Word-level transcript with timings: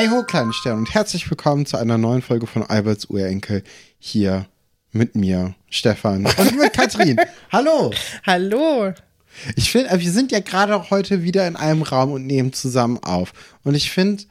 Hey 0.00 0.08
ho, 0.08 0.22
kleine 0.22 0.54
Sterne 0.54 0.78
und 0.78 0.94
herzlich 0.94 1.28
willkommen 1.28 1.66
zu 1.66 1.76
einer 1.76 1.98
neuen 1.98 2.22
Folge 2.22 2.46
von 2.46 2.62
Alberts 2.62 3.04
Urenkel 3.10 3.62
hier 3.98 4.46
mit 4.92 5.14
mir, 5.14 5.54
Stefan 5.68 6.24
und 6.24 6.58
mit 6.58 6.72
Katrin. 6.72 7.20
Hallo. 7.52 7.90
Hallo. 8.24 8.94
Ich 9.56 9.70
finde, 9.70 9.90
wir 10.00 10.10
sind 10.10 10.32
ja 10.32 10.40
gerade 10.40 10.88
heute 10.88 11.22
wieder 11.22 11.46
in 11.46 11.54
einem 11.54 11.82
Raum 11.82 12.12
und 12.12 12.26
nehmen 12.26 12.54
zusammen 12.54 12.96
auf. 13.02 13.34
Und 13.62 13.74
ich 13.74 13.90
finde, 13.90 14.24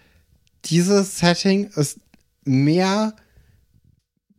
dieses 0.65 1.19
Setting 1.19 1.69
ist 1.75 1.99
mehr 2.45 3.13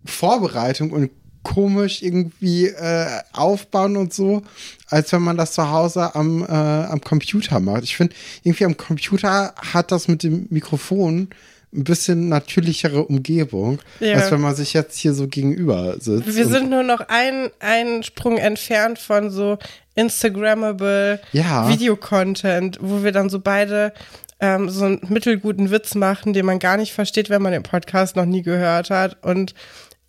Vorbereitung 0.05 0.91
und 0.91 1.13
komisch 1.43 2.03
irgendwie 2.03 2.67
äh, 2.67 3.21
aufbauen 3.33 3.97
und 3.97 4.13
so, 4.13 4.43
als 4.89 5.13
wenn 5.13 5.23
man 5.23 5.37
das 5.37 5.53
zu 5.53 5.71
Hause 5.71 6.15
am, 6.15 6.43
äh, 6.43 6.47
am 6.47 7.01
Computer 7.01 7.61
macht. 7.61 7.85
Ich 7.85 7.97
finde, 7.97 8.15
irgendwie 8.43 8.65
am 8.65 8.77
Computer 8.77 9.55
hat 9.57 9.93
das 9.93 10.09
mit 10.09 10.23
dem 10.23 10.47
Mikrofon 10.51 11.29
ein 11.73 11.85
bisschen 11.85 12.29
natürlichere 12.29 13.05
Umgebung, 13.05 13.79
ja. 14.01 14.17
als 14.17 14.31
wenn 14.33 14.41
man 14.41 14.57
sich 14.57 14.73
jetzt 14.73 14.99
hier 14.99 15.15
so 15.15 15.29
gegenüber 15.29 15.97
sitzt. 16.01 16.35
Wir 16.35 16.47
sind 16.47 16.69
nur 16.69 16.83
noch 16.83 17.07
einen 17.09 18.03
Sprung 18.03 18.39
entfernt 18.39 18.99
von 18.99 19.31
so 19.31 19.57
Instagrammable 19.95 21.21
ja. 21.33 21.69
Videocontent, 21.69 22.79
wo 22.81 23.05
wir 23.05 23.13
dann 23.13 23.31
so 23.31 23.39
beide 23.39 23.93
ähm, 24.41 24.69
so 24.69 24.85
einen 24.85 25.01
mittelguten 25.09 25.71
Witz 25.71 25.95
machen, 25.95 26.33
den 26.33 26.47
man 26.47 26.59
gar 26.59 26.77
nicht 26.77 26.93
versteht, 26.93 27.31
wenn 27.31 27.43
man 27.43 27.53
den 27.53 27.63
Podcast 27.63 28.17
noch 28.17 28.25
nie 28.25 28.43
gehört 28.43 28.91
hat 28.91 29.19
und 29.23 29.55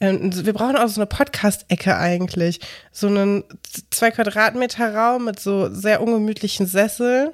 wir 0.02 0.54
brauchen 0.54 0.78
auch 0.78 0.88
so 0.88 1.00
eine 1.00 1.06
Podcast-Ecke 1.06 1.96
eigentlich. 1.96 2.60
So 2.92 3.08
einen 3.08 3.44
zwei 3.92 4.10
Quadratmeter 4.10 4.96
Raum 4.96 5.26
mit 5.26 5.40
so 5.40 5.72
sehr 5.72 6.02
ungemütlichen 6.02 6.66
Sesseln, 6.66 7.30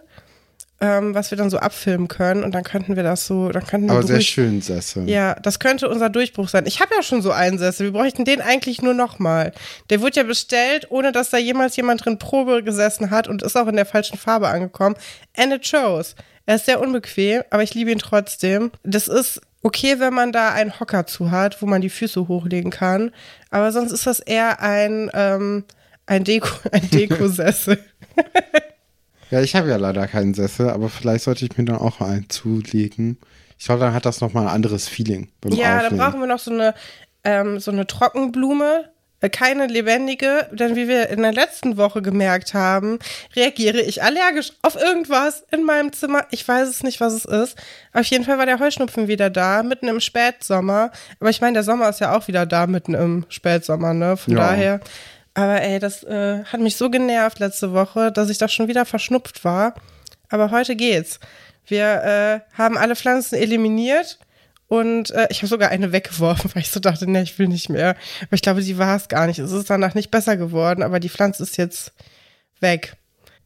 ähm, 0.81 1.15
was 1.15 1.31
wir 1.31 1.38
dann 1.38 1.49
so 1.49 1.59
abfilmen 1.59 2.09
können. 2.09 2.43
Und 2.43 2.53
dann 2.53 2.63
könnten 2.63 2.97
wir 2.97 3.03
das 3.03 3.25
so, 3.25 3.49
dann 3.49 3.65
könnten 3.65 3.88
wir 3.88 3.93
Aber 3.93 4.03
sehr 4.03 4.19
schön 4.19 4.61
Sessel. 4.61 5.09
Ja, 5.09 5.35
das 5.35 5.59
könnte 5.59 5.88
unser 5.88 6.09
Durchbruch 6.09 6.49
sein. 6.49 6.65
Ich 6.65 6.81
habe 6.81 6.93
ja 6.93 7.03
schon 7.03 7.21
so 7.21 7.31
einen 7.31 7.57
Sessel. 7.57 7.85
Wir 7.85 7.93
bräuchten 7.93 8.25
den 8.25 8.41
eigentlich 8.41 8.81
nur 8.81 8.93
nochmal. 8.93 9.53
Der 9.89 10.01
wurde 10.01 10.17
ja 10.17 10.23
bestellt, 10.23 10.88
ohne 10.91 11.13
dass 11.13 11.29
da 11.29 11.38
jemals 11.38 11.77
jemand 11.77 12.03
drin 12.03 12.19
Probe 12.19 12.63
gesessen 12.63 13.11
hat 13.11 13.29
und 13.29 13.43
ist 13.43 13.55
auch 13.55 13.67
in 13.67 13.77
der 13.77 13.85
falschen 13.85 14.17
Farbe 14.17 14.49
angekommen. 14.49 14.97
And 15.38 15.53
it 15.53 15.65
shows. 15.65 16.15
Er 16.45 16.55
ist 16.55 16.65
sehr 16.65 16.81
unbequem, 16.81 17.43
aber 17.49 17.63
ich 17.63 17.73
liebe 17.73 17.91
ihn 17.91 17.99
trotzdem. 17.99 18.71
Das 18.83 19.07
ist 19.07 19.41
okay, 19.67 19.99
wenn 19.99 20.13
man 20.13 20.31
da 20.31 20.53
einen 20.53 20.79
Hocker 20.79 21.05
zu 21.07 21.29
hat, 21.29 21.61
wo 21.61 21.65
man 21.65 21.81
die 21.81 21.89
Füße 21.89 22.29
hochlegen 22.29 22.71
kann. 22.71 23.11
Aber 23.49 23.73
sonst 23.73 23.91
ist 23.91 24.07
das 24.07 24.21
eher 24.21 24.61
ein, 24.61 25.11
ähm, 25.13 25.65
ein 26.05 26.23
Deko, 26.23 26.47
ein 26.71 26.89
Dekosessel. 26.89 27.77
ja, 29.29 29.41
ich 29.41 29.57
habe 29.57 29.69
ja 29.69 29.75
leider 29.75 30.07
keinen 30.07 30.33
Sessel, 30.33 30.69
aber 30.69 30.88
vielleicht 30.88 31.25
sollte 31.25 31.43
ich 31.43 31.57
mir 31.57 31.65
dann 31.65 31.79
auch 31.79 31.99
einen 31.99 32.29
zulegen. 32.29 33.17
Ich 33.59 33.65
glaube, 33.65 33.81
dann 33.81 33.93
hat 33.93 34.05
das 34.05 34.21
nochmal 34.21 34.43
ein 34.47 34.53
anderes 34.53 34.88
Feeling. 34.88 35.29
ja, 35.49 35.81
dann 35.81 35.97
brauchen 35.97 36.21
wir 36.21 36.27
noch 36.27 36.39
so 36.39 36.51
eine, 36.51 36.73
ähm, 37.25 37.59
so 37.59 37.71
eine 37.71 37.85
Trockenblume, 37.85 38.89
keine 39.31 39.65
lebendige, 39.67 40.47
denn 40.51 40.75
wie 40.75 40.87
wir 40.87 41.09
in 41.09 41.23
der 41.23 41.33
letzten 41.33 41.77
Woche 41.77 42.01
gemerkt 42.01 42.53
haben, 42.53 42.99
reagiere 43.35 43.81
ich 43.81 44.03
allergisch 44.03 44.51
auf 44.61 44.75
irgendwas 44.75 45.43
in 45.51 45.63
meinem 45.63 45.91
Zimmer. 45.91 46.25
Ich 46.29 46.47
weiß 46.47 46.69
es 46.69 46.83
nicht, 46.83 47.01
was 47.01 47.13
es 47.13 47.25
ist. 47.25 47.57
Auf 47.93 48.05
jeden 48.05 48.25
Fall 48.25 48.38
war 48.38 48.45
der 48.45 48.59
Heuschnupfen 48.59 49.07
wieder 49.07 49.29
da, 49.29 49.63
mitten 49.63 49.88
im 49.88 49.99
Spätsommer. 49.99 50.91
Aber 51.19 51.29
ich 51.31 51.41
meine, 51.41 51.53
der 51.53 51.63
Sommer 51.63 51.89
ist 51.89 51.99
ja 51.99 52.16
auch 52.16 52.27
wieder 52.27 52.45
da, 52.45 52.67
mitten 52.67 52.94
im 52.94 53.25
Spätsommer, 53.29 53.94
ne? 53.94 54.17
Von 54.17 54.33
ja. 54.33 54.39
daher. 54.39 54.79
Aber 55.33 55.61
ey, 55.61 55.79
das 55.79 56.03
äh, 56.03 56.44
hat 56.44 56.59
mich 56.59 56.77
so 56.77 56.89
genervt 56.89 57.39
letzte 57.39 57.73
Woche, 57.73 58.11
dass 58.11 58.29
ich 58.29 58.38
da 58.38 58.47
schon 58.47 58.67
wieder 58.67 58.85
verschnupft 58.85 59.44
war. 59.44 59.73
Aber 60.29 60.51
heute 60.51 60.75
geht's. 60.75 61.19
Wir 61.66 62.44
äh, 62.53 62.57
haben 62.57 62.77
alle 62.77 62.95
Pflanzen 62.95 63.35
eliminiert 63.35 64.19
und 64.67 65.11
äh, 65.11 65.28
ich 65.29 65.38
habe 65.38 65.47
sogar 65.47 65.69
eine 65.69 65.91
weggeworfen, 65.91 66.51
weil 66.53 66.61
ich 66.61 66.72
so 66.72 66.79
dachte, 66.79 67.09
nee, 67.09 67.22
ich 67.22 67.39
will 67.39 67.47
nicht 67.47 67.69
mehr. 67.69 67.95
Aber 68.22 68.33
ich 68.33 68.41
glaube, 68.41 68.61
die 68.61 68.78
war 68.78 68.95
es 68.95 69.07
gar 69.07 69.28
nicht. 69.28 69.39
Es 69.39 69.51
ist 69.51 69.69
danach 69.69 69.95
nicht 69.95 70.11
besser 70.11 70.38
geworden, 70.38 70.83
aber 70.83 71.00
die 71.00 71.09
Pflanze 71.09 71.44
ist 71.44 71.57
jetzt 71.57 71.94
weg. 72.59 72.95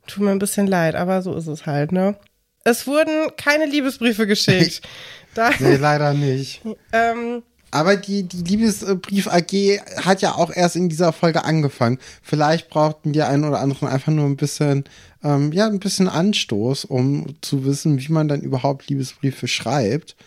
Tut 0.07 0.23
mir 0.23 0.31
ein 0.31 0.39
bisschen 0.39 0.67
leid, 0.67 0.95
aber 0.95 1.21
so 1.21 1.35
ist 1.35 1.47
es 1.47 1.65
halt, 1.65 1.91
ne? 1.91 2.15
Es 2.63 2.87
wurden 2.87 3.31
keine 3.37 3.65
Liebesbriefe 3.65 4.27
geschickt. 4.27 4.81
Da, 5.33 5.51
nee, 5.59 5.77
leider 5.77 6.13
nicht. 6.13 6.61
ähm, 6.91 7.41
aber 7.71 7.95
die, 7.95 8.23
die 8.23 8.43
Liebesbrief 8.43 9.27
AG 9.27 9.79
hat 10.03 10.21
ja 10.21 10.35
auch 10.35 10.51
erst 10.53 10.75
in 10.75 10.89
dieser 10.89 11.13
Folge 11.13 11.45
angefangen. 11.45 11.99
Vielleicht 12.21 12.69
brauchten 12.69 13.13
die 13.13 13.21
einen 13.21 13.45
oder 13.45 13.61
anderen 13.61 13.87
einfach 13.87 14.11
nur 14.11 14.25
ein 14.25 14.35
bisschen, 14.35 14.83
ähm, 15.23 15.53
ja, 15.53 15.67
ein 15.67 15.79
bisschen 15.79 16.09
Anstoß, 16.09 16.83
um 16.83 17.33
zu 17.39 17.63
wissen, 17.63 17.97
wie 17.97 18.11
man 18.11 18.27
dann 18.27 18.41
überhaupt 18.41 18.89
Liebesbriefe 18.89 19.47
schreibt. 19.47 20.17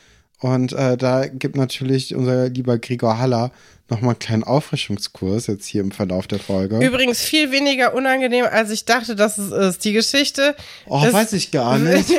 Und 0.44 0.75
äh, 0.75 0.99
da 0.99 1.27
gibt 1.27 1.56
natürlich 1.56 2.15
unser 2.15 2.50
lieber 2.50 2.77
Gregor 2.77 3.16
Haller 3.19 3.50
nochmal 3.88 4.10
einen 4.10 4.19
kleinen 4.19 4.44
Auffrischungskurs 4.44 5.47
jetzt 5.47 5.65
hier 5.65 5.81
im 5.81 5.91
Verlauf 5.91 6.27
der 6.27 6.38
Folge. 6.38 6.84
Übrigens 6.84 7.22
viel 7.22 7.50
weniger 7.50 7.94
unangenehm, 7.94 8.44
als 8.44 8.71
ich 8.71 8.84
dachte, 8.84 9.16
dass 9.16 9.38
es 9.38 9.50
ist. 9.50 9.87
Die 9.87 9.94
Geschichte. 9.94 10.54
Oh, 10.84 11.00
weiß 11.00 11.33
ich 11.33 11.50
gar 11.50 11.78
nicht. 11.78 12.10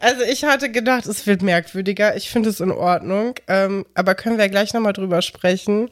also 0.00 0.22
ich 0.22 0.44
hatte 0.44 0.70
gedacht, 0.70 1.04
es 1.04 1.26
wird 1.26 1.42
merkwürdiger. 1.42 2.16
Ich 2.16 2.30
finde 2.30 2.48
es 2.48 2.60
in 2.60 2.70
Ordnung. 2.70 3.34
Ähm, 3.48 3.84
aber 3.92 4.14
können 4.14 4.38
wir 4.38 4.48
gleich 4.48 4.72
nochmal 4.72 4.94
drüber 4.94 5.20
sprechen. 5.20 5.90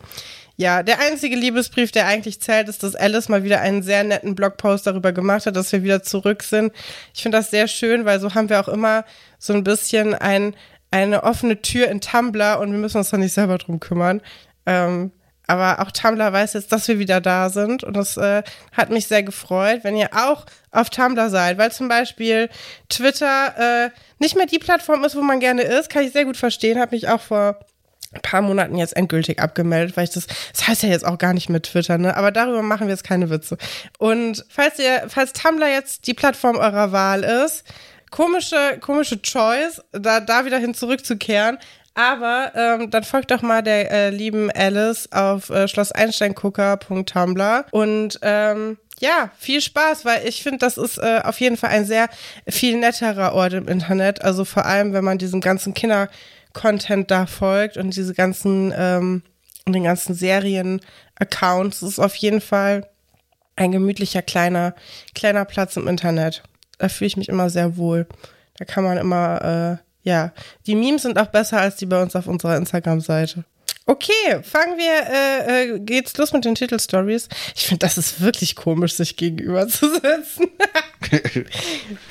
Ja, 0.56 0.82
der 0.82 1.00
einzige 1.00 1.36
Liebesbrief, 1.36 1.92
der 1.92 2.06
eigentlich 2.06 2.40
zählt, 2.40 2.70
ist, 2.70 2.82
dass 2.82 2.94
Alice 2.94 3.28
mal 3.28 3.44
wieder 3.44 3.60
einen 3.60 3.82
sehr 3.82 4.02
netten 4.02 4.34
Blogpost 4.34 4.86
darüber 4.86 5.12
gemacht 5.12 5.44
hat, 5.44 5.56
dass 5.56 5.72
wir 5.72 5.82
wieder 5.82 6.02
zurück 6.02 6.42
sind. 6.42 6.72
Ich 7.14 7.20
finde 7.20 7.36
das 7.36 7.50
sehr 7.50 7.68
schön, 7.68 8.06
weil 8.06 8.18
so 8.18 8.34
haben 8.34 8.48
wir 8.48 8.60
auch 8.60 8.68
immer 8.68 9.04
so 9.38 9.52
ein 9.52 9.62
bisschen 9.62 10.14
ein, 10.14 10.54
eine 10.90 11.22
offene 11.22 11.62
Tür 11.62 11.88
in 11.88 12.00
Tumblr 12.00 12.58
und 12.58 12.72
wir 12.72 12.78
müssen 12.78 12.98
uns 12.98 13.10
da 13.10 13.16
nicht 13.16 13.32
selber 13.32 13.58
drum 13.58 13.80
kümmern. 13.80 14.20
Ähm, 14.66 15.12
aber 15.46 15.80
auch 15.80 15.90
Tumblr 15.90 16.32
weiß 16.32 16.52
jetzt, 16.52 16.70
dass 16.70 16.86
wir 16.86 17.00
wieder 17.00 17.20
da 17.20 17.50
sind 17.50 17.82
und 17.82 17.96
das 17.96 18.16
äh, 18.16 18.44
hat 18.72 18.90
mich 18.90 19.08
sehr 19.08 19.24
gefreut, 19.24 19.80
wenn 19.82 19.96
ihr 19.96 20.10
auch 20.12 20.46
auf 20.70 20.90
Tumblr 20.90 21.28
seid, 21.28 21.58
weil 21.58 21.72
zum 21.72 21.88
Beispiel 21.88 22.48
Twitter 22.88 23.86
äh, 23.86 23.90
nicht 24.20 24.36
mehr 24.36 24.46
die 24.46 24.60
Plattform 24.60 25.02
ist, 25.02 25.16
wo 25.16 25.22
man 25.22 25.40
gerne 25.40 25.62
ist, 25.62 25.90
kann 25.90 26.04
ich 26.04 26.12
sehr 26.12 26.24
gut 26.24 26.36
verstehen, 26.36 26.78
habe 26.78 26.94
mich 26.94 27.08
auch 27.08 27.20
vor 27.20 27.58
ein 28.12 28.22
paar 28.22 28.42
Monaten 28.42 28.76
jetzt 28.76 28.96
endgültig 28.96 29.40
abgemeldet, 29.40 29.96
weil 29.96 30.04
ich 30.04 30.10
das, 30.10 30.26
das 30.52 30.66
heißt 30.66 30.82
ja 30.82 30.88
jetzt 30.88 31.06
auch 31.06 31.18
gar 31.18 31.32
nicht 31.32 31.48
mit 31.48 31.64
Twitter, 31.64 31.96
ne? 31.96 32.16
Aber 32.16 32.32
darüber 32.32 32.62
machen 32.62 32.86
wir 32.86 32.94
jetzt 32.94 33.04
keine 33.04 33.30
Witze. 33.30 33.56
Und 33.98 34.44
falls 34.48 34.78
ihr, 34.80 35.04
falls 35.08 35.32
Tumblr 35.32 35.68
jetzt 35.68 36.06
die 36.08 36.14
Plattform 36.14 36.56
eurer 36.56 36.90
Wahl 36.90 37.22
ist, 37.22 37.64
komische, 38.10 38.78
komische 38.80 39.22
Choice, 39.22 39.80
da, 39.92 40.20
da 40.20 40.44
wieder 40.44 40.58
hin 40.58 40.74
zurückzukehren. 40.74 41.58
Aber 41.94 42.52
ähm, 42.54 42.90
dann 42.90 43.04
folgt 43.04 43.30
doch 43.30 43.42
mal 43.42 43.62
der 43.62 43.90
äh, 43.90 44.10
lieben 44.10 44.50
Alice 44.52 45.10
auf 45.12 45.50
äh, 45.50 45.66
schlosseinsteingucker.tumblr 45.66 47.66
und 47.72 48.18
ähm, 48.22 48.78
ja, 49.00 49.30
viel 49.38 49.60
Spaß, 49.60 50.04
weil 50.04 50.28
ich 50.28 50.42
finde, 50.42 50.58
das 50.58 50.76
ist 50.76 50.98
äh, 50.98 51.20
auf 51.24 51.40
jeden 51.40 51.56
Fall 51.56 51.70
ein 51.70 51.86
sehr 51.86 52.08
viel 52.46 52.78
netterer 52.78 53.32
Ort 53.32 53.54
im 53.54 53.66
Internet. 53.66 54.22
Also 54.22 54.44
vor 54.44 54.66
allem, 54.66 54.92
wenn 54.92 55.04
man 55.04 55.18
diesem 55.18 55.40
ganzen 55.40 55.74
Kinder-Content 55.74 57.10
da 57.10 57.26
folgt 57.26 57.76
und 57.76 57.96
diese 57.96 58.14
ganzen, 58.14 58.72
ähm, 58.76 59.22
den 59.66 59.84
ganzen 59.84 60.14
Serien-Accounts, 60.14 61.82
ist 61.82 61.98
auf 61.98 62.14
jeden 62.16 62.42
Fall 62.42 62.88
ein 63.56 63.72
gemütlicher 63.72 64.22
kleiner, 64.22 64.74
kleiner 65.14 65.46
Platz 65.46 65.76
im 65.76 65.88
Internet 65.88 66.42
da 66.80 66.88
fühle 66.88 67.06
ich 67.08 67.16
mich 67.16 67.28
immer 67.28 67.50
sehr 67.50 67.76
wohl. 67.76 68.06
Da 68.58 68.64
kann 68.64 68.84
man 68.84 68.98
immer, 68.98 69.78
äh, 69.82 70.08
ja, 70.08 70.32
die 70.66 70.74
Memes 70.74 71.02
sind 71.02 71.18
auch 71.18 71.26
besser 71.26 71.60
als 71.60 71.76
die 71.76 71.86
bei 71.86 72.02
uns 72.02 72.16
auf 72.16 72.26
unserer 72.26 72.56
Instagram-Seite. 72.56 73.44
Okay, 73.86 74.42
fangen 74.42 74.78
wir, 74.78 75.10
äh, 75.10 75.74
äh, 75.74 75.78
geht's 75.80 76.16
los 76.16 76.32
mit 76.32 76.44
den 76.44 76.54
Titelstories. 76.54 77.28
Ich 77.56 77.66
finde, 77.66 77.84
das 77.84 77.98
ist 77.98 78.20
wirklich 78.20 78.54
komisch, 78.54 78.94
sich 78.94 79.16
gegenüber 79.16 79.66
zu 79.68 79.90
sitzen. 79.92 80.48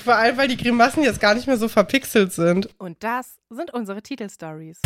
Vor 0.04 0.16
allem, 0.16 0.38
weil 0.38 0.48
die 0.48 0.58
Grimassen 0.58 1.04
jetzt 1.04 1.20
gar 1.20 1.36
nicht 1.36 1.48
mehr 1.48 1.58
so 1.58 1.68
verpixelt 1.68 2.34
sind. 2.34 2.70
Und 2.78 3.04
das 3.04 3.38
sind 3.50 3.74
unsere 3.74 4.02
Titelstories. 4.02 4.80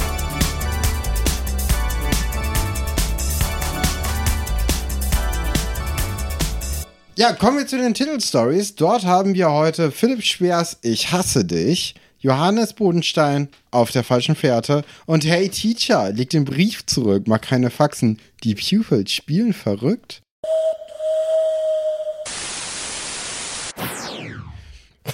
Ja, 7.16 7.32
kommen 7.32 7.60
wir 7.60 7.68
zu 7.68 7.78
den 7.78 7.94
Titelstories. 7.94 8.74
Dort 8.74 9.06
haben 9.06 9.36
wir 9.36 9.52
heute 9.52 9.92
Philipp 9.92 10.24
Schwers 10.24 10.80
Ich 10.82 11.12
hasse 11.12 11.46
dich, 11.46 11.94
Johannes 12.18 12.74
Bodenstein 12.74 13.50
auf 13.70 13.92
der 13.92 14.04
falschen 14.04 14.34
Fährte 14.34 14.84
und 15.06 15.24
Hey 15.24 15.48
Teacher 15.50 16.12
legt 16.12 16.34
den 16.34 16.44
Brief 16.44 16.88
zurück, 16.88 17.28
mag 17.28 17.44
keine 17.44 17.70
Faxen. 17.70 18.20
Die 18.44 18.56
Pupils 18.56 19.12
spielen 19.12 19.54
verrückt. 19.54 20.24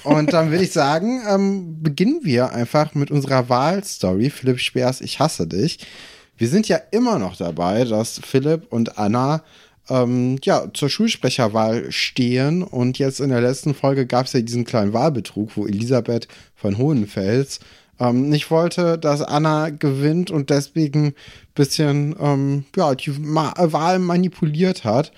Und 0.05 0.31
dann 0.31 0.51
würde 0.51 0.63
ich 0.63 0.71
sagen, 0.71 1.21
ähm, 1.27 1.83
beginnen 1.83 2.21
wir 2.23 2.53
einfach 2.53 2.95
mit 2.95 3.11
unserer 3.11 3.49
Wahlstory. 3.49 4.29
Philipp 4.29 4.61
Speers, 4.61 5.01
ich 5.01 5.19
hasse 5.19 5.47
dich. 5.47 5.79
Wir 6.37 6.47
sind 6.47 6.69
ja 6.69 6.77
immer 6.91 7.19
noch 7.19 7.35
dabei, 7.35 7.83
dass 7.83 8.21
Philipp 8.23 8.71
und 8.71 8.97
Anna 8.97 9.43
ähm, 9.89 10.37
ja, 10.43 10.67
zur 10.73 10.89
Schulsprecherwahl 10.89 11.91
stehen. 11.91 12.63
Und 12.63 12.99
jetzt 12.99 13.19
in 13.19 13.29
der 13.29 13.41
letzten 13.41 13.73
Folge 13.73 14.05
gab 14.05 14.25
es 14.25 14.33
ja 14.33 14.41
diesen 14.41 14.65
kleinen 14.65 14.93
Wahlbetrug, 14.93 15.55
wo 15.55 15.65
Elisabeth 15.65 16.27
von 16.55 16.77
Hohenfels 16.77 17.59
ähm, 17.99 18.29
nicht 18.29 18.49
wollte, 18.49 18.97
dass 18.97 19.21
Anna 19.21 19.69
gewinnt 19.69 20.31
und 20.31 20.49
deswegen 20.49 21.07
ein 21.07 21.13
bisschen 21.55 22.15
ähm, 22.19 22.65
ja, 22.75 22.95
die 22.95 23.11
Ma 23.11 23.53
Wahl 23.57 23.99
manipuliert 23.99 24.83
hat. 24.83 25.11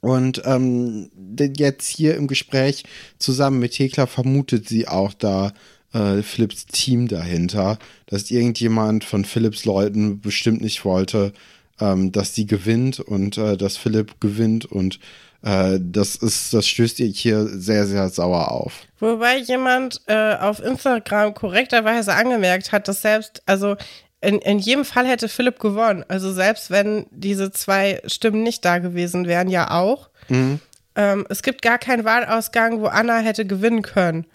Und 0.00 0.42
ähm, 0.44 1.10
jetzt 1.38 1.86
hier 1.86 2.16
im 2.16 2.26
Gespräch 2.26 2.82
zusammen 3.18 3.60
mit 3.60 3.74
Thekla 3.74 4.06
vermutet 4.06 4.68
sie 4.68 4.88
auch 4.88 5.12
da 5.14 5.52
äh, 5.92 6.22
Philips 6.22 6.66
Team 6.66 7.06
dahinter, 7.06 7.78
dass 8.06 8.30
irgendjemand 8.32 9.04
von 9.04 9.24
Philips 9.24 9.64
Leuten 9.64 10.20
bestimmt 10.20 10.60
nicht 10.60 10.84
wollte, 10.84 11.32
ähm, 11.82 12.12
dass 12.12 12.34
sie 12.34 12.46
gewinnt 12.46 13.00
und 13.00 13.36
äh, 13.38 13.56
dass 13.56 13.76
Philipp 13.76 14.20
gewinnt 14.20 14.64
und 14.64 15.00
äh, 15.42 15.78
das 15.80 16.14
ist, 16.14 16.54
das 16.54 16.66
stößt 16.66 17.00
ihr 17.00 17.08
hier 17.08 17.46
sehr, 17.46 17.86
sehr 17.86 18.08
sauer 18.08 18.52
auf. 18.52 18.74
Wobei 19.00 19.38
jemand 19.38 20.00
äh, 20.06 20.36
auf 20.36 20.60
Instagram 20.60 21.34
korrekterweise 21.34 22.14
angemerkt 22.14 22.70
hat, 22.70 22.86
dass 22.86 23.02
selbst, 23.02 23.42
also 23.46 23.76
in, 24.20 24.38
in 24.38 24.60
jedem 24.60 24.84
Fall 24.84 25.06
hätte 25.08 25.28
Philipp 25.28 25.58
gewonnen. 25.58 26.04
Also 26.06 26.32
selbst 26.32 26.70
wenn 26.70 27.06
diese 27.10 27.50
zwei 27.50 28.00
Stimmen 28.06 28.44
nicht 28.44 28.64
da 28.64 28.78
gewesen 28.78 29.26
wären, 29.26 29.48
ja 29.48 29.72
auch. 29.72 30.10
Mhm. 30.28 30.60
Ähm, 30.94 31.26
es 31.28 31.42
gibt 31.42 31.62
gar 31.62 31.78
keinen 31.78 32.04
Wahlausgang, 32.04 32.80
wo 32.80 32.86
Anna 32.86 33.18
hätte 33.18 33.44
gewinnen 33.44 33.82
können. 33.82 34.26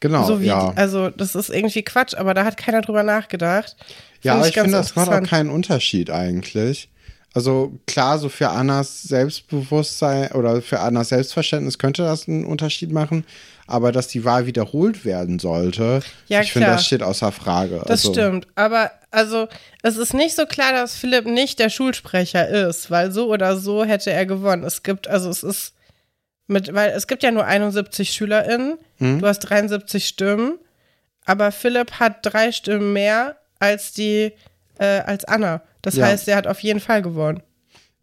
Genau, 0.00 0.24
so 0.24 0.36
ja. 0.38 0.72
also 0.76 1.08
das 1.08 1.34
ist 1.34 1.50
irgendwie 1.50 1.82
Quatsch, 1.82 2.14
aber 2.14 2.34
da 2.34 2.44
hat 2.44 2.56
keiner 2.56 2.82
drüber 2.82 3.02
nachgedacht. 3.02 3.76
Ja, 4.22 4.34
aber 4.34 4.42
ich, 4.42 4.56
ich 4.56 4.60
finde, 4.60 4.76
das 4.76 4.96
macht 4.96 5.10
auch 5.10 5.22
keinen 5.22 5.50
Unterschied 5.50 6.10
eigentlich. 6.10 6.88
Also 7.34 7.78
klar, 7.86 8.18
so 8.18 8.28
für 8.28 8.48
Annas 8.48 9.02
Selbstbewusstsein 9.02 10.32
oder 10.32 10.62
für 10.62 10.80
Annas 10.80 11.10
Selbstverständnis 11.10 11.78
könnte 11.78 12.02
das 12.02 12.26
einen 12.26 12.44
Unterschied 12.44 12.90
machen, 12.90 13.24
aber 13.66 13.92
dass 13.92 14.08
die 14.08 14.24
Wahl 14.24 14.46
wiederholt 14.46 15.04
werden 15.04 15.38
sollte, 15.38 16.00
ja, 16.28 16.40
ich 16.40 16.52
finde, 16.52 16.68
das 16.68 16.86
steht 16.86 17.02
außer 17.02 17.30
Frage. 17.30 17.82
Das 17.86 18.06
also. 18.06 18.12
stimmt, 18.12 18.48
aber 18.54 18.90
also 19.10 19.46
es 19.82 19.98
ist 19.98 20.14
nicht 20.14 20.34
so 20.34 20.46
klar, 20.46 20.72
dass 20.72 20.96
Philipp 20.96 21.26
nicht 21.26 21.58
der 21.58 21.68
Schulsprecher 21.68 22.48
ist, 22.48 22.90
weil 22.90 23.12
so 23.12 23.30
oder 23.30 23.56
so 23.58 23.84
hätte 23.84 24.10
er 24.10 24.24
gewonnen. 24.24 24.64
Es 24.64 24.82
gibt, 24.82 25.06
also 25.06 25.28
es 25.28 25.42
ist 25.42 25.74
mit, 26.46 26.72
weil 26.74 26.90
es 26.90 27.06
gibt 27.06 27.22
ja 27.22 27.30
nur 27.30 27.44
71 27.44 28.10
SchülerInnen, 28.10 28.78
hm? 28.96 29.20
du 29.20 29.26
hast 29.26 29.40
73 29.40 30.08
Stimmen, 30.08 30.58
aber 31.26 31.52
Philipp 31.52 32.00
hat 32.00 32.20
drei 32.22 32.52
Stimmen 32.52 32.94
mehr 32.94 33.36
als 33.58 33.92
die, 33.92 34.32
äh, 34.78 34.84
als 34.84 35.24
Anna. 35.24 35.62
Das 35.82 35.96
ja. 35.96 36.06
heißt, 36.06 36.28
er 36.28 36.36
hat 36.36 36.46
auf 36.46 36.60
jeden 36.60 36.80
Fall 36.80 37.02
gewonnen. 37.02 37.42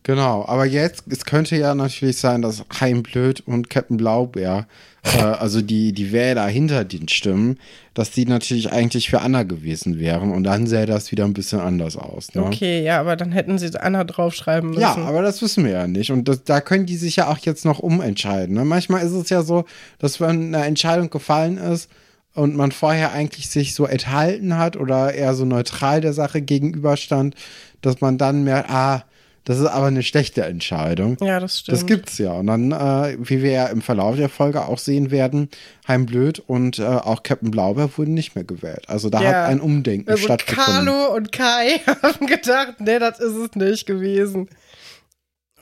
Genau, 0.05 0.45
aber 0.45 0.65
jetzt, 0.65 1.05
es 1.09 1.25
könnte 1.25 1.55
ja 1.55 1.73
natürlich 1.73 2.17
sein, 2.17 2.43
dass 2.43 2.63
Heimblöd 2.79 3.41
und 3.47 3.71
Captain 3.71 3.97
Blaubeer, 3.97 4.67
äh, 5.01 5.19
also 5.19 5.63
die, 5.63 5.93
die 5.93 6.11
Wähler 6.11 6.45
hinter 6.45 6.85
den 6.85 7.07
Stimmen, 7.07 7.57
dass 7.95 8.11
die 8.11 8.27
natürlich 8.27 8.71
eigentlich 8.71 9.09
für 9.09 9.21
Anna 9.21 9.41
gewesen 9.41 9.97
wären 9.97 10.31
und 10.31 10.43
dann 10.43 10.67
sähe 10.67 10.85
das 10.85 11.11
wieder 11.11 11.25
ein 11.25 11.33
bisschen 11.33 11.59
anders 11.59 11.97
aus. 11.97 12.35
Ne? 12.35 12.43
Okay, 12.43 12.83
ja, 12.83 12.99
aber 12.99 13.15
dann 13.15 13.31
hätten 13.31 13.57
sie 13.57 13.75
Anna 13.79 14.03
draufschreiben 14.03 14.69
müssen. 14.69 14.81
Ja, 14.81 14.95
aber 14.95 15.23
das 15.23 15.41
wissen 15.41 15.65
wir 15.65 15.71
ja 15.71 15.87
nicht 15.87 16.11
und 16.11 16.27
das, 16.27 16.43
da 16.43 16.61
können 16.61 16.85
die 16.85 16.97
sich 16.97 17.15
ja 17.15 17.27
auch 17.27 17.39
jetzt 17.39 17.65
noch 17.65 17.79
umentscheiden. 17.79 18.53
Ne? 18.53 18.63
Manchmal 18.63 19.03
ist 19.03 19.13
es 19.13 19.29
ja 19.29 19.41
so, 19.41 19.65
dass 19.97 20.21
wenn 20.21 20.53
eine 20.53 20.65
Entscheidung 20.65 21.09
gefallen 21.09 21.57
ist, 21.57 21.89
und 22.35 22.55
man 22.55 22.71
vorher 22.71 23.13
eigentlich 23.13 23.49
sich 23.49 23.73
so 23.73 23.85
enthalten 23.85 24.57
hat 24.57 24.77
oder 24.77 25.13
eher 25.13 25.33
so 25.33 25.45
neutral 25.45 26.01
der 26.01 26.13
Sache 26.13 26.41
gegenüberstand, 26.41 27.35
dass 27.81 28.01
man 28.01 28.17
dann 28.17 28.43
merkt, 28.43 28.69
ah, 28.69 29.05
das 29.45 29.59
ist 29.59 29.67
aber 29.67 29.85
eine 29.85 30.01
schlechte 30.01 30.43
Entscheidung. 30.43 31.17
Ja, 31.21 31.39
das 31.39 31.59
stimmt. 31.59 31.77
Das 31.77 31.85
gibt's 31.85 32.17
ja. 32.17 32.33
Und 32.33 32.47
dann, 32.47 32.71
äh, 32.71 33.15
wie 33.19 33.43
wir 33.43 33.51
ja 33.51 33.67
im 33.67 33.83
Verlauf 33.83 34.15
der 34.15 34.27
Folge 34.27 34.65
auch 34.65 34.79
sehen 34.79 35.11
werden, 35.11 35.49
Heimblöd 35.87 36.39
und 36.39 36.79
äh, 36.79 36.83
auch 36.83 37.21
Captain 37.21 37.51
Blaubeer 37.51 37.95
wurden 37.95 38.15
nicht 38.15 38.33
mehr 38.33 38.43
gewählt. 38.43 38.85
Also 38.87 39.11
da 39.11 39.21
ja. 39.21 39.29
hat 39.29 39.49
ein 39.49 39.61
Umdenken 39.61 40.09
also 40.09 40.23
stattgefunden. 40.23 40.85
Carlo 40.85 41.15
und 41.15 41.31
Kai 41.31 41.79
haben 42.01 42.25
gedacht, 42.25 42.75
nee, 42.79 42.97
das 42.97 43.19
ist 43.19 43.35
es 43.35 43.55
nicht 43.55 43.85
gewesen. 43.85 44.49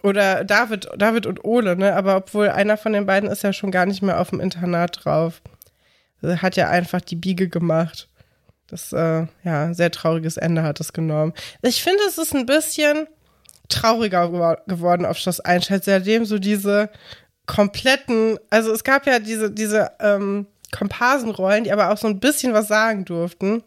Oder 0.01 0.45
David, 0.45 0.87
David 0.97 1.25
und 1.25 1.43
Ole, 1.43 1.75
ne? 1.75 1.95
Aber 1.95 2.15
obwohl 2.15 2.49
einer 2.49 2.77
von 2.77 2.93
den 2.93 3.05
beiden 3.05 3.29
ist 3.29 3.43
ja 3.43 3.51
schon 3.51 3.71
gar 3.71 3.85
nicht 3.85 4.01
mehr 4.01 4.19
auf 4.19 4.29
dem 4.29 4.39
Internat 4.39 5.03
drauf. 5.03 5.41
Hat 6.23 6.55
ja 6.55 6.69
einfach 6.69 7.01
die 7.01 7.15
Biege 7.15 7.49
gemacht. 7.49 8.09
Das, 8.67 8.93
äh, 8.93 9.27
ja, 9.43 9.73
sehr 9.73 9.91
trauriges 9.91 10.37
Ende 10.37 10.63
hat 10.63 10.79
es 10.79 10.93
genommen. 10.93 11.33
Ich 11.61 11.83
finde, 11.83 12.01
es 12.07 12.17
ist 12.17 12.33
ein 12.33 12.45
bisschen 12.45 13.07
trauriger 13.69 14.29
geworden 14.65 15.05
auf 15.05 15.17
Schloss 15.17 15.39
Einstein, 15.39 15.81
seitdem 15.83 16.25
so 16.25 16.39
diese 16.39 16.89
kompletten, 17.45 18.37
also 18.49 18.71
es 18.71 18.83
gab 18.83 19.05
ja 19.05 19.19
diese, 19.19 19.51
diese 19.51 19.91
ähm, 19.99 20.47
Komparsenrollen, 20.71 21.65
die 21.65 21.71
aber 21.71 21.91
auch 21.91 21.97
so 21.97 22.07
ein 22.07 22.19
bisschen 22.19 22.53
was 22.53 22.67
sagen 22.67 23.05
durften. 23.05 23.63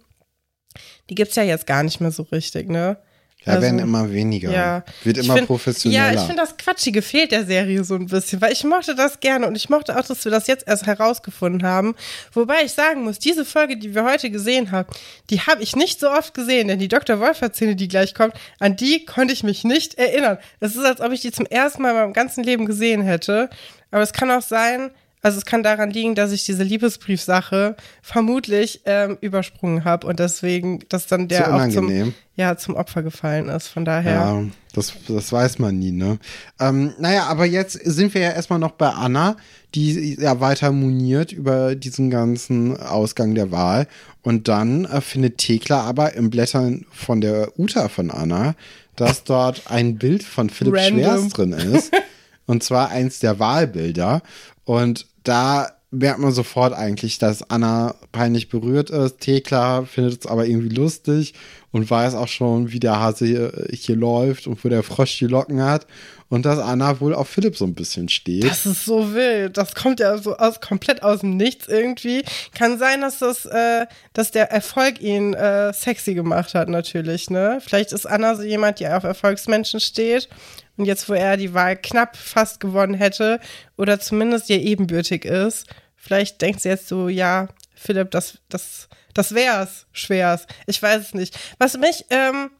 Die 1.09 1.15
gibt 1.15 1.31
es 1.31 1.37
ja 1.37 1.43
jetzt 1.43 1.67
gar 1.67 1.83
nicht 1.83 2.01
mehr 2.01 2.11
so 2.11 2.25
richtig, 2.25 2.69
ne? 2.69 2.99
Ja, 3.47 3.53
also, 3.53 3.63
werden 3.63 3.79
immer 3.79 4.11
weniger. 4.11 4.51
Ja. 4.51 4.85
Wird 5.05 5.19
immer 5.19 5.37
find, 5.37 5.47
professioneller. 5.47 6.13
Ja, 6.13 6.21
ich 6.21 6.27
finde 6.27 6.43
das 6.43 6.57
Quatschige 6.57 7.01
fehlt 7.01 7.31
der 7.31 7.47
Serie 7.47 7.85
so 7.85 7.95
ein 7.95 8.07
bisschen, 8.07 8.41
weil 8.41 8.53
ich 8.53 8.65
mochte 8.65 8.97
das 8.97 9.21
gerne 9.21 9.47
und 9.47 9.55
ich 9.55 9.69
mochte 9.69 9.97
auch, 9.97 10.05
dass 10.05 10.25
wir 10.25 10.33
das 10.33 10.49
jetzt 10.49 10.67
erst 10.67 10.87
herausgefunden 10.87 11.63
haben. 11.63 11.95
Wobei 12.33 12.65
ich 12.65 12.73
sagen 12.73 13.05
muss, 13.05 13.21
diese 13.21 13.45
Folge, 13.45 13.77
die 13.77 13.95
wir 13.95 14.05
heute 14.05 14.31
gesehen 14.31 14.73
haben, 14.73 14.89
die 15.31 15.41
habe 15.41 15.63
ich 15.63 15.77
nicht 15.77 16.01
so 16.01 16.11
oft 16.11 16.35
gesehen, 16.35 16.67
denn 16.67 16.81
die 16.81 16.89
Dr. 16.89 17.21
Wolfer-Szene, 17.21 17.77
die 17.77 17.87
gleich 17.87 18.15
kommt, 18.15 18.35
an 18.59 18.75
die 18.75 19.05
konnte 19.05 19.33
ich 19.33 19.45
mich 19.45 19.63
nicht 19.63 19.95
erinnern. 19.95 20.39
Es 20.59 20.75
ist, 20.75 20.85
als 20.85 21.01
ob 21.01 21.13
ich 21.13 21.21
die 21.21 21.31
zum 21.31 21.47
ersten 21.47 21.83
Mal 21.83 21.91
in 21.91 21.97
meinem 21.97 22.13
ganzen 22.15 22.43
Leben 22.43 22.67
gesehen 22.67 23.03
hätte. 23.03 23.49
Aber 23.93 24.03
es 24.03 24.13
kann 24.13 24.31
auch 24.33 24.43
sein, 24.43 24.91
also 25.27 25.39
es 25.39 25.45
kann 25.45 25.65
daran 25.65 25.91
liegen, 25.91 26.15
dass 26.15 26.31
ich 26.31 26.45
diese 26.45 26.63
Liebesbriefsache 26.63 27.75
vermutlich 28.01 28.83
ähm, 28.85 29.19
übersprungen 29.21 29.85
habe 29.85 30.07
und 30.07 30.21
deswegen, 30.21 30.85
dass 30.89 31.09
dann 31.09 31.27
der 31.27 31.53
auch 31.53 31.69
zum, 31.69 32.15
ja, 32.37 32.57
zum 32.57 32.77
Opfer 32.77 33.03
gefallen 33.03 33.49
ist. 33.49 33.67
Von 33.67 33.85
daher. 33.85 34.13
Ja, 34.13 34.45
das, 34.73 34.93
das 35.09 35.33
weiß 35.33 35.59
man 35.59 35.81
nie, 35.81 35.91
ne? 35.91 36.21
Ähm, 36.61 36.95
naja, 37.01 37.25
aber 37.25 37.45
jetzt 37.45 37.73
sind 37.73 38.15
wir 38.15 38.21
ja 38.21 38.31
erstmal 38.31 38.61
noch 38.61 38.71
bei 38.71 38.89
Anna, 38.89 39.37
die 39.75 40.15
ja 40.15 40.39
weiter 40.39 40.71
moniert 40.71 41.33
über 41.33 41.75
diesen 41.75 42.09
ganzen 42.09 42.77
Ausgang 42.81 43.35
der 43.35 43.51
Wahl. 43.51 43.89
Und 44.23 44.47
dann 44.47 44.85
äh, 44.85 45.01
findet 45.01 45.39
Thekla 45.39 45.81
aber 45.81 46.15
im 46.15 46.31
Blättern 46.31 46.87
von 46.93 47.21
der 47.21 47.59
Uta 47.59 47.89
von 47.89 48.13
Anna, 48.13 48.55
dass 48.95 49.25
dort 49.25 49.65
ein 49.73 49.99
Bild 49.99 50.23
von 50.23 50.51
Philipp 50.51 50.75
Random. 50.75 51.01
Schwers 51.01 51.29
drin 51.31 51.53
ist. 51.53 51.93
und 52.47 52.63
zwar 52.63 52.91
eins 52.91 53.19
der 53.19 53.39
Wahlbilder. 53.39 54.23
Und 54.65 55.07
da 55.25 55.69
merkt 55.91 56.19
man 56.19 56.33
sofort 56.33 56.73
eigentlich, 56.75 57.19
dass 57.19 57.49
Anna 57.49 57.95
peinlich 58.13 58.49
berührt 58.49 58.91
ist. 58.91 59.21
Thekla 59.21 59.85
findet 59.85 60.21
es 60.21 60.27
aber 60.27 60.47
irgendwie 60.47 60.75
lustig 60.75 61.35
und 61.71 61.89
weiß 61.89 62.15
auch 62.15 62.29
schon, 62.29 62.73
wie 62.73 62.81
der 62.81 63.01
Hase 63.01 63.27
hier, 63.27 63.67
hier, 63.73 63.97
läuft 63.97 64.47
und 64.47 64.65
wo 64.65 64.69
der 64.69 64.83
Frosch 64.83 65.19
die 65.19 65.27
Locken 65.27 65.63
hat. 65.63 65.87
Und 66.29 66.45
dass 66.45 66.59
Anna 66.59 66.99
wohl 67.01 67.15
auf 67.15 67.29
Philipp 67.29 67.57
so 67.57 67.65
ein 67.65 67.75
bisschen 67.75 68.09
steht. 68.09 68.45
Das 68.45 68.67
ist 68.67 68.85
so 68.85 69.15
wild. 69.15 69.57
Das 69.57 69.77
kommt 69.77 70.01
ja 70.01 70.19
so 70.19 70.37
aus, 70.37 70.61
komplett 70.61 71.05
aus 71.05 71.21
dem 71.21 71.37
Nichts 71.37 71.69
irgendwie. 71.69 72.25
Kann 72.53 72.79
sein, 72.81 73.01
dass 73.01 73.21
das, 73.21 73.47
äh, 73.47 73.87
dass 74.13 74.33
der 74.33 74.51
Erfolg 74.51 75.01
ihn 75.01 75.35
äh, 75.35 75.73
sexy 75.73 76.15
gemacht 76.15 76.55
hat, 76.55 76.69
natürlich, 76.69 77.31
ne? 77.31 77.61
Vielleicht 77.65 77.93
ist 77.93 78.07
Anna 78.07 78.35
so 78.35 78.43
jemand, 78.43 78.81
die 78.81 78.89
auf 78.89 79.05
Erfolgsmenschen 79.05 79.79
steht 79.79 80.29
und 80.77 80.85
jetzt, 80.85 81.09
wo 81.09 81.15
er 81.15 81.37
die 81.37 81.55
Wahl 81.55 81.77
knapp 81.77 82.17
fast 82.17 82.61
gewonnen 82.61 82.95
hätte 82.95 83.41
oder 83.77 84.01
zumindest 84.01 84.51
ihr 84.51 84.61
ebenbürtig 84.61 85.25
ist, 85.25 85.67
vielleicht 85.97 86.41
denkt 86.43 86.61
sie 86.61 86.69
jetzt 86.69 86.89
so, 86.89 87.09
ja, 87.09 87.49
Philipp, 87.75 88.11
das, 88.11 88.39
das, 88.49 88.89
das 89.15 89.35
wär's, 89.35 89.87
schwer's. 89.93 90.47
Ich 90.67 90.83
weiß 90.83 91.01
es 91.01 91.15
nicht. 91.15 91.39
Was 91.59 91.77
mich, 91.77 92.05
ähm, 92.11 92.51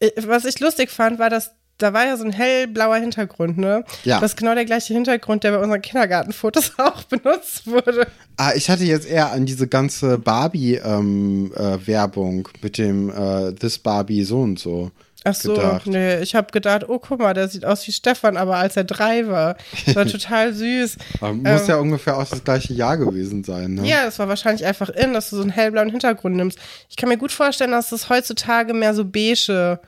äh, 0.00 0.10
was 0.26 0.44
ich 0.44 0.60
lustig 0.60 0.90
fand, 0.90 1.18
war, 1.18 1.30
dass 1.30 1.52
da 1.78 1.92
war 1.92 2.06
ja 2.06 2.16
so 2.16 2.24
ein 2.24 2.32
hellblauer 2.32 2.96
Hintergrund, 2.96 3.58
ne? 3.58 3.84
Ja. 4.04 4.20
Das 4.20 4.32
ist 4.32 4.36
genau 4.36 4.54
der 4.54 4.64
gleiche 4.64 4.94
Hintergrund, 4.94 5.44
der 5.44 5.52
bei 5.52 5.58
unseren 5.58 5.82
Kindergartenfotos 5.82 6.72
auch 6.78 7.02
benutzt 7.04 7.66
wurde. 7.66 8.06
Ah, 8.36 8.52
ich 8.54 8.70
hatte 8.70 8.84
jetzt 8.84 9.08
eher 9.08 9.32
an 9.32 9.44
diese 9.44 9.66
ganze 9.66 10.18
Barbie-Werbung 10.18 12.34
ähm, 12.34 12.44
äh, 12.44 12.58
mit 12.62 12.78
dem 12.78 13.10
äh, 13.10 13.52
This 13.54 13.78
Barbie 13.78 14.22
so 14.22 14.40
und 14.40 14.56
so. 14.58 14.92
Ach 15.26 15.34
so, 15.34 15.54
gedacht. 15.54 15.86
nee, 15.86 16.20
ich 16.20 16.34
habe 16.34 16.52
gedacht, 16.52 16.86
oh 16.86 16.98
guck 16.98 17.18
mal, 17.18 17.32
der 17.32 17.48
sieht 17.48 17.64
aus 17.64 17.86
wie 17.88 17.92
Stefan, 17.92 18.36
aber 18.36 18.56
als 18.56 18.76
er 18.76 18.84
drei 18.84 19.26
war. 19.26 19.56
Das 19.86 19.96
war 19.96 20.06
total 20.06 20.52
süß. 20.52 20.98
muss 21.20 21.62
ähm, 21.62 21.66
ja 21.66 21.76
ungefähr 21.76 22.18
auch 22.18 22.28
das 22.28 22.44
gleiche 22.44 22.74
Jahr 22.74 22.98
gewesen 22.98 23.42
sein, 23.42 23.74
ne? 23.74 23.88
Ja, 23.88 24.04
das 24.04 24.18
war 24.18 24.28
wahrscheinlich 24.28 24.66
einfach 24.66 24.90
in, 24.90 25.14
dass 25.14 25.30
du 25.30 25.36
so 25.36 25.42
einen 25.42 25.50
hellblauen 25.50 25.88
Hintergrund 25.88 26.36
nimmst. 26.36 26.58
Ich 26.90 26.96
kann 26.96 27.08
mir 27.08 27.16
gut 27.16 27.32
vorstellen, 27.32 27.70
dass 27.70 27.88
das 27.88 28.10
heutzutage 28.10 28.74
mehr 28.74 28.92
so 28.92 29.06
beige 29.06 29.80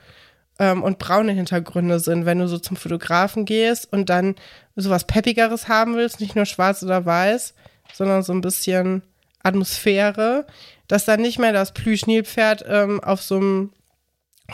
ähm, 0.57 0.81
und 0.81 0.97
braune 0.97 1.33
Hintergründe 1.33 1.99
sind, 1.99 2.25
wenn 2.25 2.39
du 2.39 2.47
so 2.47 2.57
zum 2.57 2.75
Fotografen 2.75 3.45
gehst 3.45 3.91
und 3.93 4.09
dann 4.09 4.35
sowas 4.75 5.05
Peppigeres 5.05 5.67
haben 5.67 5.95
willst, 5.95 6.19
nicht 6.19 6.35
nur 6.35 6.45
schwarz 6.45 6.81
oder 6.81 7.05
weiß, 7.05 7.53
sondern 7.93 8.23
so 8.23 8.33
ein 8.33 8.41
bisschen 8.41 9.03
Atmosphäre, 9.43 10.47
dass 10.87 11.05
dann 11.05 11.21
nicht 11.21 11.37
mehr 11.37 11.53
das 11.53 11.73
Plüschnilpferd 11.73 12.65
ähm, 12.67 13.03
auf 13.03 13.21
so 13.21 13.37
einem 13.37 13.71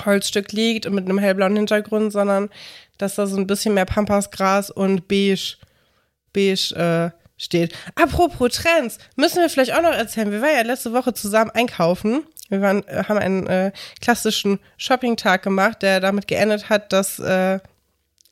Holzstück 0.06 0.52
liegt 0.52 0.86
und 0.86 0.96
mit 0.96 1.06
einem 1.06 1.20
hellblauen 1.20 1.56
Hintergrund, 1.56 2.12
sondern 2.12 2.50
dass 2.98 3.16
da 3.16 3.28
so 3.28 3.38
ein 3.38 3.48
bisschen 3.48 3.74
mehr 3.74 3.86
Pampasgras 3.86 4.70
und 4.70 5.08
beige, 5.08 5.56
beige 6.34 6.76
äh, 6.76 7.20
steht. 7.38 7.74
Apropos 7.96 8.54
Trends, 8.54 8.98
müssen 9.16 9.42
wir 9.42 9.50
vielleicht 9.50 9.74
auch 9.74 9.82
noch 9.82 9.94
erzählen. 9.94 10.32
Wir 10.32 10.42
waren 10.42 10.56
ja 10.56 10.62
letzte 10.62 10.94
Woche 10.94 11.14
zusammen 11.14 11.52
einkaufen. 11.52 12.24
Wir 12.50 12.62
waren, 12.62 12.88
äh, 12.88 13.04
haben 13.08 13.18
einen 13.18 13.48
äh, 13.48 13.72
klassischen 14.02 14.60
Shopping-Tag 14.78 15.44
gemacht, 15.44 15.82
der 15.82 16.00
damit 16.00 16.28
geendet 16.28 16.70
hat, 16.70 16.94
dass 16.94 17.20
äh, 17.20 17.60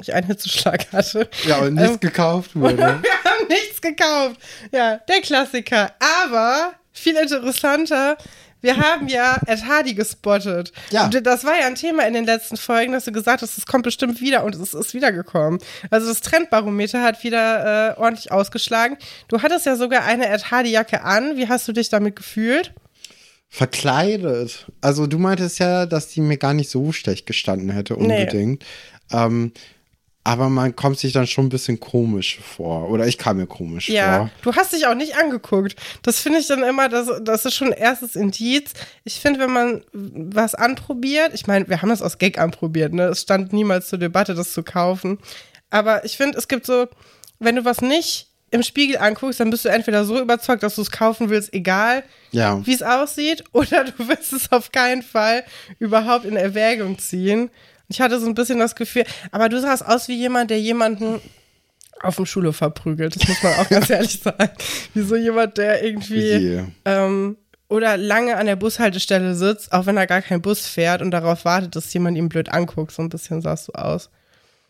ich 0.02 0.14
einen 0.14 0.28
Hitzeschlag 0.28 0.92
hatte. 0.92 1.30
Ja, 1.46 1.60
und 1.60 1.76
nichts 1.76 1.94
ähm, 1.94 2.00
gekauft 2.02 2.56
wurde. 2.56 2.78
wir 2.78 2.86
haben 2.86 3.48
nichts 3.50 3.82
gekauft. 3.82 4.38
Ja, 4.72 4.98
der 4.98 5.22
Klassiker. 5.22 5.92
Aber 6.24 6.74
viel 6.92 7.16
interessanter, 7.16 8.18
wir 8.62 8.78
haben 8.78 9.08
ja 9.08 9.40
Ed 9.48 9.66
Hardy 9.66 9.94
gespottet. 9.94 10.72
Ja. 10.92 11.06
Und 11.06 11.26
das 11.26 11.44
war 11.44 11.60
ja 11.60 11.68
ein 11.68 11.76
Thema 11.76 12.08
in 12.08 12.14
den 12.14 12.26
letzten 12.26 12.58
Folgen, 12.58 12.94
dass 12.94 13.06
du 13.06 13.12
gesagt 13.12 13.42
hast, 13.42 13.58
es 13.58 13.66
kommt 13.66 13.84
bestimmt 13.84 14.22
wieder 14.22 14.44
und 14.44 14.56
es 14.56 14.74
ist 14.74 14.94
wiedergekommen. 14.94 15.60
Also 15.90 16.08
das 16.08 16.22
Trendbarometer 16.22 17.02
hat 17.02 17.24
wieder 17.24 17.96
äh, 17.98 18.00
ordentlich 18.00 18.32
ausgeschlagen. 18.32 18.98
Du 19.28 19.42
hattest 19.42 19.66
ja 19.66 19.76
sogar 19.76 20.04
eine 20.04 20.30
Ed 20.30 20.52
Hardy 20.52 20.70
Jacke 20.70 21.02
an. 21.04 21.38
Wie 21.38 21.48
hast 21.48 21.68
du 21.68 21.74
dich 21.74 21.90
damit 21.90 22.16
gefühlt? 22.16 22.74
Verkleidet. 23.50 24.68
Also 24.80 25.08
du 25.08 25.18
meintest 25.18 25.60
ja, 25.60 25.86
dass 25.86 26.08
die 26.08 26.22
mir 26.22 26.38
gar 26.38 26.54
nicht 26.54 26.70
so 26.70 26.92
schlecht 26.92 27.26
gestanden 27.26 27.70
hätte 27.70 27.96
unbedingt. 27.96 28.64
Nee. 29.12 29.18
Ähm, 29.18 29.52
aber 30.24 30.50
man 30.50 30.76
kommt 30.76 31.00
sich 31.00 31.14
dann 31.14 31.26
schon 31.26 31.48
ein 31.48 31.50
bisschen 31.50 31.80
komisch 31.80 32.40
vor. 32.40 32.90
Oder 32.90 33.08
ich 33.08 33.18
kam 33.18 33.38
mir 33.38 33.48
komisch 33.48 33.90
ja, 33.90 34.18
vor. 34.18 34.26
Ja, 34.26 34.32
du 34.44 34.54
hast 34.56 34.74
dich 34.74 34.86
auch 34.86 34.94
nicht 34.94 35.18
angeguckt. 35.18 35.76
Das 36.04 36.20
finde 36.20 36.40
ich 36.40 36.48
dann 36.48 36.62
immer, 36.64 36.90
das, 36.90 37.10
das 37.24 37.46
ist 37.46 37.56
schon 37.56 37.70
ein 37.70 37.80
erstes 37.80 38.16
Indiz. 38.16 38.74
Ich 39.04 39.20
finde, 39.20 39.40
wenn 39.40 39.52
man 39.52 39.84
was 39.92 40.54
anprobiert, 40.54 41.32
ich 41.34 41.48
meine, 41.48 41.68
wir 41.70 41.82
haben 41.82 41.90
das 41.90 42.04
aus 42.04 42.20
Gag 42.20 42.38
anprobiert, 42.38 42.94
ne? 42.94 43.06
Es 43.06 43.22
stand 43.22 43.52
niemals 43.52 43.90
zur 43.90 43.98
Debatte, 43.98 44.36
das 44.36 44.54
zu 44.54 44.62
kaufen. 44.62 45.18
Aber 45.72 46.06
ich 46.06 46.18
finde, 46.18 46.38
es 46.38 46.48
gibt 46.48 46.68
so, 46.68 46.88
wenn 47.40 47.56
du 47.56 47.66
was 47.66 47.82
nicht 47.82 48.28
im 48.52 48.64
Spiegel 48.64 48.98
anguckst, 48.98 49.40
dann 49.40 49.50
bist 49.50 49.66
du 49.66 49.70
entweder 49.70 50.04
so 50.06 50.20
überzeugt, 50.20 50.62
dass 50.62 50.76
du 50.76 50.82
es 50.82 50.92
kaufen 50.92 51.30
willst, 51.30 51.54
egal 51.54 52.04
ja. 52.32 52.64
wie 52.66 52.74
es 52.74 52.84
aussieht, 52.84 53.44
oder 53.54 53.86
du 53.86 54.08
willst 54.08 54.34
es 54.34 54.52
auf 54.52 54.72
keinen 54.72 55.02
Fall 55.02 55.44
überhaupt 55.80 56.26
in 56.26 56.36
Erwägung 56.36 57.00
ziehen. 57.00 57.50
Ich 57.92 58.02
hatte 58.02 58.20
so 58.20 58.28
ein 58.28 58.36
bisschen 58.36 58.60
das 58.60 58.76
Gefühl, 58.76 59.04
aber 59.32 59.50
du 59.50 59.60
sahst 59.62 59.86
aus 59.86 60.08
wie 60.08 60.16
jemand, 60.16 60.50
der 60.50 60.60
jemanden 60.60 61.22
auf 62.02 62.16
dem 62.16 62.26
Schulhof 62.26 62.56
verprügelt. 62.56 63.16
Das 63.16 63.28
muss 63.28 63.44
man 63.44 63.54
auch 63.54 63.70
ganz 63.70 63.90
ehrlich 63.92 64.20
sagen. 64.20 64.50
Wie 64.94 65.02
so 65.02 65.16
jemand, 65.16 65.58
der 65.58 65.84
irgendwie 65.84 66.64
ähm, 66.86 67.38
oder 67.70 67.96
lange 67.98 68.38
an 68.38 68.48
der 68.48 68.56
Bushaltestelle 68.56 69.36
sitzt, 69.36 69.72
auch 69.72 69.86
wenn 69.86 69.98
er 69.98 70.08
gar 70.08 70.22
kein 70.22 70.42
Bus 70.42 70.68
fährt 70.68 71.02
und 71.02 71.12
darauf 71.12 71.46
wartet, 71.46 71.76
dass 71.76 71.94
jemand 71.94 72.18
ihn 72.18 72.30
blöd 72.30 72.50
anguckt. 72.50 72.92
So 72.92 73.02
ein 73.02 73.10
bisschen 73.10 73.42
sahst 73.42 73.70
du 73.70 73.74
aus. 73.74 74.10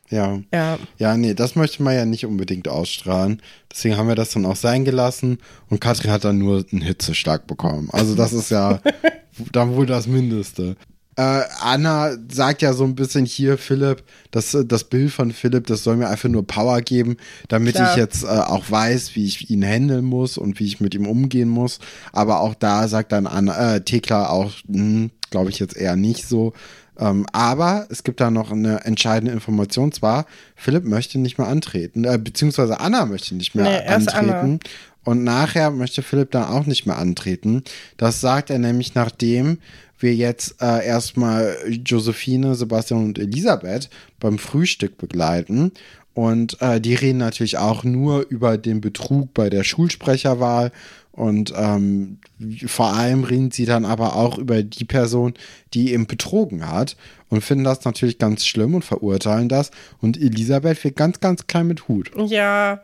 Ja. 0.10 0.40
Ja. 0.54 0.78
Ja, 0.98 1.18
nee, 1.18 1.34
das 1.34 1.56
möchte 1.56 1.82
man 1.82 1.96
ja 1.96 2.06
nicht 2.06 2.25
unbedingt 2.25 2.68
ausstrahlen. 2.68 3.42
Deswegen 3.72 3.98
haben 3.98 4.10
wir 4.10 4.16
das 4.16 4.32
dann 4.32 4.46
auch 4.46 4.58
sein 4.58 4.84
gelassen 4.86 5.40
und 5.70 5.80
Katrin 5.80 6.12
hat 6.12 6.25
dann 6.25 6.38
nur 6.38 6.66
einen 6.72 6.82
Hitzestark 6.82 7.48
bekommen. 7.48 7.90
Also 7.92 8.13
das 8.13 8.34
ist 8.34 8.51
ja 8.51 8.82
dann 9.51 9.75
wohl 9.75 9.86
das 9.86 10.08
Mindeste. 10.08 10.75
Äh, 11.18 11.41
Anna 11.60 12.12
sagt 12.32 12.62
ja 12.62 12.74
so 12.74 12.86
ein 12.86 12.96
bisschen 12.96 13.25
hier, 13.25 13.58
Philipp, 13.58 14.03
das, 14.32 14.58
das 14.65 14.86
Bild 14.86 15.12
von 15.12 15.32
Philipp, 15.32 15.68
das 15.68 15.84
soll 15.84 15.98
mir 15.98 16.08
einfach 16.08 16.30
nur 16.30 16.48
Power 16.48 16.82
geben, 16.82 17.18
damit 17.50 17.75
Klar. 17.75 17.91
ich 17.91 17.98
jetzt 17.98 18.24
äh, 18.24 18.27
auch 18.27 18.72
weiß, 18.72 19.15
wie 19.15 19.25
ich 19.25 19.50
ihn 19.50 19.63
handeln 19.63 20.06
muss 20.06 20.38
und 20.38 20.60
wie 20.60 20.65
ich 20.65 20.80
mit 20.80 20.96
ihm 20.96 21.08
umgehen 21.08 21.50
muss. 21.50 21.80
Aber 22.13 22.39
auch 22.39 22.56
da 22.56 22.88
sagt 22.88 23.12
dann 23.12 23.27
Anna, 23.27 23.75
äh, 23.75 23.82
Thekla 23.82 24.30
auch, 24.30 24.51
hm, 24.68 25.12
glaube 25.32 25.50
ich 25.50 25.60
jetzt 25.60 25.75
eher 25.75 25.98
nicht 25.98 26.27
so. 26.27 26.53
Ähm, 26.98 27.25
aber 27.34 27.88
es 27.89 28.03
gibt 28.03 28.22
da 28.22 28.32
noch 28.32 28.51
eine 28.51 28.86
entscheidende 28.86 29.34
Information, 29.34 29.91
zwar 29.91 30.25
Philipp 30.56 30.86
möchte 30.86 31.20
nicht 31.20 31.38
mehr 31.38 31.48
antreten, 31.48 32.03
äh, 32.06 32.18
beziehungsweise 32.18 32.80
Anna 32.80 33.06
möchte 33.06 33.36
nicht 33.36 33.56
mehr 33.56 33.65
nee, 33.65 33.88
antreten. 33.88 34.60
Und 35.03 35.24
nachher 35.24 35.72
möchte 35.72 36.03
Philipp 36.03 36.30
dann 36.30 36.44
auch 36.44 36.68
nicht 36.68 36.86
mehr 36.86 37.00
antreten. 37.00 37.63
Das 37.98 38.22
sagt 38.22 38.51
er 38.51 38.60
nämlich 38.60 38.94
nachdem 38.94 39.58
wir 40.01 40.15
jetzt 40.15 40.62
äh, 40.62 40.86
erstmal 40.86 41.58
Josephine, 41.86 42.55
Sebastian 42.55 43.05
und 43.05 43.20
Elisabeth 43.20 43.89
beim 44.20 44.38
Frühstück 44.38 44.98
begleiten. 44.98 45.72
Und 46.13 46.62
äh, 46.62 46.81
die 46.81 46.96
reden 46.96 47.20
natürlich 47.20 47.58
auch 47.58 47.84
nur 47.84 48.27
über 48.27 48.58
den 48.58 48.81
Betrug 48.81 49.34
bei 49.34 49.50
der 49.50 49.63
Schulsprecherwahl 49.63 50.72
und 51.13 51.53
ähm, 51.55 52.20
vor 52.67 52.93
allem 52.93 53.24
reden 53.24 53.51
sie 53.51 53.65
dann 53.65 53.86
aber 53.86 54.15
auch 54.15 54.38
über 54.38 54.63
die 54.63 54.86
Person, 54.86 55.34
die 55.74 55.93
ihn 55.93 56.08
betrogen 56.08 56.67
hat 56.70 56.96
und 57.32 57.42
finden 57.42 57.64
das 57.64 57.84
natürlich 57.86 58.20
ganz 58.20 58.46
schlimm 58.46 58.76
und 58.76 58.84
verurteilen 58.84 59.50
das. 59.50 59.72
Und 60.00 60.18
Elisabeth 60.18 60.84
wird 60.84 60.98
ganz, 60.98 61.20
ganz 61.22 61.48
klein 61.48 61.66
mit 61.66 61.88
Hut. 61.88 62.12
Ja, 62.28 62.82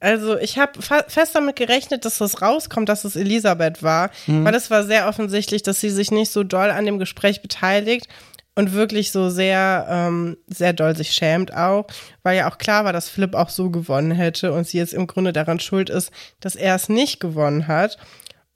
also 0.00 0.38
ich 0.38 0.56
habe 0.56 0.80
fest 0.80 1.34
damit 1.34 1.56
gerechnet, 1.56 2.04
dass 2.04 2.18
das 2.18 2.40
rauskommt, 2.40 2.88
dass 2.88 3.04
es 3.04 3.16
Elisabeth 3.16 3.82
war, 3.82 4.10
mhm. 4.26 4.44
weil 4.44 4.54
es 4.54 4.70
war 4.70 4.84
sehr 4.84 5.08
offensichtlich, 5.08 5.62
dass 5.62 5.80
sie 5.80 5.90
sich 5.90 6.10
nicht 6.10 6.30
so 6.30 6.44
doll 6.44 6.70
an 6.70 6.86
dem 6.86 6.98
Gespräch 6.98 7.42
beteiligt 7.42 8.06
und 8.54 8.72
wirklich 8.72 9.10
so 9.10 9.30
sehr, 9.30 9.86
ähm, 9.90 10.36
sehr 10.46 10.72
doll 10.72 10.96
sich 10.96 11.10
schämt 11.10 11.52
auch, 11.52 11.86
weil 12.22 12.36
ja 12.36 12.50
auch 12.50 12.58
klar 12.58 12.84
war, 12.84 12.92
dass 12.92 13.08
Philipp 13.08 13.34
auch 13.34 13.50
so 13.50 13.70
gewonnen 13.70 14.12
hätte 14.12 14.52
und 14.52 14.66
sie 14.66 14.78
jetzt 14.78 14.94
im 14.94 15.08
Grunde 15.08 15.32
daran 15.32 15.58
schuld 15.58 15.90
ist, 15.90 16.12
dass 16.40 16.54
er 16.54 16.76
es 16.76 16.88
nicht 16.88 17.18
gewonnen 17.18 17.66
hat. 17.66 17.98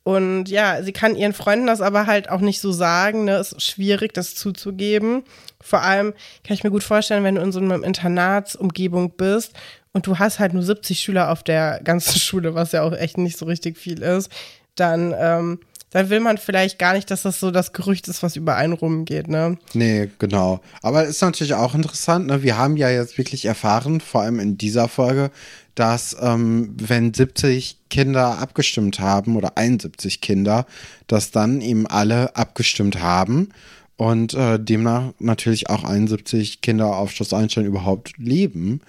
Und 0.04 0.48
ja, 0.48 0.82
sie 0.82 0.92
kann 0.92 1.16
ihren 1.16 1.32
Freunden 1.32 1.66
das 1.66 1.80
aber 1.80 2.06
halt 2.06 2.28
auch 2.28 2.40
nicht 2.40 2.60
so 2.60 2.72
sagen. 2.72 3.24
Ne? 3.24 3.36
Es 3.36 3.52
ist 3.52 3.62
schwierig, 3.62 4.12
das 4.14 4.34
zuzugeben. 4.34 5.22
Vor 5.60 5.82
allem 5.82 6.12
kann 6.44 6.54
ich 6.54 6.64
mir 6.64 6.70
gut 6.70 6.82
vorstellen, 6.82 7.24
wenn 7.24 7.36
du 7.36 7.42
in 7.42 7.52
so 7.52 7.60
einer 7.60 7.82
Internatsumgebung 7.82 9.10
bist 9.16 9.52
und 9.92 10.06
du 10.06 10.18
hast 10.18 10.40
halt 10.40 10.54
nur 10.54 10.64
70 10.64 10.98
Schüler 10.98 11.30
auf 11.30 11.42
der 11.44 11.80
ganzen 11.84 12.18
Schule, 12.20 12.54
was 12.54 12.72
ja 12.72 12.82
auch 12.82 12.92
echt 12.92 13.16
nicht 13.18 13.38
so 13.38 13.46
richtig 13.46 13.78
viel 13.78 14.02
ist, 14.02 14.30
dann 14.74 15.14
ähm, 15.16 15.60
dann 15.92 16.08
will 16.08 16.20
man 16.20 16.38
vielleicht 16.38 16.78
gar 16.78 16.94
nicht, 16.94 17.10
dass 17.10 17.22
das 17.22 17.38
so 17.38 17.50
das 17.50 17.74
Gerücht 17.74 18.08
ist, 18.08 18.22
was 18.22 18.34
über 18.36 18.56
einen 18.56 18.72
rumgeht, 18.72 19.28
ne? 19.28 19.58
Nee, 19.74 20.08
genau. 20.18 20.60
Aber 20.80 21.04
ist 21.04 21.20
natürlich 21.20 21.52
auch 21.52 21.74
interessant, 21.74 22.26
ne? 22.26 22.42
Wir 22.42 22.56
haben 22.56 22.78
ja 22.78 22.88
jetzt 22.88 23.18
wirklich 23.18 23.44
erfahren, 23.44 24.00
vor 24.00 24.22
allem 24.22 24.40
in 24.40 24.56
dieser 24.56 24.88
Folge, 24.88 25.30
dass 25.74 26.16
ähm, 26.20 26.74
wenn 26.78 27.14
70 27.14 27.78
Kinder 27.88 28.38
abgestimmt 28.38 29.00
haben 29.00 29.36
oder 29.36 29.56
71 29.56 30.20
Kinder, 30.20 30.66
dass 31.06 31.30
dann 31.30 31.60
eben 31.60 31.86
alle 31.86 32.36
abgestimmt 32.36 33.00
haben 33.00 33.48
und 33.96 34.34
äh, 34.34 34.58
demnach 34.58 35.12
natürlich 35.18 35.70
auch 35.70 35.84
71 35.84 36.60
Kinder 36.60 36.96
auf 36.96 37.12
Schloss 37.12 37.32
Einstein 37.32 37.64
überhaupt 37.64 38.18
leben. 38.18 38.80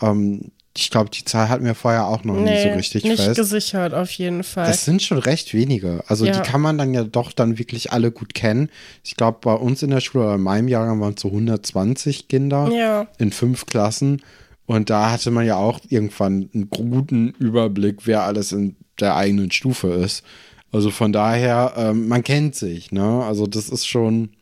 Ähm, 0.00 0.52
ich 0.76 0.90
glaube, 0.90 1.10
die 1.10 1.24
Zahl 1.24 1.48
hatten 1.48 1.64
wir 1.64 1.74
vorher 1.74 2.06
auch 2.06 2.22
noch 2.22 2.34
nee, 2.34 2.54
nie 2.54 2.70
so 2.70 2.76
richtig 2.76 3.02
nicht 3.02 3.16
fest. 3.16 3.28
Nicht 3.28 3.36
gesichert, 3.36 3.94
auf 3.94 4.10
jeden 4.12 4.44
Fall. 4.44 4.66
Das 4.66 4.84
sind 4.84 5.02
schon 5.02 5.18
recht 5.18 5.52
wenige. 5.52 6.04
Also 6.06 6.24
ja. 6.24 6.32
die 6.32 6.48
kann 6.48 6.60
man 6.60 6.78
dann 6.78 6.94
ja 6.94 7.02
doch 7.02 7.32
dann 7.32 7.58
wirklich 7.58 7.92
alle 7.92 8.12
gut 8.12 8.34
kennen. 8.34 8.70
Ich 9.02 9.16
glaube, 9.16 9.38
bei 9.40 9.54
uns 9.54 9.82
in 9.82 9.90
der 9.90 10.00
Schule 10.00 10.24
oder 10.24 10.34
in 10.36 10.42
meinem 10.42 10.68
Jahrgang 10.68 11.00
waren 11.00 11.14
es 11.14 11.22
so 11.22 11.28
120 11.28 12.28
Kinder 12.28 12.70
ja. 12.70 13.06
in 13.18 13.32
fünf 13.32 13.66
Klassen. 13.66 14.22
Und 14.68 14.90
da 14.90 15.10
hatte 15.10 15.30
man 15.30 15.46
ja 15.46 15.56
auch 15.56 15.80
irgendwann 15.88 16.50
einen 16.52 16.68
guten 16.68 17.30
Überblick, 17.38 18.06
wer 18.06 18.24
alles 18.24 18.52
in 18.52 18.76
der 19.00 19.16
eigenen 19.16 19.50
Stufe 19.50 19.88
ist. 19.88 20.22
Also 20.70 20.90
von 20.90 21.10
daher, 21.10 21.72
ähm, 21.78 22.06
man 22.06 22.22
kennt 22.22 22.54
sich, 22.54 22.92
ne? 22.92 23.24
Also 23.24 23.46
das 23.46 23.70
ist 23.70 23.86
schon 23.86 24.36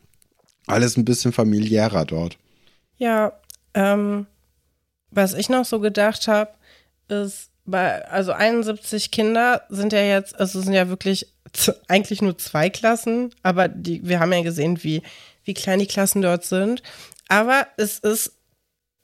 alles 0.65 0.97
ein 0.97 1.05
bisschen 1.05 1.31
familiärer 1.31 2.03
dort. 2.03 2.37
Ja, 2.97 3.31
ähm, 3.73 4.27
was 5.11 5.33
ich 5.33 5.47
noch 5.47 5.63
so 5.63 5.79
gedacht 5.79 6.27
habe, 6.27 6.51
ist, 7.07 7.49
bei, 7.63 8.05
also 8.09 8.33
71 8.33 9.11
Kinder 9.11 9.61
sind 9.69 9.93
ja 9.93 10.01
jetzt, 10.01 10.37
also 10.37 10.59
sind 10.59 10.73
ja 10.73 10.89
wirklich 10.89 11.27
eigentlich 11.87 12.21
nur 12.21 12.37
zwei 12.37 12.69
Klassen, 12.69 13.33
aber 13.43 13.69
die, 13.69 14.05
wir 14.05 14.19
haben 14.19 14.33
ja 14.33 14.41
gesehen, 14.41 14.83
wie, 14.83 15.03
wie 15.45 15.53
klein 15.53 15.79
die 15.79 15.87
Klassen 15.87 16.21
dort 16.21 16.43
sind. 16.43 16.83
Aber 17.29 17.65
es 17.77 17.99
ist, 17.99 18.36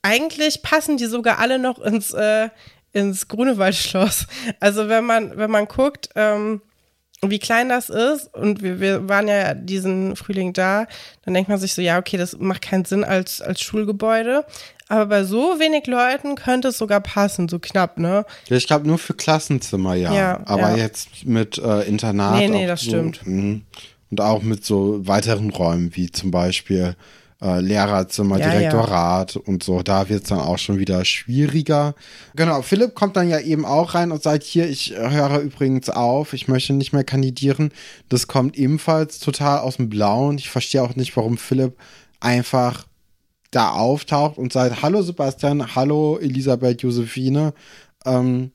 eigentlich 0.03 0.61
passen 0.61 0.97
die 0.97 1.05
sogar 1.05 1.39
alle 1.39 1.57
noch 1.57 1.79
ins, 1.79 2.13
äh, 2.13 2.49
ins 2.91 3.27
Grunewaldschloss. 3.27 4.27
Also 4.59 4.87
wenn 4.87 5.05
man, 5.05 5.35
wenn 5.35 5.49
man 5.49 5.67
guckt, 5.67 6.09
ähm, 6.15 6.61
wie 7.25 7.39
klein 7.39 7.69
das 7.69 7.89
ist 7.89 8.33
und 8.33 8.61
wir, 8.61 8.81
wir 8.81 9.07
waren 9.07 9.29
ja 9.29 9.53
diesen 9.53 10.15
Frühling 10.15 10.51
da, 10.51 10.87
dann 11.23 11.33
denkt 11.33 11.49
man 11.49 11.57
sich 11.57 11.73
so, 11.73 11.81
ja, 11.81 11.97
okay, 11.97 12.17
das 12.17 12.37
macht 12.37 12.61
keinen 12.61 12.85
Sinn 12.85 13.03
als, 13.03 13.41
als 13.41 13.61
Schulgebäude. 13.61 14.45
Aber 14.89 15.05
bei 15.05 15.23
so 15.23 15.59
wenig 15.59 15.87
Leuten 15.87 16.35
könnte 16.35 16.67
es 16.67 16.77
sogar 16.77 16.99
passen, 16.99 17.47
so 17.47 17.59
knapp, 17.59 17.97
ne? 17.97 18.25
Ja, 18.47 18.57
ich 18.57 18.67
glaube 18.67 18.85
nur 18.85 18.99
für 18.99 19.13
Klassenzimmer, 19.13 19.95
ja. 19.95 20.13
ja 20.13 20.41
Aber 20.45 20.71
ja. 20.71 20.75
jetzt 20.75 21.25
mit 21.25 21.57
äh, 21.57 21.83
Internat. 21.83 22.37
Nee, 22.37 22.49
nee, 22.49 22.67
das 22.67 22.81
so, 22.81 22.89
stimmt. 22.89 23.21
Mh. 23.25 23.61
Und 24.11 24.21
auch 24.21 24.43
mit 24.43 24.65
so 24.65 25.07
weiteren 25.07 25.49
Räumen, 25.49 25.95
wie 25.95 26.11
zum 26.11 26.29
Beispiel 26.29 26.95
äh, 27.43 27.59
Lehrerzimmer, 27.59 28.39
ja, 28.39 28.49
Direktorat 28.49 29.35
ja. 29.35 29.41
und 29.45 29.63
so. 29.63 29.83
Da 29.83 30.07
wird 30.07 30.23
es 30.23 30.29
dann 30.29 30.39
auch 30.39 30.57
schon 30.57 30.79
wieder 30.79 31.03
schwieriger. 31.03 31.93
Genau, 32.35 32.61
Philipp 32.61 32.95
kommt 32.95 33.17
dann 33.17 33.29
ja 33.29 33.39
eben 33.39 33.65
auch 33.65 33.93
rein 33.95 34.11
und 34.11 34.23
sagt, 34.23 34.43
hier, 34.43 34.69
ich 34.69 34.93
höre 34.95 35.39
übrigens 35.39 35.89
auf, 35.89 36.33
ich 36.33 36.47
möchte 36.47 36.73
nicht 36.73 36.93
mehr 36.93 37.03
kandidieren. 37.03 37.71
Das 38.07 38.27
kommt 38.27 38.57
ebenfalls 38.57 39.19
total 39.19 39.59
aus 39.59 39.75
dem 39.75 39.89
Blauen. 39.89 40.37
Ich 40.37 40.49
verstehe 40.49 40.81
auch 40.81 40.95
nicht, 40.95 41.15
warum 41.17 41.37
Philipp 41.37 41.77
einfach 42.21 42.85
da 43.51 43.71
auftaucht 43.71 44.37
und 44.37 44.53
sagt, 44.53 44.81
hallo 44.81 45.01
Sebastian, 45.01 45.75
hallo 45.75 46.17
Elisabeth 46.17 46.81
Josephine. 46.81 47.53
Ähm, 48.05 48.51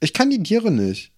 Ich 0.00 0.12
kandidiere 0.12 0.70
nicht. 0.70 1.10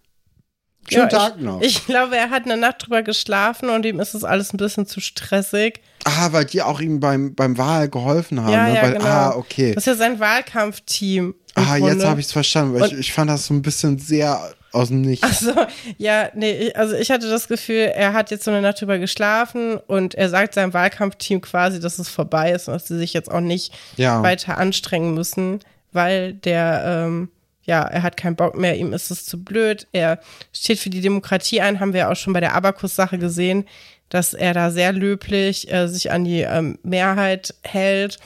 Schönen 0.88 1.08
ja, 1.10 1.18
Tag 1.18 1.34
ich, 1.36 1.42
noch. 1.42 1.60
Ich 1.60 1.86
glaube, 1.86 2.16
er 2.16 2.30
hat 2.30 2.44
eine 2.44 2.56
Nacht 2.56 2.86
drüber 2.86 3.02
geschlafen 3.02 3.68
und 3.68 3.84
ihm 3.84 4.00
ist 4.00 4.14
das 4.14 4.24
alles 4.24 4.52
ein 4.52 4.56
bisschen 4.56 4.86
zu 4.86 5.00
stressig. 5.00 5.80
Ah, 6.04 6.28
weil 6.32 6.44
die 6.44 6.62
auch 6.62 6.80
ihm 6.80 7.00
beim, 7.00 7.34
beim 7.34 7.58
Wahl 7.58 7.88
geholfen 7.88 8.40
haben. 8.42 8.52
Ja, 8.52 8.68
ne? 8.68 8.74
ja, 8.74 8.82
weil, 8.82 8.92
genau. 8.94 9.04
Ah, 9.04 9.34
okay. 9.36 9.74
Das 9.74 9.82
ist 9.82 9.86
ja 9.86 9.94
sein 9.94 10.20
Wahlkampfteam. 10.20 11.34
Ah, 11.54 11.76
jetzt 11.76 12.04
habe 12.04 12.20
ich 12.20 12.26
es 12.26 12.32
verstanden, 12.32 12.78
weil 12.78 12.92
ich, 12.92 12.98
ich 12.98 13.12
fand 13.12 13.30
das 13.30 13.46
so 13.46 13.54
ein 13.54 13.62
bisschen 13.62 13.98
sehr 13.98 14.40
aus 14.72 14.88
dem 14.88 15.00
Nichts. 15.00 15.24
Achso, 15.24 15.52
ja, 15.96 16.28
nee, 16.34 16.52
ich, 16.52 16.76
also 16.76 16.94
ich 16.94 17.10
hatte 17.10 17.28
das 17.28 17.48
Gefühl, 17.48 17.90
er 17.94 18.12
hat 18.12 18.30
jetzt 18.30 18.44
so 18.44 18.50
eine 18.50 18.62
Nacht 18.62 18.80
drüber 18.80 18.98
geschlafen 18.98 19.78
und 19.86 20.14
er 20.14 20.28
sagt 20.28 20.54
seinem 20.54 20.72
Wahlkampfteam 20.74 21.40
quasi, 21.40 21.80
dass 21.80 21.98
es 21.98 22.08
vorbei 22.08 22.52
ist 22.52 22.68
und 22.68 22.74
dass 22.74 22.86
sie 22.86 22.98
sich 22.98 23.12
jetzt 23.12 23.30
auch 23.30 23.40
nicht 23.40 23.72
Ja. 23.96 24.22
weiter 24.22 24.58
anstrengen 24.58 25.14
müssen, 25.14 25.60
weil 25.92 26.34
der, 26.34 26.82
ähm, 27.06 27.28
ja, 27.68 27.82
er 27.82 28.02
hat 28.02 28.16
keinen 28.16 28.34
Bock 28.34 28.56
mehr, 28.56 28.76
ihm 28.76 28.94
ist 28.94 29.10
es 29.10 29.26
zu 29.26 29.44
blöd. 29.44 29.86
Er 29.92 30.20
steht 30.54 30.78
für 30.78 30.88
die 30.88 31.02
Demokratie 31.02 31.60
ein, 31.60 31.80
haben 31.80 31.92
wir 31.92 32.10
auch 32.10 32.16
schon 32.16 32.32
bei 32.32 32.40
der 32.40 32.54
Abakus-Sache 32.54 33.18
gesehen, 33.18 33.66
dass 34.08 34.32
er 34.32 34.54
da 34.54 34.70
sehr 34.70 34.94
löblich 34.94 35.70
äh, 35.70 35.86
sich 35.86 36.10
an 36.10 36.24
die 36.24 36.40
ähm, 36.40 36.78
Mehrheit 36.82 37.54
hält. 37.62 38.18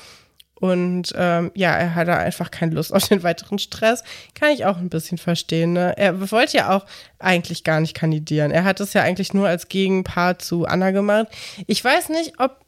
Und 0.55 1.13
ähm, 1.17 1.51
ja, 1.57 1.73
er 1.73 1.97
hat 1.97 2.07
da 2.07 2.19
einfach 2.19 2.53
keine 2.53 2.77
Lust 2.77 2.95
auf 2.95 3.09
den 3.09 3.25
weiteren 3.25 3.59
Stress. 3.59 4.05
Kann 4.37 4.53
ich 4.53 4.65
auch 4.65 4.77
ein 4.77 4.91
bisschen 4.91 5.19
verstehen. 5.19 5.73
Ne? 5.73 5.93
Er 5.97 6.31
wollte 6.31 6.59
ja 6.59 6.77
auch 6.77 6.87
eigentlich 7.19 7.65
gar 7.65 7.81
nicht 7.81 7.95
kandidieren. 7.95 8.53
Er 8.53 8.63
hat 8.63 8.79
es 8.79 8.93
ja 8.93 9.03
eigentlich 9.03 9.35
nur 9.35 9.49
als 9.49 9.67
Gegenpart 9.67 10.41
zu 10.41 10.67
Anna 10.67 10.93
gemacht. 10.93 11.27
Ich 11.67 11.85
weiß 11.85 12.11
nicht, 12.11 12.39
ob 12.39 12.61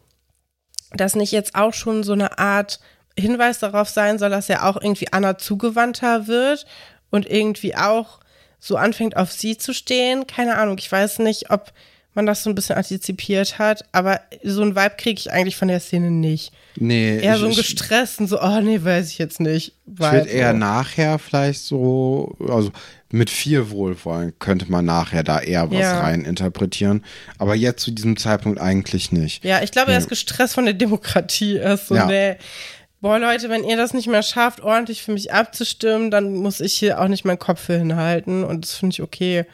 das 0.90 1.14
nicht 1.14 1.30
jetzt 1.30 1.54
auch 1.54 1.72
schon 1.72 2.02
so 2.02 2.14
eine 2.14 2.36
Art 2.40 2.80
Hinweis 3.18 3.58
darauf 3.60 3.88
sein 3.88 4.18
soll, 4.18 4.30
dass 4.30 4.48
er 4.48 4.66
auch 4.66 4.76
irgendwie 4.80 5.12
Anna 5.12 5.38
zugewandter 5.38 6.26
wird 6.26 6.66
und 7.10 7.26
irgendwie 7.30 7.76
auch 7.76 8.18
so 8.58 8.76
anfängt 8.76 9.16
auf 9.16 9.30
sie 9.30 9.56
zu 9.56 9.72
stehen. 9.72 10.26
Keine 10.26 10.56
Ahnung, 10.56 10.78
ich 10.78 10.90
weiß 10.90 11.18
nicht, 11.20 11.50
ob 11.50 11.72
man 12.14 12.26
das 12.26 12.44
so 12.44 12.50
ein 12.50 12.54
bisschen 12.54 12.76
antizipiert 12.76 13.58
hat, 13.58 13.84
aber 13.92 14.20
so 14.44 14.62
ein 14.62 14.76
Vibe 14.76 14.94
kriege 14.96 15.18
ich 15.18 15.32
eigentlich 15.32 15.56
von 15.56 15.66
der 15.68 15.80
Szene 15.80 16.10
nicht. 16.12 16.52
Nee, 16.76 17.18
Eher 17.18 17.34
ich, 17.34 17.40
so 17.40 17.46
ein 17.46 17.54
gestresst 17.54 18.20
und 18.20 18.28
so, 18.28 18.40
oh 18.40 18.60
nee, 18.60 18.80
weiß 18.82 19.10
ich 19.10 19.18
jetzt 19.18 19.40
nicht. 19.40 19.74
ich 19.92 19.98
würde 20.00 20.28
eher 20.28 20.52
nachher 20.52 21.18
vielleicht 21.18 21.62
so, 21.62 22.36
also 22.48 22.70
mit 23.10 23.30
viel 23.30 23.70
Wohlwollen 23.70 24.32
könnte 24.38 24.70
man 24.70 24.84
nachher 24.84 25.22
da 25.22 25.40
eher 25.40 25.70
was 25.70 25.78
Ja. 25.78 26.00
rein 26.00 26.24
interpretieren. 26.24 27.04
Aber 27.38 27.54
jetzt 27.54 27.82
zu 27.82 27.90
diesem 27.90 28.16
Zeitpunkt 28.16 28.60
eigentlich 28.60 29.12
nicht. 29.12 29.44
Ja, 29.44 29.62
ich 29.62 29.70
glaube, 29.72 29.92
er 29.92 29.98
ist 29.98 30.08
gestresst 30.08 30.54
von 30.54 30.64
der 30.64 30.74
Demokratie. 30.74 31.56
Er 31.58 31.74
ist 31.74 31.88
so, 31.88 31.94
Ja. 31.96 32.06
nee. 32.06 32.36
Boah, 33.04 33.18
Leute, 33.18 33.50
wenn 33.50 33.64
ihr 33.64 33.76
das 33.76 33.92
nicht 33.92 34.06
mehr 34.06 34.22
schafft, 34.22 34.62
ordentlich 34.62 35.02
für 35.02 35.12
mich 35.12 35.30
abzustimmen, 35.30 36.10
dann 36.10 36.32
muss 36.36 36.62
ich 36.62 36.72
hier 36.72 36.98
auch 37.02 37.08
nicht 37.08 37.26
meinen 37.26 37.38
Kopf 37.38 37.60
für 37.60 37.76
hinhalten. 37.76 38.44
Und 38.44 38.64
das 38.64 38.76
finde 38.76 38.94
ich 38.94 39.02
okay. 39.02 39.44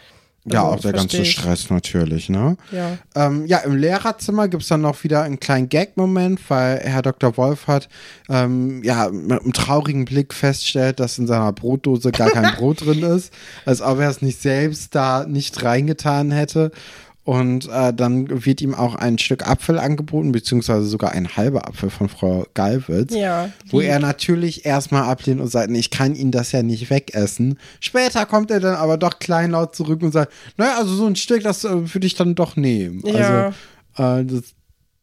Ja, 0.45 0.63
Also, 0.63 0.77
auch 0.77 0.81
der 0.83 0.93
ganze 0.93 1.23
ich. 1.23 1.33
Stress 1.33 1.69
natürlich, 1.69 2.29
ne? 2.29 2.57
Ja. 2.71 2.97
Ähm, 3.17 3.47
ja, 3.47 3.59
im 3.59 3.75
Lehrerzimmer 3.75 4.47
gibt 4.47 4.63
es 4.63 4.69
dann 4.69 4.83
noch 4.83 5.03
wieder 5.03 5.23
einen 5.23 5.41
kleinen 5.41 5.69
Gag-Moment, 5.69 6.39
weil 6.49 6.79
Herr 6.79 7.03
Dr. 7.03 7.37
Wolf 7.37 7.67
hat 7.67 7.89
ähm, 8.29 8.85
ja, 8.85 9.09
mit 9.11 9.43
einem 9.43 9.53
traurigen 9.53 10.05
Blick 10.05 10.33
feststellt, 10.33 11.01
dass 11.01 11.19
in 11.19 11.27
seiner 11.27 11.53
Brotdose 11.53 12.13
gar 12.13 12.31
kein 12.31 12.55
Brot 12.57 12.87
drin 12.87 13.03
ist, 13.03 13.35
als 13.67 13.83
ob 13.83 13.99
er 13.99 14.11
es 14.11 14.23
nicht 14.23 14.41
selbst 14.41 14.95
da 14.95 15.27
nicht 15.27 15.61
reingetan 15.65 16.31
hätte. 16.31 16.71
Und 17.31 17.69
äh, 17.69 17.95
dann 17.95 18.45
wird 18.45 18.61
ihm 18.61 18.75
auch 18.75 18.97
ein 18.97 19.17
Stück 19.17 19.49
Apfel 19.49 19.79
angeboten, 19.79 20.33
beziehungsweise 20.33 20.87
sogar 20.87 21.13
ein 21.13 21.37
halber 21.37 21.69
Apfel 21.69 21.89
von 21.89 22.09
Frau 22.09 22.45
Galwitz. 22.55 23.15
Ja, 23.15 23.51
Wo 23.69 23.81
er 23.81 24.01
natürlich 24.01 24.67
erstmal 24.67 25.05
ablehnt 25.05 25.41
und 25.41 25.47
sagt, 25.47 25.71
ich 25.71 25.91
kann 25.91 26.17
ihn 26.17 26.33
das 26.33 26.51
ja 26.51 26.65
nicht 26.65 26.91
wegessen. 26.91 27.61
Später 27.79 28.27
kommt 28.27 28.51
er 28.51 28.59
dann 28.59 28.75
aber 28.75 28.97
doch 28.97 29.21
kleinlaut 29.21 29.77
zurück 29.77 30.03
und 30.03 30.11
sagt, 30.11 30.33
naja, 30.57 30.79
also 30.79 30.93
so 30.93 31.07
ein 31.07 31.15
Stück, 31.15 31.45
das 31.45 31.63
äh, 31.63 31.95
würde 31.95 32.05
ich 32.05 32.17
dann 32.17 32.35
doch 32.35 32.57
nehmen. 32.57 33.01
Ja. 33.07 33.53
Also, 33.97 34.23
äh, 34.23 34.25
das 34.25 34.55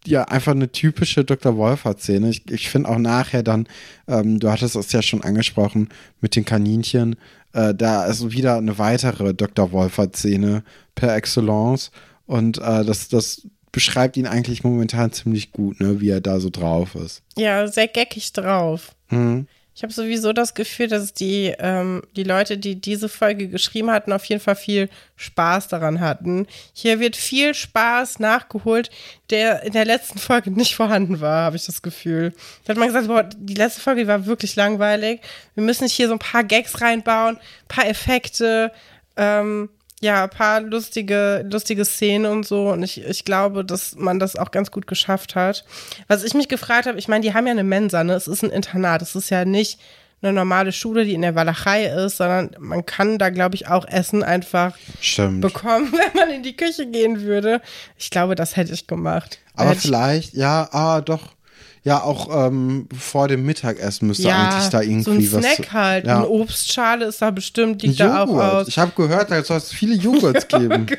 ja, 0.06 0.24
einfach 0.24 0.52
eine 0.52 0.70
typische 0.70 1.24
Dr. 1.24 1.56
Wolfer-Szene. 1.56 2.30
Ich, 2.30 2.50
ich 2.52 2.70
finde 2.70 2.90
auch 2.90 2.98
nachher 2.98 3.42
dann, 3.42 3.68
ähm, 4.10 4.40
du 4.40 4.52
hattest 4.52 4.76
es 4.76 4.92
ja 4.92 5.02
schon 5.02 5.22
angesprochen 5.22 5.90
mit 6.20 6.36
den 6.36 6.44
Kaninchen, 6.44 7.16
äh, 7.54 7.74
da 7.74 8.06
ist 8.06 8.32
wieder 8.32 8.58
eine 8.58 8.78
weitere 8.78 9.34
Dr. 9.34 9.72
Wolfer-Szene 9.72 10.64
per 10.94 11.16
Excellence. 11.16 11.92
Und 12.28 12.60
äh, 12.60 12.86
das, 12.86 13.08
das 13.08 13.48
beschreibt 13.72 14.18
ihn 14.18 14.28
eigentlich 14.28 14.64
momentan 14.64 15.12
ziemlich 15.12 15.52
gut, 15.52 15.80
ne, 15.80 16.00
wie 16.02 16.10
er 16.10 16.22
da 16.22 16.40
so 16.40 16.50
drauf 16.50 16.96
ist. 16.96 17.24
Ja, 17.38 17.68
sehr 17.68 17.88
geckig 17.88 18.34
drauf. 18.34 18.92
Hm. 19.08 19.48
Ich 19.78 19.84
habe 19.84 19.94
sowieso 19.94 20.34
das 20.34 20.56
Gefühl, 20.56 20.88
dass 20.88 21.14
die, 21.14 21.54
ähm, 21.60 22.02
die 22.16 22.24
Leute, 22.24 22.58
die 22.58 22.82
diese 22.82 23.10
Folge 23.10 23.48
geschrieben 23.48 23.92
hatten, 23.92 24.12
auf 24.12 24.26
jeden 24.26 24.42
Fall 24.42 24.56
viel 24.56 24.90
Spaß 25.18 25.68
daran 25.68 26.00
hatten. 26.00 26.48
Hier 26.74 27.00
wird 27.00 27.16
viel 27.16 27.54
Spaß 27.54 28.18
nachgeholt, 28.18 28.90
der 29.30 29.62
in 29.62 29.74
der 29.74 29.86
letzten 29.86 30.18
Folge 30.18 30.50
nicht 30.50 30.74
vorhanden 30.74 31.22
war, 31.22 31.44
habe 31.44 31.58
ich 31.58 31.68
das 31.68 31.84
Gefühl. 31.84 32.34
Da 32.66 32.72
hat 32.72 32.78
man 32.78 32.88
gesagt, 32.88 33.08
boah, 33.08 33.22
die 33.22 33.54
letzte 33.54 33.82
Folge 33.82 34.08
war 34.08 34.26
wirklich 34.26 34.56
langweilig. 34.56 35.22
Wir 35.54 35.64
müssen 35.64 35.88
hier 35.88 36.08
so 36.08 36.14
ein 36.14 36.20
paar 36.20 36.44
Gags 36.44 36.82
reinbauen, 36.82 37.38
ein 37.38 37.68
paar 37.68 37.88
Effekte, 37.88 38.72
ähm, 39.16 39.70
ja, 40.02 40.24
ein 40.26 40.30
paar 40.30 40.62
lustige, 40.62 41.44
lustige 41.52 41.84
Szenen 41.86 42.26
und 42.32 42.46
so. 42.46 42.70
Und 42.70 42.84
ich, 42.84 43.04
ich 43.04 43.26
glaube, 43.26 43.66
dass 43.66 43.96
man 43.96 44.20
das 44.20 44.36
auch 44.36 44.52
ganz 44.52 44.70
gut 44.72 44.86
geschafft 44.88 45.36
hat. 45.36 45.66
Was 46.08 46.24
ich 46.24 46.34
mich 46.36 46.48
gefragt 46.50 46.86
habe, 46.88 47.00
ich 47.00 47.08
meine, 47.08 47.22
die 47.24 47.34
haben 47.34 47.48
ja 47.48 47.52
eine 47.52 47.64
Mensa, 47.64 48.04
ne? 48.04 48.14
Es 48.14 48.28
ist 48.28 48.44
ein 48.44 48.52
Internat. 48.52 49.02
Es 49.02 49.16
ist 49.16 49.30
ja 49.32 49.44
nicht 49.46 49.80
eine 50.22 50.34
normale 50.34 50.72
Schule, 50.72 51.06
die 51.06 51.14
in 51.14 51.22
der 51.22 51.36
Walachei 51.36 51.86
ist, 51.86 52.18
sondern 52.18 52.50
man 52.60 52.86
kann 52.86 53.18
da, 53.20 53.30
glaube 53.30 53.54
ich, 53.56 53.68
auch 53.68 53.88
Essen 53.88 54.24
einfach 54.24 54.76
Stimmt. 55.00 55.42
bekommen, 55.42 55.92
wenn 56.14 56.20
man 56.20 56.30
in 56.32 56.44
die 56.44 56.56
Küche 56.56 56.88
gehen 56.88 57.22
würde. 57.22 57.62
Ich 57.98 58.10
glaube, 58.10 58.36
das 58.36 58.56
hätte 58.56 58.74
ich 58.74 58.88
gemacht. 58.88 59.40
Aber 59.56 59.74
ich- 59.74 59.80
vielleicht, 59.80 60.34
ja, 60.34 60.70
ah, 60.72 61.02
doch. 61.02 61.37
Ja, 61.84 62.02
auch 62.04 62.48
ähm, 62.48 62.88
vor 62.98 63.28
dem 63.28 63.46
Mittagessen 63.46 64.08
müsste 64.08 64.34
eigentlich 64.34 64.70
da 64.70 64.82
irgendwie 64.82 65.26
so 65.26 65.38
ein 65.38 65.44
was. 65.44 65.56
Snack 65.56 65.74
halt. 65.74 66.06
Ja. 66.06 66.18
Eine 66.18 66.28
Obstschale 66.30 67.06
ist 67.06 67.22
da 67.22 67.32
bestimmt, 67.32 67.82
liegt 67.82 68.00
da 68.00 68.24
auch 68.24 68.28
Joghurt. 68.28 68.54
aus. 68.54 68.68
Ich 68.68 68.78
habe 68.78 68.92
gehört, 68.96 69.32
da 69.32 69.44
soll 69.44 69.58
es 69.58 69.72
viele 69.72 69.96
Joghurts 69.96 70.48
geben. 70.48 70.88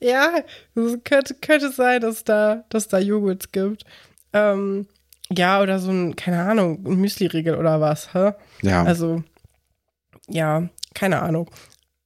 Ja, 0.00 0.30
es 0.76 0.98
könnte, 1.04 1.34
könnte 1.34 1.72
sein, 1.72 2.00
dass 2.00 2.22
da, 2.22 2.64
dass 2.68 2.86
da 2.86 2.98
Joghurts 2.98 3.50
gibt. 3.50 3.84
Ähm, 4.32 4.86
ja, 5.30 5.60
oder 5.60 5.78
so 5.78 5.90
ein, 5.90 6.14
keine 6.14 6.42
Ahnung, 6.42 6.84
ein 6.86 7.00
Müsli-Riegel 7.00 7.56
oder 7.56 7.80
was, 7.80 8.14
hä? 8.14 8.32
Ja. 8.62 8.84
Also, 8.84 9.24
ja, 10.28 10.68
keine 10.94 11.20
Ahnung. 11.20 11.50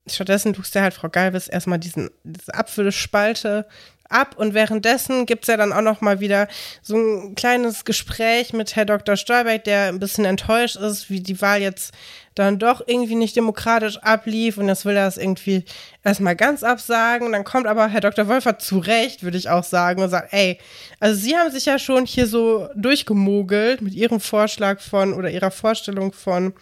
Stattdessen 0.06 0.54
tust 0.54 0.74
du 0.74 0.80
halt 0.80 0.94
Frau 0.94 1.08
Galvis 1.08 1.48
erstmal 1.48 1.78
diesen, 1.78 2.10
diese 2.24 2.54
Apfelspalte 2.54 3.66
ab 4.12 4.34
und 4.36 4.54
währenddessen 4.54 5.26
gibt's 5.26 5.48
ja 5.48 5.56
dann 5.56 5.72
auch 5.72 5.80
noch 5.82 6.00
mal 6.00 6.20
wieder 6.20 6.48
so 6.82 6.96
ein 6.96 7.34
kleines 7.34 7.84
Gespräch 7.84 8.52
mit 8.52 8.76
Herr 8.76 8.84
Dr. 8.84 9.16
Stolberg, 9.16 9.64
der 9.64 9.88
ein 9.88 9.98
bisschen 9.98 10.24
enttäuscht 10.24 10.76
ist, 10.76 11.10
wie 11.10 11.20
die 11.20 11.40
Wahl 11.40 11.60
jetzt 11.60 11.92
dann 12.34 12.58
doch 12.58 12.82
irgendwie 12.86 13.14
nicht 13.14 13.36
demokratisch 13.36 13.98
ablief 13.98 14.56
und 14.56 14.68
jetzt 14.68 14.84
will 14.84 14.96
er 14.96 15.04
das 15.04 15.16
irgendwie 15.18 15.64
erstmal 16.02 16.36
ganz 16.36 16.62
absagen. 16.62 17.26
Und 17.26 17.32
dann 17.32 17.44
kommt 17.44 17.66
aber 17.66 17.88
Herr 17.88 18.00
Dr. 18.00 18.28
Wolfer 18.28 18.58
zurecht, 18.58 19.22
würde 19.22 19.36
ich 19.36 19.50
auch 19.50 19.64
sagen, 19.64 20.02
und 20.02 20.08
sagt, 20.08 20.32
ey, 20.32 20.58
also 21.00 21.20
Sie 21.20 21.36
haben 21.36 21.50
sich 21.50 21.66
ja 21.66 21.78
schon 21.78 22.06
hier 22.06 22.26
so 22.26 22.68
durchgemogelt 22.74 23.82
mit 23.82 23.94
Ihrem 23.94 24.20
Vorschlag 24.20 24.80
von 24.80 25.12
oder 25.12 25.30
Ihrer 25.30 25.50
Vorstellung 25.50 26.12
von 26.12 26.54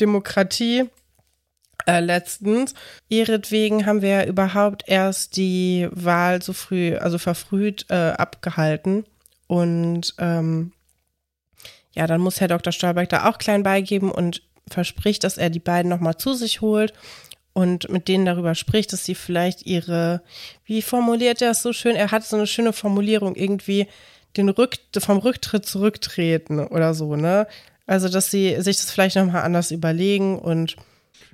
Demokratie 0.00 0.90
äh, 1.86 2.00
letztens. 2.00 2.74
Ihretwegen 3.08 3.86
haben 3.86 4.02
wir 4.02 4.08
ja 4.08 4.24
überhaupt 4.24 4.84
erst 4.86 5.36
die 5.36 5.88
Wahl 5.90 6.42
so 6.42 6.52
früh, 6.52 6.96
also 6.96 7.18
verfrüht 7.18 7.86
äh, 7.90 8.12
abgehalten. 8.16 9.04
Und 9.46 10.14
ähm, 10.18 10.72
ja, 11.94 12.06
dann 12.06 12.20
muss 12.20 12.40
Herr 12.40 12.48
Dr. 12.48 12.72
Stolberg 12.72 13.08
da 13.08 13.28
auch 13.28 13.38
klein 13.38 13.62
beigeben 13.62 14.10
und 14.10 14.42
verspricht, 14.68 15.24
dass 15.24 15.38
er 15.38 15.50
die 15.50 15.60
beiden 15.60 15.90
nochmal 15.90 16.16
zu 16.16 16.34
sich 16.34 16.60
holt 16.60 16.92
und 17.52 17.88
mit 17.88 18.08
denen 18.08 18.24
darüber 18.24 18.54
spricht, 18.54 18.92
dass 18.92 19.04
sie 19.04 19.14
vielleicht 19.14 19.64
ihre, 19.64 20.22
wie 20.64 20.82
formuliert 20.82 21.40
er 21.40 21.52
es 21.52 21.62
so 21.62 21.72
schön? 21.72 21.94
Er 21.96 22.10
hat 22.10 22.24
so 22.24 22.36
eine 22.36 22.46
schöne 22.46 22.72
Formulierung, 22.72 23.36
irgendwie 23.36 23.86
den 24.36 24.48
Rück, 24.48 24.78
vom 24.98 25.18
Rücktritt 25.18 25.64
zurücktreten 25.64 26.58
oder 26.58 26.94
so, 26.94 27.14
ne? 27.14 27.46
Also, 27.86 28.08
dass 28.08 28.30
sie 28.30 28.60
sich 28.60 28.78
das 28.78 28.90
vielleicht 28.90 29.16
nochmal 29.16 29.42
anders 29.42 29.70
überlegen 29.70 30.38
und 30.38 30.76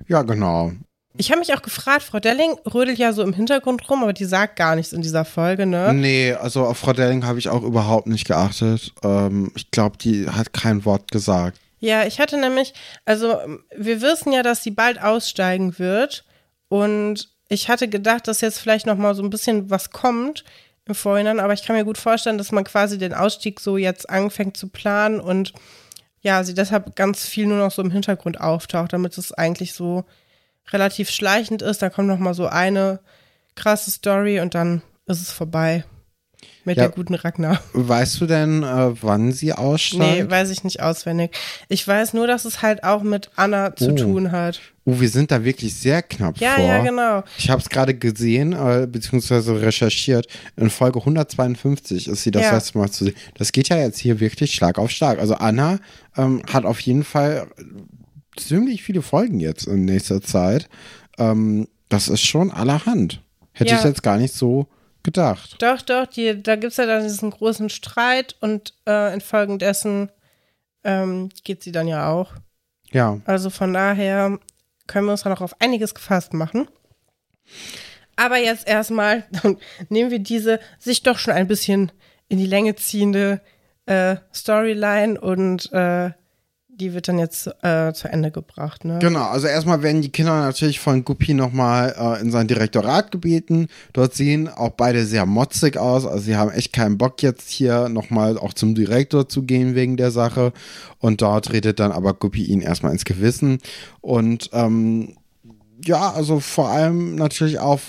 ja, 0.07 0.21
genau. 0.23 0.71
ich 1.17 1.31
habe 1.31 1.39
mich 1.39 1.53
auch 1.53 1.61
gefragt, 1.61 2.03
Frau 2.03 2.19
Delling 2.19 2.55
rödelt 2.73 2.97
ja 2.97 3.13
so 3.13 3.21
im 3.21 3.33
Hintergrund 3.33 3.89
rum, 3.89 4.03
aber 4.03 4.13
die 4.13 4.25
sagt 4.25 4.55
gar 4.55 4.75
nichts 4.75 4.93
in 4.93 5.01
dieser 5.01 5.25
Folge, 5.25 5.65
ne? 5.65 5.93
Nee, 5.93 6.33
also 6.33 6.65
auf 6.65 6.77
Frau 6.77 6.93
Delling 6.93 7.25
habe 7.25 7.39
ich 7.39 7.49
auch 7.49 7.63
überhaupt 7.63 8.07
nicht 8.07 8.25
geachtet. 8.27 8.93
Ähm, 9.03 9.51
ich 9.55 9.71
glaube, 9.71 9.97
die 9.97 10.29
hat 10.29 10.53
kein 10.53 10.85
Wort 10.85 11.11
gesagt. 11.11 11.59
Ja, 11.79 12.05
ich 12.05 12.19
hatte 12.19 12.39
nämlich, 12.39 12.73
also 13.05 13.39
wir 13.75 14.01
wissen 14.01 14.31
ja, 14.31 14.43
dass 14.43 14.63
sie 14.63 14.71
bald 14.71 15.01
aussteigen 15.01 15.79
wird 15.79 16.23
und 16.69 17.29
ich 17.49 17.69
hatte 17.69 17.89
gedacht, 17.89 18.27
dass 18.27 18.41
jetzt 18.41 18.59
vielleicht 18.59 18.85
noch 18.85 18.97
mal 18.97 19.15
so 19.15 19.23
ein 19.23 19.29
bisschen 19.29 19.69
was 19.69 19.89
kommt 19.89 20.45
im 20.85 20.95
Vorhinein, 20.95 21.39
aber 21.39 21.53
ich 21.53 21.63
kann 21.63 21.75
mir 21.75 21.83
gut 21.83 21.97
vorstellen, 21.97 22.37
dass 22.37 22.51
man 22.51 22.63
quasi 22.63 22.97
den 22.97 23.13
Ausstieg 23.13 23.59
so 23.59 23.77
jetzt 23.77 24.09
anfängt 24.09 24.57
zu 24.57 24.69
planen 24.69 25.19
und 25.19 25.53
ja, 26.21 26.43
sie 26.43 26.53
deshalb 26.53 26.95
ganz 26.95 27.25
viel 27.25 27.47
nur 27.47 27.57
noch 27.57 27.71
so 27.71 27.81
im 27.81 27.91
Hintergrund 27.91 28.39
auftaucht, 28.39 28.93
damit 28.93 29.17
es 29.17 29.33
eigentlich 29.33 29.73
so 29.73 30.05
relativ 30.71 31.09
schleichend 31.09 31.61
ist. 31.61 31.81
Da 31.81 31.89
kommt 31.89 32.07
noch 32.07 32.19
mal 32.19 32.33
so 32.33 32.47
eine 32.47 32.99
krasse 33.55 33.91
Story 33.91 34.39
und 34.39 34.55
dann 34.55 34.81
ist 35.07 35.21
es 35.21 35.31
vorbei 35.31 35.83
mit 36.65 36.77
ja. 36.77 36.83
der 36.83 36.91
guten 36.91 37.15
Ragnar. 37.15 37.61
Weißt 37.73 38.21
du 38.21 38.25
denn, 38.25 38.63
äh, 38.63 38.91
wann 39.01 39.31
sie 39.31 39.53
aussteigt? 39.53 40.23
Nee, 40.23 40.29
weiß 40.29 40.49
ich 40.49 40.63
nicht 40.63 40.81
auswendig. 40.81 41.31
Ich 41.69 41.87
weiß 41.87 42.13
nur, 42.13 42.27
dass 42.27 42.45
es 42.45 42.61
halt 42.61 42.83
auch 42.83 43.03
mit 43.03 43.31
Anna 43.35 43.75
zu 43.75 43.91
oh. 43.91 43.95
tun 43.95 44.31
hat. 44.31 44.59
Oh, 44.85 44.99
wir 44.99 45.09
sind 45.09 45.31
da 45.31 45.43
wirklich 45.43 45.75
sehr 45.75 46.01
knapp 46.01 46.37
ja, 46.37 46.55
vor. 46.55 46.65
Ja, 46.65 46.77
ja, 46.77 46.83
genau. 46.83 47.23
Ich 47.37 47.49
habe 47.49 47.61
es 47.61 47.69
gerade 47.69 47.93
gesehen, 47.93 48.53
äh, 48.53 48.87
beziehungsweise 48.87 49.61
recherchiert. 49.61 50.27
In 50.55 50.69
Folge 50.69 50.99
152 50.99 52.07
ist 52.07 52.23
sie 52.23 52.31
das 52.31 52.43
ja. 52.43 52.53
letzte 52.53 52.77
Mal 52.77 52.89
zu 52.89 53.05
sehen. 53.05 53.15
Das 53.35 53.51
geht 53.51 53.69
ja 53.69 53.77
jetzt 53.77 53.99
hier 53.99 54.19
wirklich 54.19 54.53
Schlag 54.53 54.79
auf 54.79 54.91
Schlag. 54.91 55.19
Also 55.19 55.35
Anna 55.35 55.79
ähm, 56.17 56.41
hat 56.51 56.65
auf 56.65 56.79
jeden 56.79 57.03
Fall 57.03 57.47
ziemlich 58.37 58.83
viele 58.83 59.01
Folgen 59.01 59.39
jetzt 59.39 59.67
in 59.67 59.85
nächster 59.85 60.21
Zeit. 60.21 60.69
Ähm, 61.17 61.67
das 61.89 62.07
ist 62.07 62.21
schon 62.21 62.51
allerhand. 62.51 63.21
Hätte 63.53 63.75
ich 63.75 63.83
jetzt 63.83 64.01
gar 64.01 64.17
nicht 64.17 64.33
so 64.33 64.67
gedacht. 65.03 65.55
Doch, 65.59 65.81
doch, 65.81 66.05
die, 66.07 66.41
da 66.41 66.55
gibt 66.55 66.71
es 66.71 66.77
ja 66.77 66.85
dann 66.85 67.03
diesen 67.03 67.31
großen 67.31 67.69
Streit 67.69 68.35
und 68.39 68.73
äh, 68.87 69.13
infolgedessen 69.13 70.11
ähm, 70.83 71.29
geht 71.43 71.63
sie 71.63 71.71
dann 71.71 71.87
ja 71.87 72.09
auch. 72.09 72.33
Ja. 72.91 73.19
Also 73.25 73.49
von 73.49 73.73
daher 73.73 74.39
können 74.87 75.05
wir 75.05 75.11
uns 75.11 75.23
dann 75.23 75.33
auch 75.33 75.41
auf 75.41 75.59
einiges 75.61 75.95
gefasst 75.95 76.33
machen. 76.33 76.67
Aber 78.15 78.37
jetzt 78.37 78.67
erstmal 78.67 79.25
nehmen 79.89 80.11
wir 80.11 80.19
diese 80.19 80.59
sich 80.79 81.03
doch 81.03 81.17
schon 81.17 81.33
ein 81.33 81.47
bisschen 81.47 81.91
in 82.27 82.37
die 82.37 82.45
Länge 82.45 82.75
ziehende 82.75 83.41
äh, 83.85 84.17
Storyline 84.33 85.19
und 85.19 85.71
äh, 85.73 86.11
die 86.79 86.93
wird 86.93 87.07
dann 87.07 87.19
jetzt 87.19 87.47
äh, 87.61 87.93
zu 87.93 88.07
Ende 88.07 88.31
gebracht. 88.31 88.85
Ne? 88.85 88.99
Genau, 88.99 89.25
also 89.25 89.47
erstmal 89.47 89.83
werden 89.83 90.01
die 90.01 90.09
Kinder 90.09 90.41
natürlich 90.41 90.79
von 90.79 91.03
Guppy 91.05 91.33
nochmal 91.33 91.95
äh, 91.97 92.21
in 92.21 92.31
sein 92.31 92.47
Direktorat 92.47 93.11
gebeten. 93.11 93.67
Dort 93.93 94.13
sehen 94.15 94.47
auch 94.49 94.71
beide 94.71 95.05
sehr 95.05 95.25
motzig 95.25 95.77
aus. 95.77 96.05
Also 96.05 96.23
sie 96.23 96.35
haben 96.35 96.51
echt 96.51 96.73
keinen 96.73 96.97
Bock 96.97 97.21
jetzt 97.21 97.49
hier 97.49 97.89
nochmal 97.89 98.37
auch 98.37 98.53
zum 98.53 98.73
Direktor 98.73 99.29
zu 99.29 99.43
gehen 99.43 99.75
wegen 99.75 99.97
der 99.97 100.11
Sache. 100.11 100.53
Und 100.99 101.21
dort 101.21 101.51
redet 101.51 101.79
dann 101.79 101.91
aber 101.91 102.13
Guppy 102.13 102.43
ihn 102.43 102.61
erstmal 102.61 102.93
ins 102.93 103.05
Gewissen. 103.05 103.59
Und 104.01 104.49
ähm, 104.53 105.15
ja, 105.85 106.11
also 106.11 106.39
vor 106.39 106.69
allem 106.69 107.15
natürlich 107.15 107.59
auch, 107.59 107.79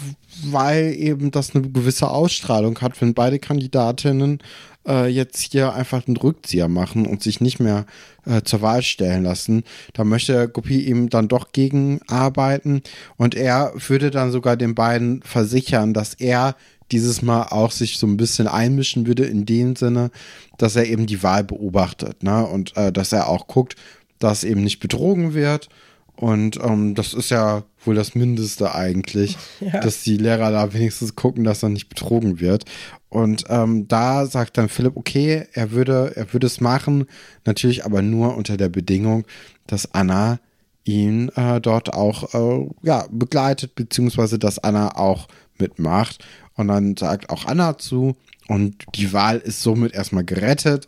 weil 0.45 0.95
eben 0.95 1.31
das 1.31 1.55
eine 1.55 1.69
gewisse 1.69 2.09
Ausstrahlung 2.11 2.81
hat, 2.81 3.01
wenn 3.01 3.15
beide 3.15 3.39
Kandidatinnen 3.39 4.39
äh, 4.87 5.09
jetzt 5.09 5.41
hier 5.53 5.75
einfach 5.75 6.07
einen 6.07 6.17
Rückzieher 6.17 6.69
machen 6.69 7.07
und 7.07 7.23
sich 7.23 7.41
nicht 7.41 7.61
mehr 7.61 7.87
äh, 8.27 8.43
zur 8.43 8.63
Wahl 8.63 8.83
stellen 8.83 9.25
lassen. 9.25 9.65
Da 9.93 10.05
möchte 10.05 10.49
Guppy 10.49 10.81
ihm 10.81 11.09
dann 11.09 11.29
doch 11.29 11.53
gegenarbeiten 11.53 12.83
und 13.17 13.35
er 13.35 13.73
würde 13.75 14.11
dann 14.11 14.33
sogar 14.33 14.57
den 14.57 14.75
beiden 14.75 15.23
versichern, 15.23 15.95
dass 15.95 16.15
er 16.15 16.57
dieses 16.91 17.23
Mal 17.23 17.45
auch 17.45 17.71
sich 17.71 17.99
so 17.99 18.07
ein 18.07 18.17
bisschen 18.17 18.47
einmischen 18.47 19.07
würde 19.07 19.25
in 19.25 19.47
dem 19.47 19.77
Sinne, 19.77 20.11
dass 20.59 20.77
er 20.77 20.87
eben 20.87 21.07
die 21.07 21.23
Wahl 21.23 21.43
beobachtet, 21.43 22.23
ne? 22.23 22.47
Und 22.47 22.77
äh, 22.77 22.93
dass 22.93 23.13
er 23.13 23.29
auch 23.29 23.47
guckt, 23.47 23.77
dass 24.19 24.45
eben 24.45 24.63
nicht 24.63 24.79
betrogen 24.79 25.35
wird. 25.35 25.69
Und 26.17 26.59
ähm, 26.63 26.95
das 26.95 27.15
ist 27.15 27.31
ja 27.31 27.65
wohl 27.85 27.95
das 27.95 28.15
Mindeste 28.15 28.75
eigentlich, 28.75 29.37
ja. 29.61 29.81
dass 29.81 30.03
die 30.03 30.17
Lehrer 30.17 30.51
da 30.53 30.73
wenigstens 30.73 31.17
gucken, 31.17 31.45
dass 31.45 31.63
er 31.63 31.71
nicht 31.71 31.89
betrogen 31.89 32.41
wird. 32.41 32.65
Und 33.09 33.45
ähm, 33.49 33.89
da 33.89 34.27
sagt 34.27 34.57
dann 34.57 34.69
Philipp, 34.69 34.97
okay, 34.97 35.47
er 35.53 35.73
würde, 35.73 36.13
er 36.15 36.33
würde 36.33 36.47
es 36.47 36.61
machen, 36.61 37.07
natürlich 37.45 37.85
aber 37.85 38.03
nur 38.03 38.37
unter 38.37 38.57
der 38.57 38.69
Bedingung, 38.69 39.27
dass 39.67 39.93
Anna 39.95 40.39
ihn 40.85 41.29
äh, 41.31 41.61
dort 41.61 41.93
auch 41.93 42.35
äh, 42.35 42.69
ja, 42.83 43.07
begleitet, 43.11 43.75
beziehungsweise 43.75 44.39
dass 44.39 44.59
Anna 44.59 44.97
auch 44.97 45.29
mitmacht. 45.59 46.25
Und 46.55 46.69
dann 46.69 46.97
sagt 46.97 47.31
auch 47.31 47.47
Anna 47.47 47.79
zu 47.79 48.17
und 48.49 48.85
die 48.95 49.13
Wahl 49.13 49.39
ist 49.39 49.63
somit 49.63 49.95
erstmal 49.95 50.25
gerettet. 50.25 50.87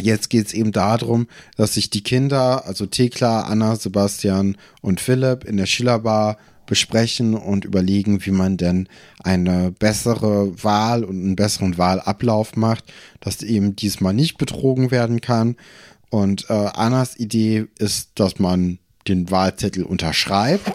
Jetzt 0.00 0.30
geht 0.30 0.46
es 0.46 0.54
eben 0.54 0.72
darum, 0.72 1.26
dass 1.56 1.74
sich 1.74 1.90
die 1.90 2.02
Kinder, 2.02 2.66
also 2.66 2.86
Thekla, 2.86 3.42
Anna, 3.42 3.76
Sebastian 3.76 4.56
und 4.80 5.00
Philipp 5.00 5.44
in 5.44 5.56
der 5.56 5.66
Schillerbar 5.66 6.38
besprechen 6.66 7.34
und 7.34 7.64
überlegen, 7.64 8.24
wie 8.24 8.30
man 8.30 8.56
denn 8.56 8.88
eine 9.24 9.72
bessere 9.72 10.62
Wahl 10.62 11.02
und 11.02 11.20
einen 11.20 11.36
besseren 11.36 11.78
Wahlablauf 11.78 12.54
macht, 12.56 12.84
dass 13.18 13.42
eben 13.42 13.74
diesmal 13.74 14.14
nicht 14.14 14.38
betrogen 14.38 14.90
werden 14.90 15.20
kann. 15.20 15.56
Und 16.10 16.50
äh, 16.50 16.52
Annas 16.52 17.18
Idee 17.18 17.66
ist, 17.78 18.10
dass 18.16 18.38
man 18.38 18.79
den 19.08 19.30
Wahlzettel 19.30 19.84
unterschreibt. 19.84 20.70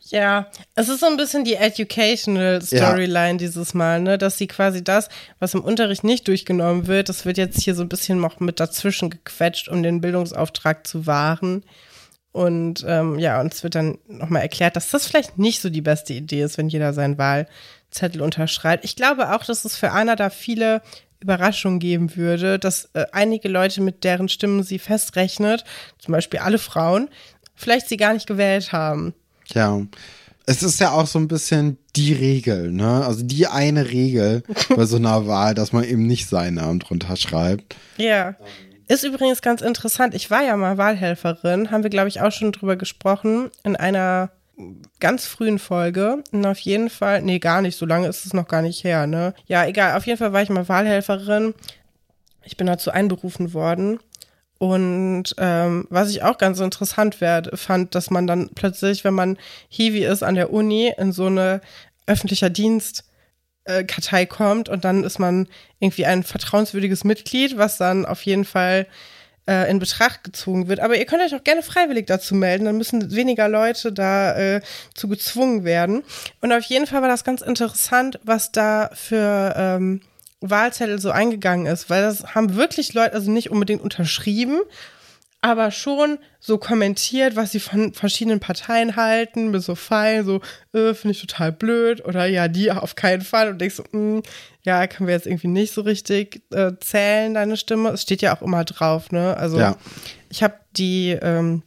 Ja, 0.00 0.48
es 0.74 0.88
ist 0.88 1.00
so 1.00 1.06
ein 1.06 1.16
bisschen 1.16 1.44
die 1.44 1.54
Educational 1.54 2.60
Storyline 2.60 3.32
ja. 3.32 3.36
dieses 3.36 3.72
Mal, 3.74 4.00
ne? 4.00 4.18
dass 4.18 4.36
sie 4.38 4.46
quasi 4.46 4.84
das, 4.84 5.08
was 5.38 5.54
im 5.54 5.62
Unterricht 5.62 6.04
nicht 6.04 6.28
durchgenommen 6.28 6.86
wird, 6.86 7.08
das 7.08 7.24
wird 7.24 7.38
jetzt 7.38 7.62
hier 7.62 7.74
so 7.74 7.82
ein 7.82 7.88
bisschen 7.88 8.20
noch 8.20 8.40
mit 8.40 8.60
dazwischen 8.60 9.10
gequetscht, 9.10 9.68
um 9.68 9.82
den 9.82 10.00
Bildungsauftrag 10.00 10.86
zu 10.86 11.06
wahren. 11.06 11.64
Und 12.32 12.84
ähm, 12.88 13.18
ja, 13.18 13.40
uns 13.40 13.62
wird 13.62 13.74
dann 13.74 13.98
nochmal 14.08 14.42
erklärt, 14.42 14.76
dass 14.76 14.90
das 14.90 15.06
vielleicht 15.06 15.38
nicht 15.38 15.60
so 15.60 15.68
die 15.68 15.82
beste 15.82 16.14
Idee 16.14 16.42
ist, 16.42 16.58
wenn 16.58 16.68
jeder 16.68 16.94
seinen 16.94 17.18
Wahlzettel 17.18 18.22
unterschreibt. 18.22 18.84
Ich 18.84 18.96
glaube 18.96 19.34
auch, 19.34 19.44
dass 19.44 19.64
es 19.64 19.76
für 19.76 19.90
Anna 19.90 20.16
da 20.16 20.30
viele 20.30 20.80
Überraschungen 21.22 21.78
geben 21.78 22.16
würde, 22.16 22.58
dass 22.58 22.90
äh, 22.94 23.06
einige 23.12 23.48
Leute, 23.48 23.80
mit 23.80 24.04
deren 24.04 24.28
Stimmen 24.28 24.62
sie 24.62 24.78
festrechnet, 24.78 25.64
zum 25.98 26.12
Beispiel 26.12 26.40
alle 26.40 26.58
Frauen, 26.58 27.08
vielleicht 27.62 27.88
sie 27.88 27.96
gar 27.96 28.12
nicht 28.12 28.26
gewählt 28.26 28.72
haben. 28.72 29.14
Ja. 29.54 29.80
Es 30.44 30.62
ist 30.62 30.80
ja 30.80 30.90
auch 30.90 31.06
so 31.06 31.20
ein 31.20 31.28
bisschen 31.28 31.78
die 31.94 32.12
Regel, 32.12 32.72
ne? 32.72 33.04
Also 33.06 33.22
die 33.22 33.46
eine 33.46 33.90
Regel 33.90 34.42
bei 34.76 34.84
so 34.86 34.96
einer 34.96 35.26
Wahl, 35.26 35.54
dass 35.54 35.72
man 35.72 35.84
eben 35.84 36.06
nicht 36.06 36.28
seinen 36.28 36.54
Namen 36.54 36.80
drunter 36.80 37.16
schreibt. 37.16 37.76
Ja. 37.96 38.34
Ist 38.88 39.04
übrigens 39.04 39.40
ganz 39.40 39.62
interessant. 39.62 40.14
Ich 40.14 40.30
war 40.30 40.42
ja 40.42 40.56
mal 40.56 40.76
Wahlhelferin, 40.78 41.70
haben 41.70 41.84
wir, 41.84 41.90
glaube 41.90 42.08
ich, 42.08 42.20
auch 42.20 42.32
schon 42.32 42.52
drüber 42.52 42.76
gesprochen 42.76 43.50
in 43.62 43.76
einer 43.76 44.30
ganz 45.00 45.26
frühen 45.26 45.58
Folge. 45.58 46.22
Und 46.32 46.44
auf 46.44 46.58
jeden 46.58 46.90
Fall, 46.90 47.22
nee, 47.22 47.38
gar 47.38 47.62
nicht, 47.62 47.76
so 47.76 47.86
lange 47.86 48.08
ist 48.08 48.26
es 48.26 48.34
noch 48.34 48.48
gar 48.48 48.62
nicht 48.62 48.84
her, 48.84 49.06
ne? 49.06 49.34
Ja, 49.46 49.64
egal, 49.66 49.96
auf 49.96 50.06
jeden 50.06 50.18
Fall 50.18 50.32
war 50.32 50.42
ich 50.42 50.50
mal 50.50 50.68
Wahlhelferin. 50.68 51.54
Ich 52.44 52.56
bin 52.56 52.66
dazu 52.66 52.90
einberufen 52.90 53.54
worden. 53.54 54.00
Und 54.62 55.34
ähm, 55.38 55.88
was 55.90 56.10
ich 56.10 56.22
auch 56.22 56.38
ganz 56.38 56.60
interessant 56.60 57.20
werd, 57.20 57.58
fand, 57.58 57.96
dass 57.96 58.10
man 58.10 58.28
dann 58.28 58.50
plötzlich, 58.54 59.02
wenn 59.02 59.12
man 59.12 59.36
Hiwi 59.68 60.04
ist 60.04 60.22
an 60.22 60.36
der 60.36 60.52
Uni, 60.52 60.94
in 60.96 61.10
so 61.10 61.26
eine 61.26 61.60
öffentlicher 62.06 62.48
Dienst 62.48 63.02
äh, 63.64 63.82
Kartei 63.82 64.24
kommt 64.24 64.68
und 64.68 64.84
dann 64.84 65.02
ist 65.02 65.18
man 65.18 65.48
irgendwie 65.80 66.06
ein 66.06 66.22
vertrauenswürdiges 66.22 67.02
Mitglied, 67.02 67.58
was 67.58 67.76
dann 67.76 68.06
auf 68.06 68.22
jeden 68.22 68.44
Fall 68.44 68.86
äh, 69.48 69.68
in 69.68 69.80
Betracht 69.80 70.22
gezogen 70.22 70.68
wird. 70.68 70.78
Aber 70.78 70.96
ihr 70.96 71.06
könnt 71.06 71.22
euch 71.22 71.34
auch 71.34 71.42
gerne 71.42 71.64
freiwillig 71.64 72.06
dazu 72.06 72.36
melden, 72.36 72.66
dann 72.66 72.78
müssen 72.78 73.10
weniger 73.16 73.48
Leute 73.48 73.92
da 73.92 74.36
äh, 74.36 74.60
zu 74.94 75.08
gezwungen 75.08 75.64
werden. 75.64 76.04
Und 76.40 76.52
auf 76.52 76.62
jeden 76.66 76.86
Fall 76.86 77.02
war 77.02 77.08
das 77.08 77.24
ganz 77.24 77.40
interessant, 77.40 78.20
was 78.22 78.52
da 78.52 78.90
für 78.94 79.54
ähm, 79.56 80.02
Wahlzettel 80.42 80.98
so 80.98 81.10
eingegangen 81.10 81.66
ist, 81.66 81.88
weil 81.88 82.02
das 82.02 82.34
haben 82.34 82.56
wirklich 82.56 82.94
Leute, 82.94 83.14
also 83.14 83.30
nicht 83.30 83.50
unbedingt 83.50 83.80
unterschrieben, 83.80 84.60
aber 85.40 85.72
schon 85.72 86.18
so 86.38 86.56
kommentiert, 86.56 87.34
was 87.34 87.50
sie 87.50 87.60
von 87.60 87.92
verschiedenen 87.94 88.38
Parteien 88.38 88.94
halten, 88.94 89.50
mit 89.50 89.62
so 89.62 89.74
Pfeilen, 89.74 90.24
so, 90.24 90.40
äh, 90.72 90.94
finde 90.94 91.12
ich 91.12 91.20
total 91.20 91.50
blöd 91.50 92.04
oder 92.04 92.26
ja, 92.26 92.46
die 92.46 92.70
auf 92.70 92.94
keinen 92.94 93.22
Fall 93.22 93.50
und 93.50 93.60
denkst 93.60 93.76
so, 93.76 93.82
mh, 93.90 93.92
hm, 93.92 94.22
ja, 94.62 94.86
können 94.86 95.08
wir 95.08 95.14
jetzt 95.14 95.26
irgendwie 95.26 95.48
nicht 95.48 95.74
so 95.74 95.80
richtig 95.80 96.42
äh, 96.52 96.72
zählen, 96.78 97.34
deine 97.34 97.56
Stimme. 97.56 97.90
Es 97.90 98.02
steht 98.02 98.22
ja 98.22 98.36
auch 98.36 98.42
immer 98.42 98.64
drauf, 98.64 99.10
ne? 99.10 99.36
Also 99.36 99.58
ja. 99.58 99.76
ich 100.30 100.44
habe 100.44 100.54
die, 100.76 101.10
ähm, 101.20 101.62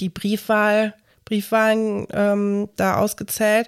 die 0.00 0.08
Briefwahl, 0.08 0.94
Briefwahlen 1.26 2.06
ähm, 2.12 2.70
da 2.76 2.96
ausgezählt 2.96 3.66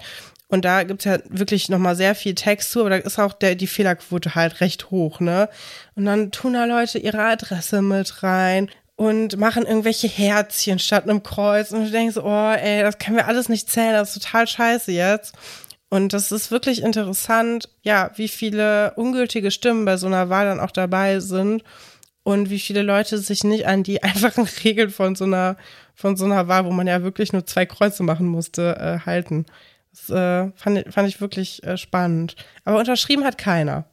und 0.48 0.64
da 0.64 0.84
gibt's 0.84 1.04
ja 1.04 1.18
wirklich 1.28 1.68
nochmal 1.68 1.96
sehr 1.96 2.14
viel 2.14 2.34
Text 2.34 2.70
zu, 2.70 2.80
aber 2.80 2.90
da 2.90 2.96
ist 2.96 3.18
auch 3.18 3.32
der, 3.32 3.56
die 3.56 3.66
Fehlerquote 3.66 4.34
halt 4.34 4.60
recht 4.60 4.90
hoch, 4.90 5.18
ne? 5.20 5.48
Und 5.96 6.04
dann 6.04 6.30
tun 6.30 6.52
da 6.52 6.64
Leute 6.66 6.98
ihre 6.98 7.22
Adresse 7.22 7.82
mit 7.82 8.22
rein 8.22 8.70
und 8.94 9.36
machen 9.38 9.66
irgendwelche 9.66 10.08
Herzchen 10.08 10.78
statt 10.78 11.04
einem 11.04 11.22
Kreuz. 11.22 11.72
Und 11.72 11.86
du 11.86 11.90
denkst, 11.90 12.16
oh, 12.16 12.52
ey, 12.52 12.82
das 12.82 12.98
können 12.98 13.16
wir 13.16 13.26
alles 13.26 13.48
nicht 13.48 13.70
zählen, 13.70 13.92
das 13.92 14.16
ist 14.16 14.22
total 14.22 14.46
scheiße 14.46 14.92
jetzt. 14.92 15.34
Und 15.88 16.12
das 16.12 16.32
ist 16.32 16.50
wirklich 16.50 16.82
interessant, 16.82 17.68
ja, 17.82 18.10
wie 18.16 18.28
viele 18.28 18.94
ungültige 18.94 19.50
Stimmen 19.50 19.84
bei 19.84 19.96
so 19.96 20.06
einer 20.06 20.28
Wahl 20.30 20.46
dann 20.46 20.60
auch 20.60 20.72
dabei 20.72 21.20
sind 21.20 21.62
und 22.22 22.50
wie 22.50 22.58
viele 22.58 22.82
Leute 22.82 23.18
sich 23.18 23.44
nicht 23.44 23.66
an 23.66 23.82
die 23.82 24.02
einfachen 24.02 24.48
Regeln 24.64 24.90
von 24.90 25.14
so 25.16 25.24
einer, 25.24 25.56
von 25.94 26.16
so 26.16 26.24
einer 26.24 26.48
Wahl, 26.48 26.64
wo 26.64 26.70
man 26.70 26.86
ja 26.86 27.02
wirklich 27.02 27.32
nur 27.32 27.46
zwei 27.46 27.66
Kreuze 27.66 28.02
machen 28.02 28.26
musste, 28.26 28.76
äh, 28.78 29.06
halten. 29.06 29.46
Das 29.96 30.10
äh, 30.10 30.52
fand, 30.56 30.84
fand 30.92 31.08
ich 31.08 31.20
wirklich 31.20 31.62
äh, 31.64 31.76
spannend. 31.76 32.36
Aber 32.64 32.78
unterschrieben 32.78 33.24
hat 33.24 33.38
keiner. 33.38 33.86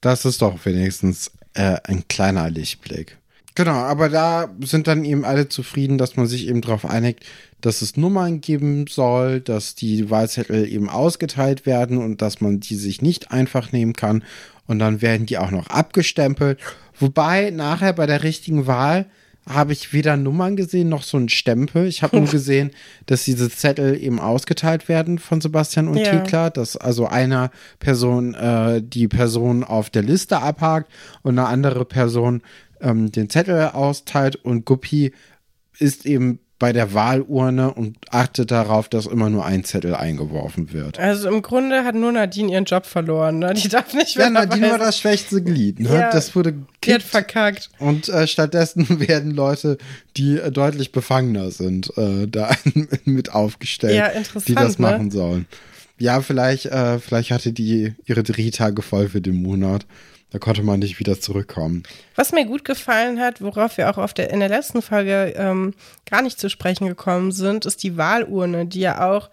Das 0.00 0.24
ist 0.24 0.42
doch 0.42 0.64
wenigstens 0.64 1.30
äh, 1.54 1.76
ein 1.84 2.06
kleiner 2.08 2.50
Lichtblick. 2.50 3.18
Genau, 3.54 3.72
aber 3.72 4.08
da 4.08 4.54
sind 4.60 4.86
dann 4.86 5.04
eben 5.04 5.24
alle 5.24 5.48
zufrieden, 5.48 5.98
dass 5.98 6.16
man 6.16 6.28
sich 6.28 6.46
eben 6.46 6.60
darauf 6.60 6.84
einigt, 6.84 7.24
dass 7.60 7.82
es 7.82 7.96
Nummern 7.96 8.40
geben 8.40 8.86
soll, 8.86 9.40
dass 9.40 9.74
die 9.74 10.10
Wahlzettel 10.10 10.68
eben 10.72 10.88
ausgeteilt 10.88 11.66
werden 11.66 11.98
und 11.98 12.22
dass 12.22 12.40
man 12.40 12.60
die 12.60 12.76
sich 12.76 13.02
nicht 13.02 13.32
einfach 13.32 13.72
nehmen 13.72 13.94
kann. 13.94 14.22
Und 14.68 14.78
dann 14.78 15.02
werden 15.02 15.26
die 15.26 15.38
auch 15.38 15.50
noch 15.50 15.66
abgestempelt. 15.66 16.60
Wobei 17.00 17.50
nachher 17.50 17.92
bei 17.92 18.06
der 18.06 18.22
richtigen 18.22 18.68
Wahl 18.68 19.06
habe 19.48 19.72
ich 19.72 19.92
weder 19.92 20.16
Nummern 20.16 20.56
gesehen 20.56 20.88
noch 20.88 21.02
so 21.02 21.16
einen 21.16 21.28
Stempel. 21.28 21.86
Ich 21.86 22.02
habe 22.02 22.18
nur 22.18 22.26
gesehen, 22.30 22.70
dass 23.06 23.24
diese 23.24 23.50
Zettel 23.50 24.00
eben 24.02 24.20
ausgeteilt 24.20 24.88
werden 24.88 25.18
von 25.18 25.40
Sebastian 25.40 25.88
und 25.88 25.96
ja. 25.96 26.04
Thekla, 26.04 26.50
dass 26.50 26.76
also 26.76 27.06
einer 27.06 27.50
Person 27.78 28.34
äh, 28.34 28.82
die 28.82 29.08
Person 29.08 29.64
auf 29.64 29.90
der 29.90 30.02
Liste 30.02 30.40
abhakt 30.40 30.90
und 31.22 31.38
eine 31.38 31.48
andere 31.48 31.84
Person 31.84 32.42
ähm, 32.80 33.10
den 33.10 33.30
Zettel 33.30 33.68
austeilt 33.68 34.36
und 34.36 34.64
Guppi 34.64 35.12
ist 35.78 36.06
eben 36.06 36.40
bei 36.58 36.72
der 36.72 36.92
Wahlurne 36.92 37.72
und 37.72 37.96
achtet 38.10 38.50
darauf, 38.50 38.88
dass 38.88 39.06
immer 39.06 39.30
nur 39.30 39.44
ein 39.44 39.62
Zettel 39.62 39.94
eingeworfen 39.94 40.72
wird. 40.72 40.98
Also 40.98 41.28
im 41.28 41.40
Grunde 41.40 41.84
hat 41.84 41.94
nur 41.94 42.10
Nadine 42.10 42.52
ihren 42.52 42.64
Job 42.64 42.84
verloren. 42.84 43.38
Ne? 43.38 43.54
Die 43.54 43.68
darf 43.68 43.94
nicht 43.94 44.16
mehr. 44.16 44.26
Ja, 44.26 44.30
Nadine 44.30 44.70
war 44.70 44.78
das 44.78 44.98
schwächste 44.98 45.40
Glied. 45.40 45.78
Ne? 45.78 45.88
Ja, 45.88 46.10
das 46.10 46.34
wurde 46.34 46.54
gekippt. 46.80 47.02
verkackt. 47.02 47.70
Und 47.78 48.08
äh, 48.08 48.26
stattdessen 48.26 49.00
werden 49.08 49.30
Leute, 49.30 49.78
die 50.16 50.38
äh, 50.38 50.50
deutlich 50.50 50.90
befangener 50.90 51.52
sind, 51.52 51.96
äh, 51.96 52.26
da 52.26 52.50
mit 53.04 53.32
aufgestellt, 53.32 53.94
ja, 53.94 54.10
die 54.46 54.54
das 54.54 54.78
machen 54.80 55.06
ne? 55.06 55.12
sollen. 55.12 55.46
Ja, 55.98 56.20
vielleicht, 56.20 56.66
äh, 56.66 56.98
vielleicht 56.98 57.30
hatte 57.30 57.52
die 57.52 57.94
ihre 58.06 58.22
Drehtage 58.24 58.82
voll 58.82 59.08
für 59.08 59.20
den 59.20 59.42
Monat. 59.42 59.86
Da 60.30 60.38
konnte 60.38 60.62
man 60.62 60.80
nicht 60.80 60.98
wieder 60.98 61.18
zurückkommen. 61.18 61.84
Was 62.14 62.32
mir 62.32 62.44
gut 62.44 62.64
gefallen 62.64 63.18
hat, 63.18 63.40
worauf 63.40 63.78
wir 63.78 63.88
auch 63.88 63.96
auf 63.96 64.12
der, 64.12 64.30
in 64.30 64.40
der 64.40 64.50
letzten 64.50 64.82
Folge 64.82 65.32
ähm, 65.36 65.72
gar 66.04 66.20
nicht 66.20 66.38
zu 66.38 66.50
sprechen 66.50 66.86
gekommen 66.86 67.32
sind, 67.32 67.64
ist 67.64 67.82
die 67.82 67.96
Wahlurne, 67.96 68.66
die 68.66 68.80
ja 68.80 69.10
auch 69.10 69.30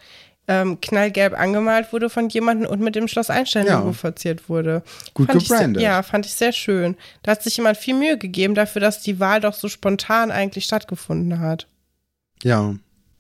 ähm, 0.47 0.79
knallgelb 0.79 1.38
angemalt 1.38 1.91
wurde 1.91 2.10
von 2.10 2.29
jemandem 2.29 2.69
und 2.69 2.79
mit 2.79 2.95
dem 2.95 3.08
Schloss 3.08 3.29
Einstein-Logo 3.29 3.88
ja. 3.88 3.93
verziert 3.93 4.47
wurde. 4.47 4.84
Gut 5.13 5.27
fand 5.27 5.41
gebrandet. 5.41 5.81
Ich, 5.81 5.84
ja, 5.84 6.03
fand 6.03 6.25
ich 6.25 6.34
sehr 6.34 6.51
schön. 6.51 6.95
Da 7.23 7.31
hat 7.31 7.43
sich 7.43 7.58
jemand 7.58 7.77
viel 7.77 7.95
Mühe 7.95 8.17
gegeben 8.17 8.55
dafür, 8.55 8.79
dass 8.79 9.01
die 9.01 9.19
Wahl 9.19 9.41
doch 9.41 9.53
so 9.53 9.67
spontan 9.67 10.31
eigentlich 10.31 10.65
stattgefunden 10.65 11.39
hat. 11.39 11.67
Ja, 12.43 12.75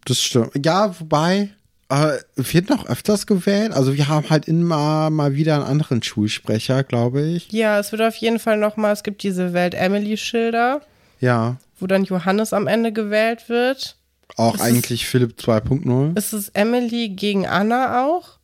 das 0.05 0.21
stimmt. 0.21 0.51
Ja, 0.63 0.97
wobei, 0.99 1.49
äh, 1.89 2.17
wird 2.35 2.69
noch 2.69 2.87
öfters 2.87 3.27
gewählt. 3.27 3.71
Also 3.71 3.93
wir 3.95 4.07
haben 4.07 4.29
halt 4.29 4.47
immer 4.47 5.09
mal 5.09 5.35
wieder 5.35 5.55
einen 5.55 5.63
anderen 5.65 6.01
Schulsprecher, 6.01 6.83
glaube 6.83 7.21
ich. 7.21 7.51
Ja, 7.51 7.79
es 7.79 7.91
wird 7.91 8.01
auf 8.01 8.15
jeden 8.15 8.39
Fall 8.39 8.57
noch 8.57 8.77
mal, 8.77 8.91
es 8.91 9.03
gibt 9.03 9.23
diese 9.23 9.53
Welt-Emily-Schilder. 9.53 10.81
Ja. 11.19 11.57
Wo 11.79 11.87
dann 11.87 12.03
Johannes 12.03 12.53
am 12.53 12.67
Ende 12.67 12.91
gewählt 12.91 13.49
wird. 13.49 13.97
Auch 14.37 14.55
ist 14.55 14.61
eigentlich 14.61 15.03
es, 15.03 15.09
Philipp 15.09 15.35
2.0. 15.39 16.17
Ist 16.17 16.33
es 16.33 16.49
Emily 16.49 17.09
gegen 17.09 17.45
Anna 17.45 18.05
auch? 18.05 18.39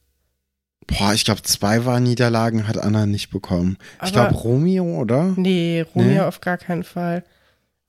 Boah, 0.87 1.13
ich 1.13 1.25
glaube, 1.25 1.41
zwei 1.43 1.85
Wahlniederlagen 1.85 2.67
hat 2.67 2.77
Anna 2.77 3.05
nicht 3.05 3.29
bekommen. 3.29 3.77
Aber 3.97 4.07
ich 4.07 4.13
glaube, 4.13 4.35
Romeo, 4.35 4.99
oder? 4.99 5.33
Nee, 5.35 5.85
Romeo 5.95 6.07
nee? 6.09 6.19
auf 6.19 6.41
gar 6.41 6.57
keinen 6.57 6.83
Fall. 6.83 7.23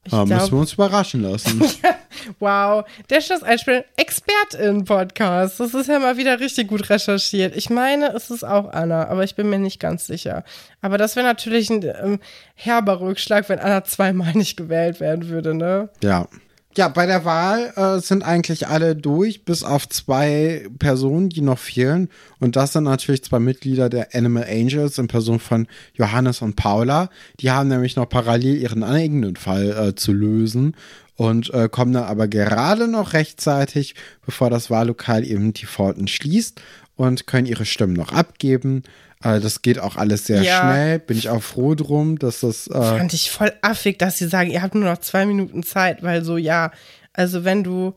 Ich 0.04 0.12
ah, 0.12 0.24
glaub, 0.24 0.40
müssen 0.40 0.52
wir 0.52 0.60
uns 0.60 0.72
überraschen 0.72 1.22
lassen. 1.22 1.62
wow, 2.40 2.84
der 3.08 3.20
Schlusseinspiel 3.20 3.84
Expertin-Podcast. 3.96 5.60
Das 5.60 5.74
ist 5.74 5.88
ja 5.88 6.00
mal 6.00 6.16
wieder 6.16 6.40
richtig 6.40 6.68
gut 6.68 6.90
recherchiert. 6.90 7.56
Ich 7.56 7.70
meine, 7.70 8.08
es 8.08 8.30
ist 8.30 8.42
auch 8.42 8.72
Anna, 8.72 9.06
aber 9.06 9.22
ich 9.22 9.36
bin 9.36 9.48
mir 9.48 9.60
nicht 9.60 9.78
ganz 9.78 10.08
sicher. 10.08 10.42
Aber 10.80 10.98
das 10.98 11.14
wäre 11.14 11.26
natürlich 11.26 11.70
ein 11.70 11.84
ähm, 11.84 12.20
herber 12.54 13.00
Rückschlag, 13.00 13.48
wenn 13.48 13.60
Anna 13.60 13.84
zweimal 13.84 14.32
nicht 14.34 14.56
gewählt 14.56 14.98
werden 14.98 15.28
würde, 15.28 15.54
ne? 15.54 15.88
Ja. 16.02 16.26
Ja, 16.74 16.88
bei 16.88 17.04
der 17.04 17.26
Wahl 17.26 17.70
äh, 17.76 18.00
sind 18.00 18.22
eigentlich 18.22 18.66
alle 18.66 18.96
durch, 18.96 19.44
bis 19.44 19.62
auf 19.62 19.86
zwei 19.90 20.66
Personen, 20.78 21.28
die 21.28 21.42
noch 21.42 21.58
fehlen. 21.58 22.08
Und 22.40 22.56
das 22.56 22.72
sind 22.72 22.84
natürlich 22.84 23.22
zwei 23.24 23.40
Mitglieder 23.40 23.90
der 23.90 24.14
Animal 24.14 24.46
Angels 24.48 24.96
in 24.96 25.06
Person 25.06 25.38
von 25.38 25.66
Johannes 25.92 26.40
und 26.40 26.56
Paula. 26.56 27.10
Die 27.40 27.50
haben 27.50 27.68
nämlich 27.68 27.96
noch 27.96 28.08
parallel 28.08 28.56
ihren 28.56 28.84
eigenen 28.84 29.36
Fall 29.36 29.70
äh, 29.70 29.94
zu 29.94 30.14
lösen 30.14 30.74
und 31.16 31.52
äh, 31.52 31.68
kommen 31.68 31.92
dann 31.92 32.04
aber 32.04 32.26
gerade 32.26 32.88
noch 32.88 33.12
rechtzeitig, 33.12 33.94
bevor 34.24 34.48
das 34.48 34.70
Wahllokal 34.70 35.24
eben 35.24 35.52
die 35.52 35.66
Pforten 35.66 36.08
schließt 36.08 36.62
und 36.96 37.26
können 37.26 37.46
ihre 37.46 37.66
Stimmen 37.66 37.92
noch 37.92 38.12
abgeben. 38.12 38.82
Äh, 39.22 39.40
das 39.40 39.62
geht 39.62 39.78
auch 39.78 39.96
alles 39.96 40.26
sehr 40.26 40.42
ja. 40.42 40.60
schnell. 40.60 40.98
Bin 40.98 41.16
ich 41.16 41.28
auch 41.28 41.42
froh 41.42 41.74
drum, 41.74 42.18
dass 42.18 42.40
das. 42.40 42.66
Äh 42.66 42.72
Fand 42.72 43.12
ich 43.12 43.30
voll 43.30 43.52
affig, 43.62 43.98
dass 43.98 44.18
sie 44.18 44.28
sagen, 44.28 44.50
ihr 44.50 44.62
habt 44.62 44.74
nur 44.74 44.84
noch 44.84 44.98
zwei 44.98 45.26
Minuten 45.26 45.62
Zeit, 45.62 46.02
weil 46.02 46.24
so, 46.24 46.36
ja, 46.36 46.70
also 47.12 47.44
wenn 47.44 47.64
du 47.64 47.94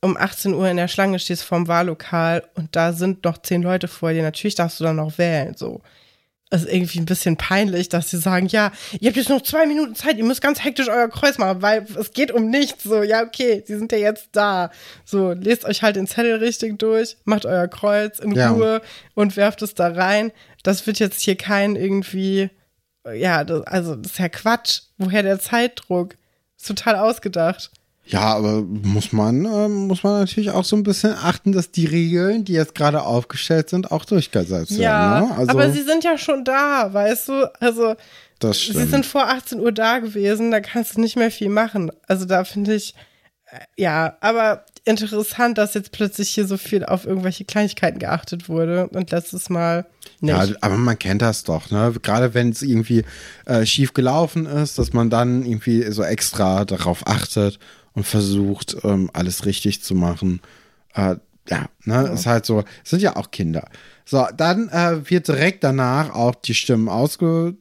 um 0.00 0.16
18 0.16 0.54
Uhr 0.54 0.68
in 0.68 0.76
der 0.76 0.88
Schlange 0.88 1.18
stehst 1.18 1.42
vorm 1.42 1.66
Wahllokal 1.66 2.44
und 2.54 2.76
da 2.76 2.92
sind 2.92 3.24
noch 3.24 3.38
zehn 3.38 3.62
Leute 3.62 3.88
vor 3.88 4.12
dir, 4.12 4.22
natürlich 4.22 4.54
darfst 4.54 4.78
du 4.78 4.84
dann 4.84 4.96
noch 4.96 5.18
wählen, 5.18 5.54
so 5.56 5.80
ist 6.50 6.66
irgendwie 6.66 6.98
ein 6.98 7.06
bisschen 7.06 7.36
peinlich, 7.36 7.88
dass 7.88 8.10
sie 8.10 8.18
sagen, 8.18 8.46
ja, 8.46 8.72
ihr 9.00 9.08
habt 9.08 9.16
jetzt 9.16 9.28
noch 9.28 9.42
zwei 9.42 9.66
Minuten 9.66 9.94
Zeit, 9.94 10.16
ihr 10.16 10.24
müsst 10.24 10.40
ganz 10.40 10.64
hektisch 10.64 10.88
euer 10.88 11.08
Kreuz 11.08 11.38
machen, 11.38 11.62
weil 11.62 11.86
es 11.98 12.12
geht 12.12 12.32
um 12.32 12.48
nichts. 12.48 12.84
So, 12.84 13.02
ja, 13.02 13.22
okay, 13.22 13.62
sie 13.66 13.76
sind 13.76 13.92
ja 13.92 13.98
jetzt 13.98 14.30
da. 14.32 14.70
So, 15.04 15.32
lest 15.32 15.64
euch 15.64 15.82
halt 15.82 15.96
den 15.96 16.06
Zettel 16.06 16.36
richtig 16.36 16.78
durch, 16.78 17.16
macht 17.24 17.44
euer 17.44 17.68
Kreuz 17.68 18.18
in 18.18 18.32
ja. 18.32 18.50
Ruhe 18.50 18.80
und 19.14 19.36
werft 19.36 19.62
es 19.62 19.74
da 19.74 19.88
rein. 19.88 20.32
Das 20.62 20.86
wird 20.86 20.98
jetzt 20.98 21.20
hier 21.20 21.36
kein 21.36 21.76
irgendwie, 21.76 22.50
ja, 23.14 23.44
das, 23.44 23.62
also 23.66 23.96
das 23.96 24.12
ist 24.12 24.18
ja 24.18 24.28
Quatsch. 24.28 24.82
Woher 24.96 25.22
der 25.22 25.40
Zeitdruck? 25.40 26.16
Ist 26.56 26.66
total 26.66 26.96
ausgedacht. 26.96 27.70
Ja, 28.10 28.34
aber 28.34 28.62
muss 28.62 29.12
man, 29.12 29.44
äh, 29.44 29.68
muss 29.68 30.02
man 30.02 30.20
natürlich 30.20 30.50
auch 30.50 30.64
so 30.64 30.76
ein 30.76 30.82
bisschen 30.82 31.12
achten, 31.12 31.52
dass 31.52 31.70
die 31.70 31.84
Regeln, 31.84 32.44
die 32.44 32.54
jetzt 32.54 32.74
gerade 32.74 33.02
aufgestellt 33.02 33.68
sind, 33.68 33.92
auch 33.92 34.06
durchgesetzt 34.06 34.70
ja, 34.72 34.78
werden. 34.78 34.88
Ja, 34.88 35.20
ne? 35.20 35.36
also, 35.36 35.50
aber 35.50 35.70
sie 35.72 35.82
sind 35.82 36.04
ja 36.04 36.16
schon 36.16 36.42
da, 36.42 36.92
weißt 36.92 37.28
du? 37.28 37.52
Also, 37.60 37.96
das 38.38 38.60
stimmt. 38.62 38.78
sie 38.78 38.86
sind 38.86 39.06
vor 39.06 39.28
18 39.28 39.60
Uhr 39.60 39.72
da 39.72 39.98
gewesen, 39.98 40.50
da 40.50 40.60
kannst 40.60 40.96
du 40.96 41.00
nicht 41.00 41.16
mehr 41.16 41.30
viel 41.30 41.50
machen. 41.50 41.90
Also 42.06 42.24
da 42.24 42.44
finde 42.44 42.74
ich, 42.74 42.94
äh, 43.46 43.58
ja, 43.76 44.16
aber 44.20 44.64
interessant, 44.84 45.58
dass 45.58 45.74
jetzt 45.74 45.92
plötzlich 45.92 46.30
hier 46.30 46.46
so 46.46 46.56
viel 46.56 46.84
auf 46.84 47.04
irgendwelche 47.04 47.44
Kleinigkeiten 47.44 47.98
geachtet 47.98 48.48
wurde 48.48 48.88
und 48.88 49.10
letztes 49.10 49.50
Mal 49.50 49.86
nicht. 50.20 50.34
Ja, 50.34 50.56
aber 50.62 50.76
man 50.76 50.98
kennt 50.98 51.20
das 51.20 51.44
doch, 51.44 51.70
ne? 51.70 51.92
Gerade 52.02 52.32
wenn 52.32 52.50
es 52.50 52.62
irgendwie 52.62 53.04
äh, 53.44 53.66
schief 53.66 53.92
gelaufen 53.92 54.46
ist, 54.46 54.78
dass 54.78 54.92
man 54.92 55.10
dann 55.10 55.44
irgendwie 55.44 55.90
so 55.92 56.02
extra 56.02 56.64
darauf 56.64 57.06
achtet 57.06 57.58
und 57.98 58.06
versucht, 58.06 58.76
ähm, 58.84 59.10
alles 59.12 59.44
richtig 59.44 59.82
zu 59.82 59.96
machen. 59.96 60.40
Äh, 60.94 61.16
ja, 61.50 61.68
ne, 61.84 61.94
ja. 61.94 62.02
ist 62.02 62.26
halt 62.26 62.46
so, 62.46 62.62
sind 62.84 63.02
ja 63.02 63.16
auch 63.16 63.32
Kinder. 63.32 63.68
So, 64.04 64.24
dann 64.36 64.68
äh, 64.68 65.10
wird 65.10 65.26
direkt 65.26 65.64
danach 65.64 66.14
auch 66.14 66.36
die 66.36 66.54
Stimmen 66.54 66.88
ausgewertet. 66.88 67.58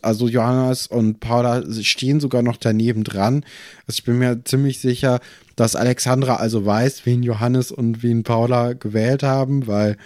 Also 0.00 0.26
Johannes 0.26 0.86
und 0.86 1.20
Paula 1.20 1.62
stehen 1.82 2.18
sogar 2.18 2.40
noch 2.40 2.56
daneben 2.56 3.04
dran. 3.04 3.44
Also 3.86 3.98
ich 3.98 4.04
bin 4.04 4.18
mir 4.18 4.42
ziemlich 4.42 4.80
sicher, 4.80 5.20
dass 5.54 5.76
Alexandra 5.76 6.36
also 6.36 6.64
weiß, 6.64 7.04
wen 7.04 7.22
Johannes 7.22 7.72
und 7.72 8.02
wen 8.02 8.22
Paula 8.22 8.72
gewählt 8.72 9.22
haben, 9.22 9.66
weil 9.66 9.98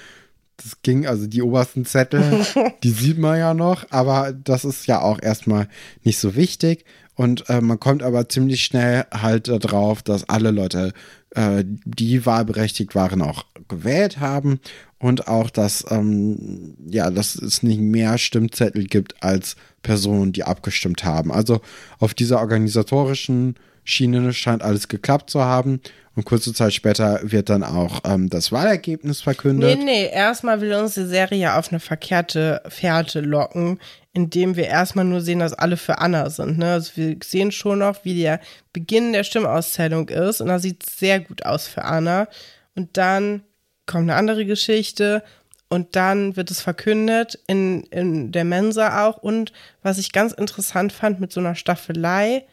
das 0.57 0.83
ging, 0.83 1.07
also 1.07 1.29
die 1.29 1.43
obersten 1.43 1.85
Zettel, 1.85 2.45
die 2.83 2.91
sieht 2.91 3.19
man 3.19 3.39
ja 3.39 3.55
noch, 3.55 3.87
aber 3.91 4.33
das 4.33 4.65
ist 4.65 4.89
ja 4.89 5.01
auch 5.01 5.23
erstmal 5.23 5.69
nicht 6.03 6.19
so 6.19 6.35
wichtig. 6.35 6.85
Und 7.19 7.51
äh, 7.51 7.61
man 7.61 7.81
kommt 7.81 8.05
aber 8.05 8.29
ziemlich 8.29 8.63
schnell 8.63 9.05
halt 9.13 9.49
darauf, 9.49 10.05
dass 10.05 10.29
alle 10.29 10.53
Leute, 10.53 10.93
äh, 11.31 11.65
die 11.67 12.25
wahlberechtigt 12.25 12.95
waren, 12.95 13.23
auch 13.23 13.45
gewählt 13.67 14.21
haben. 14.21 14.61
Und 15.01 15.27
auch, 15.27 15.51
dass, 15.51 15.85
ähm, 15.91 16.77
ja, 16.89 17.11
dass 17.11 17.35
es 17.35 17.65
nicht 17.65 17.81
mehr 17.81 18.19
Stimmzettel 18.19 18.85
gibt 18.85 19.21
als 19.21 19.57
Personen, 19.83 20.31
die 20.31 20.45
abgestimmt 20.45 21.03
haben. 21.05 21.33
Also 21.33 21.61
auf 21.99 22.15
dieser 22.15 22.39
organisatorischen 22.39 23.57
Schiene 23.83 24.33
scheint 24.33 24.63
alles 24.63 24.87
geklappt 24.87 25.31
zu 25.31 25.41
haben. 25.41 25.81
Und 26.19 26.25
kurze 26.25 26.53
Zeit 26.53 26.75
später 26.75 27.21
wird 27.23 27.49
dann 27.49 27.63
auch 27.63 28.01
ähm, 28.05 28.29
das 28.29 28.51
Wahlergebnis 28.51 29.21
verkündet. 29.21 29.79
Nee, 29.79 29.85
nee, 29.85 30.11
erstmal 30.11 30.61
will 30.61 30.73
uns 30.73 30.95
die 30.95 31.07
Serie 31.07 31.55
auf 31.55 31.71
eine 31.71 31.79
verkehrte 31.79 32.61
Fährte 32.67 33.21
locken, 33.21 33.79
indem 34.13 34.57
wir 34.57 34.67
erstmal 34.67 35.05
nur 35.05 35.21
sehen, 35.21 35.39
dass 35.39 35.53
alle 35.53 35.77
für 35.77 35.99
Anna 35.99 36.29
sind. 36.29 36.59
Ne? 36.59 36.73
Also 36.73 36.97
wir 36.97 37.19
sehen 37.23 37.53
schon 37.53 37.79
noch, 37.79 38.05
wie 38.05 38.21
der 38.21 38.41
Beginn 38.73 39.13
der 39.13 39.23
Stimmauszählung 39.23 40.09
ist. 40.09 40.41
Und 40.41 40.49
da 40.49 40.59
sieht 40.59 40.91
sehr 40.91 41.21
gut 41.21 41.47
aus 41.47 41.69
für 41.69 41.85
Anna. 41.85 42.27
Und 42.75 42.97
dann 42.97 43.45
kommt 43.87 44.11
eine 44.11 44.17
andere 44.17 44.45
Geschichte. 44.45 45.23
Und 45.69 45.95
dann 45.95 46.35
wird 46.35 46.51
es 46.51 46.61
verkündet 46.61 47.39
in, 47.47 47.85
in 47.93 48.33
der 48.33 48.45
Mensa 48.45 49.07
auch. 49.07 49.19
Und 49.19 49.53
was 49.85 49.99
ich 49.99 50.11
ganz 50.11 50.33
interessant 50.33 50.93
fand 50.93 51.21
mit 51.21 51.31
so 51.31 51.39
einer 51.39 51.55
Staffelei, 51.55 52.45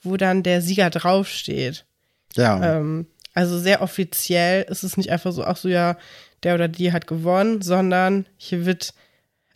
wo 0.00 0.16
dann 0.16 0.42
der 0.42 0.60
Sieger 0.60 0.90
draufsteht. 0.90 1.86
Ja. 2.36 2.78
Ähm, 2.78 3.06
also 3.34 3.58
sehr 3.58 3.82
offiziell 3.82 4.66
ist 4.68 4.82
es 4.82 4.96
nicht 4.96 5.10
einfach 5.10 5.32
so, 5.32 5.44
ach 5.44 5.56
so, 5.56 5.68
ja, 5.68 5.96
der 6.42 6.54
oder 6.54 6.68
die 6.68 6.92
hat 6.92 7.06
gewonnen, 7.06 7.62
sondern 7.62 8.26
hier 8.36 8.66
wird, 8.66 8.94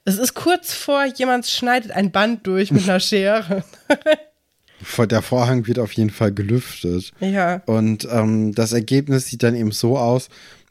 es 0.04 0.18
ist 0.18 0.34
kurz 0.34 0.72
vor, 0.72 1.04
jemand 1.04 1.46
schneidet 1.46 1.90
ein 1.90 2.12
Band 2.12 2.46
durch 2.46 2.70
mit 2.70 2.84
einer 2.84 3.00
Schere. 3.00 3.64
Der 4.98 5.22
Vorhang 5.22 5.66
wird 5.66 5.78
auf 5.78 5.92
jeden 5.92 6.10
Fall 6.10 6.32
gelüftet. 6.32 7.10
Ja. 7.20 7.62
Und 7.66 8.06
ähm, 8.10 8.54
das 8.54 8.72
Ergebnis 8.72 9.26
sieht 9.26 9.42
dann 9.42 9.54
eben 9.54 9.72
so 9.72 9.98
aus, 9.98 10.28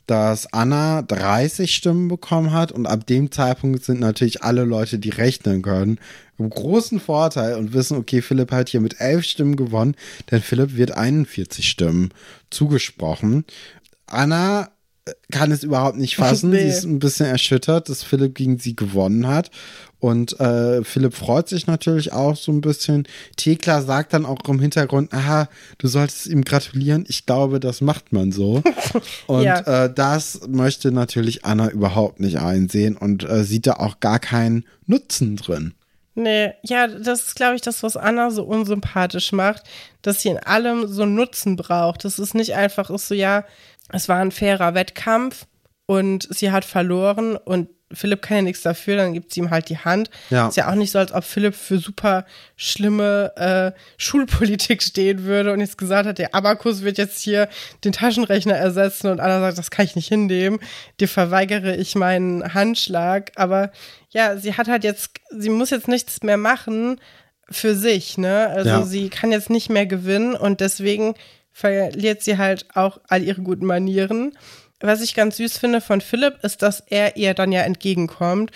dass 0.08 0.52
Anna 0.54 1.02
30 1.02 1.74
Stimmen 1.74 2.08
bekommen 2.08 2.52
hat 2.52 2.72
und 2.72 2.86
ab 2.86 3.08
dem 3.08 3.32
Zeitpunkt 3.32 3.84
sind 3.84 4.00
natürlich 4.00 4.44
alle 4.44 4.64
Leute, 4.64 5.00
die 5.00 5.10
rechnen 5.10 5.62
können, 5.62 6.00
im 6.38 6.50
großen 6.50 7.00
Vorteil 7.00 7.56
und 7.56 7.74
wissen, 7.74 7.98
okay, 7.98 8.22
Philipp 8.22 8.52
hat 8.52 8.70
hier 8.70 8.82
mit 8.82 9.00
11 9.00 9.24
Stimmen 9.24 9.56
gewonnen, 9.56 9.96
denn 10.30 10.42
Philipp 10.42 10.76
wird 10.76 10.92
41 10.92 11.68
Stimmen 11.68 12.12
zugesprochen. 12.50 13.46
Anna 14.08 14.70
kann 15.32 15.52
es 15.52 15.64
überhaupt 15.64 15.98
nicht 15.98 16.16
fassen. 16.18 16.50
Nee. 16.50 16.60
Sie 16.60 16.68
ist 16.68 16.84
ein 16.84 17.00
bisschen 17.00 17.28
erschüttert, 17.28 17.90
dass 17.90 18.04
Philipp 18.04 18.36
gegen 18.36 18.58
sie 18.58 18.76
gewonnen 18.76 19.28
hat. 19.28 19.52
Und 20.00 20.40
äh, 20.40 20.84
Philipp 20.84 21.16
freut 21.16 21.50
sich 21.50 21.66
natürlich 21.66 22.14
auch 22.14 22.36
so 22.36 22.52
ein 22.52 22.62
bisschen. 22.62 23.08
Thekla 23.38 23.82
sagt 23.82 24.14
dann 24.14 24.26
auch 24.26 24.38
im 24.48 24.60
Hintergrund, 24.60 25.12
aha, 25.14 25.50
du 25.80 25.88
solltest 25.88 26.28
ihm 26.28 26.44
gratulieren. 26.44 27.06
Ich 27.08 27.26
glaube, 27.26 27.60
das 27.60 27.82
macht 27.82 28.14
man 28.14 28.32
so. 28.32 28.62
und 29.28 29.44
ja. 29.44 29.86
äh, 29.86 29.94
das 29.94 30.42
möchte 30.48 30.92
natürlich 30.92 31.44
Anna 31.44 31.70
überhaupt 31.70 32.20
nicht 32.20 32.40
einsehen 32.40 32.98
und 32.98 33.24
äh, 33.24 33.44
sieht 33.44 33.66
da 33.66 33.74
auch 33.74 34.00
gar 34.00 34.20
keinen 34.20 34.66
Nutzen 34.86 35.38
drin. 35.38 35.74
Nee, 36.18 36.54
ja, 36.64 36.88
das 36.88 37.28
ist, 37.28 37.36
glaube 37.36 37.56
ich, 37.56 37.62
das, 37.62 37.84
was 37.84 37.98
Anna 37.98 38.32
so 38.32 38.44
unsympathisch 38.46 39.34
macht, 39.34 39.64
dass 40.02 40.22
sie 40.22 40.30
in 40.30 40.38
allem 40.38 40.88
so 40.88 41.06
Nutzen 41.06 41.58
braucht. 41.58 42.06
Das 42.06 42.20
ist 42.20 42.34
nicht 42.34 42.56
einfach 42.56 42.90
ist 42.90 43.10
so, 43.10 43.16
ja, 43.16 43.44
es 43.92 44.10
war 44.10 44.18
ein 44.18 44.32
fairer 44.32 44.74
Wettkampf 44.74 45.46
und 45.86 46.28
sie 46.32 46.52
hat 46.52 46.66
verloren 46.66 47.38
und 47.38 47.70
Philipp 47.92 48.24
kann 48.24 48.38
ja 48.38 48.44
nichts 48.44 48.64
dafür, 48.64 48.98
dann 48.98 49.14
gibt 49.14 49.32
sie 49.32 49.42
ihm 49.42 49.52
halt 49.52 49.70
die 49.70 49.78
Hand. 49.78 50.10
Ja. 50.32 50.48
Ist 50.48 50.58
ja 50.58 50.70
auch 50.70 50.76
nicht 50.76 50.92
so, 50.92 51.00
als 51.00 51.14
ob 51.14 51.24
Philipp 51.24 51.54
für 51.54 51.78
super 51.78 52.26
schlimme 52.56 53.32
äh, 53.36 53.80
Schulpolitik 53.98 54.82
stehen 54.82 55.24
würde 55.24 55.54
und 55.54 55.60
jetzt 55.60 55.78
gesagt 55.78 56.08
hat, 56.08 56.18
der 56.18 56.34
Abakus 56.34 56.82
wird 56.82 56.98
jetzt 56.98 57.20
hier 57.20 57.48
den 57.84 57.92
Taschenrechner 57.92 58.56
ersetzen 58.56 59.08
und 59.08 59.20
Anna 59.20 59.40
sagt, 59.40 59.60
das 59.60 59.72
kann 59.72 59.86
ich 59.86 59.96
nicht 59.96 60.08
hinnehmen. 60.08 60.60
Dir 61.00 61.08
verweigere 61.08 61.76
ich 61.76 61.96
meinen 61.96 62.54
Handschlag. 62.54 63.32
Aber 63.36 63.72
ja, 64.10 64.38
sie 64.38 64.56
hat 64.56 64.68
halt 64.68 64.84
jetzt, 64.84 65.12
sie 65.30 65.50
muss 65.50 65.70
jetzt 65.70 65.88
nichts 65.88 66.24
mehr 66.24 66.38
machen 66.38 67.00
für 67.52 67.76
sich, 67.76 68.18
ne? 68.18 68.48
Also 68.48 68.70
ja. 68.70 68.84
sie 68.84 69.10
kann 69.10 69.32
jetzt 69.32 69.52
nicht 69.52 69.70
mehr 69.70 69.86
gewinnen 69.86 70.34
und 70.34 70.62
deswegen 70.62 71.14
verliert 71.56 72.22
sie 72.22 72.38
halt 72.38 72.66
auch 72.76 73.00
all 73.08 73.24
ihre 73.24 73.42
guten 73.42 73.66
Manieren. 73.66 74.38
Was 74.82 75.02
ich 75.02 75.16
ganz 75.16 75.38
süß 75.38 75.58
finde 75.58 75.80
von 75.80 76.02
Philipp, 76.02 76.44
ist, 76.44 76.62
dass 76.62 76.82
er 76.82 77.16
ihr 77.16 77.34
dann 77.34 77.54
ja 77.54 77.62
entgegenkommt 77.62 78.52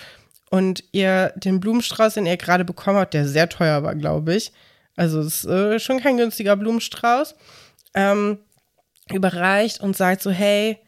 und 0.50 0.84
ihr 0.92 1.32
den 1.34 1.60
Blumenstrauß, 1.60 2.14
den 2.14 2.26
er 2.26 2.36
gerade 2.36 2.66
bekommen 2.66 2.98
hat, 2.98 3.14
der 3.14 3.26
sehr 3.26 3.48
teuer 3.48 3.82
war, 3.82 3.94
glaube 3.94 4.34
ich. 4.34 4.52
Also 4.96 5.20
es 5.20 5.44
ist 5.44 5.46
äh, 5.46 5.80
schon 5.80 6.00
kein 6.00 6.18
günstiger 6.18 6.56
Blumenstrauß. 6.56 7.36
Ähm, 7.94 8.38
überreicht 9.10 9.80
und 9.80 9.96
sagt 9.96 10.20
so, 10.20 10.30
hey, 10.30 10.78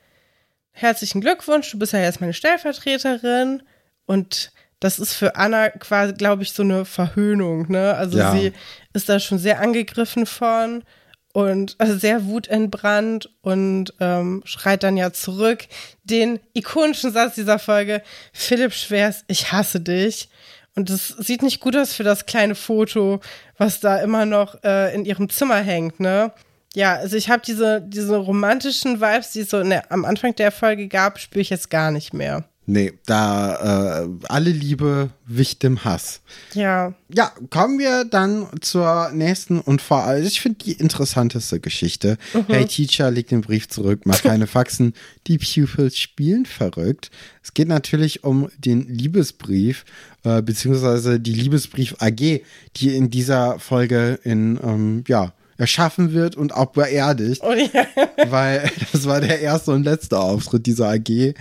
herzlichen 0.73 1.23
Glückwunsch, 1.23 1.71
du 1.71 1.79
bist 1.79 1.95
ja 1.95 2.01
jetzt 2.01 2.21
meine 2.21 2.35
Stellvertreterin. 2.35 3.63
Und 4.05 4.53
das 4.81 4.99
ist 4.99 5.15
für 5.15 5.37
Anna 5.37 5.71
quasi, 5.71 6.13
glaube 6.13 6.43
ich, 6.43 6.53
so 6.53 6.63
eine 6.63 6.85
Verhöhnung, 6.85 7.73
ne? 7.73 7.95
Also 7.95 8.19
ja. 8.19 8.33
sie 8.33 8.53
ist 8.93 9.09
da 9.09 9.19
schon 9.19 9.39
sehr 9.39 9.61
angegriffen 9.61 10.27
von 10.27 10.85
und 11.33 11.77
also 11.79 11.97
sehr 11.97 12.27
wutentbrannt 12.27 13.31
und 13.41 13.95
ähm, 14.01 14.43
schreit 14.45 14.83
dann 14.83 14.97
ja 14.97 15.13
zurück 15.13 15.67
den 16.05 16.41
ikonischen 16.53 17.13
Satz 17.13 17.35
dieser 17.35 17.59
Folge: 17.59 18.03
Philipp 18.33 18.73
Schwers, 18.73 19.25
ich 19.29 19.53
hasse 19.53 19.81
dich. 19.81 20.29
Und 20.75 20.89
das 20.89 21.09
sieht 21.09 21.43
nicht 21.43 21.61
gut 21.61 21.77
aus 21.77 21.93
für 21.93 22.03
das 22.03 22.25
kleine 22.25 22.55
Foto, 22.55 23.21
was 23.59 23.81
da 23.81 24.01
immer 24.01 24.25
noch 24.25 24.63
äh, 24.65 24.95
in 24.95 25.05
ihrem 25.05 25.29
Zimmer 25.29 25.59
hängt, 25.59 26.01
ne? 26.01 26.33
Ja, 26.75 26.95
also 26.97 27.17
ich 27.17 27.29
habe 27.29 27.43
diese, 27.45 27.83
diese 27.83 28.17
romantischen 28.17 29.01
Vibes, 29.01 29.33
die 29.33 29.41
es 29.41 29.51
so 29.51 29.63
der, 29.63 29.93
am 29.93 30.07
Anfang 30.07 30.35
der 30.35 30.51
Folge 30.51 30.89
gab, 30.89 31.19
spüre 31.19 31.43
ich 31.43 31.51
jetzt 31.51 31.69
gar 31.69 31.91
nicht 31.91 32.15
mehr. 32.15 32.45
Nee, 32.65 32.93
da 33.07 34.05
äh, 34.05 34.09
alle 34.29 34.51
Liebe 34.51 35.11
wicht 35.27 35.65
dem 35.65 35.85
Hass. 35.85 36.21
Ja. 36.55 36.95
Ja, 37.13 37.33
kommen 37.51 37.81
wir 37.81 38.05
dann 38.05 38.47
zur 38.61 39.11
nächsten 39.13 39.61
und 39.61 39.83
vor 39.83 40.05
allem, 40.05 40.25
ich 40.25 40.41
finde 40.41 40.65
die 40.65 40.73
interessanteste 40.73 41.59
Geschichte. 41.59 42.19
Mhm. 42.33 42.45
Hey 42.47 42.67
Teacher, 42.67 43.11
leg 43.11 43.27
den 43.27 43.41
Brief 43.41 43.69
zurück, 43.69 44.03
mach 44.05 44.23
keine 44.23 44.47
Faxen. 44.47 44.95
Die 45.27 45.39
Pupils 45.39 45.99
spielen 45.99 46.47
verrückt. 46.47 47.11
Es 47.43 47.53
geht 47.53 47.67
natürlich 47.67 48.23
um 48.23 48.49
den 48.59 48.87
Liebesbrief, 48.87 49.85
äh, 50.23 50.41
beziehungsweise 50.41 51.19
die 51.19 51.35
Liebesbrief 51.35 51.97
AG, 51.99 52.43
die 52.77 52.97
in 52.97 53.11
dieser 53.11 53.59
Folge 53.59 54.21
in, 54.23 54.61
ähm, 54.63 55.05
ja, 55.09 55.33
erschaffen 55.57 56.13
wird 56.13 56.37
und 56.37 56.55
auch 56.55 56.73
beerdigt. 56.73 57.43
Oh 57.45 57.53
ja. 57.53 57.87
Weil 58.29 58.71
das 58.93 59.07
war 59.07 59.21
der 59.21 59.41
erste 59.41 59.73
und 59.73 59.83
letzte 59.83 60.19
Auftritt 60.19 60.67
dieser 60.67 60.91
AG. 60.91 61.35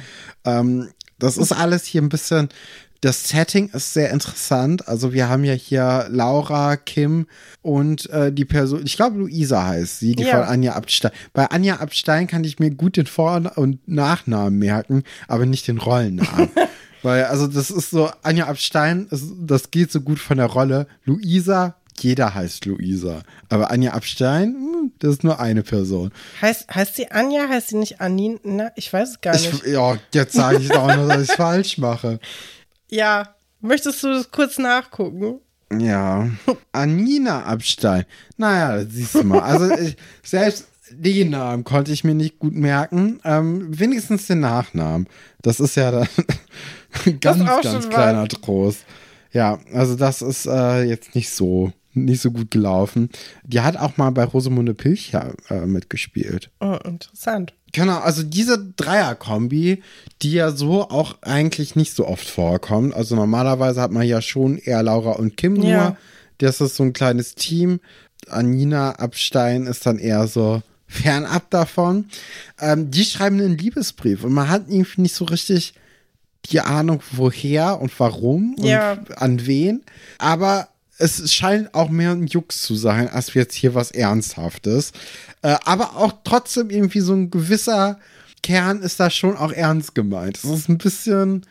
Ähm, 0.45 0.89
das 1.21 1.37
ist 1.37 1.51
alles 1.51 1.85
hier 1.85 2.01
ein 2.01 2.09
bisschen. 2.09 2.49
Das 2.99 3.29
Setting 3.29 3.69
ist 3.69 3.93
sehr 3.93 4.11
interessant. 4.11 4.87
Also 4.87 5.11
wir 5.11 5.27
haben 5.27 5.43
ja 5.43 5.53
hier 5.53 6.07
Laura, 6.09 6.77
Kim 6.77 7.25
und 7.63 8.07
äh, 8.11 8.31
die 8.31 8.45
Person, 8.45 8.81
ich 8.85 8.95
glaube 8.95 9.17
Luisa 9.17 9.65
heißt 9.65 9.99
sie, 9.99 10.15
die 10.15 10.23
ja. 10.23 10.37
von 10.37 10.47
Anja 10.47 10.73
Abstein. 10.73 11.11
Bei 11.33 11.47
Anja 11.47 11.77
Abstein 11.77 12.27
kann 12.27 12.43
ich 12.43 12.59
mir 12.59 12.69
gut 12.69 12.97
den 12.97 13.07
Vor- 13.07 13.53
und 13.55 13.87
Nachnamen 13.87 14.59
merken, 14.59 15.03
aber 15.27 15.47
nicht 15.47 15.67
den 15.67 15.79
Rollennamen. 15.79 16.49
Weil, 17.01 17.25
also 17.25 17.47
das 17.47 17.71
ist 17.71 17.89
so, 17.89 18.11
Anja 18.21 18.45
Abstein, 18.45 19.07
das 19.39 19.71
geht 19.71 19.91
so 19.91 20.01
gut 20.01 20.19
von 20.19 20.37
der 20.37 20.45
Rolle. 20.45 20.85
Luisa 21.03 21.80
jeder 22.03 22.33
heißt 22.33 22.65
Luisa. 22.65 23.23
Aber 23.49 23.71
Anja 23.71 23.93
Abstein, 23.93 24.55
hm, 24.55 24.91
das 24.99 25.11
ist 25.11 25.23
nur 25.23 25.39
eine 25.39 25.63
Person. 25.63 26.11
Heißt, 26.41 26.73
heißt 26.73 26.95
sie 26.95 27.11
Anja? 27.11 27.47
Heißt 27.47 27.69
sie 27.69 27.77
nicht 27.77 28.01
Anin? 28.01 28.39
Na, 28.43 28.71
ich 28.75 28.91
weiß 28.91 29.09
es 29.09 29.21
gar 29.21 29.33
nicht. 29.33 29.65
Ich, 29.65 29.73
ja, 29.73 29.97
jetzt 30.13 30.33
sage 30.33 30.59
ich 30.59 30.73
auch 30.73 30.87
noch, 30.95 31.07
dass 31.07 31.23
ich 31.23 31.29
es 31.29 31.35
falsch 31.35 31.77
mache. 31.77 32.19
Ja, 32.93 33.35
möchtest 33.61 34.03
du 34.03 34.09
das 34.09 34.31
kurz 34.31 34.57
nachgucken? 34.57 35.39
Ja. 35.79 36.29
Anina 36.73 37.43
Abstein. 37.43 38.03
Naja, 38.35 38.85
siehst 38.85 39.15
du 39.15 39.23
mal. 39.23 39.39
Also 39.39 39.71
ich, 39.71 39.95
selbst 40.21 40.67
den 40.91 41.29
Namen 41.29 41.63
konnte 41.63 41.91
ich 41.91 42.03
mir 42.03 42.15
nicht 42.15 42.39
gut 42.39 42.53
merken. 42.53 43.19
Ähm, 43.23 43.67
wenigstens 43.79 44.27
den 44.27 44.41
Nachnamen. 44.41 45.07
Das 45.41 45.59
ist 45.59 45.75
ja 45.75 45.91
dann 45.91 46.07
ganz, 47.21 47.63
ganz 47.63 47.89
kleiner 47.89 48.27
Trost. 48.27 48.85
Ja, 49.31 49.59
also 49.73 49.95
das 49.95 50.21
ist 50.21 50.45
äh, 50.45 50.83
jetzt 50.83 51.15
nicht 51.15 51.29
so 51.29 51.71
nicht 51.93 52.21
so 52.21 52.31
gut 52.31 52.51
gelaufen. 52.51 53.09
Die 53.43 53.61
hat 53.61 53.77
auch 53.77 53.97
mal 53.97 54.11
bei 54.11 54.23
Rosamunde 54.23 54.73
Pilcher 54.73 55.33
äh, 55.49 55.65
mitgespielt. 55.65 56.49
Oh, 56.59 56.77
interessant. 56.83 57.53
Genau, 57.73 57.99
also 57.99 58.23
diese 58.23 58.73
Dreierkombi, 58.75 59.81
die 60.21 60.31
ja 60.31 60.51
so 60.51 60.89
auch 60.89 61.21
eigentlich 61.21 61.75
nicht 61.75 61.95
so 61.95 62.07
oft 62.07 62.27
vorkommt. 62.27 62.93
Also 62.93 63.15
normalerweise 63.15 63.81
hat 63.81 63.91
man 63.91 64.05
ja 64.05 64.21
schon 64.21 64.57
eher 64.57 64.83
Laura 64.83 65.11
und 65.11 65.37
Kim 65.37 65.53
nur. 65.53 65.69
Ja. 65.69 65.97
Das 66.37 66.59
ist 66.59 66.75
so 66.75 66.83
ein 66.83 66.93
kleines 66.93 67.35
Team. 67.35 67.79
Anina 68.27 68.93
Abstein 68.93 69.67
ist 69.67 69.85
dann 69.85 69.99
eher 69.99 70.27
so 70.27 70.61
fernab 70.87 71.49
davon. 71.49 72.05
Ähm, 72.59 72.91
die 72.91 73.05
schreiben 73.05 73.39
einen 73.39 73.57
Liebesbrief 73.57 74.23
und 74.23 74.33
man 74.33 74.49
hat 74.49 74.63
irgendwie 74.67 75.01
nicht 75.01 75.15
so 75.15 75.25
richtig 75.25 75.73
die 76.45 76.59
Ahnung, 76.59 77.01
woher 77.11 77.79
und 77.79 77.97
warum 77.99 78.55
und 78.55 78.65
ja. 78.65 78.97
an 79.15 79.45
wen. 79.45 79.83
Aber 80.17 80.67
es 81.01 81.33
scheint 81.33 81.73
auch 81.73 81.89
mehr 81.89 82.11
ein 82.11 82.27
Jux 82.27 82.61
zu 82.61 82.75
sein, 82.75 83.09
als 83.09 83.33
jetzt 83.33 83.55
hier 83.55 83.73
was 83.73 83.91
Ernsthaftes. 83.91 84.91
Äh, 85.41 85.55
aber 85.65 85.97
auch 85.97 86.13
trotzdem 86.23 86.69
irgendwie 86.69 87.01
so 87.01 87.13
ein 87.13 87.31
gewisser 87.31 87.99
Kern 88.43 88.81
ist 88.81 88.99
da 88.99 89.09
schon 89.09 89.35
auch 89.35 89.51
ernst 89.51 89.95
gemeint. 89.95 90.37
Es 90.37 90.43
ist 90.43 90.69
ein 90.69 90.77
bisschen. 90.77 91.45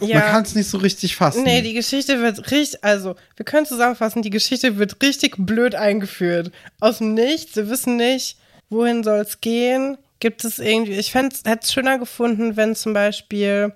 Ja. 0.00 0.18
Man 0.18 0.28
kann 0.28 0.42
es 0.42 0.54
nicht 0.54 0.68
so 0.68 0.78
richtig 0.78 1.14
fassen. 1.14 1.44
Nee, 1.44 1.62
die 1.62 1.74
Geschichte 1.74 2.20
wird 2.20 2.50
richtig, 2.50 2.82
also 2.82 3.14
wir 3.36 3.44
können 3.44 3.66
zusammenfassen, 3.66 4.22
die 4.22 4.30
Geschichte 4.30 4.76
wird 4.76 5.00
richtig 5.00 5.36
blöd 5.38 5.76
eingeführt. 5.76 6.50
Aus 6.80 6.98
dem 6.98 7.14
Nichts, 7.14 7.54
wir 7.54 7.68
wissen 7.68 7.96
nicht, 7.96 8.36
wohin 8.68 9.04
soll 9.04 9.20
es 9.20 9.40
gehen. 9.40 9.98
Gibt 10.18 10.44
es 10.44 10.58
irgendwie, 10.58 10.94
ich 10.94 11.14
hätte 11.14 11.36
es 11.60 11.72
schöner 11.72 11.98
gefunden, 11.98 12.56
wenn 12.56 12.74
zum 12.74 12.94
Beispiel, 12.94 13.74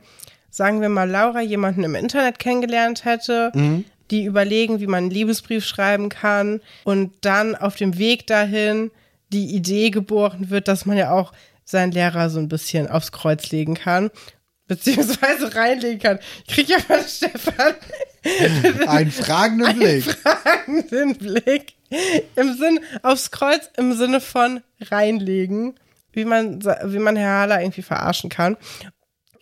sagen 0.51 0.81
wir 0.81 0.89
mal, 0.89 1.09
Laura 1.09 1.43
jemanden 1.43 1.85
im 1.85 1.95
Internet 1.95 2.41
kennengelernt 2.41 3.05
hätte, 3.05 3.53
mhm 3.55 3.85
die 4.11 4.25
überlegen, 4.25 4.81
wie 4.81 4.87
man 4.87 5.05
einen 5.05 5.11
Liebesbrief 5.11 5.65
schreiben 5.65 6.09
kann 6.09 6.61
und 6.85 7.13
dann 7.23 7.55
auf 7.55 7.77
dem 7.77 7.99
Weg 7.99 8.27
dahin 8.27 8.91
die 9.33 9.55
Idee 9.55 9.91
geboren 9.91 10.51
wird, 10.51 10.69
dass 10.69 10.87
man 10.87 10.97
ja 10.97 11.11
auch 11.11 11.33
seinen 11.65 11.93
Lehrer 11.93 12.31
so 12.31 12.39
ein 12.39 12.49
bisschen 12.49 12.89
aufs 12.89 13.13
Kreuz 13.13 13.51
legen 13.51 13.75
kann, 13.75 14.11
beziehungsweise 14.67 15.55
reinlegen 15.55 15.99
kann. 15.99 16.19
Ich 16.47 16.55
kriege 16.55 16.73
ja 16.73 16.79
mal 16.89 17.03
Stefan 17.03 17.75
einen 18.89 19.11
fragenden 19.11 19.79
Blick. 19.79 20.07
Einen 20.07 20.85
fragenden 20.85 21.17
Blick. 21.17 21.75
Im 22.35 22.55
Sinn, 22.55 22.81
aufs 23.03 23.31
Kreuz 23.31 23.71
im 23.77 23.93
Sinne 23.93 24.21
von 24.21 24.61
reinlegen, 24.81 25.79
wie 26.13 26.25
man, 26.25 26.65
wie 26.65 26.99
man 26.99 27.15
Herr 27.15 27.41
Haller 27.41 27.61
irgendwie 27.61 27.83
verarschen 27.83 28.31
kann. 28.31 28.57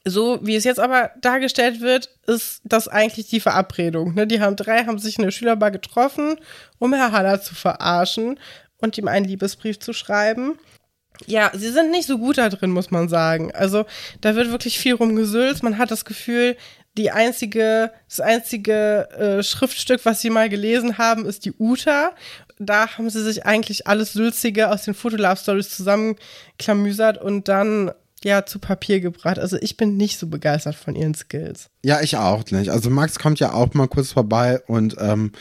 So 0.07 0.38
wie 0.42 0.57
es 0.57 0.64
jetzt 0.64 0.80
aber 0.80 1.12
dargestellt 1.20 1.80
wird, 1.80 2.11
ist 2.26 2.61
das 2.64 2.88
eigentlich 2.88 3.28
die 3.28 3.40
Verabredung. 3.40 4.14
Ne? 4.14 4.26
Die 4.26 4.40
haben 4.40 4.57
drei, 4.57 4.84
haben 4.84 4.98
sich 4.98 5.18
in 5.18 5.24
der 5.24 5.30
Schülerbar 5.30 5.70
getroffen, 5.70 6.36
um 6.78 6.92
Herr 6.92 7.12
Haller 7.12 7.40
zu 7.40 7.55
verarschen 7.55 8.38
und 8.78 8.98
ihm 8.98 9.09
einen 9.09 9.24
Liebesbrief 9.24 9.78
zu 9.78 9.94
schreiben. 9.94 10.59
Ja, 11.26 11.50
sie 11.55 11.70
sind 11.70 11.90
nicht 11.90 12.07
so 12.07 12.18
gut 12.18 12.38
da 12.38 12.48
drin, 12.48 12.70
muss 12.70 12.90
man 12.90 13.09
sagen. 13.09 13.52
Also 13.55 13.86
da 14.20 14.34
wird 14.34 14.50
wirklich 14.50 14.78
viel 14.78 14.94
rumgesülzt. 14.94 15.62
Man 15.62 15.78
hat 15.78 15.90
das 15.90 16.05
Gefühl, 16.05 16.57
die 16.96 17.11
einzige, 17.11 17.92
das 18.09 18.20
einzige 18.20 19.09
äh, 19.11 19.42
Schriftstück, 19.42 20.05
was 20.05 20.20
sie 20.20 20.30
mal 20.30 20.48
gelesen 20.48 20.98
haben, 20.98 21.24
ist 21.26 21.44
die 21.44 21.55
Uta. 21.59 22.12
Da 22.59 22.96
haben 22.96 23.11
sie 23.11 23.22
sich 23.22 23.46
eigentlich 23.46 23.86
alles 23.86 24.12
Sülzige 24.12 24.70
aus 24.70 24.82
den 24.82 24.94
Fotolove-Stories 24.94 25.70
zusammenklamüsert 25.70 27.18
und 27.18 27.48
dann 27.48 27.92
ja 28.24 28.44
zu 28.46 28.58
Papier 28.58 29.00
gebracht. 29.00 29.38
Also 29.38 29.56
ich 29.60 29.76
bin 29.76 29.96
nicht 29.96 30.18
so 30.18 30.26
begeistert 30.26 30.74
von 30.74 30.96
ihren 30.96 31.14
Skills. 31.14 31.70
Ja, 31.84 32.00
ich 32.00 32.16
auch 32.16 32.44
nicht. 32.50 32.70
Also 32.70 32.90
Max 32.90 33.18
kommt 33.18 33.40
ja 33.40 33.52
auch 33.52 33.72
mal 33.74 33.88
kurz 33.88 34.12
vorbei 34.12 34.60
und 34.66 34.96
ähm, 34.98 35.32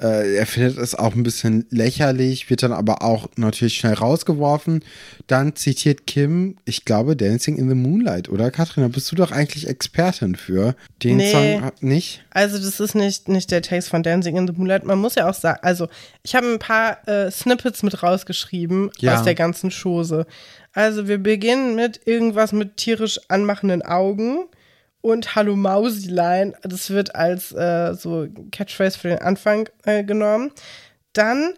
äh, 0.00 0.36
er 0.36 0.46
findet 0.46 0.78
es 0.78 0.94
auch 0.94 1.14
ein 1.14 1.22
bisschen 1.22 1.66
lächerlich, 1.68 2.48
wird 2.48 2.62
dann 2.62 2.72
aber 2.72 3.02
auch 3.02 3.28
natürlich 3.36 3.76
schnell 3.76 3.92
rausgeworfen. 3.92 4.82
Dann 5.26 5.56
zitiert 5.56 6.06
Kim, 6.06 6.56
ich 6.64 6.86
glaube, 6.86 7.16
Dancing 7.16 7.56
in 7.56 7.68
the 7.68 7.74
Moonlight, 7.74 8.30
oder 8.30 8.50
Katrin? 8.50 8.82
Da 8.82 8.88
bist 8.88 9.12
du 9.12 9.16
doch 9.16 9.30
eigentlich 9.30 9.68
Expertin 9.68 10.36
für. 10.36 10.74
Den 11.02 11.18
nee, 11.18 11.32
Song 11.32 11.70
nicht? 11.80 12.24
Also, 12.30 12.56
das 12.56 12.80
ist 12.80 12.94
nicht, 12.94 13.28
nicht 13.28 13.50
der 13.50 13.60
Text 13.60 13.90
von 13.90 14.02
Dancing 14.02 14.36
in 14.36 14.46
the 14.46 14.54
Moonlight. 14.54 14.84
Man 14.84 14.98
muss 14.98 15.16
ja 15.16 15.28
auch 15.28 15.34
sagen, 15.34 15.58
also, 15.62 15.88
ich 16.22 16.34
habe 16.34 16.46
ein 16.46 16.58
paar 16.58 17.06
äh, 17.06 17.30
Snippets 17.30 17.82
mit 17.82 18.02
rausgeschrieben 18.02 18.90
ja. 19.00 19.18
aus 19.18 19.24
der 19.24 19.34
ganzen 19.34 19.70
Chose. 19.70 20.26
Also, 20.72 21.08
wir 21.08 21.18
beginnen 21.18 21.74
mit 21.74 22.06
irgendwas 22.06 22.52
mit 22.52 22.76
tierisch 22.76 23.20
anmachenden 23.28 23.82
Augen 23.82 24.46
und 25.00 25.34
Hallo 25.34 25.56
Mausilein. 25.56 26.54
Das 26.62 26.90
wird 26.90 27.14
als 27.14 27.52
äh, 27.52 27.94
so 27.94 28.28
Catchphrase 28.52 28.98
für 28.98 29.08
den 29.08 29.18
Anfang 29.18 29.68
äh, 29.84 30.04
genommen. 30.04 30.52
Dann 31.12 31.54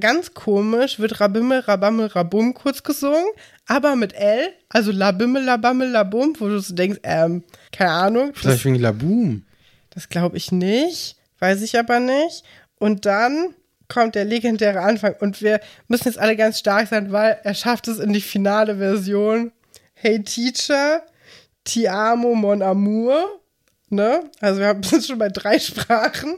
ganz 0.00 0.34
komisch 0.34 0.98
wird 0.98 1.20
Rabimmel, 1.20 1.60
Rabammel, 1.60 2.06
Rabum 2.06 2.54
kurz 2.54 2.82
gesungen, 2.82 3.26
aber 3.66 3.96
mit 3.96 4.14
L, 4.14 4.48
also 4.68 4.90
Labimmel, 4.90 5.44
Labammel, 5.44 5.90
Labum, 5.90 6.34
wo 6.38 6.48
du 6.48 6.58
so 6.58 6.74
denkst, 6.74 7.00
ähm, 7.02 7.44
keine 7.72 7.90
Ahnung. 7.90 8.32
Vielleicht 8.34 8.64
wegen 8.64 8.76
Labum. 8.76 9.44
Das 9.90 10.08
glaube 10.08 10.36
ich 10.36 10.52
nicht, 10.52 11.16
weiß 11.38 11.62
ich 11.62 11.78
aber 11.78 12.00
nicht. 12.00 12.44
Und 12.78 13.06
dann 13.06 13.54
kommt 13.88 14.14
der 14.14 14.24
legendäre 14.24 14.80
Anfang 14.80 15.14
und 15.20 15.42
wir 15.42 15.60
müssen 15.88 16.08
jetzt 16.08 16.18
alle 16.18 16.36
ganz 16.36 16.58
stark 16.58 16.88
sein, 16.88 17.12
weil 17.12 17.38
er 17.42 17.54
schafft 17.54 17.88
es 17.88 17.98
in 17.98 18.12
die 18.12 18.20
finale 18.20 18.76
Version. 18.76 19.52
Hey 19.94 20.22
Teacher, 20.22 21.02
Ti 21.64 21.88
amo 21.88 22.34
mon 22.34 22.62
amour. 22.62 23.40
Ne? 23.88 24.30
Also 24.40 24.60
wir 24.60 24.76
sind 24.84 25.04
schon 25.04 25.18
bei 25.18 25.28
drei 25.28 25.58
Sprachen. 25.58 26.36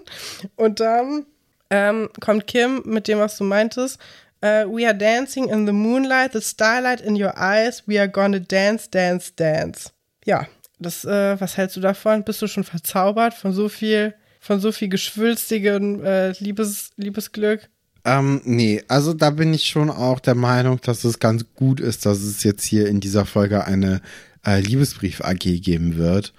Und 0.57 0.80
dann 0.80 1.26
ähm, 1.70 2.09
kommt 2.20 2.46
Kim 2.46 2.82
mit 2.84 3.09
dem, 3.09 3.18
was 3.18 3.36
du 3.38 3.44
meintest. 3.44 3.99
Uh, 4.40 4.64
we 4.68 4.86
are 4.86 4.94
dancing 4.94 5.49
in 5.49 5.66
the 5.66 5.72
moonlight, 5.72 6.32
the 6.32 6.40
starlight 6.40 7.01
in 7.01 7.20
your 7.20 7.36
eyes. 7.36 7.82
We 7.86 7.99
are 7.99 8.09
gonna 8.09 8.38
dance, 8.38 8.88
dance, 8.88 9.32
dance. 9.34 9.90
Ja, 10.24 10.46
das, 10.78 11.05
äh, 11.05 11.40
was 11.40 11.57
hältst 11.57 11.76
du 11.76 11.80
davon? 11.80 12.22
Bist 12.22 12.40
du 12.40 12.46
schon 12.46 12.62
verzaubert 12.62 13.34
von 13.34 13.53
so 13.53 13.68
viel, 13.68 14.14
von 14.41 14.61
so 14.61 14.72
viel 14.72 14.89
geschwülstigem 14.89 16.05
äh, 16.05 16.32
Liebes, 16.41 16.91
Liebesglück? 16.97 17.68
Ähm, 18.05 18.41
nee, 18.45 18.82
also 18.89 19.12
da 19.12 19.30
bin 19.30 19.53
ich 19.53 19.68
schon 19.68 19.91
auch 19.91 20.20
der 20.20 20.34
Meinung, 20.34 20.80
dass 20.80 21.05
es 21.05 21.18
ganz 21.18 21.45
gut 21.55 21.80
ist, 21.80 22.07
dass 22.07 22.22
es 22.22 22.43
jetzt 22.43 22.64
hier 22.64 22.89
in 22.89 23.01
dieser 23.01 23.26
Folge 23.26 23.64
eine 23.64 24.01
äh, 24.47 24.61
Liebesbrief 24.61 25.20
AG 25.20 25.61
geben 25.61 25.97
wird. 25.97 26.32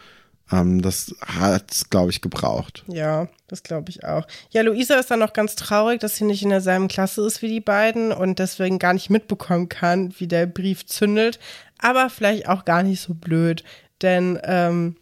Ähm, 0.51 0.81
das 0.81 1.15
hat 1.25 1.71
es, 1.71 1.89
glaube 1.89 2.11
ich, 2.11 2.21
gebraucht. 2.21 2.83
Ja, 2.87 3.27
das 3.47 3.63
glaube 3.63 3.89
ich 3.89 4.03
auch. 4.03 4.25
Ja, 4.49 4.61
Luisa 4.63 4.95
ist 4.95 5.11
dann 5.11 5.19
noch 5.19 5.33
ganz 5.33 5.55
traurig, 5.55 5.99
dass 5.99 6.15
sie 6.15 6.23
nicht 6.23 6.43
in 6.43 6.49
derselben 6.49 6.87
Klasse 6.87 7.25
ist 7.25 7.41
wie 7.41 7.49
die 7.49 7.61
beiden 7.61 8.11
und 8.11 8.39
deswegen 8.39 8.79
gar 8.79 8.93
nicht 8.93 9.09
mitbekommen 9.09 9.69
kann, 9.69 10.13
wie 10.17 10.27
der 10.27 10.47
Brief 10.47 10.85
zündelt. 10.85 11.39
Aber 11.77 12.09
vielleicht 12.09 12.47
auch 12.47 12.65
gar 12.65 12.83
nicht 12.83 13.01
so 13.01 13.13
blöd, 13.13 13.63
denn 14.01 14.39
ähm, 14.43 14.95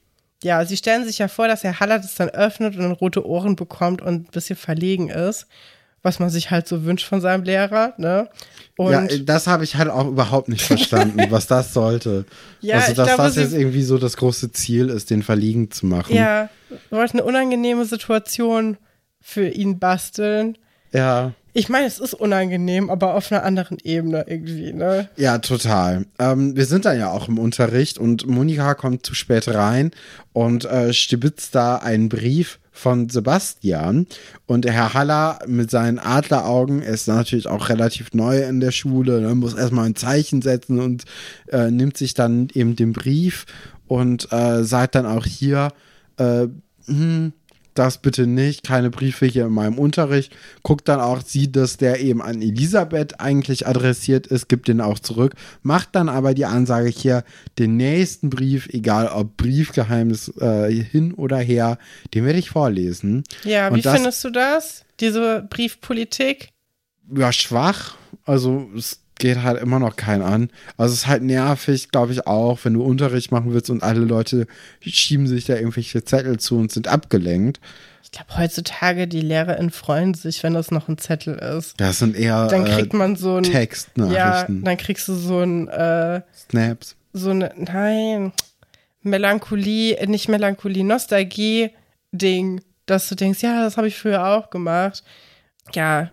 ja, 0.43 0.65
sie 0.65 0.77
stellen 0.77 1.05
sich 1.05 1.17
ja 1.17 1.27
vor, 1.27 1.47
dass 1.47 1.63
Herr 1.63 1.79
Haller 1.79 1.99
das 1.99 2.15
dann 2.15 2.29
öffnet 2.29 2.75
und 2.75 2.81
dann 2.81 2.91
rote 2.91 3.25
Ohren 3.25 3.55
bekommt 3.55 4.01
und 4.01 4.13
ein 4.27 4.31
bisschen 4.31 4.55
verlegen 4.55 5.09
ist 5.09 5.47
was 6.07 6.19
man 6.19 6.29
sich 6.29 6.51
halt 6.51 6.67
so 6.67 6.85
wünscht 6.85 7.05
von 7.05 7.21
seinem 7.21 7.43
Lehrer, 7.43 7.93
ne? 7.97 8.29
Und 8.77 8.91
ja, 8.91 9.05
das 9.23 9.47
habe 9.47 9.63
ich 9.63 9.75
halt 9.75 9.89
auch 9.89 10.07
überhaupt 10.07 10.47
nicht 10.47 10.61
verstanden, 10.61 11.19
was 11.29 11.47
das 11.47 11.73
sollte. 11.73 12.25
Ja, 12.61 12.75
also, 12.75 12.93
dass 12.93 13.07
glaube, 13.07 13.23
das 13.23 13.35
jetzt 13.35 13.53
irgendwie 13.53 13.81
so 13.81 13.97
das 13.97 14.15
große 14.17 14.51
Ziel 14.51 14.89
ist, 14.89 15.09
den 15.09 15.23
verliegen 15.23 15.69
zu 15.69 15.85
machen. 15.85 16.15
Ja, 16.15 16.49
wollte 16.91 17.13
eine 17.13 17.23
unangenehme 17.23 17.85
Situation 17.85 18.77
für 19.19 19.49
ihn 19.49 19.79
basteln. 19.79 20.57
Ja. 20.93 21.33
Ich 21.53 21.69
meine, 21.69 21.87
es 21.87 21.97
ist 21.97 22.13
unangenehm, 22.13 22.91
aber 22.91 23.15
auf 23.15 23.31
einer 23.31 23.43
anderen 23.43 23.79
Ebene 23.83 24.25
irgendwie, 24.27 24.73
ne? 24.73 25.09
Ja, 25.15 25.39
total. 25.39 26.05
Ähm, 26.19 26.55
wir 26.55 26.65
sind 26.67 26.85
dann 26.85 26.99
ja 26.99 27.09
auch 27.09 27.27
im 27.27 27.39
Unterricht 27.39 27.97
und 27.97 28.27
Monika 28.27 28.75
kommt 28.75 29.03
zu 29.03 29.15
spät 29.15 29.47
rein 29.47 29.89
und 30.33 30.65
äh, 30.65 30.93
stibitzt 30.93 31.55
da 31.55 31.77
einen 31.77 32.09
Brief 32.09 32.59
von 32.71 33.09
Sebastian. 33.09 34.05
Und 34.45 34.65
der 34.65 34.73
Herr 34.73 34.93
Haller 34.93 35.39
mit 35.47 35.71
seinen 35.71 35.97
Adleraugen 35.97 36.83
ist 36.83 37.07
natürlich 37.07 37.47
auch 37.47 37.69
relativ 37.69 38.13
neu 38.13 38.43
in 38.43 38.59
der 38.59 38.71
Schule, 38.71 39.19
ne, 39.21 39.33
muss 39.33 39.55
erstmal 39.55 39.87
ein 39.87 39.95
Zeichen 39.95 40.43
setzen 40.43 40.79
und 40.79 41.05
äh, 41.51 41.71
nimmt 41.71 41.97
sich 41.97 42.13
dann 42.13 42.49
eben 42.53 42.75
den 42.75 42.93
Brief 42.93 43.47
und 43.87 44.31
äh, 44.31 44.63
sagt 44.63 44.93
dann 44.93 45.07
auch 45.07 45.25
hier, 45.25 45.69
äh, 46.17 46.47
hm, 46.85 47.33
das 47.77 47.99
bitte 47.99 48.27
nicht, 48.27 48.63
keine 48.63 48.89
Briefe 48.89 49.25
hier 49.25 49.45
in 49.45 49.53
meinem 49.53 49.77
Unterricht. 49.77 50.35
Guckt 50.63 50.87
dann 50.87 50.99
auch, 50.99 51.21
sieht, 51.21 51.55
dass 51.55 51.77
der 51.77 51.99
eben 51.99 52.21
an 52.21 52.41
Elisabeth 52.41 53.19
eigentlich 53.19 53.67
adressiert 53.67 54.27
ist, 54.27 54.49
gibt 54.49 54.67
den 54.67 54.81
auch 54.81 54.99
zurück, 54.99 55.33
macht 55.61 55.89
dann 55.93 56.09
aber 56.09 56.33
die 56.33 56.45
Ansage 56.45 56.89
hier, 56.89 57.23
den 57.59 57.77
nächsten 57.77 58.29
Brief, 58.29 58.67
egal 58.67 59.07
ob 59.07 59.37
Briefgeheimnis 59.37 60.29
äh, 60.39 60.71
hin 60.71 61.13
oder 61.13 61.37
her, 61.37 61.77
den 62.13 62.25
werde 62.25 62.39
ich 62.39 62.49
vorlesen. 62.49 63.23
Ja, 63.43 63.69
Und 63.69 63.77
wie 63.77 63.81
das, 63.81 63.95
findest 63.95 64.23
du 64.23 64.29
das? 64.29 64.83
Diese 64.99 65.45
Briefpolitik? 65.49 66.49
Ja, 67.15 67.31
schwach. 67.31 67.95
Also 68.25 68.69
es 68.75 68.99
geht 69.19 69.43
halt 69.43 69.61
immer 69.61 69.79
noch 69.79 69.95
keinen 69.95 70.21
an. 70.21 70.49
Also 70.77 70.93
es 70.93 70.99
ist 71.01 71.07
halt 71.07 71.23
nervig, 71.23 71.89
glaube 71.89 72.13
ich 72.13 72.27
auch, 72.27 72.59
wenn 72.63 72.73
du 72.73 72.83
Unterricht 72.83 73.31
machen 73.31 73.53
willst 73.53 73.69
und 73.69 73.83
alle 73.83 74.01
Leute 74.01 74.47
schieben 74.81 75.27
sich 75.27 75.45
da 75.45 75.55
irgendwelche 75.55 76.03
Zettel 76.03 76.39
zu 76.39 76.57
und 76.57 76.71
sind 76.71 76.87
abgelenkt. 76.87 77.59
Ich 78.03 78.11
glaube, 78.11 78.37
heutzutage 78.37 79.07
die 79.07 79.21
LehrerInnen 79.21 79.69
freuen 79.69 80.13
sich, 80.13 80.41
wenn 80.41 80.53
das 80.53 80.71
noch 80.71 80.87
ein 80.87 80.97
Zettel 80.97 81.35
ist. 81.35 81.73
Das 81.77 81.99
sind 81.99 82.15
eher 82.15 82.47
dann 82.47 82.63
kriegt 82.63 82.93
man 82.93 83.15
so 83.15 83.35
ein 83.35 83.43
Textnachrichten. 83.43 84.15
Ja, 84.15 84.63
dann 84.63 84.77
kriegst 84.77 85.07
du 85.09 85.13
so 85.13 85.39
ein 85.39 85.67
äh, 85.67 86.21
Snaps. 86.33 86.95
So 87.11 87.31
eine, 87.31 87.51
nein, 87.57 88.31
Melancholie, 89.01 89.97
nicht 90.07 90.29
Melancholie, 90.29 90.83
Nostalgie-Ding, 90.83 92.61
dass 92.85 93.09
du 93.09 93.15
denkst, 93.15 93.41
ja, 93.41 93.63
das 93.63 93.77
habe 93.77 93.87
ich 93.87 93.97
früher 93.97 94.25
auch 94.25 94.49
gemacht. 94.49 95.03
Ja, 95.73 96.11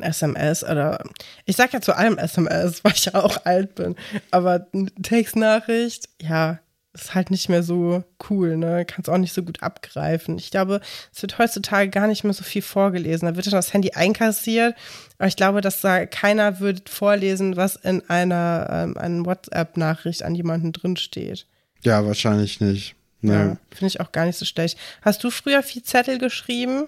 SMS 0.00 0.62
oder 0.64 1.02
ich 1.44 1.56
sag 1.56 1.72
ja 1.72 1.80
zu 1.80 1.96
allem 1.96 2.18
SMS, 2.18 2.84
weil 2.84 2.92
ich 2.92 3.06
ja 3.06 3.14
auch 3.14 3.44
alt 3.44 3.74
bin. 3.74 3.96
Aber 4.30 4.66
Textnachricht, 5.02 6.08
ja, 6.20 6.60
ist 6.94 7.14
halt 7.14 7.32
nicht 7.32 7.48
mehr 7.48 7.64
so 7.64 8.04
cool, 8.30 8.56
ne? 8.56 8.84
Kannst 8.84 9.10
auch 9.10 9.18
nicht 9.18 9.32
so 9.32 9.42
gut 9.42 9.62
abgreifen. 9.62 10.38
Ich 10.38 10.52
glaube, 10.52 10.80
es 11.12 11.20
wird 11.22 11.38
heutzutage 11.38 11.90
gar 11.90 12.06
nicht 12.06 12.22
mehr 12.22 12.32
so 12.32 12.44
viel 12.44 12.62
vorgelesen. 12.62 13.26
Da 13.26 13.34
wird 13.34 13.46
dann 13.46 13.54
das 13.54 13.72
Handy 13.72 13.90
einkassiert. 13.90 14.76
Aber 15.18 15.26
ich 15.26 15.34
glaube, 15.34 15.60
dass 15.60 15.80
da 15.80 16.06
keiner 16.06 16.60
wird 16.60 16.88
vorlesen, 16.88 17.56
was 17.56 17.74
in 17.74 18.08
einer, 18.08 18.68
ähm, 18.70 18.96
einer 18.96 19.26
WhatsApp-Nachricht 19.26 20.22
an 20.22 20.36
jemanden 20.36 20.72
drinsteht. 20.72 21.46
Ja, 21.82 22.06
wahrscheinlich 22.06 22.60
nicht. 22.60 22.94
Ne. 23.20 23.32
Ja, 23.32 23.56
Finde 23.70 23.86
ich 23.86 24.00
auch 24.00 24.12
gar 24.12 24.26
nicht 24.26 24.38
so 24.38 24.44
schlecht. 24.44 24.78
Hast 25.02 25.24
du 25.24 25.30
früher 25.30 25.64
viel 25.64 25.82
Zettel 25.82 26.18
geschrieben? 26.18 26.86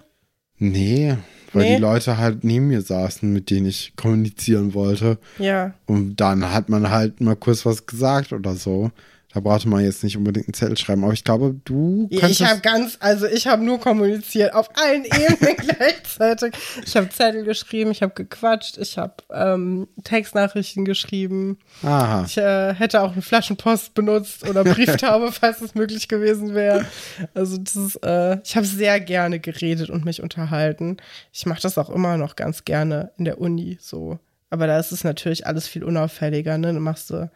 Nee, 0.59 1.17
weil 1.57 1.65
nee. 1.65 1.77
die 1.77 1.83
Leute 1.83 2.19
halt 2.19 2.45
neben 2.45 2.69
mir 2.69 2.83
saßen, 2.83 3.33
mit 3.33 3.49
denen 3.49 3.67
ich 3.67 3.95
kommunizieren 3.97 4.75
wollte. 4.75 5.17
Ja. 5.39 5.73
Und 5.87 6.17
dann 6.17 6.53
hat 6.53 6.69
man 6.69 6.91
halt 6.91 7.21
mal 7.21 7.35
kurz 7.35 7.65
was 7.65 7.87
gesagt 7.87 8.33
oder 8.33 8.55
so. 8.55 8.91
Da 9.37 9.41
brauchte 9.41 9.69
man 9.69 9.85
jetzt 9.85 10.03
nicht 10.03 10.17
unbedingt 10.17 10.47
einen 10.47 10.55
Zettel 10.55 10.79
schreiben, 10.79 11.05
aber 11.05 11.13
ich 11.13 11.23
glaube, 11.23 11.61
du 11.67 12.09
Ich 12.09 12.43
habe 12.43 12.61
ganz, 12.63 12.97
also 13.01 13.27
ich 13.27 13.47
habe 13.47 13.63
nur 13.63 13.79
kommuniziert 13.79 14.55
auf 14.55 14.71
allen 14.83 15.05
Ebenen 15.05 15.57
gleichzeitig. 15.59 16.55
Ich 16.87 16.97
habe 16.97 17.11
Zettel 17.11 17.45
geschrieben, 17.45 17.91
ich 17.91 18.01
habe 18.01 18.15
gequatscht, 18.15 18.79
ich 18.79 18.97
habe 18.97 19.17
ähm, 19.31 19.89
Textnachrichten 20.05 20.87
geschrieben. 20.87 21.59
Aha. 21.83 22.25
Ich 22.27 22.39
äh, 22.39 22.73
hätte 22.73 23.03
auch 23.03 23.13
eine 23.13 23.21
Flaschenpost 23.21 23.93
benutzt 23.93 24.49
oder 24.49 24.65
Brieftaube, 24.65 25.31
falls 25.39 25.61
es 25.61 25.75
möglich 25.75 26.09
gewesen 26.09 26.55
wäre. 26.55 26.87
Also 27.35 27.59
das 27.59 27.77
ist, 27.77 27.97
äh, 27.97 28.41
ich 28.43 28.57
habe 28.57 28.65
sehr 28.65 29.01
gerne 29.01 29.39
geredet 29.39 29.91
und 29.91 30.07
mich 30.07 30.23
unterhalten. 30.23 30.97
Ich 31.31 31.45
mache 31.45 31.61
das 31.61 31.77
auch 31.77 31.91
immer 31.91 32.17
noch 32.17 32.37
ganz 32.37 32.65
gerne 32.65 33.11
in 33.19 33.27
der 33.27 33.39
Uni 33.39 33.77
so. 33.83 34.19
Aber 34.49 34.67
da 34.67 34.79
ist 34.79 34.93
es 34.93 35.05
natürlich 35.05 35.47
alles 35.47 35.69
viel 35.69 35.85
unauffälliger, 35.85 36.57
ne? 36.57 36.73
Du 36.73 36.81
machst 36.81 37.09
so 37.09 37.29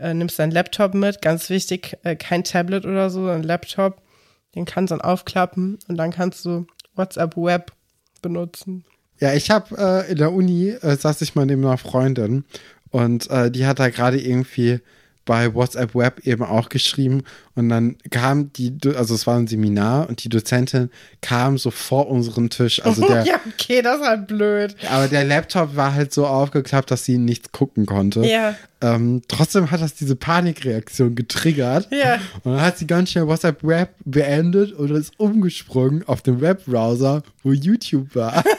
äh, 0.00 0.14
nimmst 0.14 0.38
deinen 0.38 0.52
Laptop 0.52 0.94
mit, 0.94 1.22
ganz 1.22 1.50
wichtig, 1.50 1.96
äh, 2.02 2.16
kein 2.16 2.44
Tablet 2.44 2.84
oder 2.84 3.10
so, 3.10 3.20
sondern 3.20 3.42
Laptop. 3.42 4.02
Den 4.54 4.64
kannst 4.64 4.90
du 4.90 4.96
dann 4.96 5.04
aufklappen 5.04 5.78
und 5.86 5.96
dann 5.96 6.10
kannst 6.10 6.44
du 6.44 6.66
WhatsApp 6.96 7.36
Web 7.36 7.72
benutzen. 8.20 8.84
Ja, 9.20 9.32
ich 9.34 9.50
habe 9.50 9.76
äh, 9.78 10.10
in 10.10 10.18
der 10.18 10.32
Uni, 10.32 10.70
äh, 10.70 10.96
saß 10.96 11.20
ich 11.22 11.34
mal 11.34 11.46
neben 11.46 11.64
einer 11.64 11.78
Freundin 11.78 12.44
und 12.90 13.30
äh, 13.30 13.50
die 13.50 13.66
hat 13.66 13.78
da 13.78 13.90
gerade 13.90 14.20
irgendwie 14.20 14.80
bei 15.24 15.54
WhatsApp 15.54 15.94
Web 15.94 16.26
eben 16.26 16.42
auch 16.42 16.68
geschrieben 16.68 17.22
und 17.54 17.68
dann 17.68 17.96
kam 18.10 18.52
die, 18.54 18.72
also 18.96 19.14
es 19.14 19.26
war 19.26 19.36
ein 19.36 19.46
Seminar 19.46 20.08
und 20.08 20.24
die 20.24 20.28
Dozentin 20.28 20.90
kam 21.20 21.58
so 21.58 21.70
vor 21.70 22.08
unseren 22.08 22.48
Tisch. 22.48 22.82
Also 22.84 23.06
der, 23.08 23.24
ja, 23.24 23.40
okay, 23.52 23.82
das 23.82 24.00
ist 24.00 24.06
halt 24.06 24.26
blöd. 24.26 24.74
Aber 24.88 25.08
der 25.08 25.24
Laptop 25.24 25.76
war 25.76 25.94
halt 25.94 26.14
so 26.14 26.26
aufgeklappt, 26.26 26.90
dass 26.90 27.04
sie 27.04 27.18
nichts 27.18 27.52
gucken 27.52 27.86
konnte. 27.86 28.24
Ja. 28.24 28.56
Ähm, 28.80 29.20
trotzdem 29.28 29.70
hat 29.70 29.82
das 29.82 29.94
diese 29.94 30.16
Panikreaktion 30.16 31.14
getriggert. 31.14 31.88
Ja. 31.90 32.14
Und 32.44 32.52
dann 32.52 32.62
hat 32.62 32.78
sie 32.78 32.86
ganz 32.86 33.10
schnell 33.10 33.26
WhatsApp 33.26 33.62
Web 33.62 33.94
beendet 34.04 34.72
und 34.72 34.90
ist 34.90 35.12
umgesprungen 35.20 36.02
auf 36.08 36.22
den 36.22 36.40
Webbrowser, 36.40 37.22
wo 37.42 37.52
YouTube 37.52 38.14
war. 38.14 38.42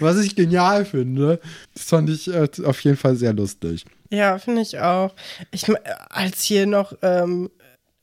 Was 0.00 0.18
ich 0.18 0.34
genial 0.34 0.84
finde. 0.84 1.40
Das 1.74 1.84
fand 1.84 2.10
ich 2.10 2.32
äh, 2.32 2.48
auf 2.64 2.80
jeden 2.80 2.96
Fall 2.96 3.16
sehr 3.16 3.32
lustig. 3.32 3.84
Ja, 4.14 4.38
finde 4.38 4.62
ich 4.62 4.78
auch. 4.78 5.14
Ich, 5.50 5.66
als 6.10 6.42
hier 6.42 6.66
noch 6.66 6.94
ähm, 7.02 7.50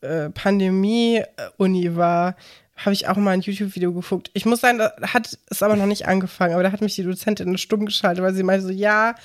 äh, 0.02 0.30
Pandemie-Uni 0.30 1.96
war, 1.96 2.36
habe 2.76 2.94
ich 2.94 3.08
auch 3.08 3.18
mal 3.18 3.32
ein 3.32 3.42
YouTube-Video 3.42 3.94
geguckt. 3.94 4.32
Ich 4.34 4.46
muss 4.46 4.62
sagen, 4.62 4.80
da 4.80 4.94
hat 5.02 5.38
es 5.48 5.64
aber 5.64 5.76
noch 5.76 5.86
nicht 5.86 6.08
angefangen, 6.08 6.54
aber 6.54 6.64
da 6.64 6.72
hat 6.72 6.82
mich 6.82 6.96
die 6.96 7.04
Dozentin 7.04 7.58
stumm 7.58 7.86
geschaltet, 7.86 8.24
weil 8.24 8.34
sie 8.34 8.44
meinte 8.44 8.66
so, 8.66 8.72
ja, 8.72 9.16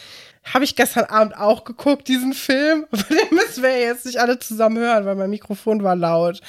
habe 0.45 0.65
ich 0.65 0.77
gestern 0.77 1.05
Abend 1.05 1.37
auch 1.37 1.65
geguckt, 1.65 2.09
diesen 2.09 2.33
Film. 2.33 2.87
Aber 2.93 3.03
den 3.03 3.35
müssen 3.35 3.63
wir 3.65 3.81
jetzt 3.81 4.07
nicht 4.07 4.19
alle 4.19 4.39
zusammen 4.39 4.79
hören, 4.79 5.05
weil 5.05 5.17
mein 5.17 5.31
Mikrofon 5.31 5.83
war 5.83 5.97
laut. 5.97 6.41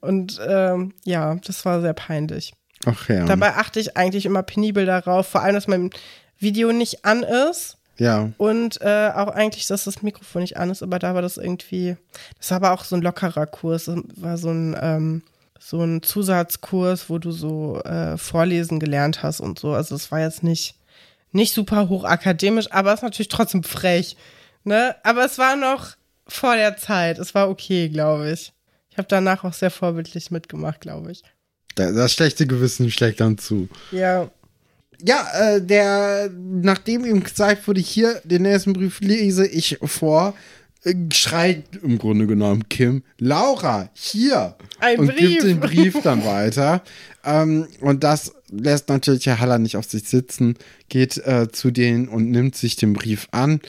Und 0.00 0.40
ähm, 0.44 0.92
ja, 1.04 1.36
das 1.36 1.64
war 1.64 1.80
sehr 1.80 1.94
peinlich. 1.94 2.52
Ach 2.84 3.08
ja. 3.08 3.24
Dabei 3.24 3.54
achte 3.54 3.78
ich 3.78 3.96
eigentlich 3.96 4.26
immer 4.26 4.42
penibel 4.42 4.86
darauf, 4.86 5.28
vor 5.28 5.42
allem, 5.42 5.54
dass 5.54 5.68
mein 5.68 5.90
Video 6.38 6.72
nicht 6.72 7.04
an 7.04 7.22
ist. 7.22 7.78
Ja. 7.96 8.32
Und 8.38 8.80
äh, 8.80 9.10
auch 9.14 9.28
eigentlich, 9.28 9.66
dass 9.66 9.84
das 9.84 10.02
Mikrofon 10.02 10.42
nicht 10.42 10.56
an 10.56 10.70
ist, 10.70 10.82
aber 10.82 10.98
da 10.98 11.14
war 11.14 11.22
das 11.22 11.36
irgendwie, 11.36 11.96
das 12.38 12.50
war 12.50 12.56
aber 12.56 12.72
auch 12.72 12.84
so 12.84 12.96
ein 12.96 13.02
lockerer 13.02 13.46
Kurs, 13.46 13.84
das 13.84 13.98
war 14.16 14.36
so 14.36 14.50
ein, 14.50 14.76
ähm, 14.80 15.22
so 15.58 15.82
ein 15.82 16.02
Zusatzkurs, 16.02 17.08
wo 17.08 17.18
du 17.18 17.30
so 17.30 17.80
äh, 17.84 18.18
Vorlesen 18.18 18.80
gelernt 18.80 19.22
hast 19.22 19.40
und 19.40 19.58
so. 19.58 19.72
Also 19.72 19.94
es 19.94 20.10
war 20.10 20.20
jetzt 20.20 20.42
nicht, 20.42 20.76
nicht 21.32 21.54
super 21.54 21.88
hochakademisch, 21.88 22.70
aber 22.70 22.92
es 22.92 23.00
ist 23.00 23.04
natürlich 23.04 23.28
trotzdem 23.28 23.62
frech. 23.62 24.16
Ne? 24.64 24.94
Aber 25.04 25.24
es 25.24 25.38
war 25.38 25.56
noch 25.56 25.96
vor 26.26 26.56
der 26.56 26.76
Zeit. 26.76 27.18
Es 27.18 27.34
war 27.34 27.48
okay, 27.48 27.88
glaube 27.88 28.30
ich. 28.30 28.52
Ich 28.90 28.98
habe 28.98 29.08
danach 29.08 29.44
auch 29.44 29.52
sehr 29.52 29.70
vorbildlich 29.70 30.30
mitgemacht, 30.30 30.80
glaube 30.80 31.12
ich. 31.12 31.22
Das 31.74 32.12
schlechte 32.12 32.46
Gewissen 32.46 32.90
schlägt 32.90 33.20
dann 33.20 33.38
zu. 33.38 33.68
Ja. 33.90 34.30
Ja, 35.02 35.26
äh, 35.34 35.62
der, 35.62 36.30
nachdem 36.30 37.04
ihm 37.04 37.22
gesagt 37.22 37.66
wurde, 37.66 37.80
hier, 37.80 38.20
den 38.24 38.42
nächsten 38.42 38.72
Brief 38.72 39.00
lese 39.00 39.46
ich 39.46 39.78
vor, 39.82 40.34
äh, 40.84 40.94
schreit 41.12 41.64
im 41.82 41.98
Grunde 41.98 42.26
genommen 42.26 42.68
Kim, 42.68 43.02
Laura, 43.18 43.88
hier! 43.94 44.56
Ein 44.78 45.00
und 45.00 45.06
Brief. 45.08 45.18
gibt 45.18 45.42
den 45.44 45.60
Brief 45.60 45.96
dann 46.02 46.24
weiter. 46.24 46.82
ähm, 47.24 47.66
und 47.80 48.04
das 48.04 48.32
lässt 48.50 48.88
natürlich 48.88 49.26
Herr 49.26 49.40
Haller 49.40 49.58
nicht 49.58 49.76
auf 49.76 49.86
sich 49.86 50.04
sitzen, 50.04 50.56
geht 50.88 51.18
äh, 51.18 51.48
zu 51.50 51.70
denen 51.70 52.08
und 52.08 52.30
nimmt 52.30 52.56
sich 52.56 52.76
den 52.76 52.92
Brief 52.92 53.28
an 53.30 53.60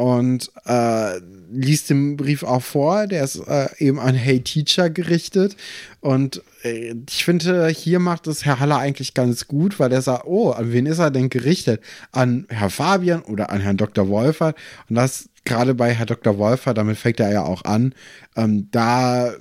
und 0.00 0.50
äh, 0.64 1.18
liest 1.52 1.90
den 1.90 2.16
Brief 2.16 2.42
auch 2.42 2.62
vor. 2.62 3.06
Der 3.06 3.22
ist 3.22 3.36
äh, 3.36 3.68
eben 3.76 4.00
an 4.00 4.14
Hey 4.14 4.40
Teacher 4.40 4.88
gerichtet. 4.88 5.56
Und 6.00 6.42
äh, 6.64 6.94
ich 7.06 7.22
finde, 7.22 7.68
hier 7.68 7.98
macht 7.98 8.26
es 8.26 8.46
Herr 8.46 8.60
Haller 8.60 8.78
eigentlich 8.78 9.12
ganz 9.12 9.46
gut, 9.46 9.78
weil 9.78 9.92
er 9.92 10.00
sagt, 10.00 10.24
oh, 10.24 10.52
an 10.52 10.72
wen 10.72 10.86
ist 10.86 11.00
er 11.00 11.10
denn 11.10 11.28
gerichtet? 11.28 11.82
An 12.12 12.46
Herr 12.48 12.70
Fabian 12.70 13.20
oder 13.20 13.50
an 13.50 13.60
Herrn 13.60 13.76
Dr. 13.76 14.08
Wolfer? 14.08 14.54
Und 14.88 14.96
das 14.96 15.28
gerade 15.44 15.74
bei 15.74 15.92
Herr 15.92 16.06
Dr. 16.06 16.38
Wolfer, 16.38 16.72
damit 16.72 16.96
fängt 16.96 17.20
er 17.20 17.30
ja 17.30 17.42
auch 17.42 17.64
an, 17.64 17.94
ähm, 18.36 18.68
da, 18.70 19.34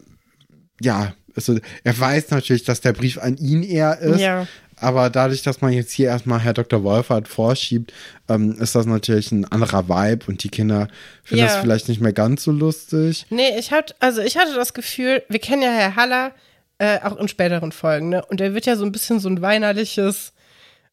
ja, 0.81 1.13
also 1.35 1.57
er 1.85 1.97
weiß 1.97 2.31
natürlich, 2.31 2.65
dass 2.65 2.81
der 2.81 2.91
Brief 2.91 3.17
an 3.17 3.37
ihn 3.37 3.63
eher 3.63 3.97
ist, 3.99 4.19
Ja. 4.19 4.45
Aber 4.81 5.09
dadurch, 5.09 5.41
dass 5.43 5.61
man 5.61 5.71
jetzt 5.73 5.91
hier 5.91 6.07
erstmal 6.07 6.39
Herr 6.39 6.53
Dr. 6.53 6.83
Wolfert 6.83 7.27
vorschiebt, 7.27 7.93
ähm, 8.27 8.57
ist 8.59 8.75
das 8.75 8.85
natürlich 8.85 9.31
ein 9.31 9.45
anderer 9.45 9.87
Vibe 9.89 10.25
und 10.27 10.43
die 10.43 10.49
Kinder 10.49 10.87
finden 11.23 11.43
Ja. 11.45 11.47
das 11.51 11.57
vielleicht 11.61 11.89
nicht 11.89 12.01
mehr 12.01 12.13
ganz 12.13 12.43
so 12.43 12.51
lustig. 12.51 13.25
Nee, 13.29 13.57
ich 13.57 13.71
hatte, 13.71 13.95
also 13.99 14.21
ich 14.21 14.37
hatte 14.37 14.53
das 14.55 14.73
Gefühl, 14.73 15.23
wir 15.29 15.39
kennen 15.39 15.61
ja 15.61 15.71
Herr 15.71 15.95
Haller 15.95 16.31
äh, 16.77 16.99
auch 17.03 17.17
in 17.17 17.27
späteren 17.27 17.71
Folgen, 17.71 18.09
ne? 18.09 18.23
Und 18.25 18.39
er 18.41 18.53
wird 18.53 18.65
ja 18.65 18.75
so 18.77 18.85
ein 18.85 18.91
bisschen 18.91 19.19
so 19.19 19.27
ein 19.29 19.41
weinerliches, 19.41 20.31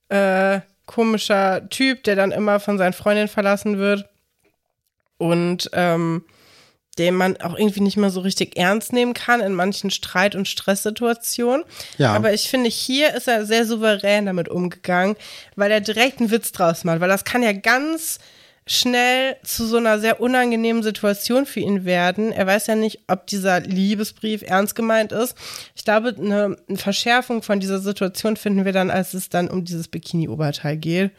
äh, 0.09 0.61
komischer 0.87 1.69
Typ, 1.69 2.03
der 2.05 2.17
dann 2.17 2.33
immer 2.33 2.61
von 2.61 2.79
seinen 2.79 2.93
Freundinnen 2.93 3.29
verlassen 3.29 3.79
wird. 3.79 4.09
Und 5.19 5.71
ähm, 5.73 6.25
den 6.99 7.15
man 7.15 7.37
auch 7.39 7.59
irgendwie 7.59 7.81
nicht 7.81 7.97
mehr 7.97 8.11
so 8.11 8.21
richtig 8.21 8.57
ernst 8.57 8.93
nehmen 8.93 9.15
kann 9.15 9.41
in 9.41 9.53
manchen 9.53 9.91
Streit- 9.91 10.35
und 10.35 10.49
Stresssituationen. 10.49 11.65
Ja. 11.99 12.15
Aber 12.15 12.33
ich 12.33 12.49
finde, 12.49 12.71
hier 12.71 13.15
ist 13.15 13.29
er 13.29 13.45
sehr 13.45 13.67
souverän 13.67 14.27
damit 14.27 14.49
umgegangen, 14.49 15.17
weil 15.55 15.71
er 15.71 15.81
direkt 15.81 16.21
einen 16.21 16.31
Witz 16.31 16.53
draus 16.53 16.85
macht, 16.85 17.01
weil 17.01 17.09
das 17.09 17.25
kann 17.25 17.43
ja 17.43 17.53
ganz 17.53 18.19
schnell 18.69 19.37
zu 19.45 19.65
so 19.65 19.77
einer 19.77 20.01
sehr 20.01 20.21
unangenehmen 20.21 20.83
Situation 20.83 21.47
für 21.47 21.61
ihn 21.61 21.85
werden. 21.85 22.33
Er 22.33 22.47
weiß 22.49 22.67
ja 22.67 22.75
nicht, 22.75 23.01
ob 23.07 23.27
dieser 23.29 23.61
Liebesbrief 23.61 24.43
ernst 24.43 24.75
gemeint 24.75 25.13
ist. 25.13 25.37
Ich 25.77 25.85
glaube, 25.85 26.15
eine, 26.19 26.57
Verschärfung 26.75 27.43
von 27.43 27.61
dieser 27.61 27.79
Situation 27.79 28.37
finden 28.37 28.65
wir 28.65 28.73
dann, 28.73 28.91
als 28.91 29.15
es 29.15 29.29
dann 29.29 29.49
um 29.49 29.65
dieses 29.65 29.87
Bikini-Oberteil 29.87 30.77
geht. 30.79 31.13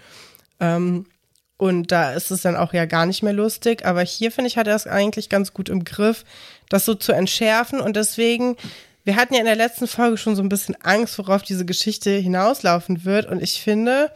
Ähm, 0.60 1.06
und 1.58 1.92
da 1.92 2.14
ist 2.14 2.30
es 2.30 2.44
dann 2.44 2.56
auch 2.56 2.74
ja 2.74 2.86
gar 2.86 3.06
nicht 3.06 3.24
mehr 3.24 3.34
lustig. 3.34 3.86
Aber 3.86 4.02
hier, 4.02 4.32
finde 4.32 4.48
ich, 4.48 4.58
hat 4.58 4.68
er 4.68 4.76
es 4.76 4.88
eigentlich 4.88 5.28
ganz 5.28 5.54
gut 5.54 5.70
im 5.70 5.84
Griff, 5.84 6.24
das 6.70 6.86
so 6.86 6.94
zu 6.94 7.12
entschärfen. 7.12 7.80
Und 7.80 7.96
deswegen, 7.96 8.56
wir 9.04 9.16
hatten 9.16 9.34
ja 9.34 9.40
in 9.40 9.48
der 9.48 9.56
letzten 9.56 9.88
Folge 9.88 10.18
schon 10.18 10.36
so 10.36 10.44
ein 10.44 10.50
bisschen 10.50 10.76
Angst, 10.84 11.18
worauf 11.18 11.42
diese 11.42 11.66
Geschichte 11.66 12.12
hinauslaufen 12.12 13.06
wird. 13.06 13.26
Und 13.26 13.42
ich 13.42 13.62
finde, 13.62 14.12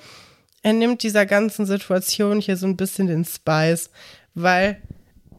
er 0.61 0.73
nimmt 0.73 1.01
dieser 1.01 1.25
ganzen 1.25 1.65
Situation 1.65 2.39
hier 2.39 2.57
so 2.57 2.67
ein 2.67 2.77
bisschen 2.77 3.07
den 3.07 3.25
Spice, 3.25 3.89
weil 4.35 4.79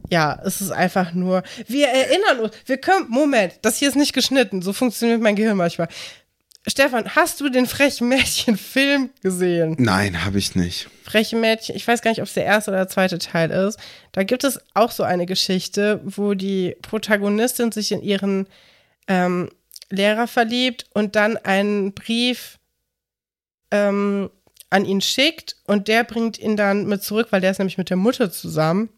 ja, 0.09 0.37
es 0.43 0.59
ist 0.59 0.71
einfach 0.71 1.13
nur, 1.13 1.43
wir 1.67 1.87
erinnern 1.87 2.41
uns, 2.41 2.53
wir 2.65 2.77
können, 2.77 3.07
Moment, 3.09 3.53
das 3.61 3.77
hier 3.77 3.87
ist 3.87 3.95
nicht 3.95 4.13
geschnitten, 4.13 4.61
so 4.61 4.73
funktioniert 4.73 5.21
mein 5.21 5.37
Gehirn 5.37 5.55
manchmal. 5.55 5.87
Stefan, 6.65 7.15
hast 7.15 7.41
du 7.41 7.49
den 7.49 7.65
frechen 7.65 8.07
Mädchen-Film 8.07 9.09
gesehen? 9.21 9.75
Nein, 9.79 10.23
habe 10.23 10.37
ich 10.37 10.55
nicht. 10.55 10.87
Freche 11.03 11.35
Mädchen, 11.35 11.75
ich 11.75 11.85
weiß 11.87 12.01
gar 12.01 12.11
nicht, 12.11 12.21
ob 12.21 12.27
es 12.27 12.33
der 12.33 12.45
erste 12.45 12.71
oder 12.71 12.79
der 12.79 12.87
zweite 12.87 13.19
Teil 13.19 13.51
ist. 13.51 13.77
Da 14.13 14.23
gibt 14.23 14.45
es 14.45 14.59
auch 14.73 14.91
so 14.91 15.03
eine 15.03 15.25
Geschichte, 15.25 15.99
wo 16.03 16.33
die 16.33 16.77
Protagonistin 16.81 17.71
sich 17.71 17.91
in 17.91 18.01
ihren 18.01 18.47
ähm, 19.07 19.49
Lehrer 19.89 20.27
verliebt 20.27 20.85
und 20.93 21.15
dann 21.17 21.35
einen 21.37 21.93
Brief 21.93 22.59
ähm, 23.71 24.29
an 24.69 24.85
ihn 24.85 25.01
schickt 25.01 25.57
und 25.67 25.89
der 25.89 26.05
bringt 26.05 26.39
ihn 26.39 26.55
dann 26.55 26.85
mit 26.85 27.03
zurück, 27.03 27.27
weil 27.31 27.41
der 27.41 27.51
ist 27.51 27.59
nämlich 27.59 27.77
mit 27.77 27.89
der 27.89 27.97
Mutter 27.97 28.31
zusammen 28.31 28.89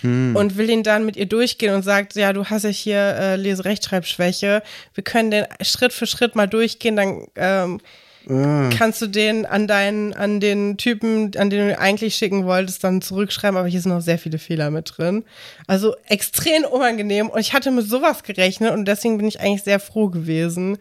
Hm. 0.00 0.36
und 0.36 0.56
will 0.56 0.68
ihn 0.68 0.82
dann 0.82 1.06
mit 1.06 1.16
ihr 1.16 1.26
durchgehen 1.26 1.74
und 1.74 1.82
sagt, 1.82 2.16
ja, 2.16 2.32
du 2.32 2.44
hast 2.44 2.64
ja 2.64 2.70
hier 2.70 2.98
äh, 2.98 3.36
Leserechtschreibschwäche, 3.36 4.62
wir 4.94 5.04
können 5.04 5.30
den 5.30 5.46
Schritt 5.62 5.92
für 5.92 6.06
Schritt 6.06 6.36
mal 6.36 6.46
durchgehen, 6.46 6.96
dann 6.96 7.26
ähm, 7.36 7.80
Ah. 8.28 8.70
kannst 8.76 9.00
du 9.00 9.06
den 9.06 9.46
an 9.46 9.68
deinen, 9.68 10.12
an 10.12 10.40
den 10.40 10.76
Typen, 10.78 11.30
an 11.36 11.48
den 11.48 11.68
du 11.68 11.78
eigentlich 11.78 12.16
schicken 12.16 12.44
wolltest, 12.44 12.82
dann 12.82 13.00
zurückschreiben, 13.00 13.56
aber 13.56 13.68
hier 13.68 13.80
sind 13.80 13.92
noch 13.92 14.00
sehr 14.00 14.18
viele 14.18 14.38
Fehler 14.38 14.70
mit 14.70 14.94
drin. 14.96 15.24
Also 15.68 15.94
extrem 16.08 16.64
unangenehm 16.64 17.28
und 17.28 17.38
ich 17.38 17.52
hatte 17.52 17.70
mit 17.70 17.88
sowas 17.88 18.24
gerechnet 18.24 18.72
und 18.72 18.86
deswegen 18.86 19.16
bin 19.18 19.28
ich 19.28 19.40
eigentlich 19.40 19.62
sehr 19.62 19.78
froh 19.78 20.08
gewesen, 20.08 20.78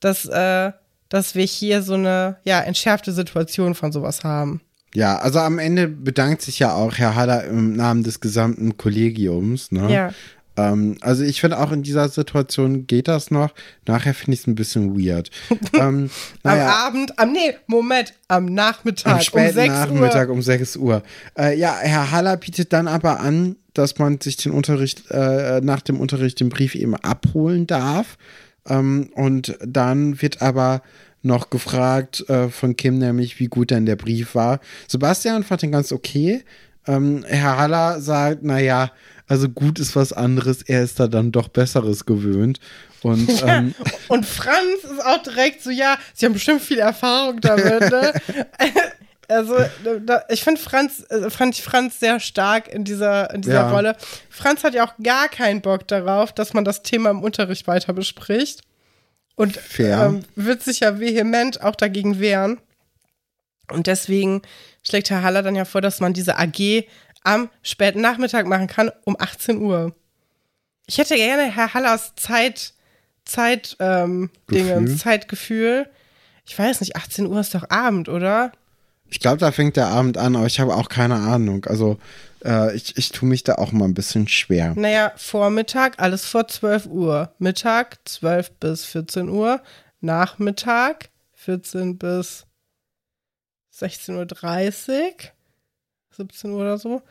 dass, 0.00 0.26
äh, 0.26 0.72
dass 1.08 1.34
wir 1.34 1.44
hier 1.44 1.82
so 1.82 1.94
eine, 1.94 2.36
ja, 2.44 2.60
entschärfte 2.60 3.12
Situation 3.12 3.74
von 3.74 3.90
sowas 3.90 4.22
haben. 4.22 4.60
Ja, 4.94 5.16
also 5.16 5.38
am 5.38 5.58
Ende 5.58 5.88
bedankt 5.88 6.42
sich 6.42 6.58
ja 6.58 6.74
auch 6.74 6.98
Herr 6.98 7.14
Haller 7.14 7.44
im 7.44 7.74
Namen 7.74 8.02
des 8.02 8.20
gesamten 8.20 8.76
Kollegiums. 8.76 9.72
Ne? 9.72 9.92
Ja. 9.92 10.10
Ähm, 10.56 10.98
also 11.00 11.22
ich 11.24 11.40
finde 11.40 11.58
auch 11.58 11.72
in 11.72 11.82
dieser 11.82 12.08
Situation 12.08 12.86
geht 12.86 13.08
das 13.08 13.30
noch. 13.30 13.54
Nachher 13.86 14.12
finde 14.12 14.34
ich 14.34 14.40
es 14.40 14.46
ein 14.46 14.54
bisschen 14.54 14.98
weird. 14.98 15.30
ähm, 15.74 16.10
naja. 16.42 16.66
Am 16.66 16.86
Abend, 16.86 17.18
am, 17.18 17.32
nee, 17.32 17.54
Moment, 17.66 18.12
am 18.28 18.46
Nachmittag 18.46 19.14
Am 19.14 19.20
späten 19.20 19.48
um 19.48 19.54
6 19.54 19.68
Nachmittag 19.68 20.28
Uhr. 20.28 20.34
um 20.34 20.42
6 20.42 20.76
Uhr. 20.76 21.02
Äh, 21.38 21.58
ja, 21.58 21.76
Herr 21.80 22.10
Haller 22.10 22.36
bietet 22.36 22.72
dann 22.72 22.88
aber 22.88 23.20
an, 23.20 23.56
dass 23.72 23.98
man 23.98 24.20
sich 24.20 24.36
den 24.36 24.52
Unterricht, 24.52 25.10
äh, 25.10 25.62
nach 25.62 25.80
dem 25.80 25.98
Unterricht 26.00 26.38
den 26.40 26.50
Brief 26.50 26.74
eben 26.74 26.96
abholen 26.96 27.66
darf. 27.66 28.18
Ähm, 28.68 29.10
und 29.14 29.56
dann 29.64 30.20
wird 30.20 30.42
aber 30.42 30.82
noch 31.22 31.50
gefragt 31.50 32.28
äh, 32.28 32.48
von 32.48 32.76
Kim, 32.76 32.98
nämlich 32.98 33.38
wie 33.38 33.46
gut 33.46 33.70
denn 33.70 33.86
der 33.86 33.96
Brief 33.96 34.34
war. 34.34 34.60
Sebastian 34.88 35.44
fand 35.44 35.62
den 35.62 35.72
ganz 35.72 35.92
okay. 35.92 36.44
ähm, 36.86 37.24
Herr 37.26 37.58
Haller 37.58 38.00
sagt, 38.00 38.42
naja, 38.42 38.90
also 39.28 39.48
gut 39.48 39.78
ist 39.78 39.96
was 39.96 40.12
anderes, 40.12 40.62
er 40.62 40.82
ist 40.82 41.00
da 41.00 41.06
dann 41.06 41.32
doch 41.32 41.48
Besseres 41.48 42.04
gewöhnt. 42.04 42.60
Und, 43.02 43.28
ähm, 43.46 43.74
und 44.08 44.26
Franz 44.26 44.84
ist 44.84 45.04
auch 45.04 45.22
direkt 45.22 45.62
so, 45.62 45.70
ja, 45.70 45.96
sie 46.14 46.26
haben 46.26 46.32
bestimmt 46.32 46.62
viel 46.62 46.78
Erfahrung 46.78 47.40
damit, 47.40 47.80
ne? 47.90 48.12
Also, 49.28 49.56
da, 50.04 50.24
ich 50.28 50.44
finde 50.44 50.60
Franz, 50.60 51.06
äh, 51.08 51.30
fand 51.30 51.54
ich 51.54 51.62
Franz 51.62 51.98
sehr 52.00 52.20
stark 52.20 52.68
in 52.68 52.84
dieser, 52.84 53.32
in 53.32 53.40
dieser 53.40 53.54
ja. 53.54 53.70
Rolle. 53.70 53.96
Franz 54.28 54.62
hat 54.62 54.74
ja 54.74 54.84
auch 54.84 54.92
gar 55.02 55.28
keinen 55.28 55.62
Bock 55.62 55.88
darauf, 55.88 56.32
dass 56.32 56.52
man 56.52 56.66
das 56.66 56.82
Thema 56.82 57.08
im 57.10 57.22
Unterricht 57.22 57.66
weiter 57.66 57.94
bespricht. 57.94 58.60
Und 59.34 59.58
ähm, 59.78 60.24
wird 60.36 60.62
sich 60.62 60.80
ja 60.80 61.00
vehement 61.00 61.62
auch 61.62 61.74
dagegen 61.74 62.20
wehren. 62.20 62.60
Und 63.70 63.86
deswegen 63.86 64.42
schlägt 64.82 65.10
Herr 65.10 65.22
Haller 65.22 65.42
dann 65.42 65.56
ja 65.56 65.64
vor, 65.64 65.80
dass 65.80 66.00
man 66.00 66.12
diese 66.12 66.38
AG 66.38 66.84
am 67.24 67.48
späten 67.62 68.00
Nachmittag 68.00 68.46
machen 68.46 68.66
kann, 68.66 68.90
um 69.04 69.16
18 69.18 69.58
Uhr. 69.58 69.94
Ich 70.86 70.98
hätte 70.98 71.14
gerne 71.14 71.50
Herr 71.50 71.72
Hallers 71.74 72.14
Zeit, 72.16 72.74
Zeit, 73.24 73.76
ähm, 73.78 74.30
Dinge, 74.50 74.94
Zeitgefühl. 74.96 75.88
Ich 76.44 76.58
weiß 76.58 76.80
nicht, 76.80 76.96
18 76.96 77.26
Uhr 77.26 77.40
ist 77.40 77.54
doch 77.54 77.70
Abend, 77.70 78.08
oder? 78.08 78.52
Ich 79.12 79.20
glaube, 79.20 79.36
da 79.36 79.52
fängt 79.52 79.76
der 79.76 79.88
Abend 79.88 80.16
an, 80.16 80.36
aber 80.36 80.46
ich 80.46 80.58
habe 80.58 80.74
auch 80.74 80.88
keine 80.88 81.16
Ahnung. 81.16 81.66
Also 81.66 81.98
äh, 82.46 82.74
ich, 82.74 82.96
ich 82.96 83.12
tue 83.12 83.28
mich 83.28 83.44
da 83.44 83.56
auch 83.56 83.70
mal 83.70 83.84
ein 83.84 83.92
bisschen 83.92 84.26
schwer. 84.26 84.72
Naja, 84.74 85.12
Vormittag, 85.16 86.00
alles 86.00 86.24
vor 86.24 86.48
12 86.48 86.86
Uhr. 86.86 87.30
Mittag 87.38 87.98
12 88.06 88.52
bis 88.52 88.86
14 88.86 89.28
Uhr. 89.28 89.60
Nachmittag 90.00 91.10
14 91.34 91.98
bis 91.98 92.46
16.30 93.78 94.90
Uhr. 94.90 95.12
17 96.16 96.50
Uhr 96.50 96.60
oder 96.60 96.78
so. 96.78 97.02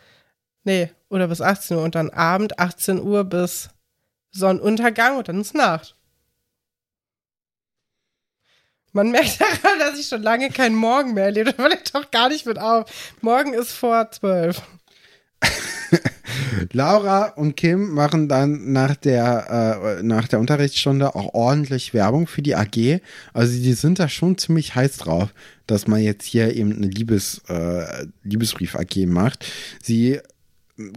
Nee, 0.63 0.89
oder 1.09 1.27
bis 1.27 1.39
18 1.39 1.77
Uhr. 1.77 1.83
Und 1.83 1.93
dann 1.93 2.09
Abend 2.09 2.57
18 2.57 2.99
Uhr 2.99 3.25
bis 3.25 3.69
Sonnenuntergang 4.31 5.17
und 5.17 5.27
dann 5.27 5.41
ist 5.41 5.53
Nacht. 5.53 5.95
Man 8.93 9.11
merkt 9.11 9.39
daran, 9.63 9.79
dass 9.79 9.99
ich 9.99 10.07
schon 10.07 10.21
lange 10.21 10.49
keinen 10.49 10.75
Morgen 10.75 11.13
mehr 11.13 11.25
erlebe. 11.25 11.53
Da 11.53 11.67
ich 11.69 11.91
doch 11.91 12.11
gar 12.11 12.29
nicht 12.29 12.45
mit 12.45 12.59
auf. 12.59 13.13
Morgen 13.21 13.53
ist 13.53 13.71
vor 13.71 14.09
zwölf. 14.11 14.61
Laura 16.71 17.29
und 17.29 17.57
Kim 17.57 17.93
machen 17.93 18.29
dann 18.29 18.71
nach 18.71 18.95
der, 18.95 19.99
äh, 19.99 20.03
nach 20.03 20.27
der 20.27 20.39
Unterrichtsstunde 20.39 21.15
auch 21.15 21.33
ordentlich 21.33 21.93
Werbung 21.93 22.27
für 22.27 22.41
die 22.41 22.55
AG. 22.55 23.01
Also 23.33 23.53
die 23.53 23.73
sind 23.73 23.99
da 23.99 24.07
schon 24.07 24.37
ziemlich 24.37 24.75
heiß 24.75 24.97
drauf, 24.97 25.33
dass 25.67 25.87
man 25.87 26.01
jetzt 26.01 26.25
hier 26.25 26.55
eben 26.55 26.73
eine 26.73 26.87
Liebes, 26.87 27.41
äh, 27.49 28.05
Liebesbrief-AG 28.23 29.07
macht. 29.07 29.45
Sie 29.81 30.19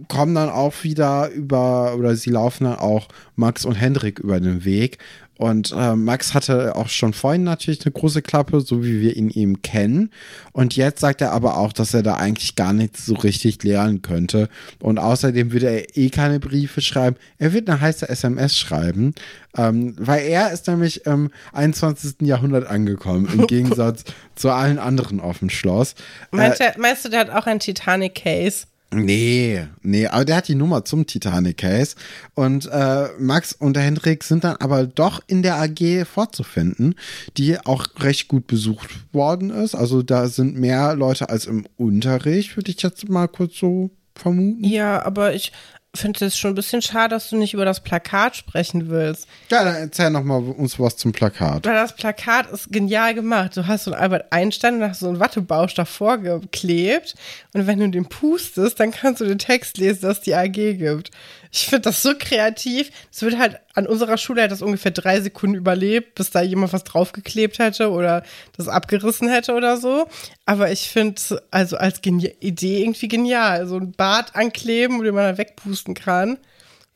kommen 0.07 0.35
dann 0.35 0.49
auch 0.49 0.83
wieder 0.83 1.29
über, 1.29 1.95
oder 1.95 2.15
sie 2.15 2.29
laufen 2.29 2.65
dann 2.65 2.77
auch 2.77 3.07
Max 3.35 3.65
und 3.65 3.75
Hendrik 3.75 4.19
über 4.19 4.39
den 4.39 4.65
Weg 4.65 4.97
und 5.37 5.73
äh, 5.75 5.95
Max 5.95 6.33
hatte 6.33 6.75
auch 6.75 6.87
schon 6.87 7.13
vorhin 7.13 7.43
natürlich 7.43 7.85
eine 7.85 7.91
große 7.91 8.21
Klappe, 8.21 8.61
so 8.61 8.83
wie 8.83 9.01
wir 9.01 9.15
ihn 9.17 9.29
eben 9.29 9.61
kennen. 9.61 10.11
Und 10.53 10.75
jetzt 10.77 11.01
sagt 11.01 11.21
er 11.21 11.33
aber 11.33 11.57
auch, 11.57 11.73
dass 11.73 11.93
er 11.93 12.03
da 12.03 12.15
eigentlich 12.15 12.55
gar 12.55 12.71
nichts 12.71 13.05
so 13.05 13.15
richtig 13.15 13.61
lernen 13.63 14.01
könnte. 14.01 14.47
Und 14.79 14.97
außerdem 14.97 15.51
würde 15.51 15.69
er 15.69 15.97
eh 15.97 16.09
keine 16.09 16.39
Briefe 16.39 16.81
schreiben. 16.81 17.17
Er 17.37 17.51
wird 17.51 17.69
eine 17.69 17.81
heiße 17.81 18.07
SMS 18.07 18.57
schreiben, 18.57 19.13
ähm, 19.57 19.95
weil 19.97 20.25
er 20.25 20.51
ist 20.51 20.67
nämlich 20.67 21.05
im 21.05 21.31
21. 21.51 22.21
Jahrhundert 22.21 22.67
angekommen, 22.67 23.27
im 23.33 23.47
Gegensatz 23.47 24.05
zu 24.35 24.51
allen 24.51 24.79
anderen 24.79 25.19
auf 25.19 25.39
dem 25.39 25.49
Schloss. 25.49 25.95
Meinst, 26.31 26.61
äh, 26.61 26.71
meinst 26.77 27.03
du, 27.03 27.09
der 27.09 27.21
hat 27.21 27.29
auch 27.29 27.45
ein 27.45 27.59
Titanic-Case? 27.59 28.67
Nee, 28.93 29.67
nee, 29.81 30.07
aber 30.07 30.25
der 30.25 30.37
hat 30.37 30.47
die 30.47 30.55
Nummer 30.55 30.85
zum 30.85 31.05
Titanic 31.05 31.57
Case. 31.57 31.95
Und 32.33 32.69
äh, 32.71 33.07
Max 33.19 33.53
und 33.53 33.75
der 33.75 33.83
Hendrik 33.83 34.23
sind 34.23 34.43
dann 34.43 34.55
aber 34.57 34.85
doch 34.85 35.21
in 35.27 35.43
der 35.43 35.55
AG 35.55 36.05
vorzufinden, 36.05 36.95
die 37.35 37.59
auch 37.59 37.87
recht 37.99 38.27
gut 38.27 38.47
besucht 38.47 38.89
worden 39.11 39.49
ist. 39.49 39.75
Also 39.75 40.01
da 40.01 40.27
sind 40.27 40.55
mehr 40.57 40.95
Leute 40.95 41.29
als 41.29 41.45
im 41.45 41.65
Unterricht, 41.77 42.55
würde 42.55 42.71
ich 42.71 42.81
jetzt 42.81 43.09
mal 43.09 43.27
kurz 43.27 43.57
so 43.57 43.89
vermuten. 44.15 44.63
Ja, 44.63 45.05
aber 45.05 45.33
ich, 45.33 45.51
finde 45.97 46.25
es 46.25 46.37
schon 46.37 46.51
ein 46.51 46.55
bisschen 46.55 46.81
schade, 46.81 47.15
dass 47.15 47.29
du 47.29 47.37
nicht 47.37 47.53
über 47.53 47.65
das 47.65 47.81
Plakat 47.81 48.35
sprechen 48.35 48.89
willst. 48.89 49.27
Ja, 49.49 49.63
dann 49.63 49.75
erzähl 49.75 50.09
noch 50.09 50.23
mal 50.23 50.37
uns 50.37 50.79
was 50.79 50.97
zum 50.97 51.11
Plakat. 51.11 51.65
Weil 51.65 51.73
das 51.73 51.95
Plakat 51.95 52.51
ist 52.51 52.71
genial 52.71 53.13
gemacht. 53.13 53.57
Du 53.57 53.67
hast 53.67 53.85
so 53.85 53.91
einen 53.91 54.01
Albert 54.01 54.31
Einstein 54.31 54.75
und 54.75 54.89
hast 54.89 54.99
so 54.99 55.07
einen 55.07 55.19
Wattebausch 55.19 55.73
davor 55.73 56.17
geklebt 56.17 57.15
und 57.53 57.67
wenn 57.67 57.79
du 57.79 57.89
den 57.89 58.07
pustest, 58.07 58.79
dann 58.79 58.91
kannst 58.91 59.21
du 59.21 59.25
den 59.25 59.39
Text 59.39 59.77
lesen, 59.77 60.01
dass 60.01 60.17
es 60.17 60.23
die 60.23 60.35
AG 60.35 60.51
gibt. 60.51 61.11
Ich 61.55 61.67
finde 61.67 61.83
das 61.83 62.01
so 62.01 62.11
kreativ. 62.19 62.91
Es 63.13 63.21
wird 63.21 63.37
halt 63.37 63.61
an 63.75 63.87
unserer 63.87 64.17
Schule 64.17 64.43
hat 64.43 64.51
das 64.51 64.61
ungefähr 64.61 64.91
drei 64.91 65.21
Sekunden 65.21 65.55
überlebt, 65.55 66.15
bis 66.15 66.29
da 66.29 66.41
jemand 66.41 66.73
was 66.73 66.83
draufgeklebt 66.83 67.59
hätte 67.59 67.91
oder 67.91 68.23
das 68.57 68.67
abgerissen 68.67 69.29
hätte 69.29 69.53
oder 69.53 69.77
so. 69.77 70.05
Aber 70.45 70.69
ich 70.69 70.89
finde 70.89 71.21
also 71.51 71.77
als 71.77 72.01
Genie 72.01 72.35
Idee 72.41 72.81
irgendwie 72.81 73.07
genial. 73.07 73.67
So 73.67 73.77
ein 73.77 73.93
Bart 73.93 74.35
ankleben, 74.35 75.01
den 75.01 75.15
man 75.15 75.23
dann 75.23 75.37
wegpusten 75.37 75.93
kann. 75.93 76.31
Und 76.31 76.39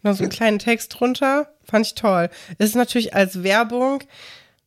dann 0.04 0.16
so 0.16 0.24
einen 0.24 0.32
kleinen 0.32 0.60
Text 0.60 1.00
drunter. 1.00 1.48
Fand 1.64 1.86
ich 1.86 1.96
toll. 1.96 2.30
Es 2.58 2.68
ist 2.72 2.76
natürlich 2.76 3.16
als 3.16 3.44
Werbung 3.44 4.04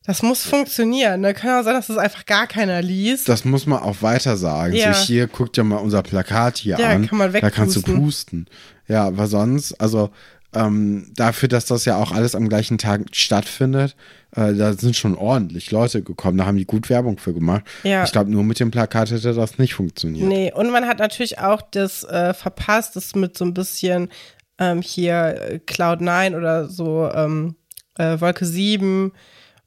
das 0.04 0.22
muss 0.22 0.42
funktionieren. 0.42 1.20
Ne? 1.20 1.32
Kann 1.32 1.60
auch 1.60 1.64
sein, 1.64 1.74
dass 1.74 1.86
das 1.86 1.96
einfach 1.96 2.26
gar 2.26 2.48
keiner 2.48 2.82
liest. 2.82 3.28
Das 3.28 3.44
muss 3.44 3.66
man 3.66 3.80
auch 3.80 4.02
weiter 4.02 4.36
sagen. 4.36 4.74
Ja. 4.74 4.92
So, 4.92 5.04
hier, 5.04 5.28
guck 5.28 5.52
dir 5.52 5.62
mal 5.62 5.76
unser 5.76 6.02
Plakat 6.02 6.58
hier 6.58 6.76
ja, 6.78 6.88
an. 6.88 7.06
Kann 7.06 7.18
man 7.18 7.32
da 7.32 7.50
kannst 7.50 7.76
du 7.76 7.82
pusten. 7.82 8.46
Ja, 8.88 9.06
aber 9.06 9.26
sonst, 9.26 9.74
also 9.74 10.10
ähm, 10.54 11.10
dafür, 11.16 11.48
dass 11.48 11.66
das 11.66 11.84
ja 11.84 11.96
auch 11.96 12.12
alles 12.12 12.34
am 12.34 12.48
gleichen 12.48 12.76
Tag 12.76 13.06
stattfindet, 13.12 13.96
äh, 14.36 14.52
da 14.52 14.74
sind 14.74 14.96
schon 14.96 15.16
ordentlich 15.16 15.70
Leute 15.70 16.02
gekommen. 16.02 16.38
Da 16.38 16.46
haben 16.46 16.58
die 16.58 16.66
gut 16.66 16.90
Werbung 16.90 17.18
für 17.18 17.32
gemacht. 17.32 17.64
Ja. 17.84 18.04
Ich 18.04 18.12
glaube, 18.12 18.30
nur 18.30 18.44
mit 18.44 18.60
dem 18.60 18.70
Plakat 18.70 19.10
hätte 19.10 19.32
das 19.32 19.58
nicht 19.58 19.74
funktioniert. 19.74 20.28
Nee, 20.28 20.52
und 20.52 20.70
man 20.70 20.86
hat 20.86 20.98
natürlich 20.98 21.38
auch 21.38 21.62
das 21.70 22.04
äh, 22.04 22.34
verpasst, 22.34 22.96
das 22.96 23.14
mit 23.14 23.36
so 23.36 23.44
ein 23.44 23.54
bisschen 23.54 24.10
ähm, 24.58 24.82
hier 24.82 25.40
äh, 25.40 25.60
Cloud9 25.66 26.36
oder 26.36 26.68
so 26.68 27.10
ähm, 27.14 27.56
äh, 27.96 28.20
Wolke 28.20 28.44
7 28.44 29.12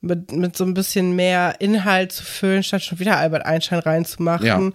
mit, 0.01 0.31
mit 0.31 0.55
so 0.55 0.63
ein 0.65 0.75
bisschen 0.75 1.15
mehr 1.15 1.55
Inhalt 1.59 2.11
zu 2.11 2.23
füllen, 2.23 2.61
statt 2.63 2.83
schon 2.83 2.99
wieder 2.99 3.17
Albert 3.17 3.45
Einstein 3.45 3.79
reinzumachen. 3.79 4.45
Ja. 4.45 4.71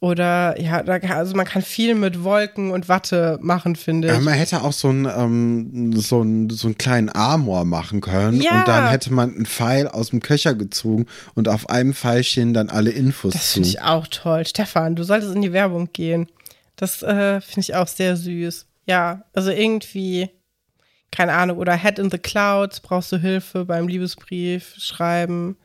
Oder 0.00 0.58
ja, 0.58 0.82
da, 0.82 0.94
also 0.94 1.36
man 1.36 1.44
kann 1.44 1.60
viel 1.60 1.94
mit 1.94 2.24
Wolken 2.24 2.70
und 2.70 2.88
Watte 2.88 3.38
machen, 3.42 3.76
finde 3.76 4.08
ich. 4.08 4.14
Ja, 4.14 4.20
man 4.20 4.32
hätte 4.32 4.62
auch 4.62 4.72
so 4.72 4.88
einen, 4.88 5.04
ähm, 5.04 5.92
so 5.92 6.22
einen, 6.22 6.48
so 6.48 6.68
einen 6.68 6.78
kleinen 6.78 7.14
Amor 7.14 7.66
machen 7.66 8.00
können. 8.00 8.40
Ja. 8.40 8.60
Und 8.60 8.68
dann 8.68 8.88
hätte 8.88 9.12
man 9.12 9.34
einen 9.34 9.44
Pfeil 9.44 9.88
aus 9.88 10.08
dem 10.08 10.20
Köcher 10.20 10.54
gezogen 10.54 11.04
und 11.34 11.48
auf 11.48 11.68
einem 11.68 11.92
Pfeilchen 11.92 12.54
dann 12.54 12.70
alle 12.70 12.90
Infos 12.90 13.34
das 13.34 13.52
zu. 13.52 13.60
Das 13.60 13.68
finde 13.68 13.68
ich 13.68 13.82
auch 13.82 14.06
toll. 14.06 14.46
Stefan, 14.46 14.96
du 14.96 15.02
solltest 15.02 15.34
in 15.34 15.42
die 15.42 15.52
Werbung 15.52 15.90
gehen. 15.92 16.28
Das 16.76 17.02
äh, 17.02 17.42
finde 17.42 17.60
ich 17.60 17.74
auch 17.74 17.86
sehr 17.86 18.16
süß. 18.16 18.66
Ja, 18.86 19.24
also 19.34 19.50
irgendwie 19.50 20.30
keine 21.10 21.32
Ahnung, 21.32 21.58
oder 21.58 21.76
Head 21.76 21.98
in 21.98 22.10
the 22.10 22.18
Clouds, 22.18 22.80
brauchst 22.80 23.12
du 23.12 23.16
Hilfe 23.16 23.64
beim 23.64 23.88
Liebesbrief 23.88 24.76
schreiben, 24.78 25.56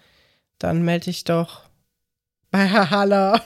dann 0.58 0.84
melde 0.84 1.06
dich 1.06 1.24
doch 1.24 1.64
bei 2.52 2.66
Herr 2.66 2.89
Haller. 2.89 3.41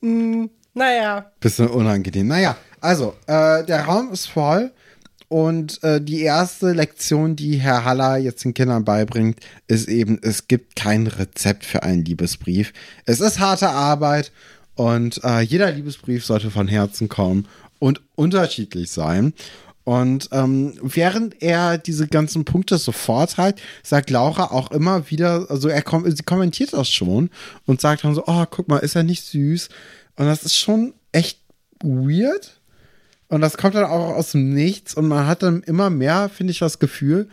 hm, 0.00 0.50
naja. 0.74 1.32
Bisschen 1.40 1.68
unangenehm. 1.68 2.28
Naja, 2.28 2.56
also, 2.80 3.14
äh, 3.26 3.64
der 3.64 3.84
Raum 3.84 4.12
ist 4.12 4.26
voll. 4.26 4.72
Und 5.28 5.82
äh, 5.82 5.98
die 5.98 6.20
erste 6.20 6.72
Lektion, 6.72 7.36
die 7.36 7.56
Herr 7.56 7.86
Haller 7.86 8.18
jetzt 8.18 8.44
den 8.44 8.52
Kindern 8.52 8.84
beibringt, 8.84 9.40
ist 9.66 9.88
eben, 9.88 10.18
es 10.22 10.46
gibt 10.46 10.76
kein 10.76 11.06
Rezept 11.06 11.64
für 11.64 11.82
einen 11.82 12.04
Liebesbrief. 12.04 12.74
Es 13.06 13.20
ist 13.20 13.40
harte 13.40 13.70
Arbeit 13.70 14.30
und 14.74 15.24
äh, 15.24 15.40
jeder 15.40 15.70
Liebesbrief 15.72 16.26
sollte 16.26 16.50
von 16.50 16.68
Herzen 16.68 17.08
kommen 17.08 17.48
und 17.78 18.02
unterschiedlich 18.14 18.90
sein. 18.90 19.32
Und 19.84 20.28
ähm, 20.30 20.74
während 20.80 21.42
er 21.42 21.76
diese 21.76 22.06
ganzen 22.06 22.44
Punkte 22.44 22.78
so 22.78 22.92
vorträgt, 22.92 23.60
sagt 23.82 24.10
Laura 24.10 24.52
auch 24.52 24.70
immer 24.70 25.10
wieder, 25.10 25.46
also 25.48 25.68
er 25.68 25.82
kom 25.82 26.08
sie 26.08 26.22
kommentiert 26.22 26.72
das 26.72 26.88
schon 26.88 27.30
und 27.66 27.80
sagt 27.80 28.04
dann 28.04 28.14
so, 28.14 28.24
oh, 28.26 28.44
guck 28.48 28.68
mal, 28.68 28.78
ist 28.78 28.94
er 28.94 29.02
nicht 29.02 29.24
süß? 29.24 29.68
Und 30.16 30.26
das 30.26 30.44
ist 30.44 30.56
schon 30.56 30.94
echt 31.10 31.40
weird. 31.82 32.60
Und 33.28 33.40
das 33.40 33.56
kommt 33.56 33.74
dann 33.74 33.84
auch 33.84 34.14
aus 34.14 34.32
dem 34.32 34.52
Nichts 34.52 34.94
und 34.94 35.08
man 35.08 35.26
hat 35.26 35.42
dann 35.42 35.62
immer 35.62 35.90
mehr, 35.90 36.28
finde 36.28 36.52
ich, 36.52 36.58
das 36.58 36.78
Gefühl, 36.78 37.28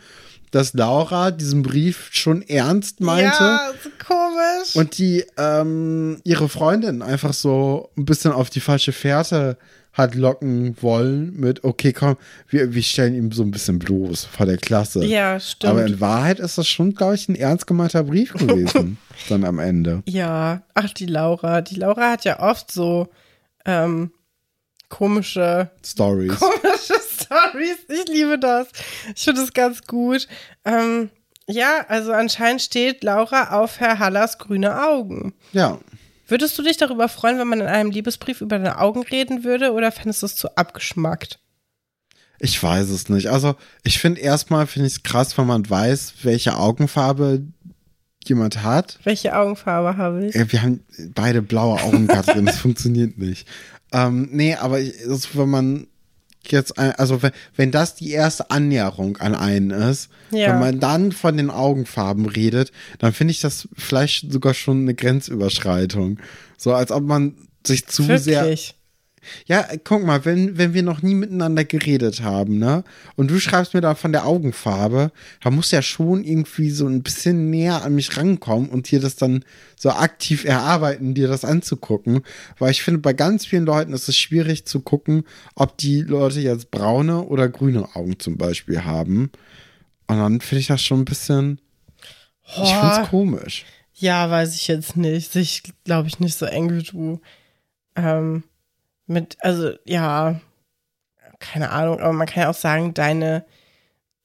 dass 0.50 0.74
Laura 0.74 1.30
diesen 1.30 1.62
Brief 1.62 2.08
schon 2.10 2.42
ernst 2.42 3.00
meinte. 3.00 3.44
Ja, 3.44 3.72
so 3.82 3.90
komisch. 4.04 4.74
Und 4.74 4.98
die 4.98 5.24
ähm, 5.36 6.20
ihre 6.24 6.48
Freundin 6.48 7.02
einfach 7.02 7.32
so 7.32 7.90
ein 7.96 8.04
bisschen 8.04 8.32
auf 8.32 8.50
die 8.50 8.60
falsche 8.60 8.92
Fährte 8.92 9.56
hat 9.92 10.14
locken 10.14 10.76
wollen 10.80 11.34
mit, 11.38 11.64
okay, 11.64 11.92
komm, 11.92 12.16
wir, 12.48 12.74
wir 12.74 12.82
stellen 12.82 13.14
ihm 13.14 13.32
so 13.32 13.42
ein 13.42 13.50
bisschen 13.50 13.78
bloß 13.78 14.24
vor 14.24 14.46
der 14.46 14.56
Klasse. 14.56 15.04
Ja, 15.04 15.40
stimmt. 15.40 15.70
Aber 15.70 15.84
in 15.84 16.00
Wahrheit 16.00 16.38
ist 16.38 16.58
das 16.58 16.68
schon, 16.68 16.94
glaube 16.94 17.16
ich, 17.16 17.28
ein 17.28 17.34
ernst 17.34 17.66
gemeinter 17.66 18.04
Brief 18.04 18.32
gewesen, 18.32 18.98
dann 19.28 19.44
am 19.44 19.58
Ende. 19.58 20.02
Ja, 20.06 20.62
ach, 20.74 20.92
die 20.92 21.06
Laura. 21.06 21.60
Die 21.60 21.74
Laura 21.76 22.10
hat 22.12 22.24
ja 22.24 22.40
oft 22.40 22.70
so 22.70 23.08
ähm, 23.64 24.12
komische 24.88 25.70
Stories. 25.84 26.38
Komische 26.38 26.94
Stories. 27.20 27.78
Ich 27.88 28.08
liebe 28.08 28.38
das. 28.38 28.68
Ich 29.14 29.24
finde 29.24 29.42
es 29.42 29.52
ganz 29.52 29.82
gut. 29.82 30.28
Ähm, 30.64 31.10
ja, 31.46 31.84
also 31.88 32.12
anscheinend 32.12 32.62
steht 32.62 33.02
Laura 33.02 33.60
auf 33.60 33.80
Herr 33.80 33.98
Hallers 33.98 34.38
grüne 34.38 34.84
Augen. 34.86 35.34
Ja. 35.52 35.78
Würdest 36.30 36.56
du 36.56 36.62
dich 36.62 36.76
darüber 36.76 37.08
freuen, 37.08 37.38
wenn 37.38 37.48
man 37.48 37.60
in 37.60 37.66
einem 37.66 37.90
Liebesbrief 37.90 38.40
über 38.40 38.58
deine 38.58 38.78
Augen 38.78 39.02
reden 39.02 39.42
würde 39.42 39.72
oder 39.72 39.90
fändest 39.90 40.22
du 40.22 40.26
es 40.26 40.36
zu 40.36 40.56
abgeschmackt? 40.56 41.40
Ich 42.38 42.62
weiß 42.62 42.88
es 42.88 43.08
nicht. 43.08 43.26
Also, 43.28 43.56
ich 43.82 43.98
finde 43.98 44.20
erstmal, 44.20 44.66
finde 44.66 44.86
ich 44.86 44.94
es 44.94 45.02
krass, 45.02 45.36
wenn 45.36 45.46
man 45.46 45.68
weiß, 45.68 46.14
welche 46.22 46.56
Augenfarbe 46.56 47.42
jemand 48.24 48.62
hat. 48.62 48.98
Welche 49.04 49.36
Augenfarbe 49.36 49.96
habe 49.96 50.26
ich? 50.26 50.34
Ja, 50.34 50.50
wir 50.50 50.62
haben 50.62 50.84
beide 51.14 51.42
blaue 51.42 51.82
Augen, 51.82 52.06
Katrin. 52.06 52.46
das 52.46 52.58
funktioniert 52.60 53.18
nicht. 53.18 53.46
Ähm, 53.92 54.28
nee, 54.30 54.54
aber 54.54 54.80
ich, 54.80 54.94
also, 55.06 55.28
wenn 55.34 55.50
man 55.50 55.86
jetzt, 56.48 56.78
also 56.78 57.22
wenn, 57.22 57.32
wenn 57.56 57.70
das 57.70 57.94
die 57.94 58.10
erste 58.10 58.50
Annäherung 58.50 59.16
an 59.18 59.34
einen 59.34 59.70
ist, 59.70 60.08
Ja. 60.30 60.48
wenn 60.50 60.60
man 60.60 60.80
dann 60.80 61.12
von 61.12 61.36
den 61.36 61.50
Augenfarben 61.50 62.26
redet, 62.26 62.72
dann 62.98 63.12
finde 63.12 63.32
ich 63.32 63.40
das 63.40 63.68
vielleicht 63.76 64.32
sogar 64.32 64.54
schon 64.54 64.82
eine 64.82 64.94
Grenzüberschreitung. 64.94 66.18
So 66.56 66.74
als 66.74 66.90
ob 66.92 67.04
man 67.04 67.34
sich 67.66 67.86
zu 67.86 68.02
sehr 68.18 68.42
Wirklich? 68.42 68.74
Ja, 69.46 69.66
guck 69.84 70.04
mal, 70.04 70.24
wenn, 70.24 70.56
wenn 70.56 70.74
wir 70.74 70.82
noch 70.82 71.02
nie 71.02 71.14
miteinander 71.14 71.64
geredet 71.64 72.22
haben, 72.22 72.58
ne? 72.58 72.84
Und 73.16 73.30
du 73.30 73.38
schreibst 73.38 73.74
mir 73.74 73.80
da 73.80 73.94
von 73.94 74.12
der 74.12 74.26
Augenfarbe, 74.26 75.12
da 75.42 75.50
muss 75.50 75.70
ja 75.70 75.82
schon 75.82 76.24
irgendwie 76.24 76.70
so 76.70 76.86
ein 76.86 77.02
bisschen 77.02 77.50
näher 77.50 77.84
an 77.84 77.94
mich 77.94 78.16
rankommen 78.16 78.68
und 78.68 78.90
dir 78.90 79.00
das 79.00 79.16
dann 79.16 79.44
so 79.76 79.90
aktiv 79.90 80.44
erarbeiten, 80.44 81.14
dir 81.14 81.28
das 81.28 81.44
anzugucken. 81.44 82.22
Weil 82.58 82.70
ich 82.70 82.82
finde, 82.82 83.00
bei 83.00 83.12
ganz 83.12 83.46
vielen 83.46 83.66
Leuten 83.66 83.92
ist 83.92 84.08
es 84.08 84.16
schwierig 84.16 84.66
zu 84.66 84.80
gucken, 84.80 85.24
ob 85.54 85.76
die 85.78 86.02
Leute 86.02 86.40
jetzt 86.40 86.70
braune 86.70 87.22
oder 87.22 87.48
grüne 87.48 87.94
Augen 87.94 88.18
zum 88.18 88.38
Beispiel 88.38 88.84
haben. 88.84 89.30
Und 90.06 90.18
dann 90.18 90.40
finde 90.40 90.60
ich 90.60 90.66
das 90.66 90.82
schon 90.82 91.00
ein 91.00 91.04
bisschen. 91.04 91.60
Ich 92.44 92.72
finde 92.72 93.02
es 93.02 93.08
komisch. 93.08 93.64
Ja, 93.94 94.30
weiß 94.30 94.56
ich 94.56 94.66
jetzt 94.66 94.96
nicht. 94.96 95.36
Ich 95.36 95.62
glaube 95.84 96.08
ich 96.08 96.20
nicht 96.20 96.36
so 96.36 96.46
eng 96.46 96.70
wie 96.70 96.82
du. 96.82 97.20
Ähm, 97.96 98.44
mit, 99.10 99.36
also, 99.40 99.72
ja, 99.84 100.40
keine 101.38 101.70
Ahnung, 101.70 102.00
aber 102.00 102.12
man 102.12 102.26
kann 102.26 102.42
ja 102.44 102.50
auch 102.50 102.54
sagen, 102.54 102.94
deine, 102.94 103.44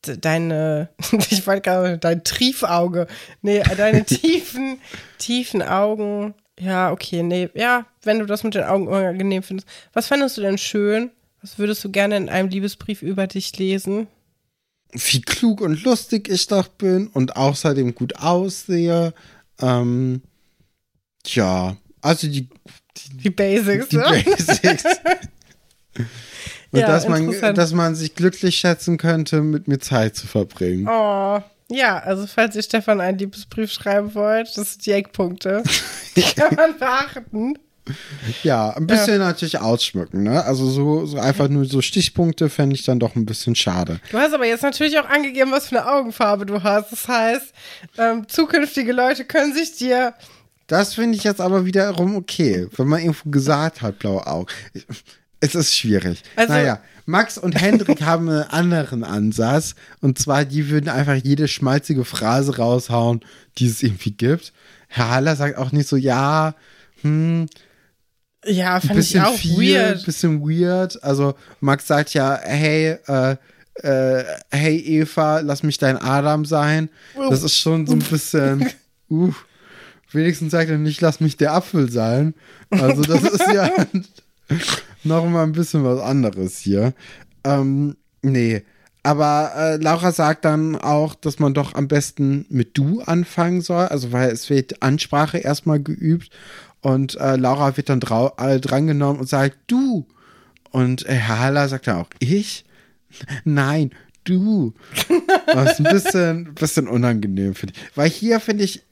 de- 0.05 0.17
deine, 0.17 0.89
ich 1.29 1.45
wollte 1.47 1.61
gerade 1.61 1.83
sagen, 1.87 1.99
dein 1.99 2.23
Triefauge. 2.23 3.07
Nee, 3.41 3.63
deine 3.75 4.05
tiefen, 4.05 4.79
tiefen 5.17 5.61
Augen. 5.61 6.33
Ja, 6.59 6.91
okay, 6.91 7.21
nee, 7.23 7.49
ja, 7.53 7.85
wenn 8.03 8.19
du 8.19 8.25
das 8.25 8.43
mit 8.43 8.55
den 8.55 8.63
Augen 8.63 8.87
unangenehm 8.87 9.43
findest. 9.43 9.67
Was 9.93 10.07
fändest 10.07 10.37
du 10.37 10.41
denn 10.41 10.57
schön? 10.57 11.11
Was 11.41 11.57
würdest 11.59 11.83
du 11.83 11.91
gerne 11.91 12.15
in 12.17 12.29
einem 12.29 12.49
Liebesbrief 12.49 13.01
über 13.01 13.27
dich 13.27 13.57
lesen? 13.57 14.07
wie 14.97 15.19
klug 15.21 15.59
und 15.59 15.83
lustig 15.83 16.29
ich 16.29 16.47
doch 16.47 16.69
bin 16.69 17.07
und 17.07 17.35
außerdem 17.35 17.95
gut 17.95 18.15
aussehe. 18.15 19.13
Ähm, 19.59 20.21
ja, 21.25 21.75
also 22.01 22.27
die, 22.27 22.47
Die 23.23 23.29
Basics, 23.29 23.89
die 23.89 23.97
ne? 23.97 24.23
Basics. 24.25 24.83
Und 26.71 26.79
Ja, 26.79 26.87
dass, 26.87 27.07
man, 27.07 27.31
dass 27.55 27.71
man 27.71 27.95
sich 27.95 28.15
glücklich 28.15 28.57
schätzen 28.57 28.97
könnte, 28.97 29.41
mit 29.41 29.67
mir 29.67 29.79
Zeit 29.79 30.15
zu 30.15 30.27
verbringen. 30.27 30.87
Oh, 30.89 31.41
ja, 31.69 31.99
also 31.99 32.27
falls 32.27 32.55
ihr 32.55 32.63
Stefan 32.63 33.01
einen 33.01 33.17
Liebesbrief 33.17 33.71
schreiben 33.71 34.13
wollt, 34.13 34.55
das 34.57 34.73
sind 34.73 34.85
die 34.85 34.91
Eckpunkte. 34.91 35.63
Die 36.15 36.21
kann 36.35 36.55
man 36.55 36.77
beachten. 36.77 37.57
Ja, 38.41 38.71
ein 38.71 38.87
bisschen 38.87 39.19
natürlich 39.19 39.59
ausschmücken, 39.59 40.23
ne? 40.23 40.43
Also 40.43 40.67
so, 40.67 41.05
so 41.05 41.19
einfach 41.19 41.49
nur 41.49 41.65
so 41.65 41.81
Stichpunkte 41.81 42.49
fände 42.49 42.75
ich 42.75 42.83
dann 42.83 42.99
doch 42.99 43.15
ein 43.15 43.27
bisschen 43.27 43.55
schade. 43.55 43.99
Du 44.09 44.17
hast 44.17 44.33
aber 44.33 44.47
jetzt 44.47 44.63
natürlich 44.63 44.97
auch 44.97 45.07
angegeben, 45.07 45.51
was 45.51 45.69
für 45.69 45.77
eine 45.77 45.91
Augenfarbe 45.91 46.47
du 46.47 46.63
hast. 46.63 46.91
Das 46.91 47.07
heißt, 47.07 47.53
ähm, 47.99 48.27
zukünftige 48.27 48.91
Leute 48.91 49.23
können 49.23 49.53
sich 49.53 49.75
dir. 49.75 50.15
Das 50.67 50.95
finde 50.95 51.17
ich 51.17 51.23
jetzt 51.23 51.41
aber 51.41 51.65
wiederum 51.65 52.15
okay, 52.15 52.67
wenn 52.75 52.87
man 52.87 52.99
irgendwo 53.01 53.29
gesagt 53.29 53.81
hat, 53.81 53.99
blaue 53.99 54.25
Augen. 54.25 54.47
Es 55.39 55.53
ist 55.53 55.75
schwierig. 55.75 56.23
Also- 56.35 56.53
naja, 56.53 56.81
Max 57.05 57.37
und 57.37 57.59
Hendrik 57.61 58.01
haben 58.05 58.29
einen 58.29 58.43
anderen 58.49 59.03
Ansatz. 59.03 59.75
Und 60.01 60.17
zwar, 60.17 60.43
die 60.45 60.69
würden 60.69 60.89
einfach 60.89 61.15
jede 61.15 61.47
schmalzige 61.47 62.03
Phrase 62.03 62.57
raushauen, 62.57 63.21
die 63.57 63.67
es 63.67 63.83
irgendwie 63.83 64.11
gibt. 64.11 64.53
Herr 64.87 65.11
Haller 65.11 65.35
sagt 65.35 65.57
auch 65.57 65.71
nicht 65.71 65.87
so, 65.87 65.97
ja, 65.97 66.55
hm, 67.01 67.47
Ja, 68.45 68.79
fand 68.79 68.99
ich 68.99 69.19
auch 69.21 69.35
viel, 69.35 69.75
weird. 69.75 70.05
bisschen 70.05 70.41
weird. 70.41 71.03
Also 71.03 71.35
Max 71.59 71.85
sagt 71.85 72.13
ja, 72.15 72.39
hey, 72.41 72.97
äh, 73.07 73.35
äh, 73.83 74.23
hey 74.51 74.77
Eva, 74.79 75.41
lass 75.41 75.61
mich 75.63 75.77
dein 75.77 75.97
Adam 75.97 76.45
sein. 76.45 76.89
Das 77.29 77.43
ist 77.43 77.57
schon 77.57 77.85
so 77.85 77.93
ein 77.93 77.99
bisschen, 77.99 78.67
uh, 79.11 79.33
wenigstens 80.11 80.51
sagt 80.51 80.69
er 80.69 80.77
nicht, 80.77 81.01
lass 81.01 81.19
mich 81.19 81.37
der 81.37 81.53
Apfel 81.53 81.91
sein. 81.91 82.33
Also 82.69 83.01
das 83.01 83.23
ist 83.23 83.47
ja 83.53 83.69
noch 85.03 85.25
mal 85.27 85.43
ein 85.43 85.53
bisschen 85.53 85.83
was 85.83 85.99
anderes 85.99 86.59
hier. 86.59 86.93
Ähm, 87.43 87.95
nee. 88.21 88.63
Aber 89.03 89.51
äh, 89.55 89.75
Laura 89.75 90.11
sagt 90.11 90.45
dann 90.45 90.75
auch, 90.75 91.13
dass 91.13 91.37
man 91.37 91.53
doch 91.53 91.75
am 91.75 91.87
besten 91.87 92.47
mit 92.49 92.75
du 92.75 93.01
anfangen 93.01 93.61
soll, 93.61 93.85
also 93.85 94.11
weil 94.11 94.31
es 94.31 94.49
wird 94.49 94.81
Ansprache 94.81 95.37
erstmal 95.37 95.79
geübt 95.79 96.31
und 96.81 97.15
äh, 97.19 97.35
Laura 97.35 97.77
wird 97.77 97.89
dann 97.89 98.01
äh, 98.37 98.59
drangenommen 98.59 99.21
und 99.21 99.29
sagt 99.29 99.57
du. 99.67 100.07
Und 100.71 101.07
äh, 101.07 101.13
Herr 101.13 101.39
Haller 101.39 101.69
sagt 101.69 101.87
dann 101.87 101.97
auch 101.97 102.09
ich? 102.19 102.65
Nein, 103.43 103.91
du. 104.23 104.73
Das 105.47 105.79
ist 105.79 105.85
ein 105.85 105.93
bisschen, 105.93 106.53
bisschen 106.53 106.87
unangenehm, 106.87 107.55
finde 107.55 107.75
ich. 107.75 107.97
Weil 107.97 108.09
hier 108.09 108.39
finde 108.39 108.63
ich, 108.65 108.83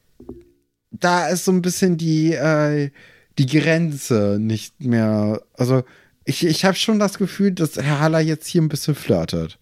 da 1.00 1.28
ist 1.28 1.44
so 1.44 1.52
ein 1.52 1.62
bisschen 1.62 1.96
die, 1.96 2.32
äh, 2.32 2.90
die 3.38 3.46
Grenze 3.46 4.38
nicht 4.40 4.80
mehr. 4.80 5.42
Also 5.54 5.82
ich, 6.24 6.46
ich 6.46 6.64
habe 6.64 6.76
schon 6.76 6.98
das 6.98 7.18
Gefühl, 7.18 7.52
dass 7.52 7.76
Herr 7.76 8.00
Haller 8.00 8.20
jetzt 8.20 8.46
hier 8.46 8.62
ein 8.62 8.68
bisschen 8.68 8.94
flirtet. 8.94 9.58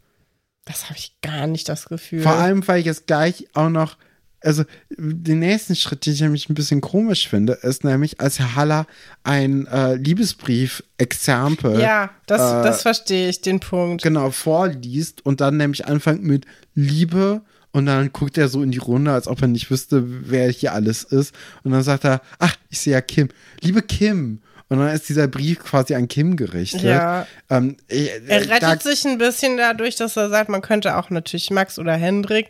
Das 0.65 0.85
habe 0.85 0.99
ich 0.99 1.17
gar 1.23 1.47
nicht 1.47 1.69
das 1.69 1.87
Gefühl. 1.87 2.23
Vor 2.23 2.33
allem, 2.35 2.67
weil 2.69 2.81
ich 2.81 2.87
jetzt 2.87 3.09
gleich 3.09 3.49
auch 3.55 3.69
noch, 3.69 3.97
also 4.41 4.65
den 4.91 5.41
nächsten 5.41 5.75
Schritt, 5.75 6.07
den 6.07 6.13
ich 6.13 6.21
nämlich 6.21 6.49
ein 6.49 6.55
bisschen 6.55 6.81
komisch 6.81 7.29
finde, 7.29 7.55
ist 7.55 7.83
nämlich, 7.83 8.21
als 8.21 8.39
Herr 8.39 8.55
Haller 8.55 8.87
ein 9.25 9.67
äh, 9.67 9.95
Liebesbrief-Exempel 9.95 11.81
ja, 11.81 12.11
das, 12.27 12.41
äh, 12.41 12.63
das 12.63 12.83
verstehe 12.83 13.29
ich, 13.29 13.41
den 13.41 13.59
Punkt. 13.59 14.03
genau 14.03 14.31
vorliest 14.31 15.25
und 15.27 15.41
dann 15.41 15.57
nämlich 15.57 15.87
anfängt 15.87 16.23
mit 16.23 16.47
Liebe 16.75 17.43
und 17.73 17.87
dann 17.87 18.13
guckt 18.13 18.39
er 18.39 18.49
so 18.49 18.63
in 18.63 18.71
die 18.71 18.79
Runde, 18.79 19.13
als 19.13 19.27
ob 19.29 19.41
er 19.43 19.49
nicht 19.49 19.71
wüsste, 19.71 20.03
wer 20.31 20.49
hier 20.51 20.73
alles 20.73 21.05
ist. 21.05 21.35
Und 21.65 21.73
dann 21.73 21.83
sagt 21.83 22.05
er, 22.05 22.21
ach, 22.39 22.55
ich 22.71 22.81
sehe 22.81 22.93
ja 22.93 23.01
Kim. 23.01 23.29
Liebe 23.61 23.83
Kim. 23.83 24.43
Und 24.69 24.79
dann 24.79 24.89
ist 24.95 25.09
dieser 25.09 25.29
Brief 25.29 25.59
quasi 25.61 25.95
an 25.95 26.09
Kim 26.09 26.37
gerichtet. 26.37 26.83
Ja. 26.83 27.27
Ähm, 27.51 27.77
äh, 27.89 28.09
Er 28.27 28.41
rettet 28.49 28.63
da, 28.63 28.79
sich 28.79 29.05
ein 29.07 29.19
bisschen 29.19 29.57
dadurch, 29.59 29.97
dass 29.97 30.17
er 30.17 30.31
sagt, 30.31 30.49
man 30.49 30.63
könnte 30.63 30.97
auch 30.97 31.11
natürlich 31.11 31.51
Max 31.51 31.79
oder 31.79 31.95
Hendrik. 31.95 32.49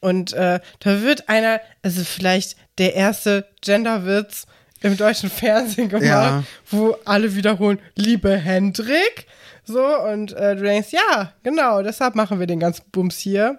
Und 0.00 0.32
äh, 0.32 0.60
da 0.80 1.02
wird 1.02 1.28
einer, 1.28 1.60
also 1.82 2.04
vielleicht 2.04 2.56
der 2.78 2.94
erste 2.94 3.46
Genderwitz 3.62 4.46
im 4.80 4.96
deutschen 4.96 5.28
Fernsehen 5.30 5.88
gemacht, 5.88 6.04
Ja. 6.06 6.44
wo 6.70 6.96
alle 7.04 7.34
wiederholen, 7.34 7.78
liebe 7.96 8.36
Hendrik. 8.36 9.26
So, 9.64 9.84
und 9.84 10.32
äh, 10.32 10.56
du 10.56 10.62
denkst, 10.62 10.92
ja, 10.92 11.32
genau, 11.42 11.82
deshalb 11.82 12.14
machen 12.14 12.38
wir 12.40 12.46
den 12.46 12.60
ganzen 12.60 12.84
Bums 12.92 13.18
hier. 13.18 13.58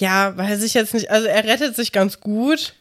Ja, 0.00 0.36
weiß 0.36 0.62
ich 0.62 0.74
jetzt 0.74 0.94
nicht. 0.94 1.10
Also 1.10 1.28
er 1.28 1.44
rettet 1.44 1.76
sich 1.76 1.92
ganz 1.92 2.20
gut, 2.20 2.74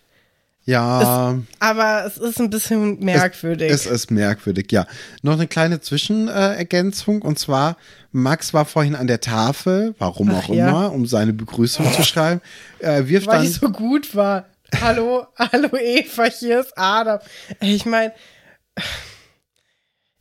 ja. 0.64 1.38
aber 1.60 2.06
es 2.06 2.18
ist 2.18 2.40
ein 2.40 2.50
bisschen 2.50 3.00
merkwürdig. 3.00 3.70
Es 3.72 3.86
ist 3.86 4.10
merkwürdig, 4.10 4.72
ja. 4.72 4.86
Noch 5.22 5.34
eine 5.34 5.48
kleine 5.48 5.82
Zwischenergänzung 5.82 7.22
und 7.22 7.38
zwar, 7.38 7.76
Max 8.14 8.54
war 8.54 8.66
vorhin 8.66 8.96
an 8.96 9.08
der 9.08 9.20
Tafel, 9.20 9.96
warum 9.98 10.30
Ach 10.30 10.44
auch 10.44 10.54
ja. 10.54 10.70
immer, 10.70 10.94
um 10.94 11.06
seine 11.08 11.34
Begrüßung 11.34 11.92
zu 11.94 12.04
schreiben, 12.04 12.42
äh, 12.80 13.06
wirft 13.08 13.28
weil 13.28 13.40
dann, 13.40 13.46
ich 13.48 13.54
so 13.54 13.70
gut 13.70 14.16
war. 14.16 14.46
Hallo, 14.80 15.28
hallo 15.38 15.70
Eva, 15.76 16.26
hier 16.26 16.62
ist 16.62 16.74
Adam. 16.78 17.20
Ich 17.60 17.86
meine, 17.86 18.14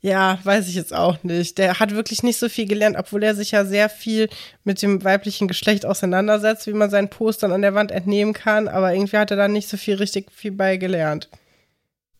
ja, 0.00 0.38
weiß 0.44 0.68
ich 0.68 0.76
jetzt 0.76 0.94
auch 0.94 1.22
nicht. 1.24 1.58
Der 1.58 1.80
hat 1.80 1.94
wirklich 1.94 2.22
nicht 2.22 2.38
so 2.38 2.48
viel 2.48 2.68
gelernt, 2.68 2.96
obwohl 2.96 3.22
er 3.24 3.34
sich 3.34 3.50
ja 3.50 3.64
sehr 3.64 3.88
viel 3.88 4.28
mit 4.62 4.80
dem 4.80 5.02
weiblichen 5.02 5.48
Geschlecht 5.48 5.84
auseinandersetzt, 5.84 6.66
wie 6.68 6.72
man 6.72 6.90
seinen 6.90 7.10
Postern 7.10 7.52
an 7.52 7.62
der 7.62 7.74
Wand 7.74 7.90
entnehmen 7.90 8.32
kann. 8.32 8.68
Aber 8.68 8.94
irgendwie 8.94 9.16
hat 9.16 9.30
er 9.32 9.36
da 9.36 9.48
nicht 9.48 9.68
so 9.68 9.76
viel 9.76 9.96
richtig 9.96 10.30
viel 10.30 10.52
bei 10.52 10.76
gelernt. 10.76 11.28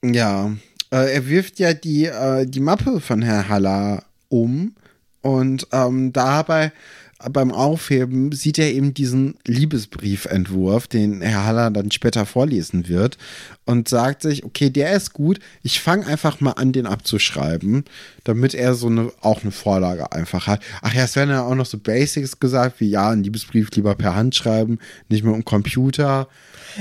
ja, 0.02 0.50
äh, 0.90 1.14
er 1.14 1.28
wirft 1.28 1.58
ja 1.58 1.74
die, 1.74 2.06
äh, 2.06 2.46
die 2.46 2.60
Mappe 2.60 3.00
von 3.00 3.22
Herr 3.22 3.48
Haller 3.48 4.04
um 4.28 4.74
und 5.20 5.66
ähm, 5.72 6.12
dabei 6.12 6.72
beim 7.30 7.50
Aufheben 7.50 8.30
sieht 8.30 8.58
er 8.58 8.72
eben 8.72 8.94
diesen 8.94 9.34
Liebesbriefentwurf, 9.44 10.86
den 10.86 11.20
Herr 11.20 11.44
Haller 11.44 11.70
dann 11.70 11.90
später 11.90 12.26
vorlesen 12.26 12.88
wird 12.88 13.18
und 13.64 13.88
sagt 13.88 14.22
sich, 14.22 14.44
okay, 14.44 14.70
der 14.70 14.92
ist 14.92 15.14
gut, 15.14 15.40
ich 15.62 15.80
fange 15.80 16.06
einfach 16.06 16.40
mal 16.40 16.52
an, 16.52 16.70
den 16.70 16.86
abzuschreiben, 16.86 17.84
damit 18.22 18.54
er 18.54 18.74
so 18.74 18.86
eine, 18.86 19.10
auch 19.20 19.42
eine 19.42 19.50
Vorlage 19.50 20.12
einfach 20.12 20.46
hat. 20.46 20.62
Ach 20.80 20.94
ja, 20.94 21.04
es 21.04 21.16
werden 21.16 21.30
ja 21.30 21.42
auch 21.42 21.56
noch 21.56 21.66
so 21.66 21.78
Basics 21.78 22.38
gesagt, 22.38 22.80
wie 22.80 22.88
ja, 22.88 23.10
ein 23.10 23.24
Liebesbrief 23.24 23.70
lieber 23.72 23.96
per 23.96 24.14
Hand 24.14 24.36
schreiben, 24.36 24.78
nicht 25.08 25.24
mehr 25.24 25.34
im 25.34 25.44
Computer. 25.44 26.28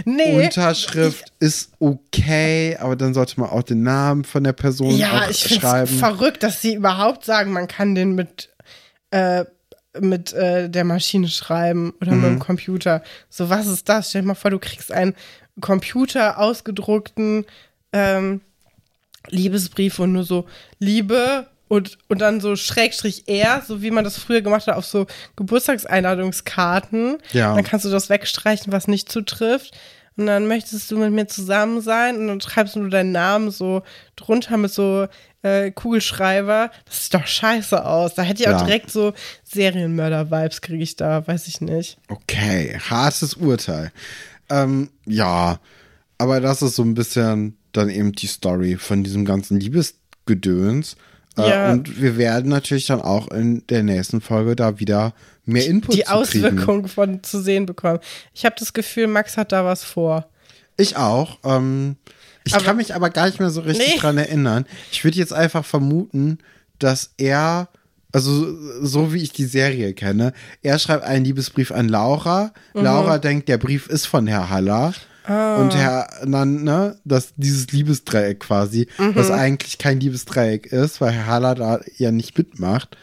Nee, 0.05 0.45
Unterschrift 0.45 1.33
ich, 1.39 1.47
ist 1.47 1.71
okay, 1.79 2.77
aber 2.79 2.95
dann 2.95 3.15
sollte 3.15 3.39
man 3.39 3.49
auch 3.49 3.63
den 3.63 3.81
Namen 3.81 4.23
von 4.23 4.43
der 4.43 4.53
Person 4.53 4.95
ja, 4.95 5.27
ich 5.29 5.39
schreiben. 5.39 5.87
Verrückt, 5.87 6.43
dass 6.43 6.61
sie 6.61 6.75
überhaupt 6.75 7.25
sagen, 7.25 7.51
man 7.51 7.67
kann 7.67 7.95
den 7.95 8.13
mit 8.13 8.49
äh, 9.09 9.45
mit 10.01 10.33
äh, 10.33 10.69
der 10.69 10.83
Maschine 10.83 11.27
schreiben 11.27 11.93
oder 12.01 12.11
mhm. 12.11 12.21
mit 12.21 12.29
dem 12.29 12.35
mhm. 12.35 12.39
Computer. 12.39 13.03
So, 13.29 13.49
was 13.49 13.67
ist 13.67 13.87
das? 13.89 14.09
Stell 14.09 14.21
dir 14.21 14.29
mal 14.29 14.35
vor, 14.35 14.51
du 14.51 14.59
kriegst 14.59 14.91
einen 14.91 15.15
Computer 15.59 16.37
ausgedruckten 16.39 17.45
ähm, 17.93 18.41
Liebesbrief 19.29 19.99
und 19.99 20.13
nur 20.13 20.23
so 20.23 20.45
Liebe 20.79 21.47
und, 21.67 21.97
und 22.07 22.21
dann 22.21 22.39
so 22.39 22.55
Schrägstrich 22.55 23.27
R, 23.27 23.61
so 23.65 23.81
wie 23.81 23.91
man 23.91 24.03
das 24.03 24.17
früher 24.17 24.41
gemacht 24.41 24.67
hat 24.67 24.75
auf 24.75 24.85
so 24.85 25.05
Geburtstagseinladungskarten. 25.35 27.17
Ja. 27.33 27.53
Dann 27.53 27.63
kannst 27.63 27.85
du 27.85 27.89
das 27.89 28.09
wegstreichen, 28.09 28.71
was 28.71 28.87
nicht 28.87 29.11
zutrifft. 29.11 29.73
Und 30.17 30.25
dann 30.25 30.47
möchtest 30.47 30.89
du 30.89 30.97
mit 30.97 31.11
mir 31.11 31.27
zusammen 31.27 31.79
sein 31.79 32.17
und 32.17 32.27
dann 32.27 32.41
schreibst 32.41 32.75
du 32.75 32.87
deinen 32.89 33.11
Namen 33.11 33.51
so 33.51 33.83
drunter 34.15 34.57
mit 34.57 34.71
so 34.71 35.07
äh, 35.43 35.69
Kugelschreiber. 35.71 36.71
Das 36.85 37.03
sieht 37.03 37.13
doch 37.13 37.27
scheiße 37.27 37.85
aus. 37.85 38.15
Da 38.15 38.23
hätte 38.23 38.41
ich 38.41 38.49
ja. 38.49 38.57
auch 38.57 38.65
direkt 38.65 38.89
so 38.89 39.13
Serienmörder-Vibes, 39.43 40.61
kriege 40.61 40.83
ich 40.83 40.95
da, 40.95 41.25
weiß 41.27 41.47
ich 41.47 41.61
nicht. 41.61 41.99
Okay, 42.07 42.79
hartes 42.89 43.35
Urteil. 43.35 43.91
Ähm, 44.49 44.89
ja, 45.05 45.59
aber 46.17 46.41
das 46.41 46.63
ist 46.63 46.75
so 46.75 46.83
ein 46.83 46.95
bisschen 46.95 47.55
dann 47.71 47.89
eben 47.89 48.11
die 48.13 48.27
Story 48.27 48.75
von 48.77 49.03
diesem 49.03 49.23
ganzen 49.23 49.59
Liebesgedöns. 49.59 50.95
Äh, 51.37 51.49
ja. 51.49 51.71
Und 51.71 52.01
wir 52.01 52.17
werden 52.17 52.49
natürlich 52.49 52.87
dann 52.87 53.01
auch 53.01 53.29
in 53.29 53.65
der 53.67 53.83
nächsten 53.83 54.21
Folge 54.21 54.55
da 54.55 54.79
wieder 54.79 55.13
mehr 55.47 55.65
Input 55.65 55.95
Die 55.95 56.07
Auswirkung 56.07 56.87
von 56.87 57.23
zu 57.23 57.41
sehen 57.41 57.65
bekommen. 57.65 57.99
Ich 58.33 58.45
habe 58.45 58.55
das 58.59 58.73
Gefühl, 58.73 59.07
Max 59.07 59.37
hat 59.37 59.51
da 59.51 59.65
was 59.65 59.83
vor. 59.83 60.29
Ich 60.77 60.97
auch. 60.97 61.39
Ähm, 61.43 61.95
ich 62.43 62.53
aber, 62.53 62.63
kann 62.63 62.77
mich 62.77 62.93
aber 62.93 63.09
gar 63.09 63.25
nicht 63.25 63.39
mehr 63.39 63.49
so 63.49 63.61
richtig 63.61 63.95
nee. 63.95 63.99
dran 63.99 64.17
erinnern. 64.17 64.65
Ich 64.91 65.03
würde 65.03 65.17
jetzt 65.17 65.33
einfach 65.33 65.65
vermuten, 65.65 66.37
dass 66.79 67.13
er, 67.17 67.69
also 68.11 68.55
so 68.81 69.13
wie 69.13 69.23
ich 69.23 69.31
die 69.31 69.45
Serie 69.45 69.93
kenne, 69.93 70.33
er 70.61 70.79
schreibt 70.79 71.03
einen 71.03 71.25
Liebesbrief 71.25 71.71
an 71.71 71.89
Laura. 71.89 72.53
Mhm. 72.73 72.83
Laura 72.83 73.17
denkt, 73.17 73.49
der 73.49 73.57
Brief 73.57 73.87
ist 73.87 74.05
von 74.05 74.27
Herr 74.27 74.49
Haller. 74.49 74.93
Ah. 75.25 75.57
Und 75.57 75.75
Herr, 75.75 76.07
dann, 76.25 76.63
ne, 76.63 76.97
dass 77.03 77.33
dieses 77.35 77.71
Liebesdreieck 77.71 78.39
quasi, 78.39 78.87
mhm. 78.97 79.15
was 79.15 79.29
eigentlich 79.29 79.77
kein 79.77 79.99
Liebesdreieck 79.99 80.67
ist, 80.67 81.01
weil 81.01 81.11
Herr 81.11 81.27
Haller 81.27 81.55
da 81.55 81.81
ja 81.97 82.11
nicht 82.11 82.37
mitmacht, 82.37 82.95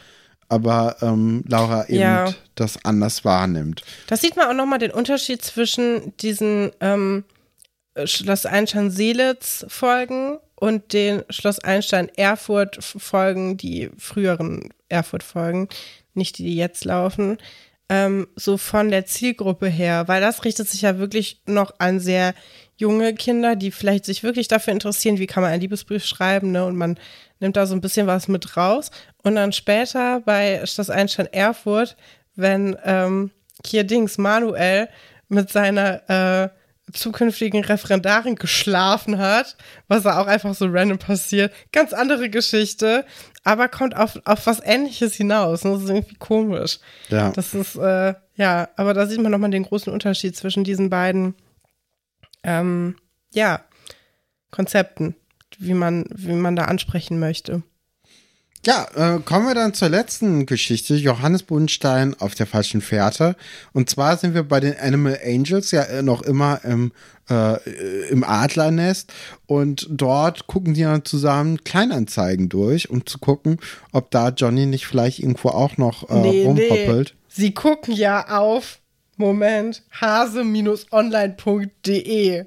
aber 0.49 0.97
ähm, 1.01 1.43
Laura 1.47 1.85
eben 1.87 2.01
ja. 2.01 2.33
das 2.55 2.83
anders 2.85 3.25
wahrnimmt. 3.25 3.83
Das 4.07 4.21
sieht 4.21 4.35
man 4.35 4.47
auch 4.47 4.53
nochmal 4.53 4.79
den 4.79 4.91
Unterschied 4.91 5.41
zwischen 5.41 6.15
diesen 6.17 6.71
ähm, 6.81 7.23
Schloss 8.05 8.45
Einstein-Seelitz-Folgen 8.45 10.37
und 10.55 10.93
den 10.93 11.23
Schloss 11.29 11.59
Einstein-Erfurt-Folgen, 11.59 13.57
die 13.57 13.89
früheren 13.97 14.73
Erfurt-Folgen, 14.89 15.69
nicht 16.13 16.37
die, 16.37 16.43
die 16.43 16.55
jetzt 16.55 16.85
laufen 16.85 17.37
ähm, 17.89 18.27
so 18.35 18.57
von 18.57 18.89
der 18.89 19.05
Zielgruppe 19.05 19.67
her, 19.67 20.07
weil 20.07 20.21
das 20.21 20.43
richtet 20.43 20.67
sich 20.67 20.81
ja 20.81 20.97
wirklich 20.97 21.41
noch 21.45 21.71
an 21.77 21.99
sehr 21.99 22.33
junge 22.77 23.13
Kinder, 23.13 23.55
die 23.55 23.71
vielleicht 23.71 24.05
sich 24.05 24.23
wirklich 24.23 24.47
dafür 24.47 24.73
interessieren, 24.73 25.19
wie 25.19 25.27
kann 25.27 25.43
man 25.43 25.51
einen 25.51 25.61
Liebesbrief 25.61 26.05
schreiben, 26.05 26.51
ne? 26.51 26.65
Und 26.65 26.75
man 26.75 26.99
nimmt 27.39 27.55
da 27.55 27.65
so 27.65 27.75
ein 27.75 27.81
bisschen 27.81 28.07
was 28.07 28.27
mit 28.27 28.57
raus. 28.57 28.91
Und 29.23 29.35
dann 29.35 29.53
später 29.53 30.21
bei 30.21 30.65
Schloss 30.65 30.89
Einstein 30.89 31.27
Erfurt, 31.31 31.95
wenn 32.35 32.75
ähm, 32.83 33.31
hier 33.65 33.83
Dings 33.83 34.17
Manuel 34.17 34.89
mit 35.29 35.49
seiner 35.51 36.09
äh, 36.09 36.49
zukünftigen 36.93 37.63
Referendarin 37.63 38.35
geschlafen 38.35 39.17
hat, 39.17 39.57
was 39.87 40.03
da 40.03 40.19
auch 40.19 40.27
einfach 40.27 40.53
so 40.53 40.67
random 40.67 40.97
passiert. 40.97 41.53
Ganz 41.71 41.93
andere 41.93 42.29
Geschichte, 42.29 43.05
aber 43.43 43.67
kommt 43.67 43.95
auf, 43.95 44.19
auf 44.25 44.45
was 44.45 44.59
Ähnliches 44.63 45.15
hinaus. 45.15 45.61
Das 45.61 45.81
ist 45.81 45.89
irgendwie 45.89 46.15
komisch. 46.15 46.79
Ja. 47.09 47.31
Das 47.31 47.53
ist, 47.53 47.75
äh, 47.75 48.13
ja, 48.35 48.69
aber 48.75 48.93
da 48.93 49.07
sieht 49.07 49.21
man 49.21 49.31
nochmal 49.31 49.51
den 49.51 49.63
großen 49.63 49.91
Unterschied 49.91 50.35
zwischen 50.35 50.63
diesen 50.63 50.89
beiden, 50.89 51.35
ähm, 52.43 52.95
ja, 53.33 53.61
Konzepten, 54.51 55.15
wie 55.57 55.73
man, 55.73 56.05
wie 56.13 56.33
man 56.33 56.55
da 56.55 56.65
ansprechen 56.65 57.19
möchte. 57.19 57.63
Ja, 58.65 58.87
äh, 58.95 59.19
kommen 59.19 59.47
wir 59.47 59.53
dann 59.53 59.75
zur 59.75 59.89
letzten 59.89 60.47
Geschichte. 60.47 60.95
Johannes 60.95 61.43
Bodenstein 61.43 62.15
auf 62.19 62.33
der 62.33 62.47
falschen 62.47 62.81
Fährte. 62.81 63.35
Und 63.73 63.91
zwar 63.91 64.17
sind 64.17 64.33
wir 64.33 64.41
bei 64.41 64.59
den 64.59 64.75
Animal 64.79 65.19
Angels 65.23 65.69
ja 65.69 65.83
äh, 65.83 66.01
noch 66.01 66.23
immer 66.23 66.61
im, 66.63 66.91
äh, 67.29 67.59
im 68.09 68.23
Adlernest. 68.23 69.13
Und 69.45 69.85
dort 69.91 70.47
gucken 70.47 70.73
die 70.73 70.81
dann 70.81 71.05
zusammen 71.05 71.63
Kleinanzeigen 71.63 72.49
durch, 72.49 72.89
um 72.89 73.05
zu 73.05 73.19
gucken, 73.19 73.59
ob 73.91 74.09
da 74.09 74.29
Johnny 74.29 74.65
nicht 74.65 74.87
vielleicht 74.87 75.19
irgendwo 75.19 75.49
auch 75.49 75.77
noch 75.77 76.09
äh, 76.09 76.15
nee, 76.15 76.45
rumpoppelt. 76.45 77.13
Nee. 77.13 77.19
Sie 77.27 77.53
gucken 77.53 77.93
ja 77.93 78.39
auf, 78.39 78.79
Moment, 79.17 79.83
hase-online.de. 80.01 82.45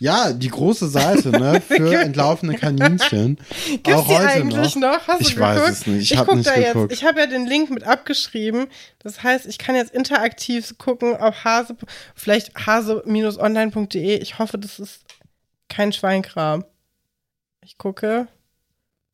Ja, 0.00 0.32
die 0.32 0.48
große 0.48 0.88
Seite, 0.88 1.28
ne, 1.30 1.60
für 1.66 2.00
entlaufene 2.00 2.54
Kaninchen. 2.56 3.36
Gibt's 3.66 3.92
auch 3.92 4.08
die 4.08 4.14
heute 4.14 4.28
eigentlich 4.28 4.74
noch? 4.76 4.96
noch? 4.96 5.08
Hast 5.08 5.20
ich 5.20 5.34
du 5.34 5.40
weiß 5.40 5.68
es 5.68 5.86
nicht. 5.86 6.04
Ich, 6.04 6.12
ich 6.12 6.18
habe 6.18 6.34
nicht 6.36 6.52
geguckt. 6.52 6.90
Jetzt, 6.90 7.00
ich 7.02 7.06
habe 7.06 7.20
ja 7.20 7.26
den 7.26 7.46
Link 7.46 7.68
mit 7.68 7.84
abgeschrieben. 7.84 8.68
Das 9.00 9.22
heißt, 9.22 9.44
ich 9.44 9.58
kann 9.58 9.74
jetzt 9.74 9.92
interaktiv 9.92 10.78
gucken 10.78 11.14
auf 11.18 11.44
Hase, 11.44 11.76
vielleicht 12.14 12.66
hase-online.de. 12.66 14.16
Ich 14.16 14.38
hoffe, 14.38 14.56
das 14.56 14.80
ist 14.80 15.02
kein 15.68 15.92
Schweinkram. 15.92 16.64
Ich 17.62 17.76
gucke. 17.76 18.26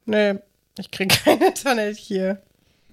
Nee, 0.05 0.34
ich 0.78 0.93
kriege 0.93 1.16
kein 1.24 1.41
Internet 1.41 1.97
hier. 1.97 2.41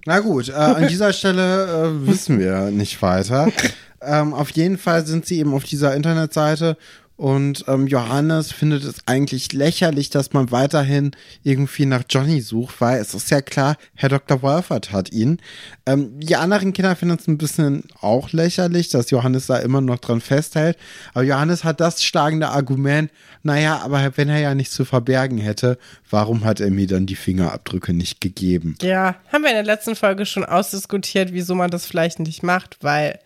Na 0.04 0.18
gut, 0.18 0.48
äh, 0.48 0.54
an 0.54 0.88
dieser 0.88 1.12
Stelle 1.12 1.64
äh, 1.64 2.06
wissen 2.08 2.40
wir 2.40 2.72
nicht 2.72 3.00
weiter. 3.00 3.52
Ähm, 4.06 4.34
auf 4.34 4.50
jeden 4.50 4.76
Fall 4.76 5.06
sind 5.06 5.24
sie 5.24 5.38
eben 5.38 5.54
auf 5.54 5.64
dieser 5.64 5.94
Internetseite 5.94 6.76
und 7.16 7.64
ähm, 7.68 7.86
Johannes 7.86 8.50
findet 8.50 8.82
es 8.82 9.06
eigentlich 9.06 9.52
lächerlich, 9.52 10.10
dass 10.10 10.32
man 10.32 10.50
weiterhin 10.50 11.12
irgendwie 11.44 11.86
nach 11.86 12.02
Johnny 12.10 12.40
sucht, 12.40 12.80
weil 12.80 13.00
es 13.00 13.14
ist 13.14 13.30
ja 13.30 13.40
klar, 13.40 13.76
Herr 13.94 14.08
Dr. 14.08 14.42
Wolfert 14.42 14.90
hat 14.90 15.12
ihn. 15.12 15.40
Ähm, 15.86 16.18
die 16.18 16.34
anderen 16.34 16.72
Kinder 16.72 16.96
finden 16.96 17.16
es 17.16 17.28
ein 17.28 17.38
bisschen 17.38 17.84
auch 18.00 18.32
lächerlich, 18.32 18.88
dass 18.88 19.10
Johannes 19.10 19.46
da 19.46 19.58
immer 19.58 19.80
noch 19.80 20.00
dran 20.00 20.20
festhält. 20.20 20.76
Aber 21.12 21.22
Johannes 21.22 21.62
hat 21.62 21.80
das 21.80 22.02
schlagende 22.02 22.48
Argument, 22.48 23.12
naja, 23.44 23.80
aber 23.84 24.16
wenn 24.16 24.28
er 24.28 24.40
ja 24.40 24.54
nichts 24.56 24.74
zu 24.74 24.84
verbergen 24.84 25.38
hätte, 25.38 25.78
warum 26.10 26.44
hat 26.44 26.58
er 26.58 26.72
mir 26.72 26.88
dann 26.88 27.06
die 27.06 27.14
Fingerabdrücke 27.14 27.94
nicht 27.94 28.20
gegeben? 28.20 28.76
Ja, 28.82 29.14
haben 29.32 29.42
wir 29.42 29.50
in 29.50 29.56
der 29.56 29.62
letzten 29.62 29.94
Folge 29.94 30.26
schon 30.26 30.44
ausdiskutiert, 30.44 31.32
wieso 31.32 31.54
man 31.54 31.70
das 31.70 31.86
vielleicht 31.86 32.18
nicht 32.18 32.42
macht, 32.42 32.78
weil 32.80 33.20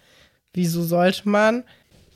wieso 0.52 0.82
sollte 0.82 1.26
man? 1.26 1.64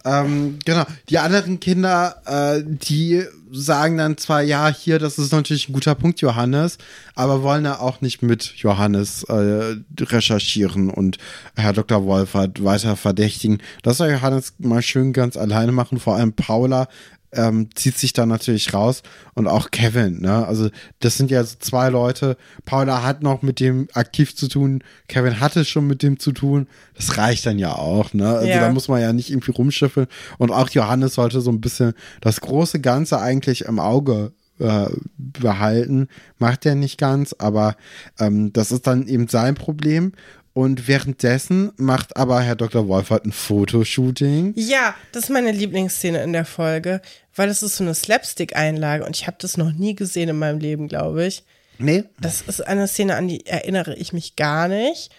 Ähm, 0.05 0.59
genau. 0.65 0.85
Die 1.09 1.19
anderen 1.19 1.61
Kinder, 1.61 2.17
äh, 2.27 2.63
die 2.65 3.25
sagen 3.53 3.99
dann 3.99 4.17
zwar, 4.17 4.43
ja, 4.43 4.69
hier, 4.69 4.99
das 4.99 5.19
ist 5.19 5.33
natürlich 5.33 5.69
ein 5.69 5.75
guter 5.75 5.95
Punkt, 5.95 6.21
Johannes, 6.21 6.79
aber 7.15 7.43
wollen 7.43 7.65
ja 7.65 7.79
auch 7.79 8.01
nicht 8.01 8.23
mit 8.23 8.45
Johannes 8.57 9.25
äh, 9.25 9.77
recherchieren 10.01 10.89
und 10.91 11.19
Herr 11.55 11.75
Dr. 11.75 12.05
Wolfert 12.05 12.65
weiter 12.65 12.97
verdächtigen. 12.97 13.59
Das 13.83 13.99
soll 13.99 14.11
Johannes 14.11 14.55
mal 14.59 14.83
schön 14.83 15.13
ganz 15.13 15.37
alleine 15.37 15.73
machen, 15.73 16.01
vor 16.01 16.17
allem 16.17 16.33
Paula 16.33 16.89
ähm, 17.35 17.71
zieht 17.75 17.97
sich 17.97 18.13
da 18.13 18.27
natürlich 18.27 18.75
raus 18.75 19.03
und 19.35 19.47
auch 19.47 19.71
Kevin, 19.71 20.21
ne? 20.21 20.47
Also 20.47 20.69
das 21.01 21.17
sind 21.17 21.31
ja 21.31 21.43
so 21.45 21.57
zwei 21.59 21.89
Leute. 21.89 22.37
Paula 22.65 23.03
hat 23.03 23.23
noch 23.23 23.43
mit 23.43 23.59
dem 23.59 23.89
aktiv 23.95 24.37
zu 24.37 24.49
tun, 24.49 24.85
Kevin 25.09 25.41
hatte 25.41 25.65
schon 25.65 25.87
mit 25.87 26.03
dem 26.03 26.19
zu 26.19 26.33
tun. 26.33 26.69
Das 26.95 27.17
reicht 27.17 27.47
dann 27.47 27.59
ja 27.59 27.75
auch, 27.75 28.13
ne? 28.13 28.29
Also 28.29 28.49
ja. 28.49 28.61
da 28.61 28.73
muss 28.73 28.89
man 28.89 29.01
ja 29.01 29.13
nicht 29.13 29.31
irgendwie 29.31 29.53
rumschiffeln. 29.53 30.07
Und 30.39 30.51
auch 30.51 30.69
Johannes 30.71 31.15
sollte 31.15 31.41
so 31.41 31.51
ein 31.51 31.61
bisschen 31.61 31.95
das 32.21 32.41
große 32.41 32.81
Ganze 32.81 33.19
eigentlich 33.19 33.63
im 33.63 33.79
Auge 33.79 34.33
äh, 34.59 34.89
behalten. 35.17 36.09
Macht 36.39 36.67
er 36.67 36.75
nicht 36.75 36.99
ganz, 36.99 37.35
aber 37.39 37.77
ähm, 38.19 38.53
das 38.53 38.73
ist 38.73 38.87
dann 38.87 39.07
eben 39.09 39.29
sein 39.29 39.55
Problem. 39.55 40.13
Und 40.55 40.87
währenddessen 40.87 41.73
macht 41.79 42.17
aber 42.17 42.43
Herr 42.43 42.57
Dr. 42.57 42.87
Wolfert 42.87 43.25
ein 43.25 43.33
Fotoshooting. 43.33 44.53
Ja, 44.57 44.95
das 45.13 45.25
ist 45.25 45.31
meine 45.31 45.51
Lieblingsszene 45.51 46.23
in 46.23 46.35
der 46.35 46.45
Folge, 46.45 47.01
weil 47.35 47.49
das 47.49 47.63
ist 47.63 47.77
so 47.77 47.85
eine 47.85 47.95
Slapstick-Einlage 47.95 49.05
und 49.05 49.17
ich 49.17 49.27
habe 49.27 49.37
das 49.41 49.57
noch 49.57 49.73
nie 49.73 49.95
gesehen 49.95 50.29
in 50.29 50.39
meinem 50.39 50.59
Leben, 50.59 50.89
glaube 50.89 51.25
ich. 51.25 51.45
Nee. 51.79 52.05
Das 52.21 52.43
ist 52.43 52.67
eine 52.67 52.87
Szene, 52.87 53.17
an 53.17 53.29
die 53.29 53.47
erinnere 53.47 53.95
ich 53.95 54.13
mich 54.13 54.37
gar 54.37 54.69
nicht. 54.69 55.11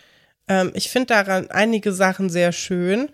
Ähm, 0.47 0.71
ich 0.73 0.89
finde 0.89 1.07
daran 1.07 1.49
einige 1.51 1.93
Sachen 1.93 2.29
sehr 2.29 2.51
schön. 2.51 3.09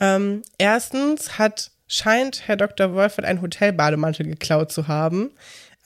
Ähm, 0.00 0.42
erstens 0.58 1.38
hat, 1.38 1.70
scheint 1.88 2.46
Herr 2.46 2.56
Dr. 2.56 2.94
Wolfert 2.94 3.24
einen 3.24 3.42
Hotelbademantel 3.42 4.26
geklaut 4.26 4.72
zu 4.72 4.88
haben. 4.88 5.30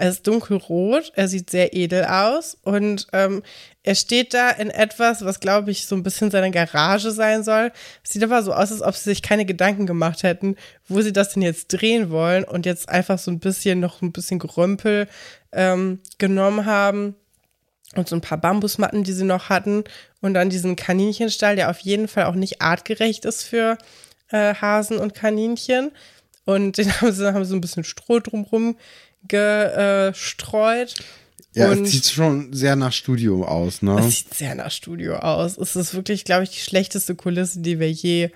Er 0.00 0.08
ist 0.08 0.26
dunkelrot, 0.26 1.12
er 1.14 1.28
sieht 1.28 1.50
sehr 1.50 1.76
edel 1.76 2.06
aus 2.06 2.56
und 2.62 3.06
ähm, 3.12 3.42
er 3.82 3.94
steht 3.94 4.32
da 4.32 4.48
in 4.48 4.70
etwas, 4.70 5.26
was 5.26 5.40
glaube 5.40 5.70
ich 5.70 5.86
so 5.86 5.94
ein 5.94 6.02
bisschen 6.02 6.30
seine 6.30 6.50
Garage 6.50 7.10
sein 7.10 7.44
soll. 7.44 7.70
sieht 8.02 8.24
aber 8.24 8.42
so 8.42 8.54
aus, 8.54 8.72
als 8.72 8.80
ob 8.80 8.94
sie 8.94 9.10
sich 9.10 9.20
keine 9.20 9.44
Gedanken 9.44 9.84
gemacht 9.84 10.22
hätten, 10.22 10.56
wo 10.88 11.02
sie 11.02 11.12
das 11.12 11.34
denn 11.34 11.42
jetzt 11.42 11.66
drehen 11.68 12.08
wollen 12.08 12.44
und 12.44 12.64
jetzt 12.64 12.88
einfach 12.88 13.18
so 13.18 13.30
ein 13.30 13.40
bisschen 13.40 13.78
noch 13.78 14.00
ein 14.00 14.10
bisschen 14.10 14.38
Gerümpel 14.38 15.06
ähm, 15.52 16.00
genommen 16.16 16.64
haben 16.64 17.14
und 17.94 18.08
so 18.08 18.16
ein 18.16 18.22
paar 18.22 18.38
Bambusmatten, 18.38 19.04
die 19.04 19.12
sie 19.12 19.24
noch 19.24 19.50
hatten 19.50 19.84
und 20.22 20.32
dann 20.32 20.48
diesen 20.48 20.76
Kaninchenstall, 20.76 21.56
der 21.56 21.68
auf 21.68 21.80
jeden 21.80 22.08
Fall 22.08 22.24
auch 22.24 22.36
nicht 22.36 22.62
artgerecht 22.62 23.26
ist 23.26 23.42
für 23.42 23.76
äh, 24.30 24.54
Hasen 24.54 24.96
und 24.96 25.12
Kaninchen. 25.12 25.92
Und 26.46 26.78
den 26.78 26.90
haben 26.90 27.12
sie, 27.12 27.34
haben 27.34 27.44
sie 27.44 27.50
so 27.50 27.56
ein 27.56 27.60
bisschen 27.60 27.84
Stroh 27.84 28.20
drumrum 28.20 28.76
gestreut. 29.28 30.94
Ja, 31.52 31.70
und 31.70 31.84
es 31.84 31.90
sieht 31.90 32.06
schon 32.06 32.52
sehr 32.52 32.76
nach 32.76 32.92
Studio 32.92 33.44
aus, 33.44 33.82
ne? 33.82 33.98
Es 33.98 34.18
sieht 34.18 34.34
sehr 34.34 34.54
nach 34.54 34.70
Studio 34.70 35.16
aus. 35.16 35.58
Es 35.58 35.74
ist 35.74 35.94
wirklich, 35.94 36.24
glaube 36.24 36.44
ich, 36.44 36.50
die 36.50 36.60
schlechteste 36.60 37.16
Kulisse, 37.16 37.60
die 37.60 37.80
wir 37.80 37.90
je 37.90 38.30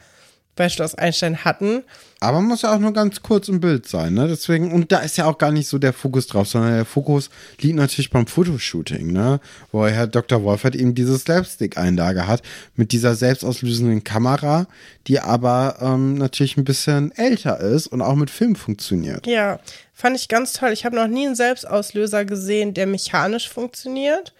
bei 0.56 0.68
Schloss 0.68 0.94
Einstein 0.94 1.44
hatten. 1.44 1.82
Aber 2.20 2.40
muss 2.40 2.62
ja 2.62 2.74
auch 2.74 2.78
nur 2.78 2.92
ganz 2.92 3.20
kurz 3.22 3.48
im 3.48 3.60
Bild 3.60 3.86
sein, 3.86 4.14
ne? 4.14 4.28
Deswegen, 4.28 4.72
und 4.72 4.90
da 4.92 5.00
ist 5.00 5.18
ja 5.18 5.26
auch 5.26 5.36
gar 5.36 5.50
nicht 5.50 5.68
so 5.68 5.78
der 5.78 5.92
Fokus 5.92 6.26
drauf, 6.26 6.48
sondern 6.48 6.74
der 6.74 6.84
Fokus 6.84 7.28
liegt 7.60 7.76
natürlich 7.76 8.10
beim 8.10 8.26
Fotoshooting, 8.26 9.12
ne? 9.12 9.40
Wo 9.72 9.86
Herr 9.86 10.06
Dr. 10.06 10.42
Wolfert 10.42 10.74
eben 10.74 10.94
diese 10.94 11.18
Slapstick-Einlage 11.18 12.26
hat 12.26 12.42
mit 12.76 12.92
dieser 12.92 13.14
selbstauslösenden 13.14 14.04
Kamera, 14.04 14.66
die 15.06 15.20
aber 15.20 15.76
ähm, 15.80 16.14
natürlich 16.14 16.56
ein 16.56 16.64
bisschen 16.64 17.12
älter 17.12 17.60
ist 17.60 17.88
und 17.88 18.00
auch 18.00 18.14
mit 18.14 18.30
Film 18.30 18.56
funktioniert. 18.56 19.26
Ja, 19.26 19.60
fand 19.92 20.16
ich 20.16 20.28
ganz 20.28 20.54
toll. 20.54 20.70
Ich 20.72 20.86
habe 20.86 20.96
noch 20.96 21.08
nie 21.08 21.26
einen 21.26 21.36
Selbstauslöser 21.36 22.24
gesehen, 22.24 22.72
der 22.72 22.86
mechanisch 22.86 23.50
funktioniert. 23.50 24.32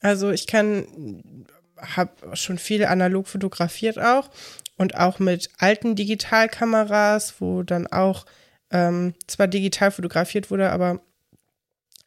Also 0.00 0.30
ich 0.30 0.46
kann, 0.46 1.34
habe 1.76 2.12
schon 2.36 2.56
viel 2.56 2.84
analog 2.86 3.26
fotografiert 3.26 3.98
auch 3.98 4.30
und 4.78 4.96
auch 4.96 5.18
mit 5.18 5.50
alten 5.58 5.96
Digitalkameras, 5.96 7.34
wo 7.40 7.62
dann 7.62 7.86
auch 7.86 8.24
ähm, 8.70 9.14
zwar 9.26 9.48
digital 9.48 9.90
fotografiert 9.90 10.50
wurde, 10.50 10.70
aber 10.70 11.00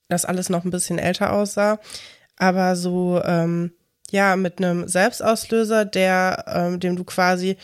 das 0.10 0.26
alles 0.26 0.50
noch 0.50 0.66
ein 0.66 0.72
bisschen 0.72 0.98
älter 0.98 1.34
aussah. 1.34 1.80
Aber 2.38 2.76
so, 2.76 3.22
ähm, 3.24 3.74
ja, 4.10 4.36
mit 4.36 4.58
einem 4.58 4.88
Selbstauslöser, 4.88 5.86
der, 5.86 6.46
ähm, 6.48 6.80
dem 6.80 6.96
du 6.96 7.04
quasi 7.04 7.58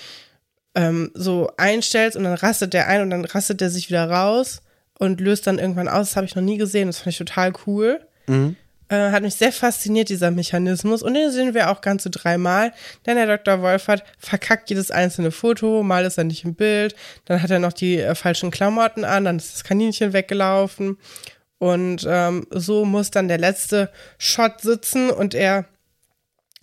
ähm, 0.76 1.12
so 1.14 1.50
einstellst 1.58 2.16
und 2.16 2.24
dann 2.24 2.36
rastet 2.36 2.74
der 2.74 2.88
ein 2.88 3.02
und 3.02 3.10
dann 3.10 3.26
rastet 3.26 3.62
der 3.62 3.70
sich 3.70 3.90
wieder 3.90 4.10
raus 4.10 4.62
und 5.00 5.20
löst 5.20 5.48
dann 5.48 5.60
irgendwann 5.60 5.88
aus. 5.88 6.10
Das 6.10 6.16
habe 6.16 6.26
ich 6.26 6.36
noch 6.36 6.44
nie 6.44 6.58
gesehen. 6.58 6.88
Das 6.88 7.00
fand 7.00 7.08
ich 7.08 7.18
total 7.18 7.54
cool. 7.66 8.00
Mhm. 8.28 8.56
Äh, 8.90 9.12
hat 9.12 9.24
mich 9.24 9.36
sehr 9.36 9.52
fasziniert, 9.52 10.10
dieser 10.10 10.32
Mechanismus. 10.32 11.04
Und 11.04 11.14
den 11.14 11.32
sehen 11.32 11.54
wir 11.54 11.70
auch 11.70 11.82
ganze 11.82 12.10
dreimal. 12.10 12.72
Denn 13.06 13.16
der 13.16 13.38
Dr. 13.38 13.62
Wolfert 13.62 14.04
verkackt 14.18 14.70
jedes 14.70 14.92
einzelne 14.92 15.32
Foto. 15.32 15.84
Mal 15.84 16.06
ist 16.06 16.18
er 16.18 16.24
nicht 16.24 16.46
im 16.46 16.56
Bild. 16.56 16.96
Dann 17.26 17.42
hat 17.42 17.52
er 17.52 17.60
noch 17.60 17.74
die 17.74 18.00
äh, 18.00 18.16
falschen 18.16 18.52
Klamotten 18.52 19.04
an. 19.04 19.26
Dann 19.26 19.38
ist 19.38 19.56
das 19.56 19.64
Kaninchen 19.64 20.14
weggelaufen. 20.14 20.98
Und 21.60 22.06
ähm, 22.08 22.46
so 22.52 22.86
muss 22.86 23.12
dann 23.12 23.28
der 23.28 23.40
letzte 23.40 23.92
Shot 24.18 24.62
sitzen 24.62 25.10
und 25.10 25.34
er 25.34 25.66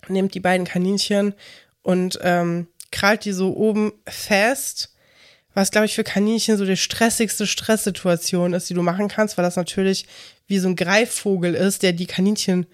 nimmt 0.07 0.33
die 0.33 0.39
beiden 0.39 0.65
Kaninchen 0.65 1.33
und 1.81 2.17
ähm, 2.21 2.67
krallt 2.91 3.25
die 3.25 3.33
so 3.33 3.55
oben 3.55 3.91
fest 4.07 4.94
was, 5.55 5.71
glaube 5.71 5.85
ich, 5.85 5.95
für 5.95 6.03
Kaninchen 6.03 6.57
so 6.57 6.65
die 6.65 6.77
stressigste 6.77 7.47
Stresssituation 7.47 8.53
ist, 8.53 8.69
die 8.69 8.73
du 8.75 8.83
machen 8.83 9.07
kannst, 9.07 9.37
weil 9.37 9.45
das 9.45 9.55
natürlich 9.55 10.05
wie 10.47 10.59
so 10.59 10.67
ein 10.67 10.75
Greifvogel 10.75 11.55
ist, 11.55 11.81
der 11.81 11.93
die 11.93 12.05
Kaninchen 12.05 12.67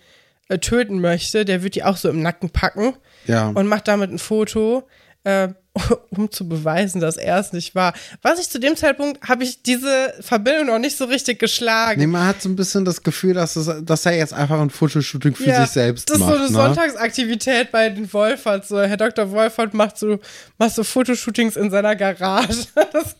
äh, 0.49 0.57
töten 0.57 0.99
möchte. 0.99 1.45
Der 1.45 1.63
wird 1.63 1.75
die 1.75 1.83
auch 1.83 1.95
so 1.95 2.09
im 2.09 2.21
Nacken 2.21 2.49
packen 2.49 2.95
ja. 3.27 3.49
und 3.49 3.67
macht 3.67 3.87
damit 3.87 4.11
ein 4.11 4.19
Foto. 4.19 4.83
Äh, 5.23 5.49
um 6.09 6.29
zu 6.29 6.47
beweisen, 6.47 6.99
dass 6.99 7.15
er 7.15 7.39
es 7.39 7.53
nicht 7.53 7.75
war. 7.75 7.93
Was 8.21 8.39
ich 8.39 8.49
zu 8.49 8.59
dem 8.59 8.75
Zeitpunkt 8.75 9.27
habe 9.27 9.43
ich 9.43 9.63
diese 9.63 10.13
Verbindung 10.19 10.67
noch 10.67 10.79
nicht 10.79 10.97
so 10.97 11.05
richtig 11.05 11.39
geschlagen. 11.39 11.99
Nee, 11.99 12.07
man 12.07 12.27
hat 12.27 12.41
so 12.41 12.49
ein 12.49 12.57
bisschen 12.57 12.83
das 12.83 13.03
Gefühl, 13.03 13.33
dass, 13.33 13.55
es, 13.55 13.69
dass 13.83 14.05
er 14.05 14.17
jetzt 14.17 14.33
einfach 14.33 14.59
ein 14.59 14.69
Fotoshooting 14.69 15.35
für 15.35 15.45
ja, 15.45 15.61
sich 15.61 15.71
selbst 15.71 16.09
macht. 16.09 16.21
Das 16.21 16.27
ist 16.27 16.53
so 16.53 16.59
eine 16.59 16.69
ne? 16.69 16.75
Sonntagsaktivität 16.75 17.71
bei 17.71 17.89
den 17.89 18.11
Wolfert. 18.11 18.67
So, 18.67 18.81
Herr 18.81 18.97
Dr. 18.97 19.31
Wolfert 19.31 19.73
macht 19.73 19.97
so, 19.97 20.19
macht 20.57 20.75
so 20.75 20.83
Fotoshootings 20.83 21.55
in 21.55 21.71
seiner 21.71 21.95
Garage. 21.95 22.65
Das 22.91 23.15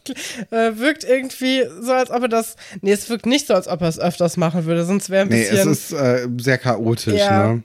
äh, 0.52 0.78
wirkt 0.78 1.04
irgendwie 1.04 1.64
so, 1.82 1.94
als 1.94 2.10
ob 2.12 2.24
er 2.24 2.28
das. 2.28 2.56
Nee, 2.82 2.92
es 2.92 3.10
wirkt 3.10 3.26
nicht 3.26 3.48
so, 3.48 3.54
als 3.54 3.68
ob 3.68 3.82
er 3.82 3.88
es 3.88 4.00
öfters 4.00 4.36
machen 4.36 4.66
würde, 4.66 4.84
sonst 4.84 5.10
wäre 5.10 5.22
ein 5.22 5.30
bisschen. 5.30 5.54
Nee, 5.54 5.62
es 5.62 5.92
ist 5.92 5.94
äh, 5.94 6.28
sehr 6.38 6.58
chaotisch, 6.58 7.20
ja. 7.20 7.54
ne? 7.54 7.64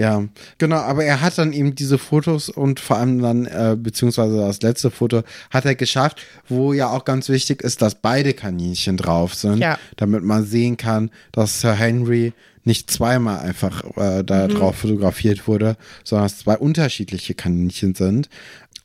Ja, 0.00 0.24
genau, 0.56 0.76
aber 0.76 1.04
er 1.04 1.20
hat 1.20 1.36
dann 1.36 1.52
eben 1.52 1.74
diese 1.74 1.98
Fotos 1.98 2.48
und 2.48 2.80
vor 2.80 2.96
allem 2.96 3.20
dann, 3.20 3.44
äh, 3.44 3.76
beziehungsweise 3.78 4.38
das 4.38 4.62
letzte 4.62 4.90
Foto, 4.90 5.24
hat 5.50 5.66
er 5.66 5.74
geschafft, 5.74 6.22
wo 6.48 6.72
ja 6.72 6.88
auch 6.88 7.04
ganz 7.04 7.28
wichtig 7.28 7.60
ist, 7.60 7.82
dass 7.82 7.96
beide 7.96 8.32
Kaninchen 8.32 8.96
drauf 8.96 9.34
sind, 9.34 9.58
ja. 9.58 9.78
damit 9.96 10.24
man 10.24 10.46
sehen 10.46 10.78
kann, 10.78 11.10
dass 11.32 11.60
Sir 11.60 11.74
Henry 11.74 12.32
nicht 12.64 12.90
zweimal 12.90 13.40
einfach 13.40 13.84
äh, 13.98 14.24
da 14.24 14.48
mhm. 14.48 14.52
drauf 14.52 14.76
fotografiert 14.76 15.46
wurde, 15.46 15.76
sondern 16.02 16.24
dass 16.24 16.38
zwei 16.38 16.56
unterschiedliche 16.56 17.34
Kaninchen 17.34 17.94
sind. 17.94 18.30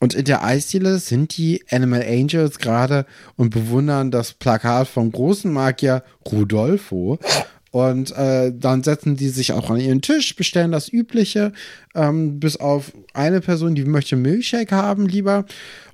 Und 0.02 0.16
in 0.16 0.26
der 0.26 0.44
Eisdiele 0.44 1.00
sind 1.00 1.38
die 1.38 1.64
Animal 1.72 2.04
Angels 2.04 2.60
gerade 2.60 3.06
und 3.38 3.52
bewundern 3.52 4.12
das 4.12 4.34
Plakat 4.34 4.90
vom 4.90 5.14
großen 5.14 5.52
Magier 5.52 6.04
Rudolfo. 6.30 7.20
Und 7.76 8.16
äh, 8.16 8.54
dann 8.58 8.84
setzen 8.84 9.18
die 9.18 9.28
sich 9.28 9.52
auch 9.52 9.70
an 9.70 9.82
ihren 9.82 10.02
Tisch, 10.02 10.34
bestellen 10.38 10.72
das 10.72 10.88
Übliche, 10.88 11.52
ähm, 11.94 12.40
bis 12.40 12.56
auf 12.56 12.94
eine 13.14 13.42
Person, 13.42 13.76
die 13.76 13.84
möchte 13.84 14.16
Milchshake 14.16 14.72
haben 14.72 15.10
lieber. 15.10 15.44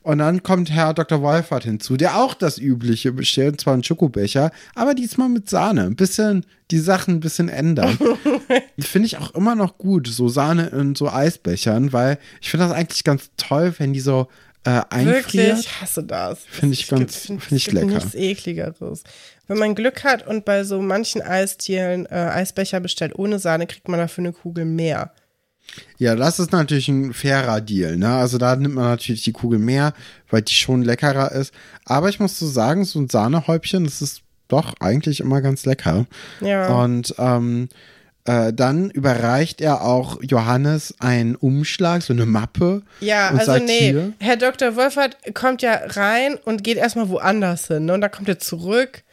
Und 0.03 0.19
dann 0.19 0.43
kommt 0.43 0.69
Herr 0.69 0.93
Dr. 0.93 1.23
Wolfert 1.23 1.63
hinzu, 1.63 1.97
der 1.97 2.17
auch 2.17 2.35
das 2.35 2.59
Übliche 2.59 3.11
bestellt, 3.11 3.59
zwar 3.59 3.73
einen 3.73 3.83
Schokobecher, 3.83 4.51
aber 4.75 4.93
diesmal 4.93 5.29
mit 5.29 5.49
Sahne. 5.49 5.85
Ein 5.85 5.95
bisschen 5.95 6.45
die 6.69 6.77
Sachen 6.77 7.15
ein 7.15 7.19
bisschen 7.19 7.49
ändern. 7.49 7.97
finde 8.79 9.07
ich 9.07 9.17
auch 9.17 9.33
immer 9.33 9.55
noch 9.55 9.79
gut, 9.79 10.05
so 10.05 10.29
Sahne 10.29 10.67
in 10.67 10.93
so 10.93 11.09
Eisbechern, 11.09 11.91
weil 11.93 12.19
ich 12.41 12.51
finde 12.51 12.67
das 12.67 12.75
eigentlich 12.75 13.03
ganz 13.03 13.31
toll, 13.37 13.73
wenn 13.79 13.91
die 13.91 14.01
so 14.01 14.27
äh, 14.63 14.81
einfriert. 14.89 15.33
Wirklich, 15.33 15.59
ich 15.59 15.81
hasse 15.81 16.03
das. 16.03 16.39
Finde 16.45 16.73
ich 16.73 16.87
ganz, 16.87 17.17
finde 17.17 17.41
find 17.41 17.59
ich 17.59 17.71
lecker. 17.71 17.87
Nichts 17.87 18.15
ekligeres. 18.15 19.03
Wenn 19.47 19.57
man 19.57 19.75
Glück 19.75 20.03
hat 20.03 20.27
und 20.27 20.45
bei 20.45 20.63
so 20.63 20.81
manchen 20.81 21.21
Eistielen 21.21 22.05
äh, 22.05 22.15
Eisbecher 22.15 22.79
bestellt 22.79 23.17
ohne 23.17 23.39
Sahne, 23.39 23.67
kriegt 23.67 23.87
man 23.87 23.99
dafür 23.99 24.23
eine 24.23 24.33
Kugel 24.33 24.65
mehr. 24.65 25.13
Ja, 25.97 26.15
das 26.15 26.39
ist 26.39 26.51
natürlich 26.51 26.89
ein 26.89 27.13
fairer 27.13 27.61
Deal, 27.61 27.95
ne? 27.97 28.15
Also 28.15 28.37
da 28.37 28.55
nimmt 28.55 28.75
man 28.75 28.85
natürlich 28.85 29.23
die 29.23 29.31
Kugel 29.31 29.59
mehr, 29.59 29.93
weil 30.29 30.41
die 30.41 30.53
schon 30.53 30.81
leckerer 30.81 31.31
ist. 31.31 31.53
Aber 31.85 32.09
ich 32.09 32.19
muss 32.19 32.37
so 32.37 32.47
sagen, 32.47 32.83
so 32.83 32.99
ein 32.99 33.09
Sahnehäubchen, 33.09 33.85
das 33.85 34.01
ist 34.01 34.21
doch 34.47 34.73
eigentlich 34.79 35.21
immer 35.21 35.41
ganz 35.41 35.65
lecker. 35.65 36.05
Ja. 36.41 36.67
Und 36.83 37.15
ähm, 37.17 37.69
äh, 38.25 38.53
dann 38.53 38.89
überreicht 38.91 39.61
er 39.61 39.83
auch 39.83 40.21
Johannes 40.21 40.93
einen 40.99 41.35
Umschlag, 41.35 42.03
so 42.03 42.13
eine 42.13 42.25
Mappe. 42.25 42.83
Ja, 42.99 43.29
also 43.29 43.57
nee, 43.57 43.91
hier. 43.91 44.13
Herr 44.19 44.37
Dr. 44.37 44.75
Wolfert 44.75 45.17
kommt 45.33 45.61
ja 45.61 45.79
rein 45.87 46.37
und 46.45 46.63
geht 46.63 46.77
erstmal 46.77 47.09
woanders 47.09 47.67
hin. 47.67 47.85
Ne? 47.85 47.93
Und 47.93 48.01
dann 48.01 48.11
kommt 48.11 48.29
er 48.29 48.39
zurück 48.39 49.03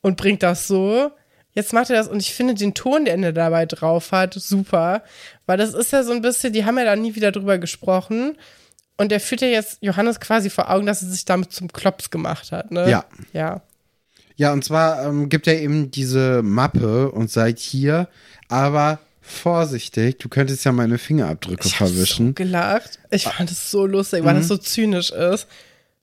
und 0.00 0.16
bringt 0.16 0.42
das 0.42 0.68
so. 0.68 1.10
Jetzt 1.54 1.72
macht 1.72 1.90
er 1.90 1.96
das 1.96 2.08
und 2.08 2.20
ich 2.20 2.34
finde 2.34 2.54
den 2.54 2.72
Ton, 2.72 3.04
den 3.04 3.22
er 3.22 3.32
dabei 3.32 3.66
drauf 3.66 4.12
hat, 4.12 4.34
super. 4.34 5.02
Weil 5.46 5.58
das 5.58 5.74
ist 5.74 5.92
ja 5.92 6.02
so 6.02 6.12
ein 6.12 6.22
bisschen, 6.22 6.52
die 6.52 6.64
haben 6.64 6.78
ja 6.78 6.84
da 6.84 6.96
nie 6.96 7.14
wieder 7.14 7.32
drüber 7.32 7.58
gesprochen. 7.58 8.38
Und 8.96 9.10
der 9.10 9.20
führt 9.20 9.40
ja 9.40 9.48
jetzt 9.48 9.78
Johannes 9.80 10.20
quasi 10.20 10.50
vor 10.50 10.70
Augen, 10.70 10.86
dass 10.86 11.02
er 11.02 11.08
sich 11.08 11.24
damit 11.24 11.52
zum 11.52 11.72
Klops 11.72 12.10
gemacht 12.10 12.52
hat, 12.52 12.70
ne? 12.70 12.88
Ja. 12.88 13.04
Ja. 13.32 13.62
Ja, 14.36 14.52
und 14.52 14.64
zwar 14.64 15.06
ähm, 15.06 15.28
gibt 15.28 15.46
er 15.46 15.60
eben 15.60 15.90
diese 15.90 16.42
Mappe 16.42 17.10
und 17.10 17.30
sagt 17.30 17.58
hier, 17.58 18.08
aber 18.48 18.98
vorsichtig, 19.20 20.18
du 20.18 20.28
könntest 20.28 20.64
ja 20.64 20.72
meine 20.72 20.98
Fingerabdrücke 20.98 21.68
ich 21.68 21.76
verwischen. 21.76 22.30
Ich 22.30 22.38
so 22.38 22.44
gelacht. 22.44 22.98
Ich 23.10 23.24
fand 23.24 23.50
es 23.50 23.70
so 23.70 23.86
lustig, 23.86 24.24
weil 24.24 24.34
mhm. 24.34 24.38
das 24.38 24.48
so 24.48 24.56
zynisch 24.56 25.10
ist. 25.10 25.46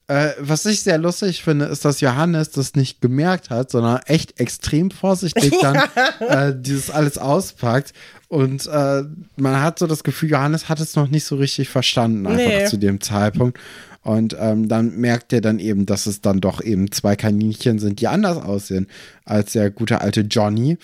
Äh, 0.07 0.33
was 0.39 0.65
ich 0.65 0.81
sehr 0.81 0.97
lustig 0.97 1.43
finde, 1.43 1.65
ist, 1.65 1.85
dass 1.85 2.01
Johannes 2.01 2.49
das 2.49 2.73
nicht 2.73 2.99
gemerkt 2.99 3.51
hat, 3.51 3.69
sondern 3.69 3.99
echt 4.07 4.39
extrem 4.39 4.89
vorsichtig 4.89 5.53
dann 5.61 5.83
äh, 6.19 6.53
dieses 6.59 6.89
alles 6.89 7.19
auspackt. 7.19 7.93
Und 8.27 8.65
äh, 8.65 9.03
man 9.35 9.61
hat 9.61 9.77
so 9.77 9.85
das 9.85 10.03
Gefühl, 10.03 10.31
Johannes 10.31 10.67
hat 10.67 10.79
es 10.79 10.95
noch 10.95 11.09
nicht 11.09 11.25
so 11.25 11.35
richtig 11.35 11.69
verstanden, 11.69 12.25
einfach 12.25 12.43
nee. 12.43 12.65
zu 12.65 12.77
dem 12.77 13.01
Zeitpunkt. 13.01 13.59
Und 14.01 14.35
ähm, 14.39 14.69
dann 14.69 14.97
merkt 14.97 15.33
er 15.33 15.41
dann 15.41 15.59
eben, 15.59 15.85
dass 15.85 16.05
es 16.05 16.21
dann 16.21 16.39
doch 16.39 16.61
eben 16.61 16.91
zwei 16.91 17.15
Kaninchen 17.15 17.79
sind, 17.79 17.99
die 17.99 18.07
anders 18.07 18.37
aussehen 18.37 18.87
als 19.25 19.53
der 19.53 19.71
gute 19.71 20.01
alte 20.01 20.21
Johnny. 20.21 20.77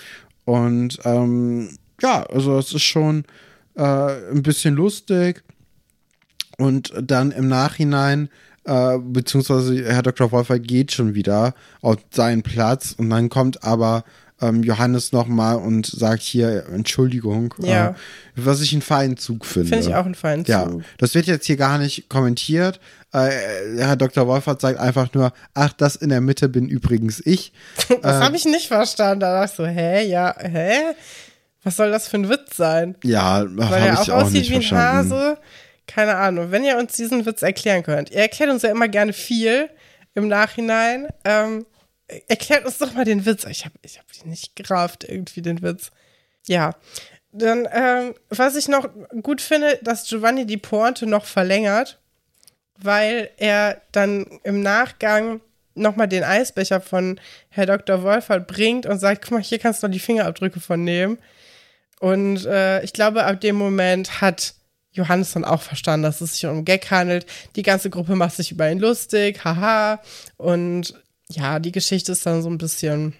Und 0.43 0.99
ähm, 1.05 1.77
ja, 2.01 2.23
also 2.23 2.57
es 2.57 2.73
ist 2.73 2.83
schon 2.83 3.23
äh, 3.75 4.31
ein 4.31 4.43
bisschen 4.43 4.75
lustig. 4.75 5.43
Und 6.57 6.93
dann 7.01 7.31
im 7.31 7.47
Nachhinein, 7.47 8.29
äh, 8.65 8.97
beziehungsweise 8.97 9.83
Herr 9.85 10.03
Dr. 10.03 10.31
Wolfer 10.31 10.59
geht 10.59 10.91
schon 10.91 11.13
wieder 11.13 11.53
auf 11.81 11.97
seinen 12.11 12.43
Platz 12.43 12.95
und 12.97 13.09
dann 13.09 13.29
kommt 13.29 13.63
aber 13.63 14.03
ähm, 14.41 14.63
Johannes 14.63 15.11
nochmal 15.11 15.55
und 15.57 15.85
sagt 15.85 16.21
hier 16.21 16.65
Entschuldigung, 16.73 17.53
Ja. 17.59 17.89
äh, 17.89 17.93
was 18.35 18.61
ich 18.61 18.73
einen 18.73 18.81
feinen 18.81 19.17
Zug 19.17 19.45
finde. 19.45 19.69
Finde 19.69 19.87
ich 19.89 19.95
auch 19.95 20.05
einen 20.05 20.15
feinen 20.15 20.43
Ja, 20.45 20.67
Zug. 20.69 20.83
das 20.97 21.15
wird 21.15 21.25
jetzt 21.27 21.45
hier 21.45 21.57
gar 21.57 21.77
nicht 21.77 22.09
kommentiert. 22.09 22.79
Äh, 23.13 23.29
Herr 23.77 23.95
Dr. 23.95 24.27
Wolfert 24.27 24.59
sagt 24.59 24.77
einfach 24.79 25.13
nur, 25.13 25.31
ach, 25.53 25.71
das 25.73 25.95
in 25.95 26.09
der 26.09 26.19
Mitte 26.21 26.49
bin 26.49 26.67
übrigens 26.67 27.21
ich. 27.25 27.53
Das 28.01 28.21
habe 28.23 28.35
ich 28.35 28.45
nicht 28.45 28.67
verstanden. 28.67 29.21
Da 29.21 29.39
dachte 29.41 29.51
ich 29.51 29.57
so, 29.57 29.65
hä, 29.65 30.05
ja, 30.05 30.35
hä? 30.37 30.73
Was 31.63 31.77
soll 31.77 31.89
das 31.91 32.07
für 32.07 32.17
ein 32.17 32.29
Witz 32.29 32.57
sein? 32.57 32.95
Ja, 33.03 33.43
Weil 33.47 33.83
er 33.83 33.93
ich 33.93 33.99
auch 33.99 34.09
auch 34.09 34.23
aussieht 34.23 34.39
nicht 34.41 34.49
wie 34.51 34.55
ein 34.55 34.61
verstanden. 34.61 35.11
Hase. 35.13 35.37
Keine 35.87 36.15
Ahnung. 36.15 36.51
Wenn 36.51 36.63
ihr 36.63 36.77
uns 36.77 36.93
diesen 36.93 37.25
Witz 37.25 37.41
erklären 37.41 37.83
könnt. 37.83 38.11
Ihr 38.11 38.19
erklärt 38.19 38.51
uns 38.51 38.63
ja 38.63 38.69
immer 38.69 38.87
gerne 38.87 39.13
viel 39.13 39.69
im 40.13 40.27
Nachhinein. 40.27 41.07
Ähm, 41.23 41.65
erklärt 42.07 42.65
uns 42.65 42.77
doch 42.77 42.93
mal 42.93 43.05
den 43.05 43.25
Witz. 43.25 43.45
Ich 43.45 43.65
habe 43.65 43.75
ich 43.81 43.97
hab 43.97 44.05
ihn 44.23 44.29
nicht 44.29 44.55
gerafft, 44.55 45.03
irgendwie 45.03 45.41
den 45.41 45.61
Witz. 45.61 45.91
Ja. 46.47 46.75
Dann, 47.31 47.67
ähm, 47.71 48.15
was 48.29 48.55
ich 48.55 48.67
noch 48.67 48.87
gut 49.21 49.41
finde, 49.41 49.79
dass 49.81 50.07
Giovanni 50.07 50.45
die 50.45 50.57
Pointe 50.57 51.05
noch 51.05 51.25
verlängert, 51.25 51.99
weil 52.77 53.29
er 53.37 53.81
dann 53.91 54.25
im 54.43 54.61
Nachgang 54.61 55.41
nochmal 55.73 56.07
den 56.07 56.23
Eisbecher 56.23 56.79
von 56.79 57.19
Herr 57.49 57.65
Dr. 57.65 58.03
Wolfert 58.03 58.47
bringt 58.47 58.85
und 58.85 58.99
sagt, 58.99 59.23
guck 59.23 59.31
mal, 59.31 59.41
hier 59.41 59.59
kannst 59.59 59.83
du 59.83 59.87
noch 59.87 59.93
die 59.93 59.99
Fingerabdrücke 59.99 60.61
von 60.61 60.83
nehmen. 60.83 61.17
Und 61.99 62.45
äh, 62.45 62.81
ich 62.83 62.93
glaube, 62.93 63.25
ab 63.25 63.41
dem 63.41 63.57
Moment 63.57 64.21
hat 64.21 64.53
Johannes 64.91 65.33
dann 65.33 65.43
auch 65.43 65.61
verstanden, 65.61 66.03
dass 66.03 66.21
es 66.21 66.33
sich 66.33 66.45
um 66.45 66.63
Gag 66.63 66.89
handelt. 66.89 67.25
Die 67.57 67.63
ganze 67.63 67.89
Gruppe 67.89 68.15
macht 68.15 68.35
sich 68.35 68.51
über 68.51 68.71
ihn 68.71 68.79
lustig, 68.79 69.43
haha. 69.43 70.01
Und 70.37 70.93
ja, 71.31 71.59
die 71.59 71.71
Geschichte 71.71 72.11
ist 72.11 72.25
dann 72.25 72.41
so 72.41 72.49
ein 72.49 72.57
bisschen. 72.57 73.13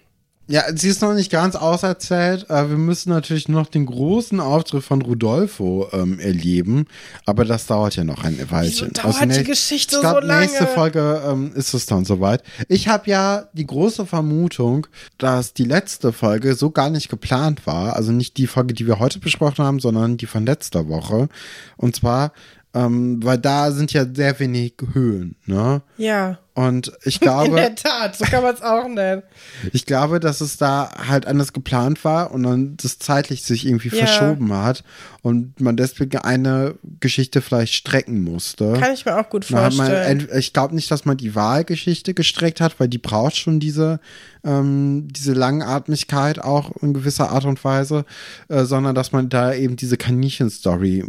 Ja, 0.48 0.62
sie 0.72 0.88
ist 0.88 1.02
noch 1.02 1.12
nicht 1.12 1.32
ganz 1.32 1.56
auserzählt. 1.56 2.48
Äh, 2.48 2.68
wir 2.70 2.76
müssen 2.76 3.10
natürlich 3.10 3.48
noch 3.48 3.66
den 3.66 3.84
großen 3.84 4.38
Auftritt 4.38 4.84
von 4.84 5.02
Rudolfo 5.02 5.88
ähm, 5.92 6.20
erleben, 6.20 6.86
aber 7.24 7.44
das 7.44 7.66
dauert 7.66 7.96
ja 7.96 8.04
noch 8.04 8.22
ein 8.22 8.38
Weilchen. 8.48 8.92
Wieso 8.92 9.02
dauert 9.02 9.22
die 9.22 9.26
näch- 9.40 9.44
Geschichte 9.44 9.96
ich 9.96 10.00
glaub, 10.02 10.20
so 10.20 10.26
lange? 10.28 10.42
Nächste 10.42 10.68
Folge 10.68 11.20
ähm, 11.26 11.50
ist 11.56 11.74
es 11.74 11.86
dann 11.86 12.04
soweit. 12.04 12.44
Ich 12.68 12.86
habe 12.86 13.10
ja 13.10 13.48
die 13.54 13.66
große 13.66 14.06
Vermutung, 14.06 14.86
dass 15.18 15.52
die 15.52 15.64
letzte 15.64 16.12
Folge 16.12 16.54
so 16.54 16.70
gar 16.70 16.90
nicht 16.90 17.08
geplant 17.08 17.66
war. 17.66 17.96
Also 17.96 18.12
nicht 18.12 18.36
die 18.36 18.46
Folge, 18.46 18.72
die 18.72 18.86
wir 18.86 19.00
heute 19.00 19.18
besprochen 19.18 19.64
haben, 19.64 19.80
sondern 19.80 20.16
die 20.16 20.26
von 20.26 20.46
letzter 20.46 20.86
Woche. 20.86 21.28
Und 21.76 21.96
zwar, 21.96 22.32
ähm, 22.72 23.18
weil 23.24 23.38
da 23.38 23.72
sind 23.72 23.92
ja 23.92 24.06
sehr 24.14 24.38
wenig 24.38 24.74
Höhen, 24.92 25.34
ne? 25.46 25.82
Ja, 25.98 26.38
Und 26.56 26.90
ich 27.04 27.16
in 27.20 27.20
glaube. 27.20 27.56
der 27.56 27.74
Tat, 27.74 28.16
so 28.16 28.24
kann 28.24 28.42
man 28.42 28.54
es 28.54 28.62
auch 28.62 28.88
nennen. 28.88 29.22
Ich 29.72 29.84
glaube, 29.86 30.20
dass 30.20 30.40
es 30.40 30.56
da 30.56 30.90
halt 31.06 31.26
anders 31.26 31.52
geplant 31.52 32.02
war 32.04 32.30
und 32.32 32.42
dann 32.44 32.76
das 32.78 32.98
zeitlich 32.98 33.42
sich 33.42 33.66
irgendwie 33.66 33.88
Ja. 33.90 34.06
verschoben 34.06 34.52
hat 34.52 34.82
und 35.22 35.60
man 35.60 35.76
deswegen 35.76 36.18
eine 36.18 36.74
Geschichte 37.00 37.42
vielleicht 37.42 37.74
strecken 37.74 38.22
musste. 38.24 38.72
Kann 38.80 38.92
ich 38.94 39.04
mir 39.04 39.18
auch 39.18 39.28
gut 39.28 39.50
man, 39.50 39.70
vorstellen. 39.72 40.28
ich 40.36 40.52
glaube 40.54 40.74
nicht, 40.74 40.90
dass 40.90 41.04
man 41.04 41.16
die 41.18 41.34
Wahlgeschichte 41.34 42.14
gestreckt 42.14 42.60
hat, 42.60 42.78
weil 42.80 42.88
die 42.88 42.98
braucht 42.98 43.36
schon 43.36 43.60
diese, 43.60 44.00
ähm, 44.44 45.08
diese 45.10 45.32
Langatmigkeit 45.34 46.38
auch 46.42 46.70
in 46.80 46.94
gewisser 46.94 47.30
Art 47.30 47.44
und 47.44 47.62
Weise, 47.64 48.04
äh, 48.48 48.64
sondern 48.64 48.94
dass 48.94 49.12
man 49.12 49.28
da 49.28 49.52
eben 49.52 49.76
diese 49.76 49.96
Kaninchen-Story 49.96 51.04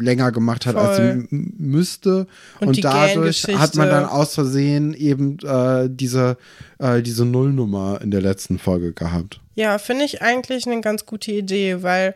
länger 0.00 0.32
gemacht 0.32 0.66
hat, 0.66 0.76
als 0.76 0.96
sie 0.96 1.02
Voll. 1.02 1.26
müsste. 1.58 2.26
Und 2.60 2.68
Und, 2.68 2.84
dadurch 2.84 3.44
hat 3.56 3.76
man 3.76 3.88
dann 3.88 4.04
aus 4.06 4.34
Versehen 4.34 4.63
eben 4.66 5.38
äh, 5.40 5.88
diese, 5.90 6.36
äh, 6.78 7.02
diese 7.02 7.24
Nullnummer 7.24 8.00
in 8.02 8.10
der 8.10 8.20
letzten 8.20 8.58
Folge 8.58 8.92
gehabt. 8.92 9.40
Ja, 9.54 9.78
finde 9.78 10.04
ich 10.04 10.22
eigentlich 10.22 10.66
eine 10.66 10.80
ganz 10.80 11.06
gute 11.06 11.32
Idee, 11.32 11.82
weil 11.82 12.14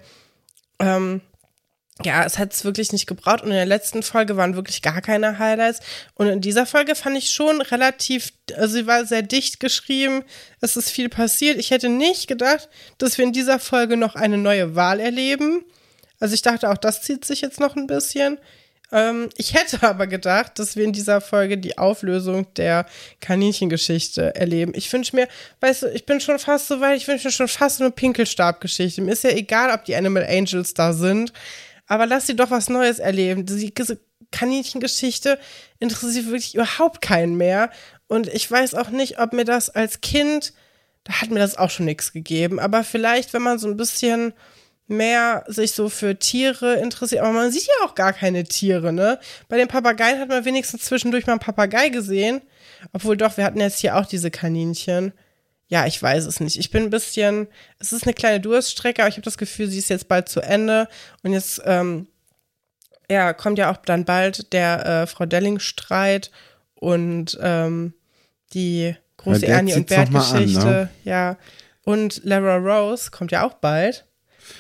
ähm, 0.80 1.20
ja, 2.05 2.24
es 2.24 2.38
hat 2.38 2.53
es 2.53 2.64
wirklich 2.64 2.92
nicht 2.92 3.07
gebraucht 3.07 3.42
und 3.42 3.49
in 3.49 3.57
der 3.57 3.66
letzten 3.66 4.03
Folge 4.03 4.36
waren 4.36 4.55
wirklich 4.55 4.82
gar 4.82 5.01
keine 5.01 5.38
Highlights 5.38 5.80
und 6.14 6.28
in 6.28 6.40
dieser 6.40 6.64
Folge 6.64 6.94
fand 6.94 7.16
ich 7.16 7.30
schon 7.30 7.61
relativ, 7.61 8.32
also 8.55 8.74
sie 8.74 8.86
war 8.86 9.05
sehr 9.05 9.22
dicht 9.22 9.59
geschrieben, 9.59 10.22
es 10.61 10.76
ist 10.76 10.90
viel 10.90 11.09
passiert. 11.09 11.59
Ich 11.59 11.72
hätte 11.72 11.88
nicht 11.88 12.28
gedacht, 12.28 12.68
dass 12.99 13.18
wir 13.18 13.24
in 13.24 13.32
dieser 13.32 13.59
Folge 13.59 13.96
noch 13.96 14.14
eine 14.14 14.38
neue 14.38 14.76
Wahl 14.76 15.01
erleben. 15.01 15.64
Also 16.20 16.34
ich 16.34 16.42
dachte 16.42 16.70
auch, 16.70 16.76
das 16.78 17.03
zieht 17.03 17.24
sich 17.24 17.40
jetzt 17.40 17.61
noch 17.61 17.74
ein 17.74 17.88
bisschen. 17.88 18.38
Ähm, 18.93 19.28
ich 19.36 19.55
hätte 19.55 19.82
aber 19.86 20.07
gedacht, 20.07 20.59
dass 20.59 20.76
wir 20.76 20.84
in 20.84 20.93
dieser 20.93 21.20
Folge 21.20 21.59
die 21.59 21.78
Auflösung 21.78 22.53
der 22.55 22.86
Kaninchengeschichte 23.20 24.34
erleben. 24.34 24.72
Ich 24.74 24.93
wünsche 24.93 25.16
mir, 25.16 25.28
weißt 25.61 25.82
du, 25.82 25.86
ich 25.93 26.07
bin 26.07 26.20
schon 26.20 26.39
fast 26.39 26.68
so 26.68 26.80
weit, 26.80 26.97
ich 26.97 27.09
wünsche 27.09 27.28
mir 27.28 27.32
schon 27.32 27.49
fast 27.49 27.80
eine 27.80 27.91
Pinkelstabgeschichte. 27.91 29.03
Mir 29.03 29.12
ist 29.12 29.24
ja 29.24 29.30
egal, 29.30 29.72
ob 29.72 29.84
die 29.84 29.97
Animal 29.97 30.26
Angels 30.28 30.74
da 30.74 30.93
sind, 30.93 31.32
aber 31.86 32.07
lass 32.07 32.26
sie 32.26 32.36
doch 32.36 32.51
was 32.51 32.68
Neues 32.68 32.99
erleben. 32.99 33.47
Die 33.47 33.74
diese 33.74 33.99
Kaninchengeschichte 34.30 35.39
interessiert 35.78 36.26
wirklich 36.26 36.55
überhaupt 36.55 37.01
keinen 37.01 37.36
mehr. 37.36 37.70
Und 38.09 38.26
ich 38.28 38.51
weiß 38.51 38.74
auch 38.74 38.91
nicht, 38.91 39.18
ob 39.20 39.32
mir 39.32 39.45
das 39.45 39.70
als 39.70 40.01
Kind, 40.01 40.53
da 41.05 41.20
hat 41.20 41.30
mir 41.30 41.41
das 41.41 41.57
auch 41.57 41.70
schon 41.70 41.86
nichts 41.86 42.12
gegeben, 42.12 42.59
aber 42.59 42.84
vielleicht, 42.84 43.32
wenn 43.32 43.43
man 43.43 43.59
so 43.59 43.68
ein 43.68 43.76
bisschen 43.76 44.32
mehr 44.89 45.45
sich 45.47 45.72
so 45.72 45.89
für 45.89 46.18
Tiere 46.18 46.74
interessiert. 46.76 47.22
Aber 47.22 47.32
man 47.32 47.53
sieht 47.53 47.66
ja 47.66 47.86
auch 47.86 47.95
gar 47.95 48.12
keine 48.12 48.45
Tiere, 48.45 48.93
ne? 48.93 49.20
Bei 49.49 49.57
den 49.57 49.68
Papageien 49.68 50.18
hat 50.18 50.28
man 50.28 50.45
wenigstens 50.45 50.84
zwischendurch 50.84 51.26
mal 51.26 51.34
einen 51.34 51.41
Papagei 51.41 51.91
gesehen. 51.91 52.41
Obwohl 52.93 53.16
doch, 53.16 53.36
wir 53.36 53.45
hatten 53.45 53.61
jetzt 53.61 53.78
hier 53.80 53.97
auch 53.97 54.07
diese 54.07 54.30
Kaninchen. 54.30 55.12
Ja, 55.68 55.86
ich 55.86 56.03
weiß 56.03 56.24
es 56.24 56.41
nicht. 56.41 56.59
Ich 56.59 56.70
bin 56.70 56.84
ein 56.84 56.91
bisschen, 56.91 57.47
es 57.78 57.93
ist 57.93 58.05
eine 58.05 58.14
kleine 58.14 58.41
Durststrecke, 58.41 59.03
aber 59.03 59.11
ich 59.11 59.16
habe 59.16 59.24
das 59.24 59.36
Gefühl, 59.36 59.68
sie 59.68 59.78
ist 59.78 59.91
jetzt 59.91 60.09
bald 60.09 60.28
zu 60.28 60.41
Ende. 60.41 60.89
Und 61.22 61.34
jetzt, 61.34 61.61
ähm, 61.66 62.07
ja, 63.11 63.34
kommt 63.34 63.59
ja 63.59 63.70
auch 63.70 63.76
dann 63.76 64.07
bald 64.07 64.53
der 64.55 64.86
äh, 64.86 65.07
Frau 65.07 65.26
Delling-Streit 65.26 66.30
und 66.74 67.39
ähm, 67.43 67.93
die 68.55 68.97
große 69.18 69.45
Ja, 69.47 69.57
Ernie 69.57 69.74
und 69.74 69.86
Bert-Geschichte. 69.89 70.64
ne? 70.64 70.89
Ja. 71.05 71.36
Und 71.84 72.22
Lara 72.24 72.57
Rose 72.57 73.11
kommt 73.11 73.32
ja 73.32 73.45
auch 73.47 73.55
bald. 73.55 74.07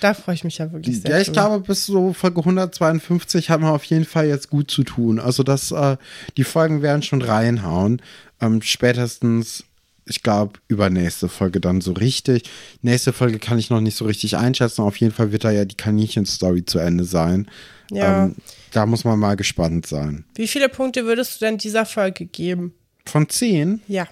Da 0.00 0.14
freue 0.14 0.34
ich 0.34 0.44
mich 0.44 0.58
ja 0.58 0.70
wirklich 0.72 1.00
sehr. 1.02 1.10
Ja, 1.10 1.18
ich 1.18 1.28
drüber. 1.28 1.48
glaube, 1.48 1.66
bis 1.66 1.86
so 1.86 2.12
Folge 2.12 2.40
152 2.40 3.50
haben 3.50 3.62
wir 3.64 3.72
auf 3.72 3.84
jeden 3.84 4.04
Fall 4.04 4.26
jetzt 4.26 4.50
gut 4.50 4.70
zu 4.70 4.84
tun. 4.84 5.18
Also, 5.18 5.42
dass 5.42 5.70
äh, 5.72 5.96
die 6.36 6.44
Folgen 6.44 6.82
werden 6.82 7.02
schon 7.02 7.22
reinhauen. 7.22 8.00
Ähm, 8.40 8.62
spätestens, 8.62 9.64
ich 10.06 10.22
glaube, 10.22 10.58
übernächste 10.68 11.28
Folge 11.28 11.60
dann 11.60 11.80
so 11.80 11.92
richtig. 11.92 12.44
Nächste 12.82 13.12
Folge 13.12 13.38
kann 13.38 13.58
ich 13.58 13.70
noch 13.70 13.80
nicht 13.80 13.96
so 13.96 14.04
richtig 14.04 14.36
einschätzen. 14.36 14.82
Auf 14.82 14.96
jeden 14.96 15.12
Fall 15.12 15.32
wird 15.32 15.44
da 15.44 15.50
ja 15.50 15.64
die 15.64 15.76
Kaninchen-Story 15.76 16.64
zu 16.64 16.78
Ende 16.78 17.04
sein. 17.04 17.50
Ja. 17.90 18.24
Ähm, 18.24 18.36
da 18.72 18.86
muss 18.86 19.04
man 19.04 19.18
mal 19.18 19.36
gespannt 19.36 19.86
sein. 19.86 20.24
Wie 20.34 20.46
viele 20.48 20.68
Punkte 20.68 21.04
würdest 21.06 21.40
du 21.40 21.44
denn 21.46 21.58
dieser 21.58 21.86
Folge 21.86 22.26
geben? 22.26 22.74
Von 23.06 23.28
10 23.28 23.80
Ja. 23.88 24.06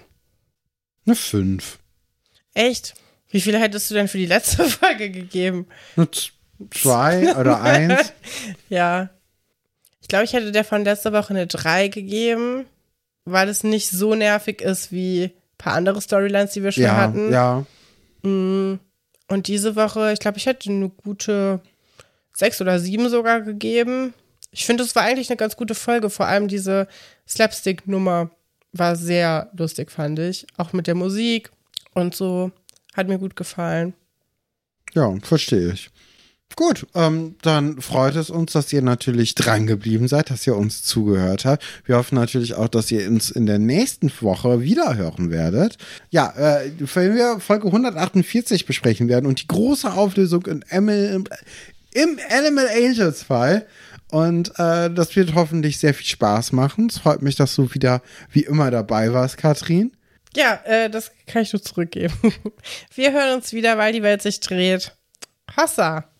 eine 1.05 1.15
5. 1.15 1.77
Echt? 2.55 2.95
Wie 3.29 3.41
viele 3.41 3.59
hättest 3.59 3.89
du 3.89 3.95
denn 3.95 4.07
für 4.07 4.17
die 4.17 4.25
letzte 4.25 4.63
Folge 4.69 5.09
gegeben? 5.09 5.67
2 6.71 7.35
oder 7.37 7.61
1. 7.61 8.13
Ja. 8.69 9.09
Ich 10.01 10.07
glaube, 10.07 10.25
ich 10.25 10.33
hätte 10.33 10.51
der 10.51 10.63
von 10.63 10.83
letzter 10.85 11.11
Woche 11.13 11.31
eine 11.31 11.47
3 11.47 11.89
gegeben, 11.89 12.65
weil 13.25 13.49
es 13.49 13.63
nicht 13.63 13.89
so 13.89 14.15
nervig 14.15 14.61
ist 14.61 14.91
wie 14.91 15.25
ein 15.25 15.31
paar 15.57 15.73
andere 15.73 16.01
Storylines, 16.01 16.53
die 16.53 16.63
wir 16.63 16.71
schon 16.71 16.83
Ja, 16.83 16.95
hatten. 16.95 17.31
ja. 17.31 17.65
Mm. 18.23 18.79
Und 19.29 19.47
diese 19.47 19.75
Woche, 19.75 20.13
ich 20.13 20.19
glaube, 20.19 20.37
ich 20.37 20.45
hätte 20.45 20.69
eine 20.69 20.87
gute 20.89 21.59
6 22.33 22.61
oder 22.61 22.79
7 22.79 23.09
sogar 23.09 23.41
gegeben. 23.41 24.13
Ich 24.51 24.65
finde, 24.65 24.83
es 24.85 24.95
war 24.95 25.03
eigentlich 25.03 25.29
eine 25.29 25.35
ganz 25.37 25.57
gute 25.57 25.75
Folge. 25.75 26.09
Vor 26.09 26.27
allem 26.27 26.47
diese 26.47 26.87
Slapstick-Nummer 27.27 28.31
war 28.71 28.95
sehr 28.95 29.49
lustig, 29.57 29.91
fand 29.91 30.19
ich. 30.19 30.47
Auch 30.55 30.71
mit 30.71 30.87
der 30.87 30.95
Musik 30.95 31.51
und 31.93 32.15
so. 32.15 32.51
Hat 32.97 33.07
mir 33.07 33.19
gut 33.19 33.35
gefallen. 33.35 33.93
Ja, 34.93 35.13
verstehe 35.21 35.71
ich. 35.73 35.91
Gut, 36.55 36.87
ähm, 36.95 37.35
dann 37.41 37.81
freut 37.81 38.15
es 38.15 38.29
uns, 38.29 38.53
dass 38.53 38.71
ihr 38.73 38.81
natürlich 38.81 39.35
dran 39.35 39.67
geblieben 39.67 40.07
seid, 40.07 40.31
dass 40.31 40.47
ihr 40.47 40.55
uns 40.55 40.81
zugehört 40.81 41.45
habt. 41.45 41.63
Wir 41.85 41.97
hoffen 41.97 42.15
natürlich 42.15 42.55
auch, 42.55 42.69
dass 42.69 42.89
ihr 42.89 43.05
uns 43.07 43.29
in 43.29 43.45
der 43.45 43.59
nächsten 43.59 44.11
Woche 44.21 44.61
wieder 44.61 44.95
hören 44.95 45.29
werdet. 45.29 45.77
Ja, 46.09 46.33
äh, 46.35 46.71
wenn 46.95 47.15
wir 47.15 47.39
Folge 47.39 47.67
148 47.67 48.65
besprechen 48.65 49.07
werden 49.09 49.27
und 49.27 49.41
die 49.41 49.47
große 49.47 49.91
Auflösung 49.91 50.47
in 50.47 50.63
Emil, 50.69 51.25
im 51.93 52.19
Animal 52.29 52.67
Angels 52.75 53.23
Fall. 53.23 53.67
Und 54.09 54.57
äh, 54.57 54.89
das 54.89 55.15
wird 55.15 55.35
hoffentlich 55.35 55.77
sehr 55.77 55.93
viel 55.93 56.07
Spaß 56.07 56.53
machen. 56.53 56.87
Es 56.89 56.99
freut 56.99 57.21
mich, 57.21 57.35
dass 57.35 57.53
du 57.55 57.73
wieder 57.73 58.01
wie 58.31 58.43
immer 58.43 58.71
dabei 58.71 59.11
warst, 59.13 59.37
Katrin. 59.37 59.91
Ja, 60.37 60.61
äh, 60.65 60.87
das 60.87 61.11
kann 61.25 61.41
ich 61.41 61.51
nur 61.51 61.63
zurückgeben. 61.63 62.13
Wir 62.93 63.11
hören 63.11 63.37
uns 63.37 63.53
wieder, 63.53 63.79
weil 63.79 63.91
die 63.91 64.03
Welt 64.03 64.21
sich 64.21 64.39
dreht. 64.39 64.95
Hassa! 65.55 66.13